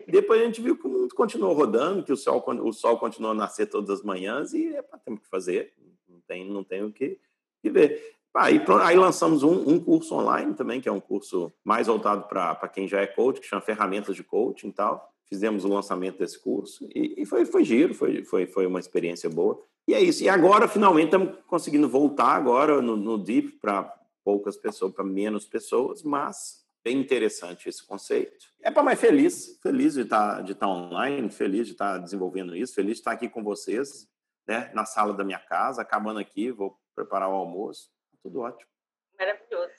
Depois 0.06 0.40
a 0.40 0.44
gente 0.44 0.60
viu 0.60 0.76
que 0.76 0.86
o 0.86 0.90
mundo 0.90 1.14
continuou 1.14 1.54
rodando, 1.54 2.02
que 2.02 2.12
o 2.12 2.16
sol, 2.16 2.44
o 2.46 2.72
sol 2.72 2.98
continuou 2.98 3.32
a 3.32 3.34
nascer 3.34 3.66
todas 3.66 3.90
as 3.90 4.02
manhãs 4.02 4.52
e 4.52 4.74
é 4.74 4.82
para 4.82 4.98
ter 4.98 5.12
o 5.12 5.18
que 5.18 5.28
fazer. 5.28 5.72
Não 6.08 6.20
tem, 6.20 6.48
não 6.48 6.64
tem 6.64 6.84
o 6.84 6.92
que, 6.92 7.18
que 7.62 7.70
ver. 7.70 8.14
Aí, 8.36 8.60
aí 8.82 8.96
lançamos 8.96 9.44
um, 9.44 9.68
um, 9.70 9.78
curso 9.78 10.14
online 10.16 10.54
também, 10.54 10.80
que 10.80 10.88
é 10.88 10.92
um 10.92 11.00
curso 11.00 11.52
mais 11.62 11.86
voltado 11.86 12.26
para 12.26 12.68
quem 12.68 12.88
já 12.88 13.00
é 13.00 13.06
coach, 13.06 13.40
que 13.40 13.46
chama 13.46 13.62
Ferramentas 13.62 14.16
de 14.16 14.24
Coaching 14.24 14.68
e 14.68 14.72
tal. 14.72 15.13
Fizemos 15.34 15.64
o 15.64 15.68
lançamento 15.68 16.18
desse 16.18 16.38
curso 16.38 16.86
e, 16.94 17.22
e 17.22 17.26
foi, 17.26 17.44
foi 17.44 17.64
giro, 17.64 17.92
foi, 17.92 18.24
foi, 18.24 18.46
foi 18.46 18.66
uma 18.66 18.78
experiência 18.78 19.28
boa. 19.28 19.60
E 19.86 19.92
é 19.92 20.00
isso. 20.00 20.22
E 20.22 20.28
agora, 20.28 20.68
finalmente, 20.68 21.06
estamos 21.06 21.36
conseguindo 21.46 21.88
voltar 21.88 22.36
agora 22.36 22.80
no, 22.80 22.96
no 22.96 23.18
Deep 23.18 23.58
para 23.60 23.92
poucas 24.24 24.56
pessoas, 24.56 24.94
para 24.94 25.04
menos 25.04 25.44
pessoas, 25.44 26.02
mas 26.02 26.64
bem 26.84 26.98
interessante 26.98 27.68
esse 27.68 27.84
conceito. 27.84 28.46
É 28.62 28.70
para 28.70 28.82
mais 28.82 29.00
feliz, 29.00 29.58
feliz 29.62 29.94
de 29.94 30.02
estar 30.02 30.36
tá, 30.36 30.40
de 30.42 30.54
tá 30.54 30.68
online, 30.68 31.30
feliz 31.30 31.66
de 31.66 31.72
estar 31.72 31.94
tá 31.94 31.98
desenvolvendo 31.98 32.54
isso, 32.54 32.74
feliz 32.74 32.92
de 32.92 33.00
estar 33.00 33.12
aqui 33.12 33.28
com 33.28 33.42
vocês, 33.42 34.08
né, 34.46 34.70
na 34.72 34.84
sala 34.84 35.12
da 35.12 35.24
minha 35.24 35.38
casa, 35.38 35.82
acabando 35.82 36.20
aqui, 36.20 36.50
vou 36.50 36.78
preparar 36.94 37.28
o 37.28 37.34
almoço 37.34 37.90
tudo 38.24 38.40
ótimo. 38.40 38.70
Maravilhoso. 39.18 39.74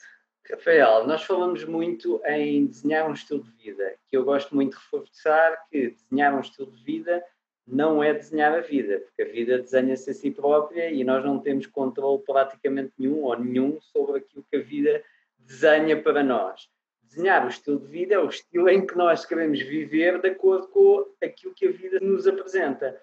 Rafael, 0.50 1.06
nós 1.06 1.24
falamos 1.24 1.64
muito 1.64 2.20
em 2.24 2.66
desenhar 2.66 3.08
um 3.08 3.12
estilo 3.12 3.42
de 3.42 3.50
vida, 3.50 3.96
que 4.08 4.16
eu 4.16 4.24
gosto 4.24 4.54
muito 4.54 4.76
de 4.76 4.82
reforçar 4.84 5.66
que 5.68 5.90
desenhar 5.90 6.34
um 6.34 6.40
estilo 6.40 6.70
de 6.70 6.82
vida 6.84 7.24
não 7.66 8.00
é 8.00 8.14
desenhar 8.14 8.54
a 8.54 8.60
vida, 8.60 9.00
porque 9.00 9.22
a 9.22 9.32
vida 9.32 9.58
desenha-se 9.58 10.08
a 10.08 10.14
si 10.14 10.30
própria 10.30 10.88
e 10.88 11.02
nós 11.02 11.24
não 11.24 11.40
temos 11.40 11.66
controle 11.66 12.22
praticamente 12.22 12.92
nenhum 12.96 13.24
ou 13.24 13.36
nenhum 13.36 13.80
sobre 13.80 14.18
aquilo 14.18 14.46
que 14.48 14.56
a 14.56 14.62
vida 14.62 15.02
desenha 15.36 16.00
para 16.00 16.22
nós. 16.22 16.68
Desenhar 17.02 17.44
o 17.44 17.48
estilo 17.48 17.80
de 17.80 17.88
vida 17.88 18.14
é 18.14 18.18
o 18.20 18.28
estilo 18.28 18.68
em 18.68 18.86
que 18.86 18.96
nós 18.96 19.24
queremos 19.24 19.60
viver 19.60 20.20
de 20.20 20.28
acordo 20.28 20.68
com 20.68 21.06
aquilo 21.22 21.54
que 21.54 21.66
a 21.66 21.72
vida 21.72 21.98
nos 22.00 22.28
apresenta. 22.28 23.00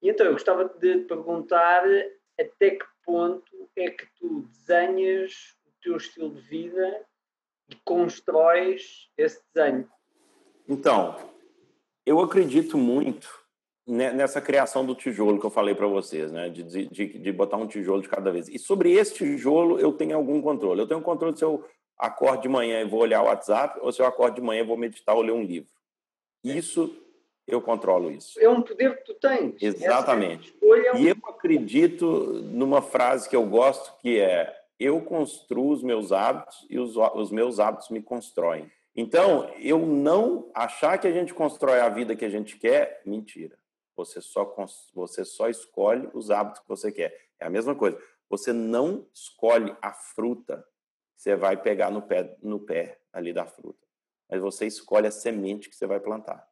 E 0.00 0.08
então 0.08 0.24
eu 0.24 0.32
gostava 0.32 0.64
de 0.64 1.00
perguntar 1.00 1.84
até 2.40 2.70
que 2.70 2.86
ponto 3.04 3.68
é 3.76 3.90
que 3.90 4.06
tu 4.18 4.42
desenhas 4.42 5.57
teu 5.80 5.96
estilo 5.96 6.34
de 6.34 6.40
vida 6.42 7.06
e 7.68 7.76
constróis 7.84 9.10
esse 9.16 9.40
desenho? 9.54 9.88
Então, 10.68 11.16
eu 12.04 12.20
acredito 12.20 12.76
muito 12.76 13.28
nessa 13.86 14.40
criação 14.40 14.84
do 14.84 14.94
tijolo 14.94 15.40
que 15.40 15.46
eu 15.46 15.50
falei 15.50 15.74
para 15.74 15.86
vocês, 15.86 16.30
né? 16.30 16.50
De, 16.50 16.62
de, 16.62 17.18
de, 17.18 17.32
botar 17.32 17.56
um 17.56 17.66
tijolo 17.66 18.02
de 18.02 18.08
cada 18.08 18.30
vez. 18.30 18.46
E 18.48 18.58
sobre 18.58 18.92
esse 18.92 19.14
tijolo 19.14 19.78
eu 19.78 19.92
tenho 19.92 20.14
algum 20.14 20.42
controle. 20.42 20.82
Eu 20.82 20.86
tenho 20.86 21.00
controle 21.00 21.36
se 21.36 21.44
eu 21.44 21.64
acordo 21.96 22.42
de 22.42 22.48
manhã 22.48 22.82
e 22.82 22.84
vou 22.84 23.00
olhar 23.00 23.22
o 23.22 23.26
WhatsApp 23.26 23.78
ou 23.80 23.90
se 23.90 24.02
eu 24.02 24.06
acordo 24.06 24.34
de 24.34 24.42
manhã 24.42 24.60
e 24.60 24.66
vou 24.66 24.76
meditar 24.76 25.14
ou 25.14 25.22
ler 25.22 25.32
um 25.32 25.42
livro. 25.42 25.70
Isso 26.44 26.94
eu 27.46 27.62
controlo 27.62 28.10
isso. 28.10 28.38
É 28.38 28.48
um 28.48 28.60
poder 28.60 28.98
que 28.98 29.04
tu 29.04 29.14
tens. 29.14 29.54
Exatamente. 29.60 30.54
É 30.62 30.98
e 30.98 31.08
eu 31.08 31.16
acredito 31.26 32.06
numa 32.44 32.82
frase 32.82 33.26
que 33.26 33.34
eu 33.34 33.46
gosto 33.46 33.98
que 34.00 34.20
é 34.20 34.54
eu 34.78 35.00
construo 35.02 35.70
os 35.70 35.82
meus 35.82 36.12
hábitos 36.12 36.66
e 36.68 36.78
os, 36.78 36.96
os 36.96 37.30
meus 37.30 37.58
hábitos 37.58 37.88
me 37.90 38.02
constroem. 38.02 38.70
Então, 38.94 39.48
eu 39.58 39.78
não 39.84 40.50
achar 40.54 40.98
que 40.98 41.06
a 41.06 41.12
gente 41.12 41.32
constrói 41.32 41.80
a 41.80 41.88
vida 41.88 42.16
que 42.16 42.24
a 42.24 42.30
gente 42.30 42.56
quer, 42.56 43.02
mentira. 43.04 43.58
Você 43.96 44.20
só, 44.20 44.54
você 44.94 45.24
só 45.24 45.48
escolhe 45.48 46.08
os 46.12 46.30
hábitos 46.30 46.60
que 46.60 46.68
você 46.68 46.90
quer. 46.92 47.28
É 47.38 47.46
a 47.46 47.50
mesma 47.50 47.74
coisa. 47.74 48.00
Você 48.28 48.52
não 48.52 49.06
escolhe 49.12 49.76
a 49.80 49.92
fruta 49.92 50.64
você 51.18 51.34
vai 51.34 51.60
pegar 51.60 51.90
no 51.90 52.00
pé, 52.00 52.36
no 52.40 52.60
pé 52.60 53.00
ali 53.12 53.32
da 53.32 53.44
fruta. 53.44 53.84
Mas 54.30 54.40
você 54.40 54.66
escolhe 54.66 55.08
a 55.08 55.10
semente 55.10 55.68
que 55.68 55.74
você 55.74 55.84
vai 55.84 55.98
plantar. 55.98 56.48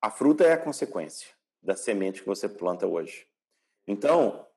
A 0.00 0.10
fruta 0.10 0.42
é 0.44 0.52
a 0.52 0.58
consequência 0.58 1.28
da 1.62 1.76
semente 1.76 2.22
que 2.22 2.26
você 2.26 2.48
planta 2.48 2.86
hoje. 2.86 3.28
Então, 3.86 4.48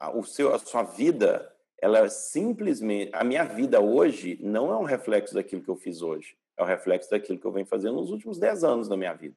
a, 0.00 0.10
o 0.10 0.24
seu, 0.24 0.54
a 0.54 0.58
sua 0.58 0.82
vida, 0.82 1.54
ela 1.86 2.08
simplesmente. 2.08 3.10
A 3.14 3.22
minha 3.22 3.44
vida 3.44 3.80
hoje 3.80 4.38
não 4.42 4.72
é 4.72 4.76
um 4.76 4.82
reflexo 4.82 5.34
daquilo 5.34 5.62
que 5.62 5.68
eu 5.68 5.76
fiz 5.76 6.02
hoje. 6.02 6.36
É 6.56 6.62
o 6.62 6.66
reflexo 6.66 7.10
daquilo 7.10 7.38
que 7.38 7.46
eu 7.46 7.52
venho 7.52 7.66
fazendo 7.66 7.96
nos 7.96 8.10
últimos 8.10 8.38
10 8.38 8.64
anos 8.64 8.88
da 8.88 8.96
minha 8.96 9.14
vida. 9.14 9.36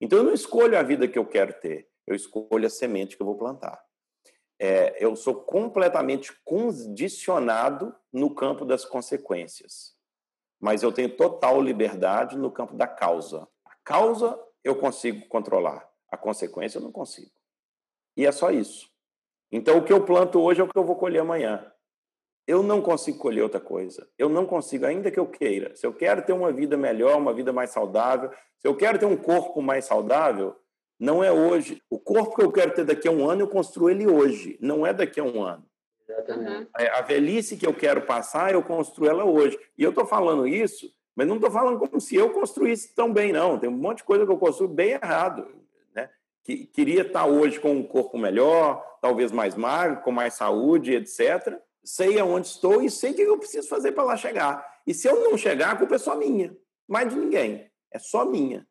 Então, 0.00 0.18
eu 0.18 0.24
não 0.24 0.34
escolho 0.34 0.78
a 0.78 0.82
vida 0.82 1.08
que 1.08 1.18
eu 1.18 1.26
quero 1.26 1.52
ter. 1.54 1.88
Eu 2.06 2.14
escolho 2.14 2.66
a 2.66 2.70
semente 2.70 3.16
que 3.16 3.22
eu 3.22 3.26
vou 3.26 3.36
plantar. 3.36 3.82
É, 4.58 5.02
eu 5.02 5.16
sou 5.16 5.34
completamente 5.34 6.32
condicionado 6.44 7.94
no 8.12 8.34
campo 8.34 8.64
das 8.64 8.84
consequências. 8.84 9.94
Mas 10.60 10.82
eu 10.82 10.92
tenho 10.92 11.16
total 11.16 11.62
liberdade 11.62 12.36
no 12.36 12.50
campo 12.50 12.74
da 12.74 12.86
causa. 12.86 13.48
A 13.64 13.74
causa 13.82 14.38
eu 14.62 14.76
consigo 14.76 15.26
controlar. 15.28 15.88
A 16.10 16.16
consequência 16.16 16.78
eu 16.78 16.82
não 16.82 16.92
consigo. 16.92 17.30
E 18.16 18.26
é 18.26 18.32
só 18.32 18.50
isso. 18.50 18.89
Então, 19.52 19.78
o 19.78 19.84
que 19.84 19.92
eu 19.92 20.04
planto 20.04 20.40
hoje 20.40 20.60
é 20.60 20.64
o 20.64 20.68
que 20.68 20.78
eu 20.78 20.84
vou 20.84 20.96
colher 20.96 21.20
amanhã. 21.20 21.70
Eu 22.46 22.62
não 22.62 22.80
consigo 22.80 23.18
colher 23.18 23.42
outra 23.42 23.60
coisa. 23.60 24.08
Eu 24.18 24.28
não 24.28 24.46
consigo, 24.46 24.86
ainda 24.86 25.10
que 25.10 25.18
eu 25.18 25.26
queira. 25.26 25.74
Se 25.76 25.86
eu 25.86 25.92
quero 25.92 26.22
ter 26.22 26.32
uma 26.32 26.52
vida 26.52 26.76
melhor, 26.76 27.16
uma 27.16 27.32
vida 27.32 27.52
mais 27.52 27.70
saudável, 27.70 28.30
se 28.58 28.66
eu 28.66 28.76
quero 28.76 28.98
ter 28.98 29.06
um 29.06 29.16
corpo 29.16 29.60
mais 29.60 29.84
saudável, 29.84 30.56
não 30.98 31.22
é 31.22 31.30
hoje. 31.30 31.82
O 31.88 31.98
corpo 31.98 32.36
que 32.36 32.42
eu 32.42 32.52
quero 32.52 32.74
ter 32.74 32.84
daqui 32.84 33.08
a 33.08 33.12
um 33.12 33.28
ano, 33.28 33.42
eu 33.42 33.48
construo 33.48 33.90
ele 33.90 34.06
hoje, 34.06 34.58
não 34.60 34.86
é 34.86 34.92
daqui 34.92 35.20
a 35.20 35.24
um 35.24 35.42
ano. 35.42 35.64
Exatamente. 36.08 36.70
A 36.74 37.02
velhice 37.02 37.56
que 37.56 37.66
eu 37.66 37.74
quero 37.74 38.02
passar, 38.02 38.52
eu 38.52 38.62
construo 38.62 39.08
ela 39.08 39.24
hoje. 39.24 39.58
E 39.78 39.82
eu 39.82 39.90
estou 39.90 40.06
falando 40.06 40.46
isso 40.46 40.90
mas 41.20 41.28
não 41.28 41.36
estou 41.36 41.50
falando 41.50 41.78
como 41.78 42.00
se 42.00 42.16
eu 42.16 42.30
construísse 42.30 42.94
tão 42.94 43.12
bem, 43.12 43.30
não. 43.30 43.58
Tem 43.58 43.68
um 43.68 43.76
monte 43.76 43.98
de 43.98 44.04
coisa 44.04 44.24
que 44.24 44.32
eu 44.32 44.38
construo 44.38 44.66
bem 44.66 44.92
errado. 44.92 45.46
Que, 46.44 46.66
queria 46.66 47.02
estar 47.02 47.26
hoje 47.26 47.60
com 47.60 47.72
um 47.72 47.82
corpo 47.82 48.16
melhor, 48.18 48.82
talvez 49.00 49.30
mais 49.30 49.54
magro, 49.54 50.02
com 50.02 50.10
mais 50.10 50.34
saúde, 50.34 50.94
etc. 50.94 51.58
Sei 51.84 52.18
aonde 52.18 52.48
estou 52.48 52.82
e 52.82 52.90
sei 52.90 53.12
o 53.12 53.14
que 53.14 53.22
eu 53.22 53.38
preciso 53.38 53.68
fazer 53.68 53.92
para 53.92 54.04
lá 54.04 54.16
chegar. 54.16 54.66
E 54.86 54.94
se 54.94 55.08
eu 55.08 55.20
não 55.22 55.36
chegar, 55.36 55.72
a 55.72 55.76
culpa 55.76 55.94
é 55.94 55.98
só 55.98 56.16
minha, 56.16 56.56
mais 56.88 57.08
de 57.08 57.16
ninguém. 57.16 57.70
É 57.92 57.98
só 57.98 58.24
minha. 58.24 58.66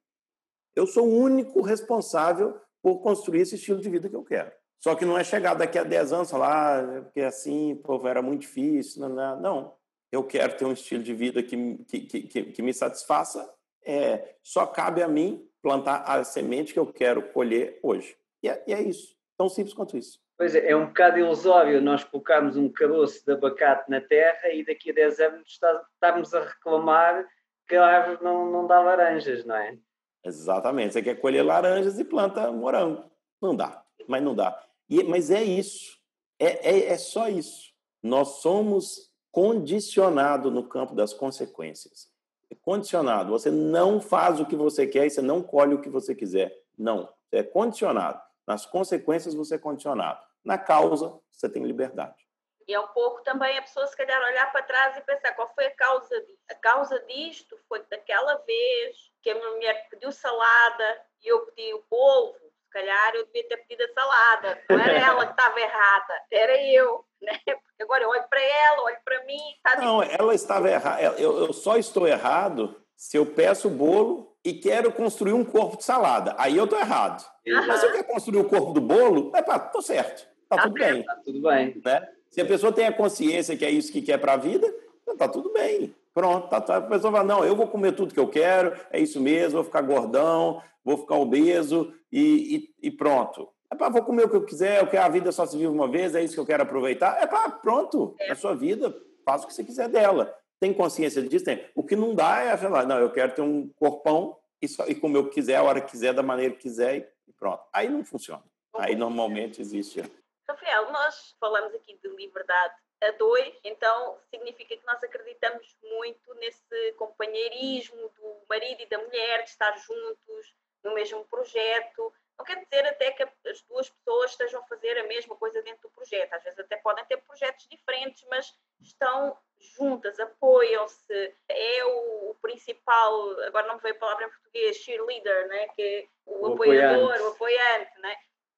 Eu 0.76 0.88
sou 0.88 1.08
o 1.08 1.18
único 1.20 1.62
responsável 1.62 2.60
por 2.82 3.00
construir 3.00 3.42
esse 3.42 3.56
estilo 3.56 3.82
de 3.82 3.90
vida 3.90 4.10
que 4.10 4.16
eu 4.16 4.24
quero. 4.24 4.52
Só 4.82 4.96
que 4.96 5.04
não 5.06 5.18
é 5.18 5.24
chegar 5.24 5.56
daqui 5.56 5.78
a 5.78 5.84
10 5.84 6.14
anos 6.14 6.32
falar, 6.32 6.84
ah, 6.84 7.02
porque 7.02 7.22
assim, 7.22 7.76
povo, 7.84 8.08
era 8.08 8.22
muito 8.22 8.42
difícil. 8.42 9.02
Não, 9.02 9.10
não. 9.10 9.42
não 9.42 9.80
eu 10.12 10.24
quero 10.24 10.58
ter 10.58 10.66
um 10.66 10.74
estilo 10.74 11.04
de 11.04 11.14
vida 11.14 11.44
que, 11.44 11.78
que, 11.86 12.00
que, 12.02 12.44
que 12.44 12.62
me 12.62 12.74
satisfaça, 12.74 13.48
é, 13.86 14.36
só 14.44 14.66
cabe 14.66 15.02
a 15.02 15.08
mim 15.08 15.48
plantar 15.62 16.04
a 16.06 16.24
semente 16.24 16.74
que 16.74 16.80
eu 16.80 16.86
quero 16.86 17.22
colher 17.32 17.80
hoje. 17.84 18.16
E 18.42 18.50
é, 18.50 18.64
e 18.68 18.74
é 18.74 18.82
isso. 18.82 19.16
Tão 19.38 19.50
simples 19.50 19.74
quanto 19.74 19.98
isso. 19.98 20.20
Pois 20.38 20.56
é, 20.56 20.72
é 20.72 20.76
um 20.76 20.88
bocado 20.88 21.20
ilusório 21.20 21.82
nós 21.82 22.04
colocarmos 22.04 22.56
um 22.56 22.70
caroço 22.70 23.26
de 23.26 23.34
abacate 23.34 23.90
na 23.90 24.00
terra 24.00 24.50
e 24.54 24.66
daqui 24.66 24.92
a 24.92 24.94
10 24.94 25.20
anos 25.20 25.60
estarmos 25.94 26.34
a 26.34 26.46
reclamar 26.46 27.28
que 27.68 27.76
a 27.76 27.86
árvore 27.86 28.24
não, 28.24 28.50
não 28.50 28.66
dá 28.66 28.80
laranjas, 28.80 29.44
não 29.46 29.56
é? 29.56 29.78
Exatamente. 30.26 30.94
Você 30.94 31.02
quer 31.02 31.16
colher 31.16 31.44
laranjas 31.44 32.00
e 32.00 32.06
planta 32.06 32.52
morango. 32.52 33.10
Não 33.42 33.56
dá, 33.56 33.84
mas 34.08 34.24
não 34.24 34.34
dá. 34.36 34.62
E, 34.90 35.04
mas 35.04 35.30
é 35.30 35.44
isso. 35.44 35.98
É, 36.40 36.70
é, 36.70 36.86
é 36.88 36.98
só 36.98 37.28
isso. 37.28 37.74
Nós 38.02 38.40
somos 38.42 39.10
condicionado 39.32 40.50
no 40.50 40.68
campo 40.68 40.96
das 40.96 41.14
consequências. 41.14 42.10
É 42.52 42.56
condicionado. 42.56 43.32
Você 43.32 43.52
não 43.52 44.02
faz 44.02 44.40
o 44.40 44.46
que 44.46 44.56
você 44.56 44.88
quer 44.88 45.06
e 45.06 45.10
você 45.10 45.22
não 45.22 45.42
colhe 45.42 45.76
o 45.76 45.82
que 45.82 45.90
você 45.90 46.16
quiser. 46.16 46.56
Não. 46.78 47.12
É 47.32 47.44
condicionado. 47.44 48.22
Nas 48.48 48.66
consequências, 48.66 49.36
você 49.36 49.56
é 49.56 49.60
condicionado. 49.60 50.20
Na 50.44 50.58
causa, 50.58 51.20
você 51.30 51.48
tem 51.48 51.64
liberdade. 51.64 52.28
E 52.68 52.74
é 52.74 52.80
um 52.80 52.88
pouco 52.88 53.24
também 53.24 53.58
a 53.58 53.62
pessoa, 53.62 53.88
se 53.88 53.98
calhar, 53.98 54.22
olhar 54.22 54.52
para 54.52 54.64
trás 54.64 54.98
e 54.98 55.02
pensar 55.02 55.34
qual 55.34 55.52
foi 55.56 55.66
a 55.66 55.76
causa 55.76 56.22
disto. 56.22 56.44
A 56.50 56.56
causa 56.56 57.00
disto 57.08 57.58
foi 57.68 57.84
daquela 57.90 58.36
vez 58.38 59.12
que 59.22 59.30
a 59.32 59.36
minha 59.36 59.52
mulher 59.52 59.88
pediu 59.90 60.12
salada 60.12 61.02
e 61.24 61.28
eu 61.28 61.46
pedi 61.48 61.74
o 61.74 61.84
polvo 61.90 62.49
se 62.70 62.72
calhar 62.72 63.16
eu 63.16 63.26
devia 63.26 63.48
ter 63.48 63.58
pedido 63.58 63.84
a 63.84 64.02
salada. 64.02 64.62
Não 64.70 64.80
era 64.80 64.94
ela 65.10 65.26
que 65.26 65.32
estava 65.32 65.60
errada, 65.60 66.14
era 66.32 66.64
eu. 66.64 67.04
Né? 67.22 67.34
Porque 67.44 67.84
agora 67.84 68.04
eu 68.04 68.10
olho 68.10 68.24
para 68.30 68.42
ela, 68.42 68.84
olho 68.84 68.98
para 69.04 69.26
mim. 69.26 69.40
Tá 69.64 69.76
não, 69.78 70.04
ela 70.04 70.36
estava 70.36 70.70
errada. 70.70 71.02
Eu, 71.02 71.40
eu 71.40 71.54
só 71.54 71.78
estou 71.78 72.08
errado 72.08 72.80
se 72.96 73.18
eu 73.18 73.26
peço 73.26 73.68
o 73.68 73.72
bolo 73.72 74.38
e 74.46 74.54
quero 74.54 74.92
construir 74.92 75.34
um 75.34 75.44
corpo 75.44 75.78
de 75.78 75.84
salada. 75.84 76.36
Aí 76.38 76.56
eu 76.56 76.68
tô 76.68 76.78
errado. 76.78 77.26
Mas 77.46 77.80
se 77.80 77.88
eu 77.88 77.92
quero 77.92 78.06
construir 78.06 78.40
o 78.40 78.48
corpo 78.48 78.72
do 78.72 78.82
bolo, 78.82 79.32
é 79.36 79.42
pá, 79.42 79.58
tô 79.60 79.82
certo. 79.82 80.28
Tá, 80.48 80.56
tá 80.56 80.64
tudo 80.64 80.74
bem. 80.74 81.04
Tá 81.04 81.16
tudo 81.26 81.42
bem. 81.42 81.82
Né? 81.84 82.08
Se 82.30 82.40
a 82.40 82.46
pessoa 82.46 82.72
tem 82.72 82.86
a 82.86 82.94
consciência 82.94 83.58
que 83.58 83.66
é 83.66 83.72
isso 83.72 83.92
que 83.92 84.02
quer 84.02 84.20
para 84.20 84.34
a 84.34 84.38
vida, 84.38 84.72
então 85.02 85.18
tá 85.18 85.28
tudo 85.28 85.52
bem. 85.52 85.96
Pronto, 86.14 86.48
tá, 86.50 86.62
tá. 86.62 86.78
a 86.78 86.82
pessoa 86.82 87.12
fala, 87.12 87.24
não, 87.24 87.44
eu 87.44 87.56
vou 87.56 87.68
comer 87.68 87.94
tudo 87.94 88.14
que 88.14 88.20
eu 88.20 88.28
quero, 88.28 88.76
é 88.92 89.00
isso 89.00 89.20
mesmo, 89.20 89.54
vou 89.54 89.64
ficar 89.64 89.82
gordão, 89.82 90.62
vou 90.84 90.98
ficar 90.98 91.16
obeso 91.16 91.94
e, 92.12 92.74
e, 92.82 92.88
e 92.88 92.92
pronto. 92.92 93.50
É 93.72 93.76
para 93.76 93.90
vou 93.90 94.04
comer 94.04 94.26
o 94.26 94.30
que 94.30 94.36
eu 94.36 94.46
quiser, 94.46 94.82
eu 94.82 94.88
quero 94.88 95.06
a 95.06 95.10
vida 95.10 95.32
só 95.32 95.46
se 95.46 95.56
vive 95.56 95.68
uma 95.68 95.88
vez, 95.88 96.16
é 96.16 96.24
isso 96.24 96.34
que 96.34 96.40
eu 96.40 96.46
quero 96.46 96.64
aproveitar. 96.64 97.22
É 97.22 97.28
para 97.28 97.50
pronto, 97.52 98.16
é 98.20 98.32
a 98.32 98.36
sua 98.36 98.56
vida, 98.56 98.96
faça 99.24 99.46
o 99.46 99.48
que 99.48 99.54
você 99.54 99.64
quiser 99.64 99.88
dela. 99.88 100.36
Tem 100.60 100.74
consciência 100.74 101.22
disso? 101.22 101.46
Tem. 101.46 101.70
O 101.76 101.84
que 101.84 101.96
não 101.96 102.16
dá 102.16 102.40
é 102.42 102.58
falar, 102.58 102.86
não, 102.86 102.98
eu 102.98 103.12
quero 103.12 103.34
ter 103.34 103.42
um 103.42 103.70
corpão 103.70 104.38
e, 104.62 104.68
só, 104.68 104.86
e 104.88 104.96
comer 104.96 105.20
o 105.20 105.26
que 105.26 105.36
quiser, 105.36 105.56
a 105.56 105.64
hora 105.64 105.82
que 105.82 105.92
quiser, 105.92 106.14
da 106.14 106.24
maneira 106.24 106.54
que 106.54 106.62
quiser 106.62 107.14
e 107.28 107.32
pronto. 107.34 107.64
Aí 107.72 107.90
não 107.90 108.04
funciona. 108.04 108.44
Aí 108.76 108.96
normalmente 108.96 109.62
existe. 109.62 110.02
Rafael, 110.48 110.92
nós 110.92 111.36
falamos 111.40 111.74
aqui 111.76 111.98
de 112.02 112.10
liberdade 112.10 112.74
a 113.02 113.12
dois, 113.12 113.54
então 113.64 114.18
significa 114.30 114.76
que 114.76 114.86
nós 114.86 115.02
acreditamos 115.04 115.78
muito 115.84 116.34
nesse 116.36 116.94
companheirismo 116.98 118.10
do 118.18 118.36
marido 118.50 118.82
e 118.82 118.86
da 118.88 118.98
mulher, 118.98 119.44
de 119.44 119.50
estar 119.50 119.78
juntos 119.78 120.54
no 120.84 120.94
mesmo 120.94 121.26
projeto. 121.26 122.14
Não 122.38 122.46
quer 122.46 122.64
dizer 122.64 122.86
até 122.88 123.12
que 123.12 123.24
as 123.24 123.62
duas 123.64 123.90
pessoas 123.90 124.32
estejam 124.32 124.62
a 124.62 124.68
fazer 124.68 124.98
a 124.98 125.08
mesma 125.08 125.36
coisa 125.36 125.62
dentro 125.62 125.90
do 125.90 125.94
projeto. 125.94 126.34
Às 126.34 126.44
vezes 126.44 126.60
até 126.60 126.78
podem 126.78 127.04
ter 127.06 127.18
projetos 127.18 127.68
diferentes, 127.70 128.26
mas 128.30 128.54
estão 128.80 129.38
juntas, 129.58 130.20
apoiam-se. 130.20 131.36
É 131.50 131.86
o, 131.86 132.36
principal, 132.42 133.40
agora 133.42 133.68
não 133.68 133.76
me 133.76 133.82
veio 133.82 133.96
a 133.96 134.00
palavra 134.00 134.26
em 134.26 134.30
português, 134.30 134.78
cheerleader, 134.78 135.48
né? 135.50 135.68
que 135.70 135.82
é 135.82 136.08
o, 136.26 136.48
o 136.48 136.54
apoiador, 136.54 137.12
apoiante. 137.12 137.24
o 137.24 137.28
apoiante. 137.28 138.00
Né? 138.00 138.16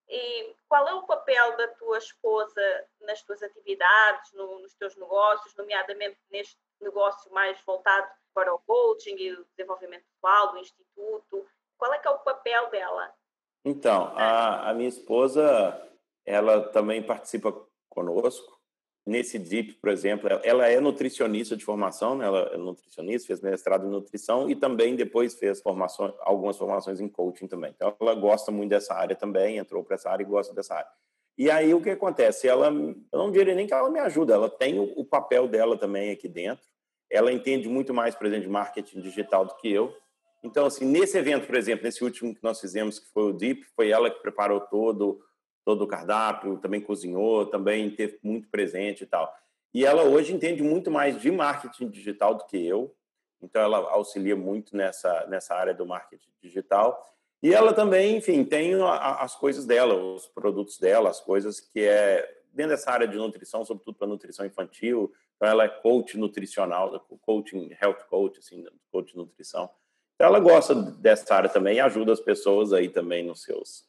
E 0.07 0.56
qual 0.68 0.88
é 0.88 0.93
o 0.93 1.07
papel 1.07 1.57
da 1.57 1.68
tua 1.69 1.98
esposa 1.98 2.88
nas 2.99 3.23
tuas 3.23 3.41
atividades, 3.41 4.31
no, 4.34 4.60
nos 4.60 4.76
teus 4.76 4.95
negócios, 4.95 5.56
nomeadamente 5.56 6.19
neste 6.30 6.57
negócio 6.80 7.31
mais 7.31 7.60
voltado 7.61 8.07
para 8.34 8.53
o 8.53 8.60
coaching 8.60 9.15
e 9.15 9.34
o 9.34 9.45
desenvolvimento 9.56 10.06
pessoal 10.14 10.52
do 10.52 10.60
instituto? 10.60 11.48
Qual 11.82 11.91
é 11.95 11.98
que 11.98 12.08
é 12.08 12.12
o 12.12 12.20
papel 12.20 12.70
dela? 12.70 13.12
Então, 13.66 14.14
a, 14.16 14.70
a 14.70 14.74
minha 14.76 14.88
esposa, 14.88 15.82
ela 16.24 16.62
também 16.70 17.02
participa 17.02 17.52
conosco. 17.90 18.62
Nesse 19.03 19.40
DIP, 19.40 19.74
por 19.82 19.90
exemplo, 19.90 20.30
ela 20.44 20.68
é 20.68 20.80
nutricionista 20.80 21.58
de 21.58 21.66
formação, 21.66 22.16
né? 22.16 22.28
ela 22.28 22.52
é 22.53 22.58
nutricionista, 22.58 23.26
fez 23.26 23.41
mestrado 23.41 23.88
em 23.88 23.90
nutrição 23.90 24.48
e 24.48 24.56
também 24.56 24.95
depois 24.95 25.34
fez 25.34 25.60
formações, 25.60 26.14
algumas 26.20 26.56
formações 26.56 26.99
em 27.02 27.10
coaching 27.10 27.48
também. 27.48 27.72
Então, 27.76 27.95
ela 27.99 28.14
gosta 28.14 28.52
muito 28.52 28.70
dessa 28.70 28.94
área 28.94 29.16
também, 29.16 29.58
entrou 29.58 29.84
para 29.84 29.95
essa 29.95 30.12
área 30.12 30.22
e 30.22 30.28
gosta 30.28 30.53
dessa 30.53 30.76
área. 30.76 30.91
E 31.36 31.49
aí, 31.49 31.74
o 31.74 31.82
que 31.82 31.90
acontece? 31.90 32.48
Ela, 32.48 32.68
eu 32.68 33.18
não 33.18 33.32
diria 33.32 33.56
nem 33.56 33.66
que 33.66 33.74
ela 33.74 33.90
me 33.90 33.99
ajuda, 33.99 34.36
ela 34.36 34.52
tem 34.52 34.80
o, 34.80 34.84
o 34.95 35.03
papel 35.03 35.48
dela 35.48 35.76
também 35.76 36.12
aqui 36.12 36.28
dentro. 36.28 36.70
Ela 37.10 37.34
entende 37.34 37.68
muito 37.68 37.91
mais, 37.91 38.14
por 38.14 38.28
exemplo, 38.28 38.44
de 38.44 38.49
marketing 38.49 39.02
digital 39.02 39.45
do 39.45 39.56
que 39.56 39.74
eu. 39.74 39.91
Então, 40.43 40.65
assim, 40.65 40.85
nesse 40.85 41.18
evento, 41.18 41.45
por 41.45 41.55
exemplo, 41.55 41.85
nesse 41.85 42.03
último 42.03 42.34
que 42.34 42.43
nós 42.43 42.59
fizemos, 42.59 42.99
que 42.99 43.09
foi 43.11 43.23
o 43.23 43.34
DIP, 43.34 43.63
foi 43.76 43.89
ela 43.89 44.09
que 44.09 44.22
preparou 44.22 44.59
todo, 44.59 45.22
todo 45.63 45.84
o 45.84 45.88
cardápio, 45.88 46.57
também 46.57 46.81
cozinhou, 46.81 47.45
também 47.45 47.89
teve 47.91 48.19
muito 48.23 48.49
presente 48.49 49.03
e 49.03 49.07
tal. 49.07 49.31
E 49.73 49.85
ela 49.85 50.03
hoje 50.03 50.34
entende 50.34 50.63
muito 50.63 50.89
mais 50.89 51.22
de 51.22 51.31
marketing 51.31 51.89
digital 51.89 52.35
do 52.35 52.45
que 52.45 52.57
eu, 52.57 52.93
então 53.41 53.61
ela 53.61 53.77
auxilia 53.91 54.35
muito 54.35 54.76
nessa, 54.76 55.26
nessa 55.27 55.55
área 55.55 55.73
do 55.73 55.85
marketing 55.85 56.30
digital. 56.41 57.07
E 57.41 57.53
ela 57.53 57.73
também, 57.73 58.18
enfim, 58.18 58.43
tem 58.43 58.73
as 58.84 59.35
coisas 59.35 59.65
dela, 59.65 59.95
os 59.95 60.27
produtos 60.27 60.77
dela, 60.77 61.09
as 61.09 61.19
coisas 61.19 61.59
que 61.59 61.80
é 61.81 62.38
dentro 62.53 62.72
dessa 62.72 62.91
área 62.91 63.07
de 63.07 63.18
nutrição, 63.18 63.65
sobretudo 63.65 63.97
para 63.97 64.07
nutrição 64.07 64.45
infantil. 64.45 65.11
Então 65.35 65.47
ela 65.47 65.63
é 65.63 65.68
coach 65.68 66.18
nutricional, 66.18 66.99
coaching, 67.22 67.76
health 67.81 68.03
coach, 68.09 68.39
assim, 68.39 68.63
coach 68.91 69.15
nutrição. 69.15 69.69
Ela 70.22 70.39
gosta 70.39 70.76
dessa 70.76 71.34
área 71.34 71.49
também 71.49 71.77
e 71.77 71.80
ajuda 71.80 72.14
as 72.14 72.19
pessoas 72.19 72.73
aí 72.73 72.89
também 72.89 73.23
nos 73.23 73.43
seus, 73.43 73.85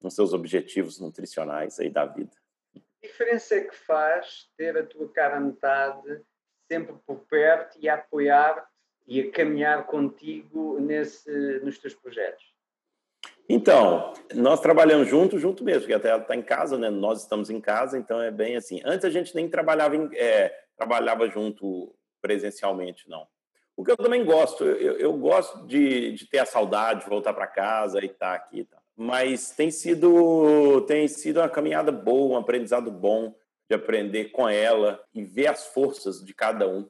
nos 0.00 0.14
seus 0.14 0.32
objetivos 0.32 0.98
nutricionais 0.98 1.78
aí 1.78 1.88
da 1.88 2.04
vida. 2.04 2.32
A 2.76 3.06
diferença 3.06 3.54
é 3.54 3.60
que 3.62 3.74
faz 3.74 4.48
ter 4.56 4.76
a 4.76 4.84
tua 4.84 5.08
cara 5.08 5.40
metade 5.40 6.22
sempre 6.70 6.94
por 7.06 7.20
perto 7.26 7.78
e 7.80 7.88
a 7.88 7.94
apoiar 7.94 8.66
e 9.06 9.20
a 9.20 9.30
caminhar 9.30 9.86
contigo 9.86 10.78
nesse, 10.80 11.30
nos 11.60 11.78
teus 11.78 11.94
projetos? 11.94 12.52
Então, 13.48 14.14
nós 14.34 14.60
trabalhamos 14.60 15.08
junto, 15.08 15.38
junto 15.38 15.64
mesmo, 15.64 15.82
porque 15.82 15.94
até 15.94 16.08
ela 16.08 16.22
está 16.22 16.34
em 16.34 16.42
casa, 16.42 16.78
né? 16.78 16.88
Nós 16.88 17.22
estamos 17.22 17.50
em 17.50 17.60
casa, 17.60 17.98
então 17.98 18.20
é 18.20 18.30
bem 18.30 18.56
assim. 18.56 18.80
Antes 18.84 19.04
a 19.04 19.10
gente 19.10 19.34
nem 19.34 19.48
trabalhava, 19.48 19.96
em, 19.96 20.08
é, 20.14 20.48
trabalhava 20.76 21.28
junto 21.28 21.94
presencialmente, 22.20 23.08
não. 23.08 23.26
O 23.82 23.84
que 23.84 23.90
eu 23.90 23.96
também 23.96 24.24
gosto, 24.24 24.62
eu, 24.62 24.96
eu 24.96 25.12
gosto 25.14 25.66
de, 25.66 26.12
de, 26.12 26.24
ter 26.28 26.38
a 26.38 26.46
saudade, 26.46 27.02
de 27.02 27.10
voltar 27.10 27.34
para 27.34 27.48
casa 27.48 28.00
e 28.00 28.06
estar 28.06 28.28
tá 28.28 28.34
aqui. 28.34 28.62
Tá. 28.62 28.80
Mas 28.96 29.50
tem 29.50 29.72
sido, 29.72 30.82
tem 30.82 31.08
sido 31.08 31.40
uma 31.40 31.48
caminhada 31.48 31.90
boa, 31.90 32.36
um 32.36 32.40
aprendizado 32.40 32.92
bom 32.92 33.34
de 33.68 33.74
aprender 33.74 34.26
com 34.26 34.48
ela 34.48 35.02
e 35.12 35.24
ver 35.24 35.48
as 35.48 35.66
forças 35.66 36.24
de 36.24 36.32
cada 36.32 36.68
um. 36.68 36.88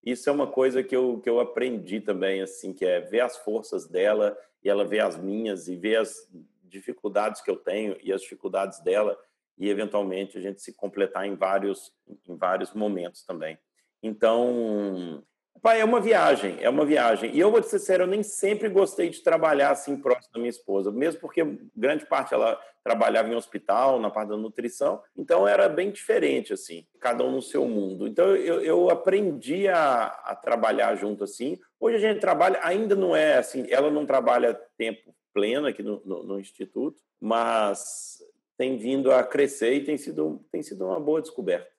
Isso 0.00 0.30
é 0.30 0.32
uma 0.32 0.46
coisa 0.46 0.80
que 0.80 0.94
eu, 0.94 1.18
que 1.18 1.28
eu 1.28 1.40
aprendi 1.40 2.00
também, 2.00 2.40
assim, 2.40 2.72
que 2.72 2.84
é 2.84 3.00
ver 3.00 3.22
as 3.22 3.36
forças 3.38 3.88
dela 3.88 4.38
e 4.62 4.70
ela 4.70 4.84
ver 4.84 5.00
as 5.00 5.18
minhas 5.18 5.66
e 5.66 5.74
ver 5.74 5.96
as 5.96 6.14
dificuldades 6.62 7.40
que 7.40 7.50
eu 7.50 7.56
tenho 7.56 7.96
e 8.00 8.12
as 8.12 8.20
dificuldades 8.20 8.78
dela 8.78 9.18
e 9.58 9.68
eventualmente 9.68 10.38
a 10.38 10.40
gente 10.40 10.62
se 10.62 10.72
completar 10.72 11.26
em 11.26 11.34
vários 11.34 11.92
em 12.28 12.36
vários 12.36 12.72
momentos 12.72 13.24
também. 13.24 13.58
Então, 14.00 15.24
Pai, 15.62 15.80
é 15.80 15.84
uma 15.84 16.00
viagem, 16.00 16.56
é 16.60 16.68
uma 16.68 16.84
viagem. 16.84 17.34
E 17.34 17.40
eu 17.40 17.50
vou 17.50 17.60
te 17.60 17.68
ser 17.68 17.78
sério, 17.78 18.04
eu 18.04 18.08
nem 18.08 18.22
sempre 18.22 18.68
gostei 18.68 19.08
de 19.08 19.22
trabalhar 19.22 19.70
assim 19.70 19.96
próximo 19.96 20.32
da 20.34 20.38
minha 20.38 20.50
esposa, 20.50 20.90
mesmo 20.90 21.20
porque 21.20 21.44
grande 21.76 22.06
parte 22.06 22.34
ela 22.34 22.60
trabalhava 22.84 23.28
em 23.28 23.34
hospital, 23.34 24.00
na 24.00 24.10
parte 24.10 24.30
da 24.30 24.36
nutrição, 24.36 25.02
então 25.16 25.46
era 25.46 25.68
bem 25.68 25.90
diferente, 25.90 26.52
assim, 26.52 26.86
cada 26.98 27.22
um 27.22 27.32
no 27.32 27.42
seu 27.42 27.66
mundo. 27.66 28.06
Então 28.06 28.34
eu, 28.34 28.60
eu 28.62 28.90
aprendi 28.90 29.68
a, 29.68 30.06
a 30.06 30.34
trabalhar 30.34 30.94
junto 30.94 31.24
assim. 31.24 31.58
Hoje 31.78 31.96
a 31.96 32.00
gente 32.00 32.20
trabalha, 32.20 32.60
ainda 32.62 32.94
não 32.94 33.14
é 33.14 33.36
assim, 33.36 33.66
ela 33.68 33.90
não 33.90 34.06
trabalha 34.06 34.58
tempo 34.76 35.14
pleno 35.34 35.66
aqui 35.66 35.82
no, 35.82 36.00
no, 36.04 36.22
no 36.22 36.40
Instituto, 36.40 36.98
mas 37.20 38.22
tem 38.56 38.76
vindo 38.76 39.12
a 39.12 39.22
crescer 39.22 39.74
e 39.74 39.84
tem 39.84 39.96
sido, 39.96 40.44
tem 40.50 40.62
sido 40.62 40.86
uma 40.86 40.98
boa 40.98 41.20
descoberta. 41.20 41.70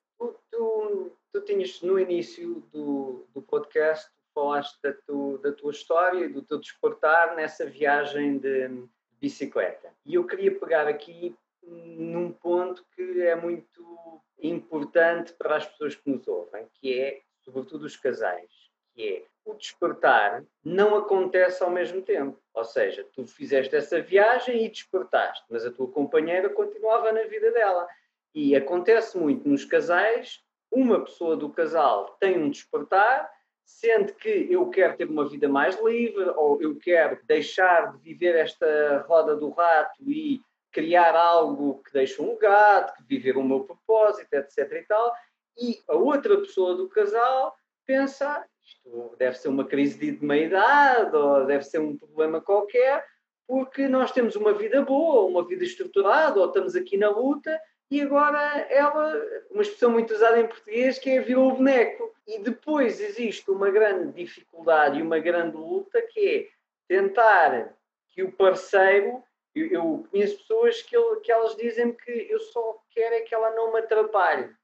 Tinhas 1.38 1.80
no 1.82 1.98
início 1.98 2.66
do, 2.72 3.26
do 3.32 3.42
podcast 3.42 4.10
falaste 4.34 4.80
da, 4.82 4.92
tu, 4.92 5.38
da 5.38 5.52
tua 5.52 5.70
história 5.70 6.24
e 6.24 6.28
do 6.28 6.42
teu 6.42 6.58
desportar 6.58 7.36
nessa 7.36 7.66
viagem 7.66 8.38
de 8.38 8.88
bicicleta. 9.20 9.92
E 10.04 10.14
eu 10.14 10.26
queria 10.26 10.58
pegar 10.58 10.88
aqui 10.88 11.36
num 11.62 12.32
ponto 12.32 12.84
que 12.94 13.22
é 13.22 13.36
muito 13.36 14.22
importante 14.42 15.32
para 15.34 15.56
as 15.56 15.66
pessoas 15.66 15.94
que 15.94 16.10
nos 16.10 16.26
ouvem, 16.26 16.66
que 16.74 16.98
é, 16.98 17.20
sobretudo 17.44 17.84
os 17.84 17.96
casais, 17.96 18.50
que 18.94 19.02
é 19.02 19.24
o 19.44 19.54
despertar 19.54 20.44
não 20.64 20.96
acontece 20.96 21.62
ao 21.62 21.70
mesmo 21.70 22.02
tempo. 22.02 22.38
Ou 22.54 22.64
seja, 22.64 23.06
tu 23.12 23.26
fizeste 23.26 23.74
essa 23.74 24.00
viagem 24.00 24.64
e 24.64 24.68
despertaste, 24.68 25.44
mas 25.50 25.64
a 25.64 25.70
tua 25.70 25.90
companheira 25.90 26.48
continuava 26.48 27.12
na 27.12 27.22
vida 27.24 27.50
dela. 27.50 27.86
E 28.34 28.54
acontece 28.54 29.18
muito 29.18 29.48
nos 29.48 29.64
casais 29.64 30.42
uma 30.70 31.00
pessoa 31.00 31.36
do 31.36 31.50
casal 31.50 32.16
tem 32.20 32.38
um 32.38 32.50
despertar, 32.50 33.30
sente 33.64 34.12
que 34.14 34.48
eu 34.50 34.68
quero 34.68 34.96
ter 34.96 35.08
uma 35.08 35.28
vida 35.28 35.48
mais 35.48 35.80
livre, 35.82 36.30
ou 36.36 36.60
eu 36.60 36.76
quero 36.78 37.18
deixar 37.24 37.92
de 37.92 37.98
viver 37.98 38.34
esta 38.36 39.04
roda 39.08 39.36
do 39.36 39.50
rato 39.50 40.02
e 40.02 40.40
criar 40.72 41.16
algo 41.16 41.82
que 41.82 41.92
deixe 41.92 42.20
um 42.20 42.30
legado, 42.30 42.94
que 42.94 43.02
viver 43.04 43.36
o 43.36 43.42
meu 43.42 43.60
propósito, 43.60 44.32
etc. 44.32 44.58
e 44.72 44.82
tal. 44.86 45.12
E 45.58 45.80
a 45.88 45.96
outra 45.96 46.36
pessoa 46.38 46.74
do 46.76 46.88
casal 46.88 47.54
pensa, 47.86 48.44
isto 48.64 49.14
deve 49.18 49.36
ser 49.36 49.48
uma 49.48 49.64
crise 49.64 49.98
de 49.98 50.24
meia-idade, 50.24 51.16
ou 51.16 51.44
deve 51.46 51.64
ser 51.64 51.78
um 51.78 51.96
problema 51.96 52.40
qualquer, 52.40 53.04
porque 53.46 53.88
nós 53.88 54.12
temos 54.12 54.36
uma 54.36 54.52
vida 54.52 54.82
boa, 54.82 55.26
uma 55.26 55.44
vida 55.44 55.64
estruturada, 55.64 56.38
ou 56.38 56.46
estamos 56.46 56.76
aqui 56.76 56.96
na 56.96 57.10
luta, 57.10 57.60
e 57.90 58.00
agora 58.00 58.38
ela, 58.70 59.20
uma 59.50 59.62
expressão 59.62 59.90
muito 59.90 60.14
usada 60.14 60.38
em 60.38 60.46
português, 60.46 60.98
que 60.98 61.10
é 61.10 61.20
virou 61.20 61.48
o 61.48 61.56
boneco. 61.56 62.14
E 62.26 62.38
depois 62.38 63.00
existe 63.00 63.50
uma 63.50 63.70
grande 63.70 64.12
dificuldade 64.12 64.98
e 64.98 65.02
uma 65.02 65.18
grande 65.18 65.56
luta 65.56 66.00
que 66.02 66.20
é 66.28 66.48
tentar 66.86 67.74
que 68.10 68.22
o 68.22 68.30
parceiro. 68.30 69.22
Eu, 69.52 69.66
eu 69.66 70.06
conheço 70.08 70.38
pessoas 70.38 70.80
que, 70.82 70.96
que 71.24 71.32
elas 71.32 71.56
dizem 71.56 71.92
que 71.92 72.28
eu 72.30 72.38
só 72.38 72.80
quero 72.90 73.16
é 73.16 73.20
que 73.22 73.34
ela 73.34 73.50
não 73.56 73.72
me 73.72 73.80
atrapalhe. 73.80 74.54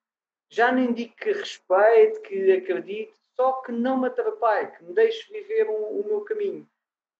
Já 0.48 0.70
nem 0.70 0.92
digo 0.92 1.16
que 1.16 1.32
respeite, 1.32 2.20
que 2.20 2.52
acredite, 2.52 3.12
só 3.34 3.54
que 3.62 3.72
não 3.72 4.00
me 4.00 4.06
atrapalhe, 4.06 4.70
que 4.70 4.84
me 4.84 4.94
deixe 4.94 5.32
viver 5.32 5.68
o, 5.68 6.00
o 6.00 6.04
meu 6.06 6.20
caminho. 6.20 6.68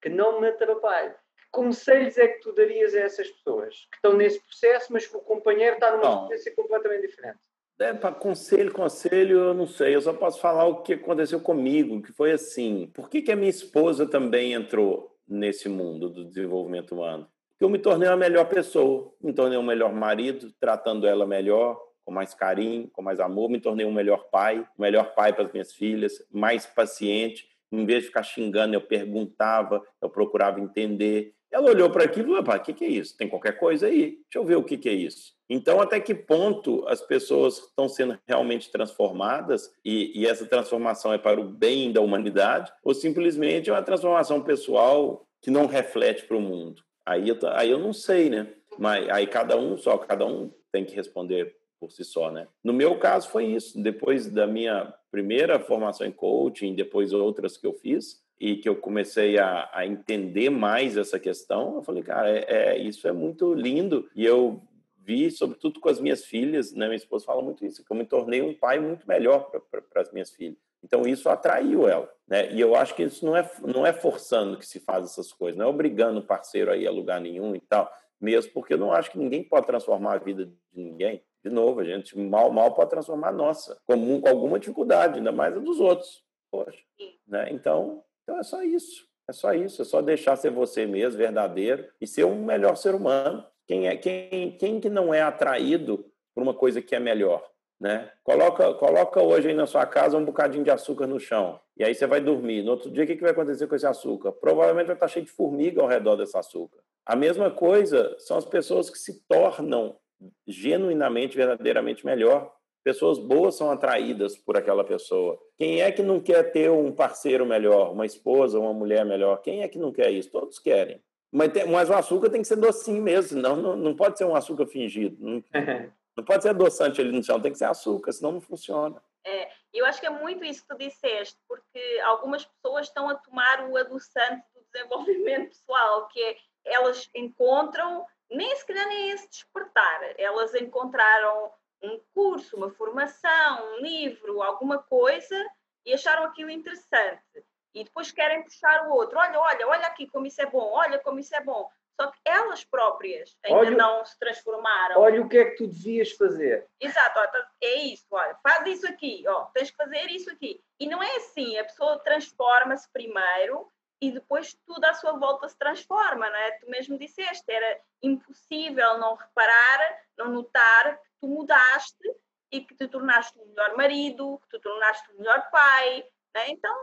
que 0.01 0.07
não 0.07 0.39
me 0.39 0.47
atrapalhe. 0.47 1.13
Que 1.47 1.51
conselhos 1.51 2.17
é 2.17 2.27
que 2.27 2.41
tu 2.41 2.53
darias 2.53 2.93
a 2.93 2.99
essas 2.99 3.29
pessoas 3.29 3.87
que 3.91 3.97
estão 3.97 4.13
nesse 4.13 4.39
processo, 4.41 4.91
mas 4.91 5.07
que 5.07 5.15
o 5.15 5.21
companheiro 5.21 5.75
está 5.75 5.95
numa 5.95 6.21
experiência 6.21 6.55
completamente 6.55 7.07
diferente? 7.07 7.39
É, 7.79 7.93
para 7.93 8.13
conselho, 8.13 8.73
conselho, 8.73 9.37
eu 9.37 9.53
não 9.53 9.67
sei. 9.67 9.95
Eu 9.95 10.01
só 10.01 10.11
posso 10.11 10.39
falar 10.39 10.65
o 10.65 10.81
que 10.81 10.93
aconteceu 10.93 11.39
comigo, 11.39 12.01
que 12.01 12.11
foi 12.11 12.31
assim. 12.31 12.89
Por 12.93 13.09
que, 13.09 13.21
que 13.21 13.31
a 13.31 13.35
minha 13.35 13.49
esposa 13.49 14.07
também 14.07 14.53
entrou 14.53 15.15
nesse 15.27 15.69
mundo 15.69 16.09
do 16.09 16.25
desenvolvimento 16.25 16.95
humano? 16.95 17.29
Porque 17.49 17.63
eu 17.63 17.69
me 17.69 17.77
tornei 17.77 18.07
uma 18.07 18.17
melhor 18.17 18.45
pessoa, 18.49 19.13
me 19.21 19.31
tornei 19.31 19.57
um 19.57 19.63
melhor 19.63 19.93
marido, 19.93 20.51
tratando 20.59 21.07
ela 21.07 21.25
melhor, 21.27 21.79
com 22.03 22.11
mais 22.11 22.33
carinho, 22.33 22.89
com 22.89 23.01
mais 23.01 23.19
amor, 23.19 23.49
me 23.49 23.59
tornei 23.59 23.85
um 23.85 23.91
melhor 23.91 24.29
pai, 24.31 24.59
um 24.59 24.81
melhor 24.81 25.13
pai 25.13 25.33
para 25.33 25.45
as 25.45 25.51
minhas 25.51 25.73
filhas, 25.73 26.25
mais 26.31 26.65
paciente. 26.65 27.47
Em 27.71 27.85
vez 27.85 28.03
de 28.03 28.07
ficar 28.07 28.23
xingando, 28.23 28.75
eu 28.75 28.81
perguntava, 28.81 29.83
eu 30.01 30.09
procurava 30.09 30.59
entender. 30.59 31.35
Ela 31.51 31.69
olhou 31.69 31.89
para 31.89 32.03
aquilo 32.03 32.37
e 32.37 32.43
falou: 32.43 32.59
o 32.59 32.63
que, 32.63 32.73
que 32.73 32.85
é 32.85 32.89
isso? 32.89 33.17
Tem 33.17 33.27
qualquer 33.27 33.57
coisa 33.57 33.87
aí? 33.87 34.19
Deixa 34.23 34.35
eu 34.35 34.45
ver 34.45 34.57
o 34.57 34.63
que, 34.63 34.77
que 34.77 34.89
é 34.89 34.93
isso. 34.93 35.33
Então, 35.49 35.79
até 35.79 35.99
que 35.99 36.13
ponto 36.13 36.85
as 36.87 37.01
pessoas 37.01 37.59
estão 37.59 37.87
sendo 37.87 38.19
realmente 38.27 38.69
transformadas 38.69 39.71
e, 39.83 40.11
e, 40.19 40.27
essa 40.27 40.45
transformação 40.45 41.13
é 41.13 41.17
para 41.17 41.39
o 41.39 41.45
bem 41.45 41.91
da 41.91 42.01
humanidade 42.01 42.71
ou 42.83 42.93
simplesmente 42.93 43.69
é 43.69 43.73
uma 43.73 43.81
transformação 43.81 44.41
pessoal 44.41 45.25
que 45.41 45.49
não 45.49 45.65
reflete 45.65 46.25
para 46.25 46.35
o 46.35 46.41
mundo? 46.41 46.83
Aí 47.05 47.29
eu, 47.29 47.37
aí 47.53 47.71
eu 47.71 47.79
não 47.79 47.93
sei, 47.93 48.29
né? 48.29 48.47
Mas 48.77 49.07
aí 49.09 49.25
cada 49.25 49.55
um 49.57 49.77
só, 49.77 49.97
cada 49.97 50.25
um 50.25 50.51
tem 50.71 50.83
que 50.83 50.95
responder 50.95 51.55
por 51.79 51.91
si 51.91 52.03
só, 52.03 52.29
né? 52.29 52.47
No 52.61 52.73
meu 52.73 52.99
caso 52.99 53.29
foi 53.29 53.45
isso. 53.45 53.81
Depois 53.81 54.29
da 54.29 54.45
minha 54.45 54.93
primeira 55.09 55.59
formação 55.59 56.05
em 56.05 56.11
coaching, 56.11 56.75
depois 56.75 57.13
outras 57.13 57.55
que 57.55 57.65
eu 57.65 57.73
fiz 57.73 58.21
e 58.39 58.57
que 58.57 58.69
eu 58.69 58.75
comecei 58.75 59.37
a, 59.37 59.69
a 59.73 59.85
entender 59.85 60.49
mais 60.49 60.95
essa 60.95 61.19
questão, 61.19 61.75
eu 61.75 61.83
falei, 61.83 62.03
cara, 62.03 62.29
é, 62.29 62.45
é, 62.47 62.77
isso 62.77 63.07
é 63.07 63.11
muito 63.11 63.53
lindo 63.53 64.09
e 64.15 64.25
eu 64.25 64.61
vi, 64.99 65.31
sobretudo 65.31 65.79
com 65.79 65.89
as 65.89 65.99
minhas 65.99 66.25
filhas, 66.25 66.73
né? 66.73 66.85
Minha 66.85 66.97
esposa 66.97 67.25
fala 67.25 67.41
muito 67.41 67.65
isso, 67.65 67.83
que 67.83 67.91
eu 67.91 67.97
me 67.97 68.05
tornei 68.05 68.41
um 68.41 68.53
pai 68.53 68.79
muito 68.79 69.07
melhor 69.07 69.49
para 69.49 70.01
as 70.01 70.11
minhas 70.11 70.31
filhas. 70.31 70.57
Então 70.83 71.07
isso 71.07 71.29
atraiu 71.29 71.87
ela, 71.87 72.11
né? 72.27 72.51
E 72.51 72.61
eu 72.61 72.75
acho 72.75 72.93
que 72.93 73.03
isso 73.03 73.25
não 73.25 73.35
é 73.35 73.49
não 73.61 73.85
é 73.85 73.93
forçando 73.93 74.57
que 74.57 74.67
se 74.67 74.79
faz 74.79 75.05
essas 75.05 75.31
coisas, 75.31 75.57
não 75.57 75.65
é 75.65 75.69
obrigando 75.69 76.19
o 76.19 76.25
parceiro 76.25 76.71
a 76.71 76.77
ir 76.77 76.85
a 76.87 76.91
lugar 76.91 77.19
nenhum 77.19 77.55
e 77.55 77.59
tal, 77.59 77.91
mesmo 78.19 78.51
porque 78.51 78.73
eu 78.73 78.77
não 78.77 78.91
acho 78.91 79.11
que 79.11 79.17
ninguém 79.17 79.43
pode 79.43 79.65
transformar 79.65 80.13
a 80.13 80.17
vida 80.17 80.45
de 80.45 80.53
ninguém. 80.73 81.23
De 81.43 81.49
novo, 81.49 81.79
a 81.79 81.85
gente 81.85 82.17
mal, 82.17 82.51
mal 82.51 82.73
pode 82.73 82.89
transformar 82.89 83.29
a 83.29 83.33
nossa, 83.33 83.79
com, 83.85 84.21
com 84.21 84.27
alguma 84.27 84.59
dificuldade, 84.59 85.17
ainda 85.17 85.31
mais 85.31 85.55
a 85.55 85.59
dos 85.59 85.79
outros. 85.79 86.23
Poxa, 86.51 86.83
né? 87.25 87.47
Então, 87.51 88.03
então 88.27 88.37
é 88.37 88.43
só 88.43 88.61
isso. 88.61 89.07
É 89.29 89.31
só 89.31 89.53
isso, 89.53 89.81
é 89.81 89.85
só 89.85 90.01
deixar 90.01 90.35
ser 90.35 90.51
você 90.51 90.85
mesmo, 90.85 91.17
verdadeiro, 91.17 91.87
e 91.99 92.05
ser 92.05 92.25
um 92.25 92.43
melhor 92.43 92.75
ser 92.75 92.93
humano. 92.93 93.45
Quem, 93.65 93.87
é, 93.87 93.95
quem, 93.95 94.51
quem 94.57 94.79
que 94.79 94.89
não 94.89 95.13
é 95.13 95.21
atraído 95.21 96.05
por 96.35 96.43
uma 96.43 96.53
coisa 96.53 96.81
que 96.81 96.95
é 96.95 96.99
melhor? 96.99 97.45
Né? 97.79 98.11
Coloca, 98.23 98.73
coloca 98.73 99.21
hoje 99.21 99.49
aí 99.49 99.53
na 99.53 99.65
sua 99.65 99.85
casa 99.85 100.17
um 100.17 100.25
bocadinho 100.25 100.63
de 100.63 100.71
açúcar 100.71 101.07
no 101.07 101.19
chão. 101.19 101.59
E 101.77 101.83
aí 101.83 101.93
você 101.93 102.05
vai 102.05 102.19
dormir. 102.19 102.63
No 102.63 102.71
outro 102.71 102.89
dia, 102.89 103.03
o 103.03 103.07
que, 103.07 103.15
que 103.15 103.21
vai 103.21 103.31
acontecer 103.31 103.67
com 103.67 103.75
esse 103.75 103.85
açúcar? 103.85 104.31
Provavelmente 104.31 104.87
vai 104.87 104.95
estar 104.95 105.07
cheio 105.07 105.25
de 105.25 105.31
formiga 105.31 105.81
ao 105.81 105.87
redor 105.87 106.15
desse 106.15 106.37
açúcar. 106.37 106.79
A 107.05 107.15
mesma 107.15 107.51
coisa 107.51 108.15
são 108.19 108.37
as 108.37 108.45
pessoas 108.45 108.89
que 108.89 108.97
se 108.97 109.25
tornam 109.27 109.97
genuinamente, 110.45 111.37
verdadeiramente 111.37 112.05
melhor. 112.05 112.53
Pessoas 112.87 113.19
boas 113.19 113.55
são 113.55 113.69
atraídas 113.69 114.37
por 114.37 114.55
aquela 114.55 114.81
pessoa. 114.81 115.37
Quem 115.57 115.81
é 115.81 115.91
que 115.91 116.01
não 116.01 116.21
quer 116.21 116.53
ter 116.53 116.71
um 116.71 116.89
parceiro 116.89 117.45
melhor, 117.45 117.91
uma 117.91 118.05
esposa, 118.05 118.57
uma 118.57 118.71
mulher 118.71 119.05
melhor? 119.05 119.41
Quem 119.41 119.61
é 119.61 119.67
que 119.67 119.77
não 119.77 119.91
quer 119.91 120.09
isso? 120.09 120.31
Todos 120.31 120.57
querem. 120.57 121.03
Mas, 121.29 121.51
tem, 121.51 121.69
mas 121.69 121.89
o 121.89 121.93
açúcar 121.93 122.29
tem 122.29 122.41
que 122.41 122.47
ser 122.47 122.55
docinho 122.55 123.03
mesmo, 123.03 123.27
senão 123.27 123.57
não, 123.57 123.75
não 123.75 123.93
pode 123.93 124.17
ser 124.17 124.23
um 124.23 124.33
açúcar 124.33 124.67
fingido. 124.67 125.17
Não, 125.19 125.43
não 126.15 126.23
pode 126.23 126.43
ser 126.43 126.47
adoçante 126.51 127.01
ali 127.01 127.11
no 127.11 127.21
chão, 127.21 127.41
tem 127.41 127.51
que 127.51 127.57
ser 127.57 127.65
açúcar, 127.65 128.13
senão 128.13 128.31
não 128.31 128.39
funciona. 128.39 129.03
É, 129.25 129.49
eu 129.73 129.85
acho 129.85 129.99
que 129.99 130.07
é 130.07 130.09
muito 130.09 130.45
isso 130.45 130.61
que 130.61 130.69
tu 130.69 130.77
disseste, 130.77 131.37
porque 131.45 131.99
algumas 132.05 132.45
pessoas 132.45 132.87
estão 132.87 133.09
a 133.09 133.15
tomar 133.15 133.69
o 133.69 133.75
adoçante 133.75 134.45
do 134.55 134.63
desenvolvimento 134.71 135.49
pessoal, 135.49 136.07
que 136.07 136.23
é 136.23 136.37
elas 136.63 137.09
encontram 137.13 138.05
nem 138.31 138.55
se 138.55 138.65
calhar 138.65 138.87
nem 138.87 139.09
esse 139.09 139.29
despertar. 139.29 140.13
Elas 140.17 140.55
encontraram 140.55 141.51
um 141.81 142.01
curso, 142.13 142.55
uma 142.57 142.69
formação, 142.71 143.73
um 143.73 143.81
livro, 143.81 144.41
alguma 144.41 144.79
coisa 144.79 145.45
e 145.85 145.93
acharam 145.93 146.25
aquilo 146.25 146.49
interessante. 146.49 147.45
E 147.73 147.83
depois 147.83 148.11
querem 148.11 148.43
puxar 148.43 148.87
o 148.87 148.91
outro. 148.91 149.17
Olha, 149.17 149.39
olha, 149.39 149.67
olha 149.67 149.87
aqui 149.87 150.07
como 150.07 150.25
isso 150.25 150.41
é 150.41 150.45
bom, 150.45 150.71
olha 150.71 150.99
como 150.99 151.19
isso 151.19 151.35
é 151.35 151.41
bom. 151.41 151.69
Só 151.99 152.11
que 152.11 152.19
elas 152.25 152.63
próprias 152.63 153.35
ainda 153.43 153.59
olha, 153.59 153.71
não 153.71 154.05
se 154.05 154.17
transformaram. 154.19 155.01
Olha 155.01 155.21
o 155.21 155.27
que 155.27 155.37
é 155.37 155.45
que 155.45 155.57
tu 155.57 155.67
devias 155.67 156.11
fazer. 156.11 156.67
Exato, 156.79 157.19
é 157.61 157.75
isso, 157.85 158.05
olha, 158.11 158.35
faz 158.43 158.67
isso 158.67 158.87
aqui, 158.87 159.23
ó, 159.27 159.45
tens 159.45 159.71
que 159.71 159.77
fazer 159.77 160.05
isso 160.11 160.29
aqui. 160.29 160.61
E 160.79 160.87
não 160.87 161.01
é 161.01 161.15
assim, 161.15 161.57
a 161.57 161.63
pessoa 161.63 161.97
transforma-se 161.99 162.87
primeiro 162.91 163.67
e 163.99 164.11
depois 164.11 164.55
tudo 164.65 164.85
à 164.85 164.93
sua 164.93 165.13
volta 165.13 165.49
se 165.49 165.57
transforma, 165.57 166.29
não 166.29 166.37
é? 166.37 166.51
Tu 166.59 166.69
mesmo 166.69 166.99
disseste, 166.99 167.51
era 167.51 167.81
impossível 168.03 168.99
não 168.99 169.15
reparar, 169.15 169.99
não 170.15 170.31
notar 170.31 170.99
tu 171.19 171.27
mudaste 171.27 172.15
e 172.51 172.61
que 172.61 172.75
te 172.75 172.87
tornaste 172.87 173.37
um 173.39 173.45
melhor 173.47 173.75
marido, 173.75 174.39
que 174.43 174.57
te 174.57 174.61
tornaste 174.61 175.11
um 175.13 175.17
melhor 175.17 175.49
pai, 175.51 176.05
é? 176.35 176.51
Então, 176.51 176.73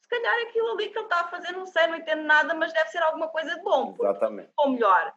se 0.00 0.08
calhar 0.08 0.42
aquilo 0.46 0.70
ali 0.70 0.88
que 0.88 0.98
ele 0.98 1.04
está 1.04 1.20
a 1.20 1.28
fazer, 1.28 1.52
não 1.52 1.66
sei, 1.66 1.86
não 1.86 1.96
entendo 1.96 2.22
nada, 2.22 2.54
mas 2.54 2.72
deve 2.72 2.88
ser 2.90 2.98
alguma 2.98 3.28
coisa 3.28 3.54
de 3.54 3.62
bom. 3.62 3.94
Exatamente. 3.98 4.50
Ou 4.56 4.70
melhor. 4.70 5.12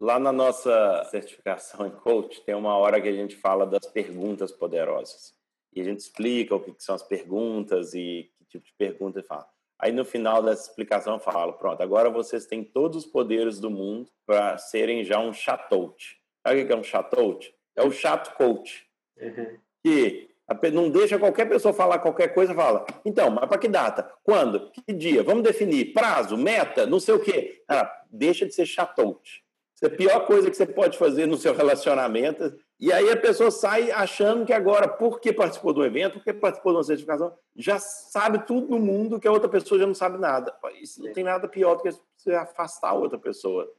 Lá 0.00 0.18
na 0.18 0.30
nossa 0.30 1.04
certificação 1.10 1.86
em 1.86 1.90
coach, 1.90 2.40
tem 2.42 2.54
uma 2.54 2.76
hora 2.76 3.00
que 3.00 3.08
a 3.08 3.12
gente 3.12 3.36
fala 3.36 3.66
das 3.66 3.86
perguntas 3.86 4.52
poderosas. 4.52 5.34
E 5.74 5.80
a 5.80 5.84
gente 5.84 6.00
explica 6.00 6.54
o 6.54 6.60
que 6.60 6.74
são 6.78 6.94
as 6.94 7.02
perguntas 7.02 7.94
e 7.94 8.32
que 8.38 8.44
tipo 8.44 8.64
de 8.64 8.72
pergunta 8.74 9.22
fala. 9.22 9.48
Aí 9.80 9.92
no 9.92 10.04
final 10.04 10.42
dessa 10.42 10.68
explicação 10.68 11.14
eu 11.14 11.20
falo, 11.20 11.52
pronto, 11.54 11.82
agora 11.82 12.10
vocês 12.10 12.46
têm 12.46 12.64
todos 12.64 13.04
os 13.04 13.10
poderes 13.10 13.60
do 13.60 13.70
mundo 13.70 14.10
para 14.26 14.56
serem 14.58 15.04
já 15.04 15.18
um 15.18 15.32
chatoute. 15.32 16.20
Sabe 16.46 16.62
o 16.62 16.66
que 16.66 16.72
é 16.72 16.76
um 16.76 16.82
chatoute? 16.82 17.54
É 17.78 17.82
o 17.82 17.92
chato 17.92 18.36
coach. 18.36 18.86
Uhum. 19.20 19.56
Que 19.82 20.28
não 20.72 20.90
deixa 20.90 21.18
qualquer 21.18 21.48
pessoa 21.48 21.74
falar 21.74 21.98
qualquer 21.98 22.28
coisa, 22.34 22.54
fala, 22.54 22.86
então, 23.04 23.30
mas 23.30 23.46
para 23.46 23.58
que 23.58 23.68
data? 23.68 24.10
Quando? 24.22 24.70
Que 24.70 24.92
dia? 24.92 25.22
Vamos 25.22 25.42
definir 25.42 25.92
prazo, 25.92 26.36
meta, 26.36 26.86
não 26.86 26.98
sei 26.98 27.14
o 27.14 27.20
quê. 27.20 27.62
Cara, 27.68 27.90
deixa 28.10 28.46
de 28.46 28.54
ser 28.54 28.64
chatoute. 28.64 29.44
Isso 29.74 29.84
é 29.84 29.88
a 29.88 29.96
pior 29.96 30.26
coisa 30.26 30.50
que 30.50 30.56
você 30.56 30.66
pode 30.66 30.98
fazer 30.98 31.26
no 31.26 31.36
seu 31.36 31.54
relacionamento 31.54 32.58
e 32.80 32.92
aí 32.92 33.10
a 33.10 33.16
pessoa 33.16 33.50
sai 33.50 33.92
achando 33.92 34.44
que 34.44 34.52
agora, 34.52 34.88
porque 34.88 35.32
participou 35.32 35.72
do 35.72 35.84
evento, 35.84 36.14
porque 36.14 36.32
participou 36.32 36.72
de 36.72 36.78
uma 36.78 36.84
certificação, 36.84 37.36
já 37.54 37.78
sabe 37.78 38.44
tudo 38.46 38.68
no 38.68 38.78
mundo 38.78 39.20
que 39.20 39.28
a 39.28 39.32
outra 39.32 39.48
pessoa 39.48 39.78
já 39.78 39.86
não 39.86 39.94
sabe 39.94 40.18
nada. 40.18 40.56
Isso 40.80 41.02
não 41.02 41.12
tem 41.12 41.22
nada 41.22 41.46
pior 41.46 41.76
do 41.76 41.82
que 41.82 41.90
você 42.16 42.32
afastar 42.32 42.90
a 42.90 42.94
outra 42.94 43.18
pessoa 43.18 43.72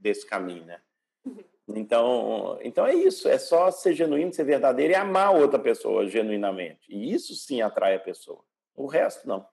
desse 0.00 0.26
caminho, 0.26 0.64
né? 0.64 0.80
Então, 1.68 2.58
então 2.62 2.86
é 2.86 2.94
isso, 2.94 3.28
é 3.28 3.38
só 3.38 3.70
ser 3.70 3.92
genuíno, 3.92 4.32
ser 4.32 4.44
verdadeiro 4.44 4.92
e 4.92 4.96
amar 4.96 5.34
outra 5.34 5.58
pessoa 5.58 6.06
genuinamente. 6.06 6.86
E 6.88 7.12
isso 7.12 7.34
sim 7.34 7.60
atrai 7.60 7.94
a 7.94 8.00
pessoa. 8.00 8.42
O 8.74 8.86
resto 8.86 9.28
não. 9.28 9.46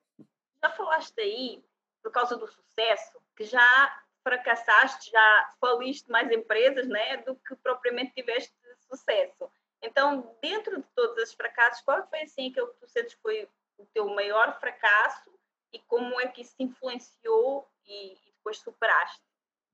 Já 0.63 0.71
falaste 0.71 1.19
aí, 1.19 1.63
por 2.01 2.11
causa 2.11 2.37
do 2.37 2.47
sucesso, 2.47 3.19
que 3.35 3.43
já 3.43 4.01
fracassaste, 4.23 5.11
já 5.11 5.53
faliste 5.59 6.09
mais 6.09 6.31
empresas, 6.31 6.87
né, 6.87 7.17
do 7.17 7.35
que 7.35 7.55
propriamente 7.57 8.13
tiveste 8.13 8.53
sucesso. 8.79 9.51
Então, 9.81 10.35
dentro 10.41 10.77
de 10.77 10.87
todos 10.95 11.17
esses 11.17 11.35
fracassos, 11.35 11.81
qual 11.81 12.07
foi 12.07 12.21
assim 12.21 12.49
aquele 12.49 12.67
que 12.67 12.79
tu 12.79 12.87
sentes 12.87 13.13
foi 13.21 13.47
o 13.77 13.85
teu 13.87 14.07
maior 14.09 14.59
fracasso 14.59 15.29
e 15.71 15.79
como 15.79 16.19
é 16.19 16.27
que 16.27 16.41
isso 16.41 16.55
influenciou 16.57 17.67
e, 17.85 18.13
e 18.13 18.31
depois 18.37 18.57
superaste? 18.57 19.24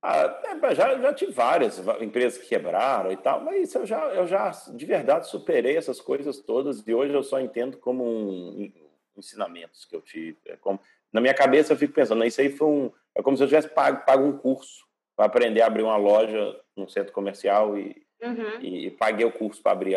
Ah, 0.02 0.42
é, 0.46 0.76
já, 0.76 0.98
já 0.98 1.14
tive 1.14 1.32
várias 1.32 1.80
empresas 2.00 2.42
que 2.42 2.48
quebraram 2.48 3.12
e 3.12 3.18
tal, 3.18 3.42
mas 3.42 3.74
eu 3.76 3.86
já, 3.86 4.04
eu 4.08 4.26
já 4.26 4.50
de 4.50 4.86
verdade 4.86 5.28
superei 5.28 5.78
essas 5.78 6.02
coisas 6.02 6.40
todas 6.40 6.86
e 6.88 6.94
hoje 6.94 7.14
eu 7.14 7.22
só 7.22 7.40
entendo 7.40 7.78
como 7.78 8.04
um, 8.04 8.72
ensinamentos 9.16 9.86
que 9.86 9.96
eu 9.96 10.02
tive. 10.02 10.38
É 10.46 10.58
como, 10.58 10.80
na 11.14 11.22
minha 11.22 11.34
cabeça 11.34 11.74
eu 11.74 11.78
fico 11.78 11.94
pensando, 11.94 12.26
isso 12.26 12.42
aí 12.42 12.50
foi 12.50 12.68
um, 12.68 12.92
é 13.14 13.22
como 13.22 13.38
se 13.38 13.44
eu 13.44 13.48
tivesse 13.48 13.70
pago, 13.70 14.04
pago 14.06 14.26
um 14.26 14.38
curso 14.38 14.86
para 15.16 15.26
aprender 15.26 15.62
a 15.62 15.68
abrir 15.68 15.84
uma 15.84 15.98
loja 15.98 16.60
num 16.76 16.88
centro 16.88 17.14
comercial 17.14 17.78
e 17.78 18.02
Uhum. 18.22 18.62
E, 18.62 18.88
e, 18.88 18.92
paguei 18.92 19.26
o 19.26 19.32
curso 19.32 19.62
para 19.62 19.72
abrir, 19.72 19.96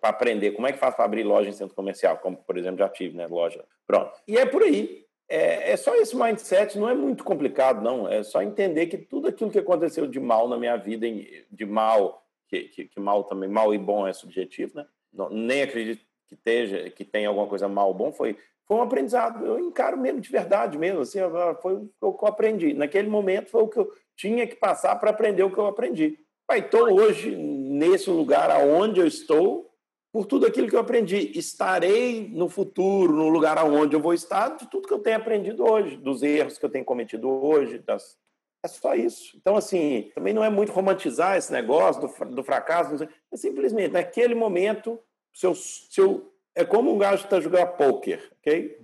para 0.00 0.10
aprender 0.10 0.50
como 0.52 0.66
é 0.66 0.72
que 0.72 0.78
faz 0.78 0.94
para 0.94 1.04
abrir 1.04 1.22
loja 1.22 1.48
em 1.48 1.52
centro 1.52 1.76
comercial, 1.76 2.18
como 2.18 2.36
por 2.36 2.58
exemplo 2.58 2.78
já 2.78 2.88
tive, 2.88 3.16
né, 3.16 3.26
loja. 3.26 3.64
Pronto. 3.86 4.12
E 4.26 4.36
é 4.36 4.44
por 4.44 4.62
aí. 4.62 5.05
É, 5.28 5.72
é, 5.72 5.76
só 5.76 5.94
esse 5.96 6.16
mindset, 6.16 6.78
não 6.78 6.88
é 6.88 6.94
muito 6.94 7.24
complicado, 7.24 7.82
não. 7.82 8.08
É 8.08 8.22
só 8.22 8.42
entender 8.42 8.86
que 8.86 8.96
tudo 8.96 9.28
aquilo 9.28 9.50
que 9.50 9.58
aconteceu 9.58 10.06
de 10.06 10.20
mal 10.20 10.48
na 10.48 10.56
minha 10.56 10.76
vida, 10.76 11.06
de 11.50 11.66
mal, 11.66 12.24
que, 12.48 12.64
que, 12.64 12.84
que 12.84 13.00
mal 13.00 13.24
também, 13.24 13.48
mal 13.48 13.74
e 13.74 13.78
bom 13.78 14.06
é 14.06 14.12
subjetivo, 14.12 14.76
né? 14.76 14.86
Não, 15.12 15.28
nem 15.28 15.62
acredito 15.62 16.04
que 16.28 16.34
esteja, 16.34 16.90
que 16.90 17.04
tenha 17.04 17.28
alguma 17.28 17.46
coisa 17.46 17.68
mal 17.68 17.88
ou 17.88 17.94
bom, 17.94 18.12
foi, 18.12 18.36
foi 18.66 18.76
um 18.76 18.82
aprendizado. 18.82 19.44
Eu 19.44 19.58
encaro 19.58 19.96
mesmo 19.96 20.20
de 20.20 20.30
verdade 20.30 20.78
mesmo, 20.78 21.00
assim, 21.00 21.18
foi 21.60 21.74
o 22.00 22.12
que 22.12 22.24
eu 22.24 22.28
aprendi. 22.28 22.72
Naquele 22.74 23.08
momento 23.08 23.50
foi 23.50 23.62
o 23.62 23.68
que 23.68 23.78
eu 23.78 23.90
tinha 24.16 24.46
que 24.46 24.56
passar 24.56 24.96
para 24.96 25.10
aprender 25.10 25.42
o 25.42 25.50
que 25.50 25.58
eu 25.58 25.66
aprendi. 25.66 26.18
Estou 26.52 26.92
hoje 26.92 27.34
nesse 27.34 28.08
lugar 28.08 28.50
aonde 28.50 29.00
eu 29.00 29.06
estou 29.06 29.68
por 30.16 30.24
tudo 30.24 30.46
aquilo 30.46 30.66
que 30.66 30.74
eu 30.74 30.80
aprendi. 30.80 31.30
Estarei 31.38 32.26
no 32.32 32.48
futuro, 32.48 33.12
no 33.12 33.28
lugar 33.28 33.58
aonde 33.58 33.94
eu 33.94 34.00
vou 34.00 34.14
estar, 34.14 34.56
de 34.56 34.66
tudo 34.70 34.88
que 34.88 34.94
eu 34.94 34.98
tenho 34.98 35.18
aprendido 35.18 35.62
hoje, 35.62 35.98
dos 35.98 36.22
erros 36.22 36.56
que 36.56 36.64
eu 36.64 36.70
tenho 36.70 36.86
cometido 36.86 37.28
hoje, 37.28 37.80
das... 37.80 38.16
é 38.64 38.68
só 38.68 38.94
isso. 38.94 39.36
Então, 39.36 39.58
assim, 39.58 40.10
também 40.14 40.32
não 40.32 40.42
é 40.42 40.48
muito 40.48 40.72
romantizar 40.72 41.36
esse 41.36 41.52
negócio 41.52 42.00
do, 42.00 42.34
do 42.34 42.42
fracasso, 42.42 43.04
é 43.04 43.36
simplesmente, 43.36 43.92
naquele 43.92 44.34
momento, 44.34 44.98
se 45.34 45.46
eu, 45.46 45.54
se 45.54 46.00
eu 46.00 46.32
é 46.54 46.64
como 46.64 46.94
um 46.94 46.96
gajo 46.96 47.18
que 47.18 47.26
está 47.26 47.38
jogando 47.38 47.76
pôquer, 47.76 48.22
ok? 48.40 48.74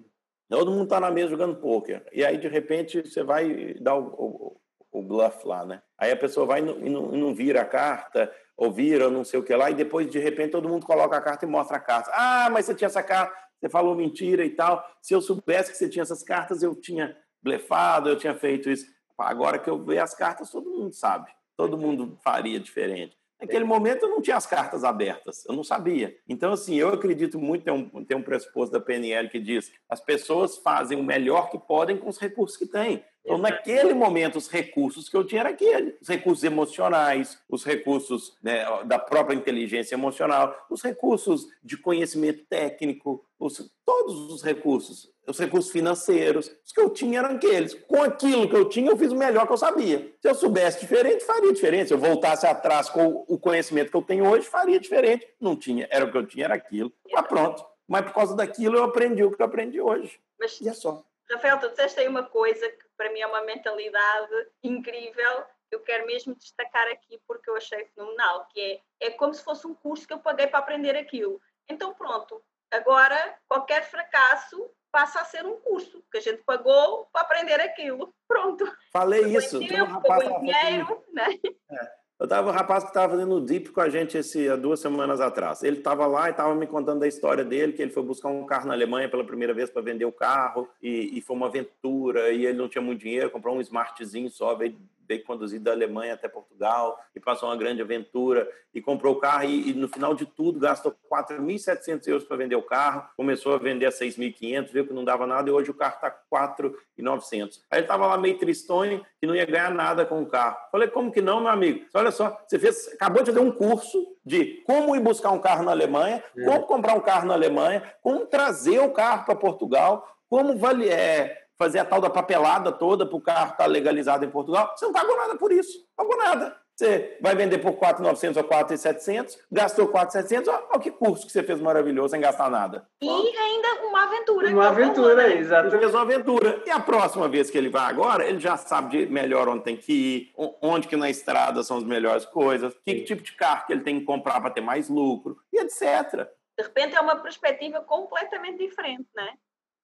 Todo 0.51 0.71
mundo 0.71 0.85
está 0.85 1.01
na 1.01 1.11
mesa 1.11 1.31
jogando 1.31 1.57
pôquer. 1.57 2.05
E 2.13 2.23
aí, 2.23 2.37
de 2.37 2.47
repente, 2.47 3.01
você 3.01 3.23
vai 3.23 3.73
dar 3.81 3.97
o, 3.97 4.03
o, 4.03 4.61
o 4.99 5.03
bluff 5.03 5.49
lá, 5.49 5.65
né? 5.65 5.83
Aí 5.97 6.13
a 6.13 6.17
pessoa 6.17 6.45
vai 6.45 6.61
e 6.61 6.63
não, 6.63 7.15
e 7.15 7.19
não, 7.19 7.35
vira 7.35 7.63
a 7.63 7.65
carta, 7.65 8.31
ou 8.57 8.73
vira, 8.73 9.07
ou 9.07 9.11
não 9.11 9.25
sei 9.25 9.41
o 9.41 9.43
que 9.43 9.55
lá, 9.55 9.71
e 9.71 9.75
depois, 9.75 10.11
de 10.11 10.19
repente, 10.19 10.53
todo 10.53 10.69
mundo 10.69 10.87
coloca 10.87 11.17
a 11.17 11.21
carta 11.21 11.45
e 11.45 11.49
mostra 11.49 11.77
a 11.77 11.81
carta. 11.81 12.11
Ah, 12.15 12.49
mas 12.51 12.67
você 12.67 12.75
tinha 12.75 12.87
essa 12.87 13.03
carta, 13.03 13.35
você 13.61 13.69
falou 13.69 13.95
mentira 13.95 14.45
e 14.45 14.51
tal. 14.51 14.85
Se 15.01 15.15
eu 15.15 15.21
soubesse 15.21 15.71
que 15.71 15.77
você 15.77 15.89
tinha 15.89 16.03
essas 16.03 16.23
cartas, 16.23 16.63
eu 16.63 16.75
tinha 16.75 17.17
blefado, 17.43 18.09
eu 18.09 18.17
tinha 18.17 18.35
feito 18.35 18.71
isso. 18.71 18.87
Agora 19.19 19.59
que 19.59 19.71
eu 19.71 19.83
vejo 19.85 20.03
as 20.03 20.15
cartas, 20.15 20.51
todo 20.51 20.71
mundo 20.71 20.95
sabe. 20.95 21.31
Todo 21.57 21.79
mundo 21.79 22.19
faria 22.23 22.59
diferente. 22.59 23.17
Naquele 23.43 23.65
momento 23.65 24.05
eu 24.05 24.09
não 24.09 24.23
tinha 24.23 24.37
as 24.37 24.47
cartas 24.47 24.85
abertas, 24.85 25.45
eu 25.47 25.55
não 25.55 25.65
sabia. 25.65 26.17
Então, 26.29 26.53
assim, 26.53 26.77
eu 26.77 26.91
acredito 26.91 27.41
muito, 27.41 27.65
tem 27.65 27.75
um, 27.75 28.05
tem 28.05 28.17
um 28.17 28.23
pressuposto 28.23 28.73
da 28.73 28.81
PNL 28.81 29.29
que 29.29 29.41
diz 29.41 29.73
as 29.89 30.01
pessoas 30.01 30.59
fazem 30.59 30.97
o 30.97 31.03
melhor 31.03 31.51
que 31.51 31.59
podem 31.59 31.97
com 31.97 32.09
os 32.09 32.19
recursos 32.19 32.57
que 32.57 32.67
têm. 32.67 33.05
Então, 33.25 33.39
naquele 33.39 33.95
momento, 33.95 34.37
os 34.37 34.49
recursos 34.49 35.09
que 35.09 35.17
eu 35.17 35.25
tinha 35.25 35.43
eram 35.43 35.51
aqueles. 35.51 35.95
Os 36.01 36.09
recursos 36.09 36.43
emocionais, 36.43 37.39
os 37.49 37.65
recursos 37.65 38.37
né, 38.43 38.65
da 38.85 38.99
própria 38.99 39.35
inteligência 39.35 39.95
emocional, 39.95 40.67
os 40.69 40.83
recursos 40.83 41.47
de 41.63 41.77
conhecimento 41.77 42.45
técnico, 42.47 43.25
os, 43.39 43.71
todos 43.85 44.33
os 44.33 44.43
recursos, 44.43 45.13
os 45.27 45.39
recursos 45.39 45.71
financeiros. 45.71 46.53
Os 46.65 46.73
que 46.73 46.81
eu 46.81 46.91
tinha 46.91 47.21
eram 47.21 47.37
aqueles. 47.37 47.75
Com 47.75 48.03
aquilo 48.03 48.49
que 48.49 48.57
eu 48.57 48.69
tinha, 48.69 48.91
eu 48.91 48.97
fiz 48.97 49.13
o 49.13 49.17
melhor 49.17 49.47
que 49.47 49.53
eu 49.53 49.59
sabia. 49.59 50.13
Se 50.21 50.29
eu 50.29 50.35
soubesse 50.35 50.81
diferente, 50.81 51.25
faria 51.25 51.53
diferente. 51.53 51.89
Se 51.89 51.95
eu 51.95 51.99
voltasse 51.99 52.45
atrás 52.45 52.91
com 52.91 53.25
o 53.29 53.39
conhecimento 53.39 53.91
que 53.91 53.97
eu 53.97 54.03
tenho 54.03 54.29
hoje, 54.29 54.47
faria 54.47 54.81
diferente. 54.81 55.29
Não 55.41 55.55
tinha, 55.55 55.87
era 55.91 56.05
o 56.05 56.11
que 56.11 56.19
eu 56.19 56.27
tinha, 56.27 56.47
era 56.47 56.55
aquilo. 56.55 56.93
Mas 57.13 57.27
pronto. 57.27 57.65
Mas 57.87 58.03
por 58.03 58.15
causa 58.15 58.35
daquilo, 58.35 58.77
eu 58.77 58.85
aprendi 58.85 59.23
o 59.23 59.31
que 59.31 59.41
eu 59.41 59.47
aprendi 59.47 59.81
hoje. 59.81 60.19
Mas, 60.41 60.61
e 60.61 60.69
é 60.69 60.73
só. 60.73 61.05
Rafael, 61.31 61.59
tu 61.59 61.69
disseste 61.71 62.01
aí 62.01 62.09
uma 62.09 62.25
coisa 62.25 62.71
para 62.97 63.11
mim 63.13 63.21
é 63.21 63.27
uma 63.27 63.43
mentalidade 63.43 64.49
incrível 64.63 65.47
eu 65.73 65.81
quero 65.81 66.07
mesmo 66.07 66.35
destacar 66.35 66.87
aqui 66.89 67.21
porque 67.27 67.49
eu 67.49 67.57
achei 67.57 67.87
fenomenal, 67.87 68.47
que 68.51 68.61
é, 69.01 69.07
é 69.07 69.11
como 69.11 69.33
se 69.33 69.43
fosse 69.43 69.67
um 69.67 69.75
curso 69.75 70.07
que 70.07 70.13
eu 70.13 70.19
paguei 70.19 70.47
para 70.47 70.59
aprender 70.59 70.95
aquilo. 70.97 71.41
Então 71.69 71.95
pronto, 71.95 72.43
agora 72.71 73.39
qualquer 73.49 73.83
fracasso 73.85 74.71
passa 74.91 75.21
a 75.21 75.25
ser 75.25 75.47
um 75.47 75.59
curso 75.61 76.05
que 76.13 76.19
a 76.19 76.21
gente 76.21 76.43
pagou 76.45 77.07
para 77.11 77.23
aprender 77.23 77.59
aquilo. 77.61 78.15
Pronto. 78.29 78.71
Falei 78.93 79.25
isso. 79.35 79.59
Tempo, 79.59 79.85
um 79.85 79.87
rapaz 79.87 80.41
dinheiro, 80.41 81.05
né? 81.13 81.29
É. 81.71 82.02
Eu 82.23 82.29
tava 82.29 82.51
um 82.51 82.53
rapaz 82.53 82.85
que 82.85 82.91
estava 82.91 83.15
fazendo 83.15 83.35
o 83.35 83.45
DIP 83.45 83.71
com 83.71 83.81
a 83.81 83.89
gente 83.89 84.17
esse, 84.17 84.49
há 84.49 84.55
duas 84.55 84.79
semanas 84.79 85.21
atrás. 85.21 85.65
Ele 85.65 85.79
estava 85.79 86.07
lá 86.07 86.29
e 86.29 86.31
estava 86.31 86.55
me 86.55 86.69
contando 86.69 87.01
da 87.01 87.09
história 87.09 87.45
dele, 87.45 87.73
que 87.73 87.83
ele 87.83 87.91
foi 87.91 88.05
buscar 88.05 88.29
um 88.29 88.47
carro 88.47 88.69
na 88.69 88.75
Alemanha 88.75 89.09
pela 89.09 89.25
primeira 89.25 89.53
vez 89.53 89.71
para 89.71 89.83
vender 89.83 90.05
o 90.05 90.13
carro, 90.13 90.69
e, 90.81 91.19
e, 91.19 91.21
foi 91.21 91.35
uma 91.35 91.49
aventura, 91.49 92.31
e 92.31 92.47
ele 92.47 92.57
não 92.57 92.69
tinha 92.69 92.81
muito 92.81 93.01
dinheiro, 93.01 93.29
comprou 93.29 93.57
um 93.57 93.61
smartzinho 93.61 94.31
só, 94.31 94.55
veio 94.55 94.77
veio 95.07 95.25
conduzido 95.25 95.65
da 95.65 95.73
Alemanha 95.73 96.15
até 96.15 96.29
Portugal 96.29 96.99
e 97.15 97.21
passou 97.21 97.49
uma 97.49 97.57
grande 97.57 97.83
aventura 97.83 98.49
e 98.75 98.81
comprou 98.81 99.15
o 99.15 99.19
carro 99.19 99.45
e, 99.45 99.71
e 99.71 99.75
no 99.75 99.89
final 99.89 100.15
de 100.15 100.25
tudo 100.25 100.59
gastou 100.59 100.95
4.700 101.11 102.07
euros 102.09 102.25
para 102.25 102.37
vender 102.37 102.57
o 102.57 102.63
carro, 102.63 103.07
começou 103.17 103.55
a 103.55 103.59
vender 103.59 103.87
a 103.87 103.91
6.500, 103.91 104.73
viu 104.73 104.87
que 104.87 104.93
não 104.93 105.05
dava 105.05 105.27
nada 105.27 105.49
e 105.49 105.53
hoje 105.53 105.71
o 105.71 105.75
carro 105.75 105.97
está 105.97 106.17
4.900. 106.33 107.61
Aí 107.71 107.79
ele 107.79 107.85
estava 107.85 108.07
lá 108.07 108.17
meio 108.17 108.39
tristonho 108.39 109.05
que 109.21 109.27
não 109.27 109.35
ia 109.35 109.45
ganhar 109.45 109.71
nada 109.71 110.05
com 110.07 110.23
o 110.23 110.27
carro. 110.27 110.57
Falei, 110.71 110.89
como 110.89 111.13
que 111.13 111.21
não, 111.21 111.41
meu 111.41 111.51
amigo? 111.51 111.85
Olha 111.95 112.11
só, 112.11 112.41
você 112.47 112.59
fez, 112.59 112.89
acabou 112.95 113.23
de 113.23 113.31
fazer 113.31 113.45
um 113.45 113.53
curso 113.53 114.07
de 114.25 114.63
como 114.65 114.95
ir 114.97 115.01
buscar 115.01 115.31
um 115.31 115.39
carro 115.39 115.65
na 115.65 115.73
Alemanha, 115.73 116.23
é. 116.37 116.45
como 116.45 116.67
comprar 116.67 116.95
um 116.95 117.01
carro 117.01 117.27
na 117.27 117.35
Alemanha, 117.35 117.83
como 118.03 118.25
trazer 118.27 118.79
o 118.81 118.93
carro 118.93 119.25
para 119.25 119.35
Portugal, 119.35 120.07
como 120.29 120.57
vale, 120.57 120.89
é, 120.89 121.42
fazer 121.63 121.79
a 121.79 121.85
tal 121.85 122.01
da 122.01 122.11
papelada 122.11 122.73
toda 122.73 123.07
para 123.07 123.17
o 123.17 123.21
carro 123.21 123.53
estar 123.53 123.65
tá 123.65 123.67
legalizado 123.67 124.25
em 124.25 124.31
Portugal, 124.31 124.75
você 124.77 124.85
não 124.85 124.93
pagou 124.93 125.17
nada 125.17 125.37
por 125.37 125.53
isso, 125.53 125.87
não 125.97 126.07
pagou 126.07 126.17
nada. 126.17 126.57
Você 126.75 127.19
vai 127.21 127.37
vender 127.37 127.59
por 127.59 127.75
4.900 127.75 128.37
ou 128.39 128.45
4.700, 128.45 129.39
gastou 129.53 129.89
4.700, 129.89 130.49
olha 130.49 130.81
que 130.81 130.91
curso 130.91 131.27
que 131.27 131.31
você 131.31 131.43
fez 131.43 131.61
maravilhoso 131.61 132.11
sem 132.11 132.21
gastar 132.21 132.51
nada. 132.51 132.89
E 133.01 133.09
ainda 133.09 133.87
uma 133.87 134.05
aventura. 134.05 134.49
Uma 134.49 134.69
aventura, 134.69 135.15
né? 135.15 135.37
exatamente. 135.37 135.75
Ele 135.75 135.83
fez 135.83 135.95
uma 135.95 136.03
aventura. 136.03 136.63
E 136.67 136.71
a 136.71 136.81
próxima 136.81 137.29
vez 137.29 137.51
que 137.51 137.59
ele 137.59 137.69
vai 137.69 137.85
agora, 137.85 138.27
ele 138.27 138.41
já 138.41 138.57
sabe 138.57 139.07
de 139.07 139.13
melhor 139.13 139.49
onde 139.49 139.65
tem 139.65 139.77
que 139.77 139.93
ir, 139.93 140.33
onde 140.63 140.89
que 140.89 140.97
na 140.97 141.11
estrada 141.11 141.63
são 141.63 141.77
as 141.77 141.85
melhores 141.85 142.25
coisas, 142.25 142.75
que 142.85 143.03
tipo 143.03 143.23
de 143.23 143.33
carro 143.33 143.67
que 143.67 143.73
ele 143.73 143.83
tem 143.83 144.01
que 144.01 144.07
comprar 144.07 144.41
para 144.41 144.51
ter 144.51 144.63
mais 144.63 144.89
lucro, 144.89 145.37
e 145.53 145.61
etc. 145.61 146.27
De 146.59 146.65
repente 146.65 146.97
é 146.97 147.01
uma 147.01 147.17
perspectiva 147.17 147.81
completamente 147.83 148.59
diferente, 148.59 149.07
né? 149.15 149.35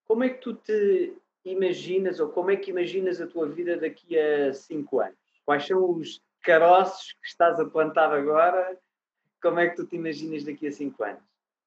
Como 0.08 0.24
é 0.24 0.30
que 0.30 0.40
tu 0.40 0.54
te 0.54 1.14
imaginas 1.52 2.20
ou 2.20 2.28
como 2.28 2.50
é 2.50 2.56
que 2.56 2.70
imaginas 2.70 3.20
a 3.20 3.26
tua 3.26 3.48
vida 3.48 3.76
daqui 3.76 4.18
a 4.18 4.52
cinco 4.52 5.00
anos? 5.00 5.18
Quais 5.44 5.66
são 5.66 5.90
os 5.90 6.20
caroços 6.42 7.12
que 7.20 7.28
estás 7.28 7.58
a 7.58 7.64
plantar 7.64 8.12
agora? 8.12 8.78
Como 9.40 9.58
é 9.58 9.68
que 9.68 9.76
tu 9.76 9.86
te 9.86 9.96
imaginas 9.96 10.44
daqui 10.44 10.66
a 10.66 10.72
cinco 10.72 11.02
anos? 11.04 11.22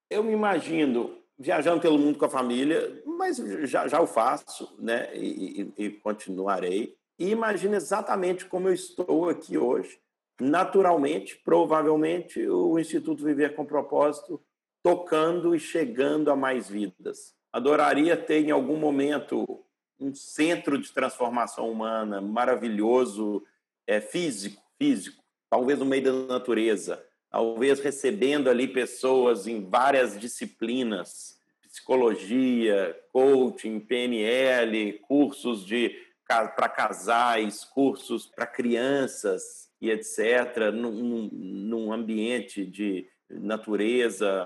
Eu 0.10 0.24
me 0.24 0.34
imagino 0.34 1.18
viajando 1.38 1.82
pelo 1.82 1.98
mundo 1.98 2.20
com 2.20 2.26
a 2.26 2.30
família, 2.30 3.02
mas 3.06 3.38
já, 3.64 3.88
já 3.88 3.99
o 3.99 4.06
faço, 4.06 4.76
né? 4.78 5.10
E, 5.16 5.74
e, 5.78 5.86
e 5.86 5.90
continuarei. 5.90 6.95
E 7.18 7.30
imagino 7.30 7.76
exatamente 7.76 8.45
como 8.45 8.68
eu 8.68 8.74
estou 8.74 9.30
aqui 9.30 9.58
hoje. 9.58 9.99
Naturalmente, 10.40 11.40
provavelmente, 11.44 12.48
o 12.48 12.78
Instituto 12.80 13.24
Viver 13.24 13.56
com 13.56 13.66
Propósito 13.66 14.41
tocando 14.84 15.56
e 15.56 15.60
chegando 15.60 16.32
a 16.32 16.36
mais 16.36 16.70
vidas. 16.70 17.36
Adoraria 17.53 18.18
ter 18.18 18.45
em 18.45 18.52
algum 18.52 18.78
momento 18.78 19.64
um 20.02 20.15
centro 20.15 20.78
de 20.78 20.91
transformação 20.91 21.69
humana 21.69 22.19
maravilhoso, 22.19 23.44
é, 23.86 24.02
físico, 24.02 24.61
físico, 24.78 25.23
talvez 25.49 25.78
no 25.78 25.86
meio 25.86 26.03
da 26.03 26.11
natureza, 26.34 27.06
talvez 27.30 27.80
recebendo 27.80 28.49
ali 28.49 28.68
pessoas 28.68 29.45
em 29.45 29.69
várias 29.69 30.19
disciplinas, 30.19 31.40
psicologia, 31.61 32.99
coaching, 33.14 33.80
PNL, 33.80 34.99
cursos 35.07 35.65
de 35.65 35.95
para 36.28 36.69
casais, 36.69 37.64
cursos 37.65 38.26
para 38.26 38.48
crianças 38.48 39.69
e 39.82 39.91
etc., 39.91 40.72
num, 40.73 41.30
num 41.32 41.91
ambiente 41.91 42.65
de 42.65 43.06
natureza, 43.30 44.45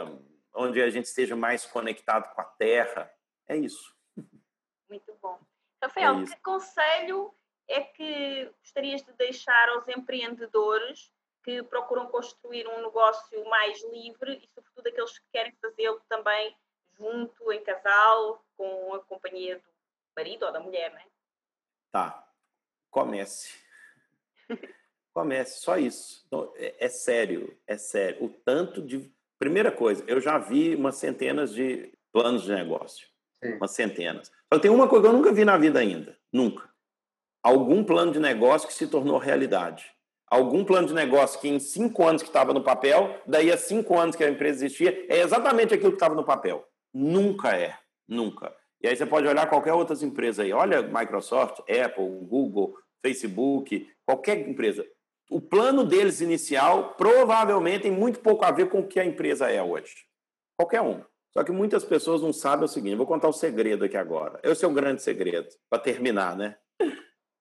onde 0.53 0.81
a 0.81 0.89
gente 0.89 1.05
esteja 1.05 1.35
mais 1.35 1.65
conectado 1.65 2.33
com 2.33 2.41
a 2.41 2.45
terra. 2.45 3.11
É 3.47 3.55
isso. 3.55 3.94
Muito 4.89 5.13
bom. 5.21 5.39
Rafael, 5.81 6.19
é 6.19 6.25
que 6.25 6.41
conselho 6.41 7.33
é 7.67 7.81
que 7.81 8.51
gostarias 8.59 9.03
de 9.03 9.11
deixar 9.13 9.69
aos 9.69 9.87
empreendedores 9.87 11.11
que 11.43 11.61
procuram 11.63 12.07
construir 12.07 12.67
um 12.67 12.81
negócio 12.81 13.43
mais 13.49 13.83
livre 13.91 14.33
e, 14.43 14.49
sobretudo, 14.53 14.87
aqueles 14.87 15.19
que 15.19 15.25
querem 15.31 15.55
fazê-lo 15.61 16.01
também 16.09 16.55
junto, 16.97 17.51
em 17.51 17.63
casal, 17.63 18.43
com 18.57 18.93
a 18.95 18.99
companhia 19.01 19.57
do 19.57 19.63
marido 20.15 20.45
ou 20.45 20.51
da 20.51 20.59
mulher, 20.59 20.91
né? 20.93 21.03
Tá. 21.91 22.27
Comece. 22.89 23.53
Comece, 25.13 25.61
só 25.61 25.77
isso. 25.77 26.23
Então, 26.27 26.51
é, 26.55 26.85
é 26.85 26.89
sério, 26.89 27.57
é 27.67 27.77
sério. 27.77 28.25
O 28.25 28.29
tanto 28.29 28.81
de. 28.81 29.13
Primeira 29.37 29.69
coisa, 29.69 30.03
eu 30.07 30.21
já 30.21 30.37
vi 30.37 30.75
umas 30.75 30.95
centenas 30.95 31.53
de 31.53 31.93
planos 32.11 32.43
de 32.43 32.53
negócio. 32.53 33.05
Sim. 33.43 33.53
Umas 33.55 33.71
centenas. 33.71 34.31
Só 34.53 34.59
tem 34.59 34.71
uma 34.71 34.87
coisa 34.87 35.03
que 35.03 35.09
eu 35.09 35.17
nunca 35.17 35.33
vi 35.33 35.43
na 35.43 35.57
vida 35.57 35.79
ainda. 35.79 36.17
Nunca. 36.31 36.69
Algum 37.43 37.83
plano 37.83 38.11
de 38.11 38.19
negócio 38.19 38.67
que 38.67 38.73
se 38.73 38.87
tornou 38.87 39.17
realidade. 39.17 39.85
Algum 40.27 40.65
plano 40.65 40.87
de 40.87 40.93
negócio 40.93 41.39
que 41.39 41.47
em 41.47 41.59
cinco 41.59 42.03
anos 42.05 42.21
que 42.21 42.29
estava 42.29 42.53
no 42.53 42.63
papel, 42.63 43.21
daí 43.27 43.51
a 43.51 43.57
cinco 43.57 43.97
anos 43.97 44.15
que 44.15 44.23
a 44.23 44.29
empresa 44.29 44.65
existia, 44.65 45.05
é 45.09 45.21
exatamente 45.21 45.73
aquilo 45.73 45.91
que 45.91 45.97
estava 45.97 46.15
no 46.15 46.25
papel. 46.25 46.65
Nunca 46.93 47.55
é. 47.55 47.77
Nunca. 48.07 48.55
E 48.81 48.87
aí 48.87 48.95
você 48.95 49.05
pode 49.05 49.27
olhar 49.27 49.47
qualquer 49.47 49.73
outras 49.73 50.03
empresas 50.03 50.43
aí. 50.43 50.53
Olha 50.53 50.81
Microsoft, 50.81 51.59
Apple, 51.61 52.25
Google, 52.27 52.75
Facebook, 53.03 53.87
qualquer 54.05 54.47
empresa. 54.47 54.85
O 55.29 55.41
plano 55.41 55.83
deles 55.83 56.21
inicial 56.21 56.93
provavelmente 56.95 57.83
tem 57.83 57.91
muito 57.91 58.19
pouco 58.19 58.45
a 58.45 58.51
ver 58.51 58.69
com 58.69 58.79
o 58.79 58.87
que 58.87 58.99
a 58.99 59.05
empresa 59.05 59.49
é 59.49 59.61
hoje. 59.61 59.95
Qualquer 60.57 60.81
um. 60.81 61.01
Só 61.37 61.43
que 61.43 61.51
muitas 61.51 61.83
pessoas 61.83 62.21
não 62.21 62.31
sabem 62.31 62.65
o 62.65 62.67
seguinte: 62.67 62.95
vou 62.95 63.05
contar 63.05 63.27
o 63.27 63.31
um 63.31 63.33
segredo 63.33 63.83
aqui 63.83 63.97
agora. 63.97 64.39
Esse 64.41 64.63
é 64.63 64.67
o 64.67 64.73
grande 64.73 65.01
segredo, 65.01 65.49
para 65.69 65.79
terminar, 65.79 66.35
né? 66.37 66.57
O 66.81 66.87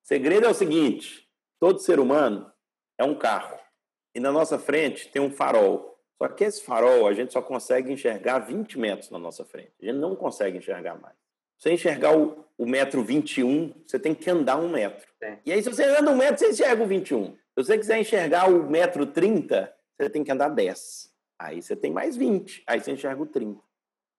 segredo 0.02 0.46
é 0.46 0.50
o 0.50 0.54
seguinte: 0.54 1.28
todo 1.60 1.78
ser 1.78 2.00
humano 2.00 2.50
é 2.98 3.04
um 3.04 3.14
carro. 3.14 3.56
E 4.14 4.20
na 4.20 4.32
nossa 4.32 4.58
frente 4.58 5.08
tem 5.08 5.22
um 5.22 5.30
farol. 5.30 5.98
Só 6.20 6.28
que 6.28 6.44
esse 6.44 6.62
farol 6.62 7.06
a 7.06 7.12
gente 7.12 7.32
só 7.32 7.42
consegue 7.42 7.92
enxergar 7.92 8.40
20 8.40 8.78
metros 8.78 9.10
na 9.10 9.18
nossa 9.18 9.44
frente. 9.44 9.72
A 9.80 9.86
gente 9.86 9.98
não 9.98 10.16
consegue 10.16 10.58
enxergar 10.58 11.00
mais. 11.00 11.14
Você 11.58 11.72
enxergar 11.72 12.16
o, 12.16 12.44
o 12.58 12.66
metro 12.66 13.02
21, 13.02 13.72
você 13.86 13.98
tem 13.98 14.14
que 14.14 14.28
andar 14.28 14.56
um 14.56 14.68
metro. 14.68 15.06
É. 15.20 15.38
E 15.46 15.52
aí, 15.52 15.62
se 15.62 15.70
você 15.70 15.84
anda 15.84 16.10
um 16.10 16.16
metro, 16.16 16.38
você 16.38 16.50
enxerga 16.50 16.82
o 16.82 16.86
21. 16.86 17.32
Se 17.32 17.38
você 17.56 17.78
quiser 17.78 17.98
enxergar 17.98 18.50
o 18.50 18.68
metro 18.68 19.06
30, 19.06 19.72
você 19.96 20.10
tem 20.10 20.24
que 20.24 20.32
andar 20.32 20.48
10. 20.48 21.12
Aí 21.38 21.62
você 21.62 21.76
tem 21.76 21.92
mais 21.92 22.16
20. 22.16 22.62
Aí 22.66 22.80
você 22.80 22.92
enxerga 22.92 23.22
o 23.22 23.26
30. 23.26 23.60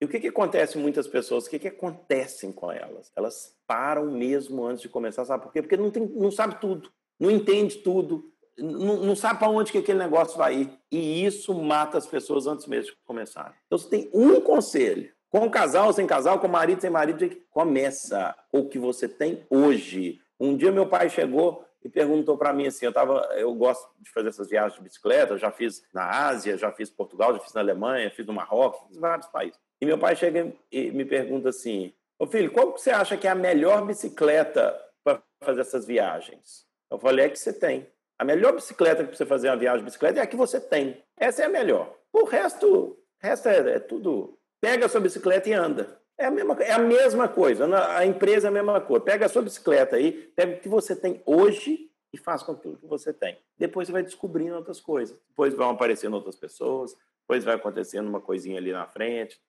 E 0.01 0.05
o 0.05 0.07
que, 0.07 0.19
que 0.19 0.27
acontece 0.27 0.73
com 0.73 0.79
muitas 0.79 1.07
pessoas? 1.07 1.45
O 1.45 1.49
que, 1.49 1.59
que 1.59 1.67
acontecem 1.67 2.51
com 2.51 2.71
elas? 2.71 3.11
Elas 3.15 3.55
param 3.65 4.11
mesmo 4.11 4.65
antes 4.65 4.81
de 4.81 4.89
começar, 4.89 5.25
sabe 5.25 5.43
por 5.43 5.53
quê? 5.53 5.61
Porque 5.61 5.77
não, 5.77 5.89
tem, 5.89 6.05
não 6.05 6.31
sabe 6.31 6.59
tudo, 6.59 6.91
não 7.19 7.31
entende 7.31 7.77
tudo, 7.77 8.31
não, 8.57 8.97
não 8.97 9.15
sabe 9.15 9.39
para 9.39 9.49
onde 9.49 9.71
que 9.71 9.77
aquele 9.77 9.99
negócio 9.99 10.37
vai 10.37 10.61
ir. 10.61 10.79
E 10.91 11.25
isso 11.25 11.53
mata 11.53 11.97
as 11.97 12.05
pessoas 12.05 12.47
antes 12.47 12.67
mesmo 12.67 12.91
de 12.91 12.97
começar. 13.05 13.55
Então, 13.65 13.77
você 13.77 13.89
tem 13.89 14.09
um 14.13 14.39
conselho. 14.41 15.13
Com 15.29 15.49
casal, 15.49 15.91
sem 15.91 16.07
casal, 16.07 16.39
com 16.39 16.47
marido, 16.47 16.79
sem 16.79 16.89
marido, 16.89 17.29
começa 17.49 18.33
com 18.49 18.59
o 18.59 18.69
que 18.69 18.79
você 18.79 19.07
tem 19.07 19.45
hoje. 19.49 20.21
Um 20.39 20.55
dia 20.55 20.71
meu 20.71 20.87
pai 20.87 21.09
chegou 21.09 21.65
e 21.85 21.89
perguntou 21.89 22.35
para 22.35 22.51
mim 22.51 22.65
assim, 22.65 22.83
eu 22.83 22.91
tava, 22.91 23.29
eu 23.35 23.53
gosto 23.53 23.87
de 23.99 24.09
fazer 24.09 24.29
essas 24.29 24.49
viagens 24.49 24.73
de 24.73 24.81
bicicleta, 24.81 25.37
já 25.37 25.51
fiz 25.51 25.83
na 25.93 26.25
Ásia, 26.27 26.57
já 26.57 26.71
fiz 26.71 26.89
Portugal, 26.89 27.31
já 27.33 27.39
fiz 27.39 27.53
na 27.53 27.61
Alemanha, 27.61 28.09
fiz 28.09 28.25
no 28.25 28.33
Marrocos, 28.33 28.87
fiz 28.87 28.97
vários 28.97 29.27
países. 29.27 29.59
E 29.79 29.85
meu 29.85 29.95
pai 29.95 30.15
chega 30.15 30.51
e 30.71 30.89
me 30.89 31.05
pergunta 31.05 31.49
assim, 31.49 31.93
ô 32.17 32.25
filho, 32.25 32.51
qual 32.51 32.73
que 32.73 32.81
você 32.81 32.89
acha 32.89 33.15
que 33.15 33.27
é 33.27 33.29
a 33.29 33.35
melhor 33.35 33.85
bicicleta 33.85 34.75
para 35.03 35.21
fazer 35.43 35.61
essas 35.61 35.85
viagens? 35.85 36.65
Eu 36.89 36.97
falei, 36.97 37.25
é 37.27 37.29
que 37.29 37.37
você 37.37 37.53
tem. 37.53 37.85
A 38.17 38.25
melhor 38.25 38.53
bicicleta 38.53 39.03
para 39.03 39.15
você 39.15 39.25
fazer 39.25 39.49
uma 39.49 39.57
viagem 39.57 39.81
de 39.81 39.85
bicicleta 39.85 40.19
é 40.19 40.23
a 40.23 40.27
que 40.27 40.35
você 40.35 40.59
tem. 40.59 41.03
Essa 41.15 41.43
é 41.43 41.45
a 41.45 41.49
melhor. 41.49 41.95
O 42.11 42.23
resto, 42.23 42.67
o 42.67 42.97
resto 43.21 43.47
é, 43.47 43.75
é 43.75 43.79
tudo. 43.79 44.39
Pega 44.59 44.87
a 44.87 44.89
sua 44.89 45.01
bicicleta 45.01 45.49
e 45.49 45.53
anda. 45.53 46.01
É 46.17 46.25
a 46.25 46.31
mesma, 46.31 46.53
é 46.63 46.71
a 46.71 46.79
mesma 46.79 47.27
coisa. 47.27 47.65
A 47.97 48.05
empresa 48.05 48.47
é 48.47 48.49
a 48.49 48.53
mesma 48.53 48.79
coisa. 48.79 49.03
Pega 49.03 49.25
a 49.25 49.29
sua 49.29 49.41
bicicleta 49.41 49.95
aí, 49.97 50.11
pega 50.35 50.55
o 50.55 50.59
que 50.59 50.69
você 50.69 50.95
tem 50.95 51.21
hoje 51.25 51.91
e 52.13 52.17
faz 52.17 52.41
com 52.41 52.53
aquilo 52.53 52.77
que 52.77 52.85
você 52.85 53.13
tem. 53.13 53.37
Depois 53.57 53.87
você 53.87 53.91
vai 53.91 54.03
descobrindo 54.03 54.55
outras 54.55 54.79
coisas. 54.79 55.17
Depois 55.27 55.53
vão 55.53 55.71
aparecendo 55.71 56.13
outras 56.13 56.35
pessoas. 56.35 56.95
Depois 57.21 57.43
vai 57.43 57.55
acontecendo 57.55 58.07
uma 58.07 58.21
coisinha 58.21 58.57
ali 58.57 58.71
na 58.71 58.87
frente. 58.87 59.41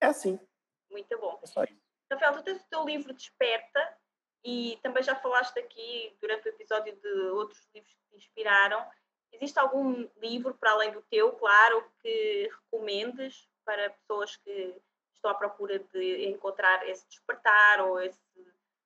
É 0.00 0.06
assim. 0.06 0.40
Muito 0.90 1.18
bom. 1.18 1.38
É 1.42 1.46
só 1.46 1.62
isso. 1.64 1.80
Rafael, 2.10 2.32
tu 2.34 2.42
tens 2.42 2.60
o 2.60 2.68
teu 2.68 2.84
livro 2.84 3.14
Desperta, 3.14 3.96
e 4.44 4.78
também 4.82 5.02
já 5.02 5.14
falaste 5.14 5.58
aqui 5.58 6.14
durante 6.20 6.48
o 6.48 6.50
episódio 6.50 6.94
de 6.94 7.08
outros 7.30 7.66
livros 7.74 7.92
que 7.94 8.10
te 8.10 8.16
inspiraram. 8.16 8.84
Existe 9.32 9.58
algum 9.58 10.08
livro, 10.20 10.54
para 10.54 10.72
além 10.72 10.90
do 10.90 11.00
teu, 11.02 11.32
claro, 11.32 11.84
que 12.02 12.50
recomendes 12.64 13.48
para 13.64 13.90
pessoas 13.90 14.36
que 14.36 14.76
estão 15.22 15.30
à 15.30 15.34
procura 15.34 15.78
de 15.78 16.28
encontrar 16.28 16.88
esse 16.88 17.06
despertar 17.08 17.80
ou 17.86 18.00
esse. 18.00 18.18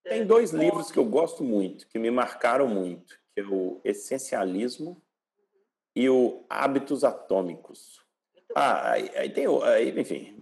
Eh, 0.04 0.10
Tem 0.10 0.26
dois 0.26 0.52
livros 0.52 0.90
que 0.90 0.98
eu 0.98 1.04
gosto 1.04 1.42
muito, 1.42 1.88
que 1.88 1.98
me 1.98 2.10
marcaram 2.10 2.68
muito, 2.68 3.18
que 3.34 3.40
é 3.40 3.44
o 3.44 3.80
Essencialismo 3.82 5.02
e 5.94 6.10
o 6.10 6.44
Hábitos 6.48 7.02
Atômicos. 7.02 8.04
Ah, 8.54 8.92
aí, 8.92 9.10
aí 9.16 9.30
tem, 9.30 9.46
aí, 9.62 9.98
enfim, 9.98 10.38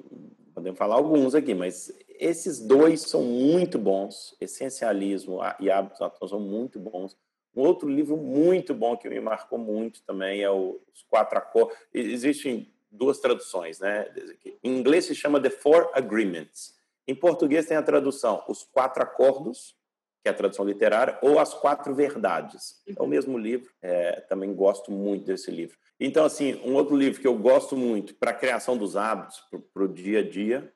podemos 0.53 0.77
falar 0.77 0.97
alguns 0.97 1.35
aqui, 1.35 1.55
mas 1.55 1.93
esses 2.09 2.59
dois 2.61 3.03
são 3.03 3.23
muito 3.23 3.79
bons. 3.79 4.37
Essencialismo 4.41 5.39
e 5.61 5.71
Hábitos 5.71 6.03
Atômicos 6.03 6.31
são 6.31 6.41
muito 6.41 6.79
bons. 6.81 7.17
Um 7.55 7.63
outro 7.63 7.89
livro 7.89 8.17
muito 8.17 8.75
bom 8.75 8.97
que 8.97 9.09
me 9.09 9.21
marcou 9.21 9.59
muito 9.59 10.03
também 10.03 10.43
é 10.43 10.51
o, 10.51 10.81
Os 10.93 11.05
Quatro 11.05 11.39
Acordos. 11.39 11.77
Existem 11.93 12.74
duas 12.95 13.19
traduções, 13.19 13.81
né? 13.81 14.09
Em 14.63 14.77
inglês 14.77 15.05
se 15.07 15.15
chama 15.15 15.41
The 15.41 15.51
Four 15.51 15.91
Agreements. 15.95 16.75
Em 17.07 17.15
português 17.15 17.67
tem 17.67 17.77
a 17.77 17.83
tradução 17.83 18.43
Os 18.49 18.63
Quatro 18.63 19.03
Acordos, 19.03 19.77
que 20.23 20.29
é 20.29 20.31
a 20.31 20.35
tradução 20.35 20.65
literária, 20.65 21.19
ou 21.21 21.39
As 21.39 21.53
Quatro 21.53 21.95
Verdades. 21.95 22.83
É 22.87 23.03
o 23.03 23.07
mesmo 23.07 23.37
livro, 23.37 23.71
é, 23.83 24.21
também 24.23 24.55
gosto 24.55 24.91
muito 24.91 25.27
desse 25.27 25.51
livro. 25.51 25.77
Então, 26.01 26.25
assim, 26.25 26.61
um 26.65 26.75
outro 26.75 26.97
livro 26.97 27.21
que 27.21 27.27
eu 27.27 27.37
gosto 27.37 27.77
muito 27.77 28.15
para 28.15 28.31
a 28.31 28.35
criação 28.35 28.77
dos 28.77 28.97
hábitos, 28.97 29.45
para 29.73 29.85
o 29.85 29.89
dia 29.89 30.21
a 30.21 30.29
dia, 30.29 30.73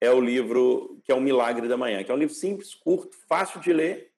é 0.00 0.10
o 0.10 0.20
livro 0.20 0.98
que 1.04 1.12
é 1.12 1.14
O 1.14 1.20
Milagre 1.20 1.68
da 1.68 1.76
Manhã, 1.76 2.02
que 2.02 2.10
é 2.10 2.14
um 2.14 2.18
livro 2.18 2.34
simples, 2.34 2.74
curto, 2.74 3.16
fácil 3.28 3.60
de 3.60 3.72
ler, 3.72 4.12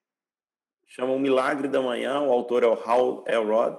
chama 0.87 1.11
O 1.11 1.19
Milagre 1.19 1.67
da 1.67 1.81
Manhã, 1.81 2.21
o 2.21 2.31
autor 2.31 2.63
é 2.63 2.67
o 2.67 2.73
Hal 2.73 3.25
Elrod. 3.27 3.77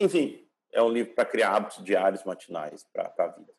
Enfim, 0.00 0.43
é 0.74 0.82
um 0.82 0.88
livro 0.88 1.14
para 1.14 1.24
criar 1.24 1.54
hábitos 1.54 1.82
diários 1.82 2.24
matinais 2.24 2.84
para 2.92 3.12
a 3.16 3.26
vida. 3.28 3.52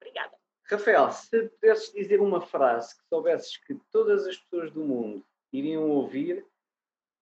Obrigada. 0.00 0.36
Rafael, 0.70 1.10
se 1.10 1.48
pudesses 1.48 1.92
dizer 1.92 2.20
uma 2.20 2.40
frase 2.40 2.96
que 2.96 3.02
soubesses 3.08 3.56
que 3.56 3.74
todas 3.90 4.26
as 4.26 4.36
pessoas 4.36 4.70
do 4.70 4.84
mundo 4.84 5.24
iriam 5.52 5.90
ouvir, 5.90 6.46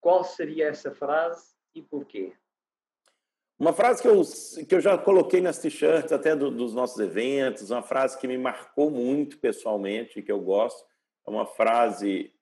qual 0.01 0.23
seria 0.23 0.69
essa 0.69 0.95
frase 0.95 1.55
e 1.75 1.83
porquê? 1.83 2.33
Uma 3.59 3.73
frase 3.73 4.03
que 4.03 4.09
eu, 4.09 4.23
que 4.67 4.75
eu 4.75 4.81
já 4.81 4.99
coloquei 4.99 5.41
nas 5.41 5.59
t-shirts 5.59 6.13
até 6.13 6.37
do, 6.37 6.51
dos 6.51 6.75
nossos 6.75 6.99
eventos, 6.99 7.71
uma 7.71 7.83
frase 7.83 8.19
que 8.19 8.29
me 8.29 8.37
marcou 8.37 8.91
muito 8.91 9.39
pessoalmente, 9.39 10.21
que 10.21 10.31
eu 10.31 10.41
gosto, 10.41 10.87
é 11.27 11.31
uma 11.31 11.47
frase 11.47 12.35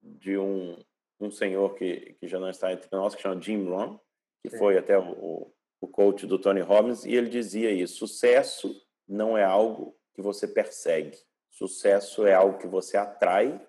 de 0.00 0.38
um, 0.38 0.78
um 1.18 1.30
senhor 1.30 1.74
que, 1.74 2.14
que 2.20 2.28
já 2.28 2.38
não 2.38 2.48
está 2.48 2.72
entre 2.72 2.88
nós, 2.92 3.14
que 3.14 3.22
chama 3.22 3.40
Jim 3.40 3.64
Rohn, 3.68 3.98
que 4.40 4.50
Sim. 4.50 4.58
foi 4.58 4.78
até 4.78 4.96
o, 4.96 5.10
o 5.10 5.52
coach 5.88 6.26
do 6.26 6.38
Tony 6.38 6.60
Robbins, 6.60 7.04
e 7.04 7.14
ele 7.14 7.28
dizia 7.28 7.70
isso: 7.70 8.06
sucesso 8.06 8.74
não 9.08 9.36
é 9.36 9.44
algo 9.44 9.96
que 10.14 10.22
você 10.22 10.46
persegue, 10.46 11.18
sucesso 11.50 12.26
é 12.26 12.34
algo 12.34 12.58
que 12.58 12.66
você 12.66 12.96
atrai 12.96 13.60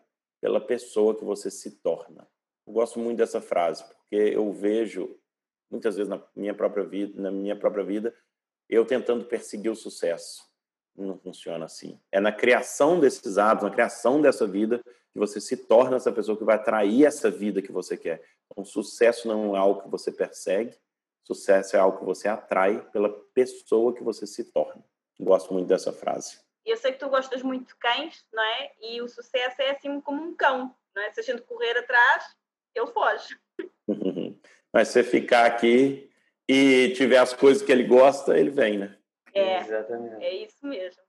pela 0.42 0.60
pessoa 0.60 1.16
que 1.16 1.24
você 1.24 1.50
se 1.50 1.80
torna. 1.82 2.28
Eu 2.68 2.74
gosto 2.74 3.00
muito 3.00 3.18
dessa 3.18 3.42
frase, 3.42 3.84
porque 3.84 4.16
eu 4.16 4.52
vejo 4.52 5.18
muitas 5.70 5.96
vezes 5.96 6.10
na 6.10 6.22
minha 6.36 6.54
própria 6.54 6.84
vida, 6.84 7.20
na 7.22 7.32
minha 7.32 7.56
própria 7.56 7.84
vida, 7.84 8.16
eu 8.70 8.86
tentando 8.86 9.26
perseguir 9.26 9.72
o 9.72 9.76
sucesso. 9.76 10.44
Não 10.96 11.18
funciona 11.18 11.66
assim. 11.66 12.00
É 12.12 12.20
na 12.20 12.32
criação 12.32 13.00
desses 13.00 13.38
hábitos, 13.38 13.68
na 13.68 13.74
criação 13.74 14.22
dessa 14.22 14.46
vida, 14.46 14.80
que 15.12 15.20
você 15.20 15.42
se 15.42 15.58
torna 15.58 15.98
essa 15.98 16.12
pessoa 16.12 16.38
que 16.38 16.44
vai 16.44 16.56
atrair 16.56 17.06
essa 17.06 17.30
vida 17.30 17.62
que 17.62 17.72
você 17.72 17.98
quer. 17.98 18.24
Então, 18.52 18.64
sucesso 18.64 19.28
não 19.28 19.56
é 19.56 19.60
algo 19.60 19.82
que 19.82 19.90
você 19.90 20.12
persegue, 20.12 20.78
sucesso 21.26 21.76
é 21.76 21.80
algo 21.80 22.00
que 22.00 22.06
você 22.06 22.28
atrai 22.28 22.82
pela 22.92 23.10
pessoa 23.34 23.94
que 23.94 24.04
você 24.04 24.28
se 24.28 24.46
torna. 24.46 24.84
Gosto 25.20 25.54
muito 25.54 25.68
dessa 25.68 25.94
frase. 25.94 26.40
Eu 26.66 26.78
sei 26.78 26.94
que 26.94 27.00
tu 27.00 27.10
gostas 27.10 27.42
muito 27.42 27.68
de 27.68 27.76
cães, 27.76 28.26
não 28.32 28.44
é? 28.44 28.72
E 28.82 29.02
o 29.02 29.08
sucesso 29.08 29.62
é 29.62 29.72
assim 29.72 30.00
como 30.02 30.22
um 30.22 30.36
cão, 30.36 30.76
não 30.96 31.04
é? 31.04 31.12
Se 31.12 31.20
a 31.20 31.24
gente 31.24 31.42
correr 31.44 31.78
atrás, 31.78 32.36
ele 32.74 32.88
foge. 32.88 33.38
Mas 34.74 34.88
se 34.88 34.94
você 34.94 35.04
ficar 35.04 35.46
aqui 35.46 36.10
e 36.48 36.94
tiver 36.96 37.18
as 37.18 37.34
coisas 37.34 37.62
que 37.62 37.72
ele 37.72 37.84
gosta, 37.84 38.38
ele 38.38 38.50
vem, 38.50 38.78
né? 38.78 38.98
É, 39.34 39.60
Exatamente. 39.60 40.24
é 40.24 40.34
isso 40.36 40.66
mesmo. 40.66 41.02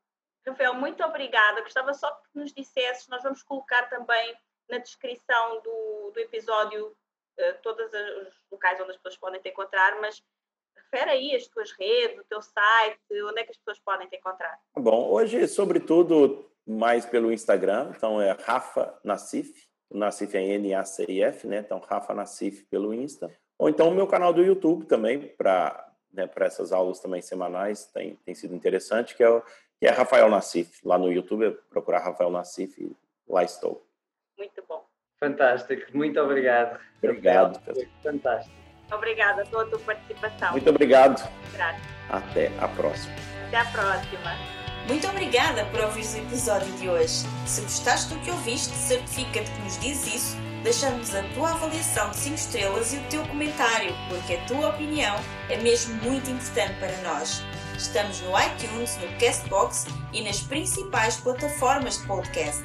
Rafael, 0.47 0.74
muito 0.74 1.03
obrigada. 1.03 1.62
Gostava 1.62 1.95
só 1.95 2.11
que 2.11 2.28
nos 2.35 2.53
dissesses, 2.53 3.09
nós 3.09 3.23
vamos 3.23 3.43
colocar 3.43 3.89
também 3.89 4.35
na 4.69 4.78
descrição 4.78 5.61
do, 5.62 6.11
do 6.12 6.20
episódio 6.20 6.95
uh, 7.39 7.62
todos 7.62 7.86
os 7.86 8.35
locais 8.51 8.81
onde 8.81 8.90
as 8.90 8.97
pessoas 8.97 9.16
podem 9.16 9.40
te 9.40 9.48
encontrar, 9.48 10.01
mas 10.01 10.23
refere 10.77 11.11
aí 11.11 11.35
as 11.35 11.47
tuas 11.48 11.73
redes, 11.73 12.19
o 12.19 12.24
teu 12.24 12.43
site, 12.43 13.01
onde 13.28 13.40
é 13.40 13.44
que 13.44 13.51
as 13.51 13.59
pessoas 13.59 13.78
podem 13.81 14.09
te 14.09 14.16
encontrar? 14.16 14.59
Bom, 14.77 15.11
hoje, 15.11 15.47
sobretudo, 15.48 16.51
mais 16.66 17.05
pelo 17.05 17.32
Instagram, 17.32 17.93
então 17.97 18.20
é 18.20 18.32
Rafa 18.32 18.98
Nassif, 19.05 19.69
o 19.90 19.98
Nassif 19.98 20.36
é 20.36 20.43
N-A-C-I-F, 20.43 21.47
né? 21.47 21.59
Então, 21.59 21.78
Rafa 21.78 22.15
Nassif 22.15 22.65
pelo 22.65 22.93
Insta. 22.93 23.31
Ou 23.59 23.69
então 23.69 23.89
o 23.89 23.94
meu 23.94 24.06
canal 24.06 24.32
do 24.32 24.43
YouTube 24.43 24.86
também, 24.86 25.28
para 25.28 25.93
né, 26.12 26.28
essas 26.36 26.73
aulas 26.73 26.98
também 27.01 27.23
semanais, 27.23 27.86
tem, 27.86 28.16
tem 28.16 28.35
sido 28.35 28.55
interessante, 28.55 29.15
que 29.15 29.23
é, 29.23 29.43
que 29.78 29.86
é 29.86 29.90
Rafael 29.90 30.28
Nassif. 30.28 30.81
Lá 30.85 30.98
no 30.98 31.12
YouTube, 31.12 31.47
é 31.47 31.51
procurar 31.70 32.01
Rafael 32.01 32.31
Nassif 32.31 32.97
lá 33.28 33.44
estou. 33.44 33.86
Muito 34.36 34.65
bom. 34.69 34.85
Fantástico, 35.20 35.82
muito 35.97 36.20
obrigado. 36.20 36.78
Obrigado. 37.03 37.61
Fantástico. 38.03 38.55
Obrigada 38.93 39.45
pela 39.47 39.66
tua 39.66 39.78
participação. 39.81 40.53
Muito 40.53 40.70
obrigado. 40.70 41.28
Graças. 41.53 41.82
Até 42.11 42.51
a 42.59 42.69
próxima. 42.69 43.15
Até 43.49 43.57
a 43.57 43.65
próxima. 43.66 44.36
Muito 44.86 45.09
obrigada 45.09 45.65
por 45.66 45.81
ouvir 45.81 46.05
o 46.05 46.19
episódio 46.19 46.70
de 46.74 46.89
hoje. 46.89 47.27
Se 47.47 47.62
gostaste 47.62 48.12
do 48.12 48.20
que 48.20 48.31
ouviste, 48.31 48.74
certifica-te 48.74 49.51
que 49.51 49.62
nos 49.62 49.78
diz 49.78 50.15
isso 50.15 50.45
deixando-nos 50.65 51.15
a 51.15 51.23
tua 51.35 51.51
avaliação 51.51 52.11
de 52.11 52.16
5 52.16 52.35
estrelas 52.35 52.95
e 52.95 52.97
o 52.97 53.03
teu 53.11 53.23
comentário, 53.28 53.95
porque 54.09 54.35
a 54.35 54.45
tua 54.47 54.70
opinião 54.70 55.15
é 55.51 55.59
mesmo 55.59 55.95
muito 56.03 56.31
importante 56.31 56.74
para 56.81 56.97
nós. 57.03 57.43
Estamos 57.77 58.20
no 58.23 58.31
iTunes, 58.41 58.97
no 58.97 59.09
Castbox 59.19 59.86
e 60.12 60.23
nas 60.23 60.41
principais 60.41 61.19
plataformas 61.19 61.99
de 61.99 62.07
podcast. 62.07 62.65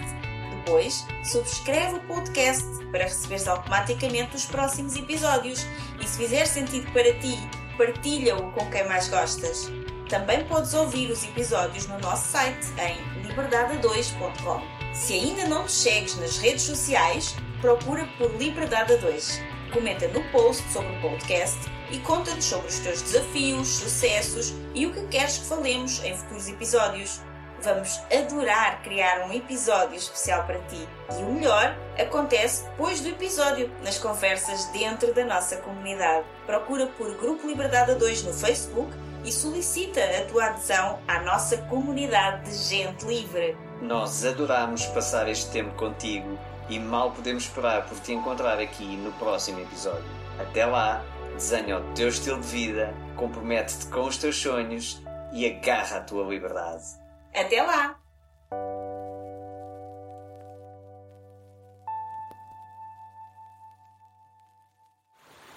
Depois, 0.70 1.04
subscreve 1.24 1.96
o 1.96 2.00
podcast 2.02 2.64
para 2.92 3.06
receberes 3.06 3.48
automaticamente 3.48 4.36
os 4.36 4.46
próximos 4.46 4.96
episódios 4.96 5.66
e 6.00 6.08
se 6.08 6.20
fizer 6.20 6.46
sentido 6.46 6.92
para 6.94 7.12
ti, 7.16 7.40
partilha-o 7.76 8.52
com 8.52 8.70
quem 8.70 8.88
mais 8.88 9.08
gostas. 9.08 9.72
Também 10.08 10.46
podes 10.46 10.76
ouvir 10.76 11.10
os 11.10 11.24
episódios 11.24 11.88
no 11.88 11.98
nosso 11.98 12.28
site 12.28 12.68
em 12.78 13.28
liberdade2.com. 13.28 14.62
Se 14.94 15.14
ainda 15.16 15.48
não 15.48 15.64
nos 15.64 15.74
segues 15.74 16.16
nas 16.18 16.38
redes 16.38 16.62
sociais, 16.62 17.36
procura 17.62 18.08
por 18.20 18.32
Liberdade 18.36 18.96
2. 18.98 19.42
Comenta 19.74 20.08
no 20.10 20.22
post 20.32 20.64
sobre 20.72 20.96
o 20.98 21.02
podcast 21.02 21.58
e 21.90 21.98
conta-nos 21.98 22.46
sobre 22.46 22.68
os 22.68 22.78
teus 22.78 23.02
desafios, 23.02 23.68
sucessos 23.68 24.54
e 24.76 24.86
o 24.86 24.94
que 24.94 25.08
queres 25.08 25.40
que 25.40 25.46
falemos 25.46 26.04
em 26.04 26.16
futuros 26.16 26.48
episódios. 26.48 27.22
Vamos 27.62 28.00
adorar 28.10 28.82
criar 28.84 29.28
um 29.28 29.34
episódio 29.34 29.98
especial 29.98 30.46
para 30.46 30.60
ti. 30.60 30.88
E 31.12 31.24
o 31.24 31.34
melhor 31.34 31.76
acontece 32.00 32.64
depois 32.64 33.02
do 33.02 33.10
episódio, 33.10 33.70
nas 33.84 33.98
conversas 33.98 34.66
dentro 34.68 35.14
da 35.14 35.26
nossa 35.26 35.58
comunidade. 35.58 36.26
Procura 36.46 36.88
por 36.88 37.14
Grupo 37.18 37.46
Liberdade 37.46 37.96
2 37.96 38.24
no 38.24 38.34
Facebook 38.34 38.90
e 39.26 39.32
solicita 39.32 40.00
a 40.02 40.26
tua 40.26 40.46
adesão 40.46 41.00
à 41.06 41.20
nossa 41.22 41.58
comunidade 41.64 42.50
de 42.50 42.56
gente 42.56 43.06
livre. 43.06 43.58
Nós 43.82 44.24
adoramos 44.24 44.86
passar 44.86 45.28
este 45.28 45.52
tempo 45.52 45.76
contigo 45.76 46.40
e 46.70 46.80
mal 46.80 47.12
podemos 47.12 47.44
esperar 47.44 47.86
por 47.88 48.00
te 48.00 48.14
encontrar 48.14 48.58
aqui 48.60 48.96
no 48.96 49.12
próximo 49.14 49.60
episódio. 49.60 50.06
Até 50.40 50.66
lá, 50.66 51.04
desenha 51.34 51.80
o 51.80 51.94
teu 51.94 52.08
estilo 52.08 52.40
de 52.40 52.48
vida, 52.48 52.94
compromete-te 53.18 53.88
com 53.88 54.08
os 54.08 54.18
teus 54.18 54.42
sonhos 54.42 55.02
e 55.34 55.46
agarra 55.46 55.98
a 55.98 56.02
tua 56.02 56.24
liberdade. 56.24 57.09
Até 57.34 57.62
lá! 57.62 58.00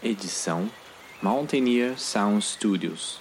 Edição 0.03 0.69
Mountaineer 1.23 1.99
Sound 1.99 2.45
Studios. 2.45 3.21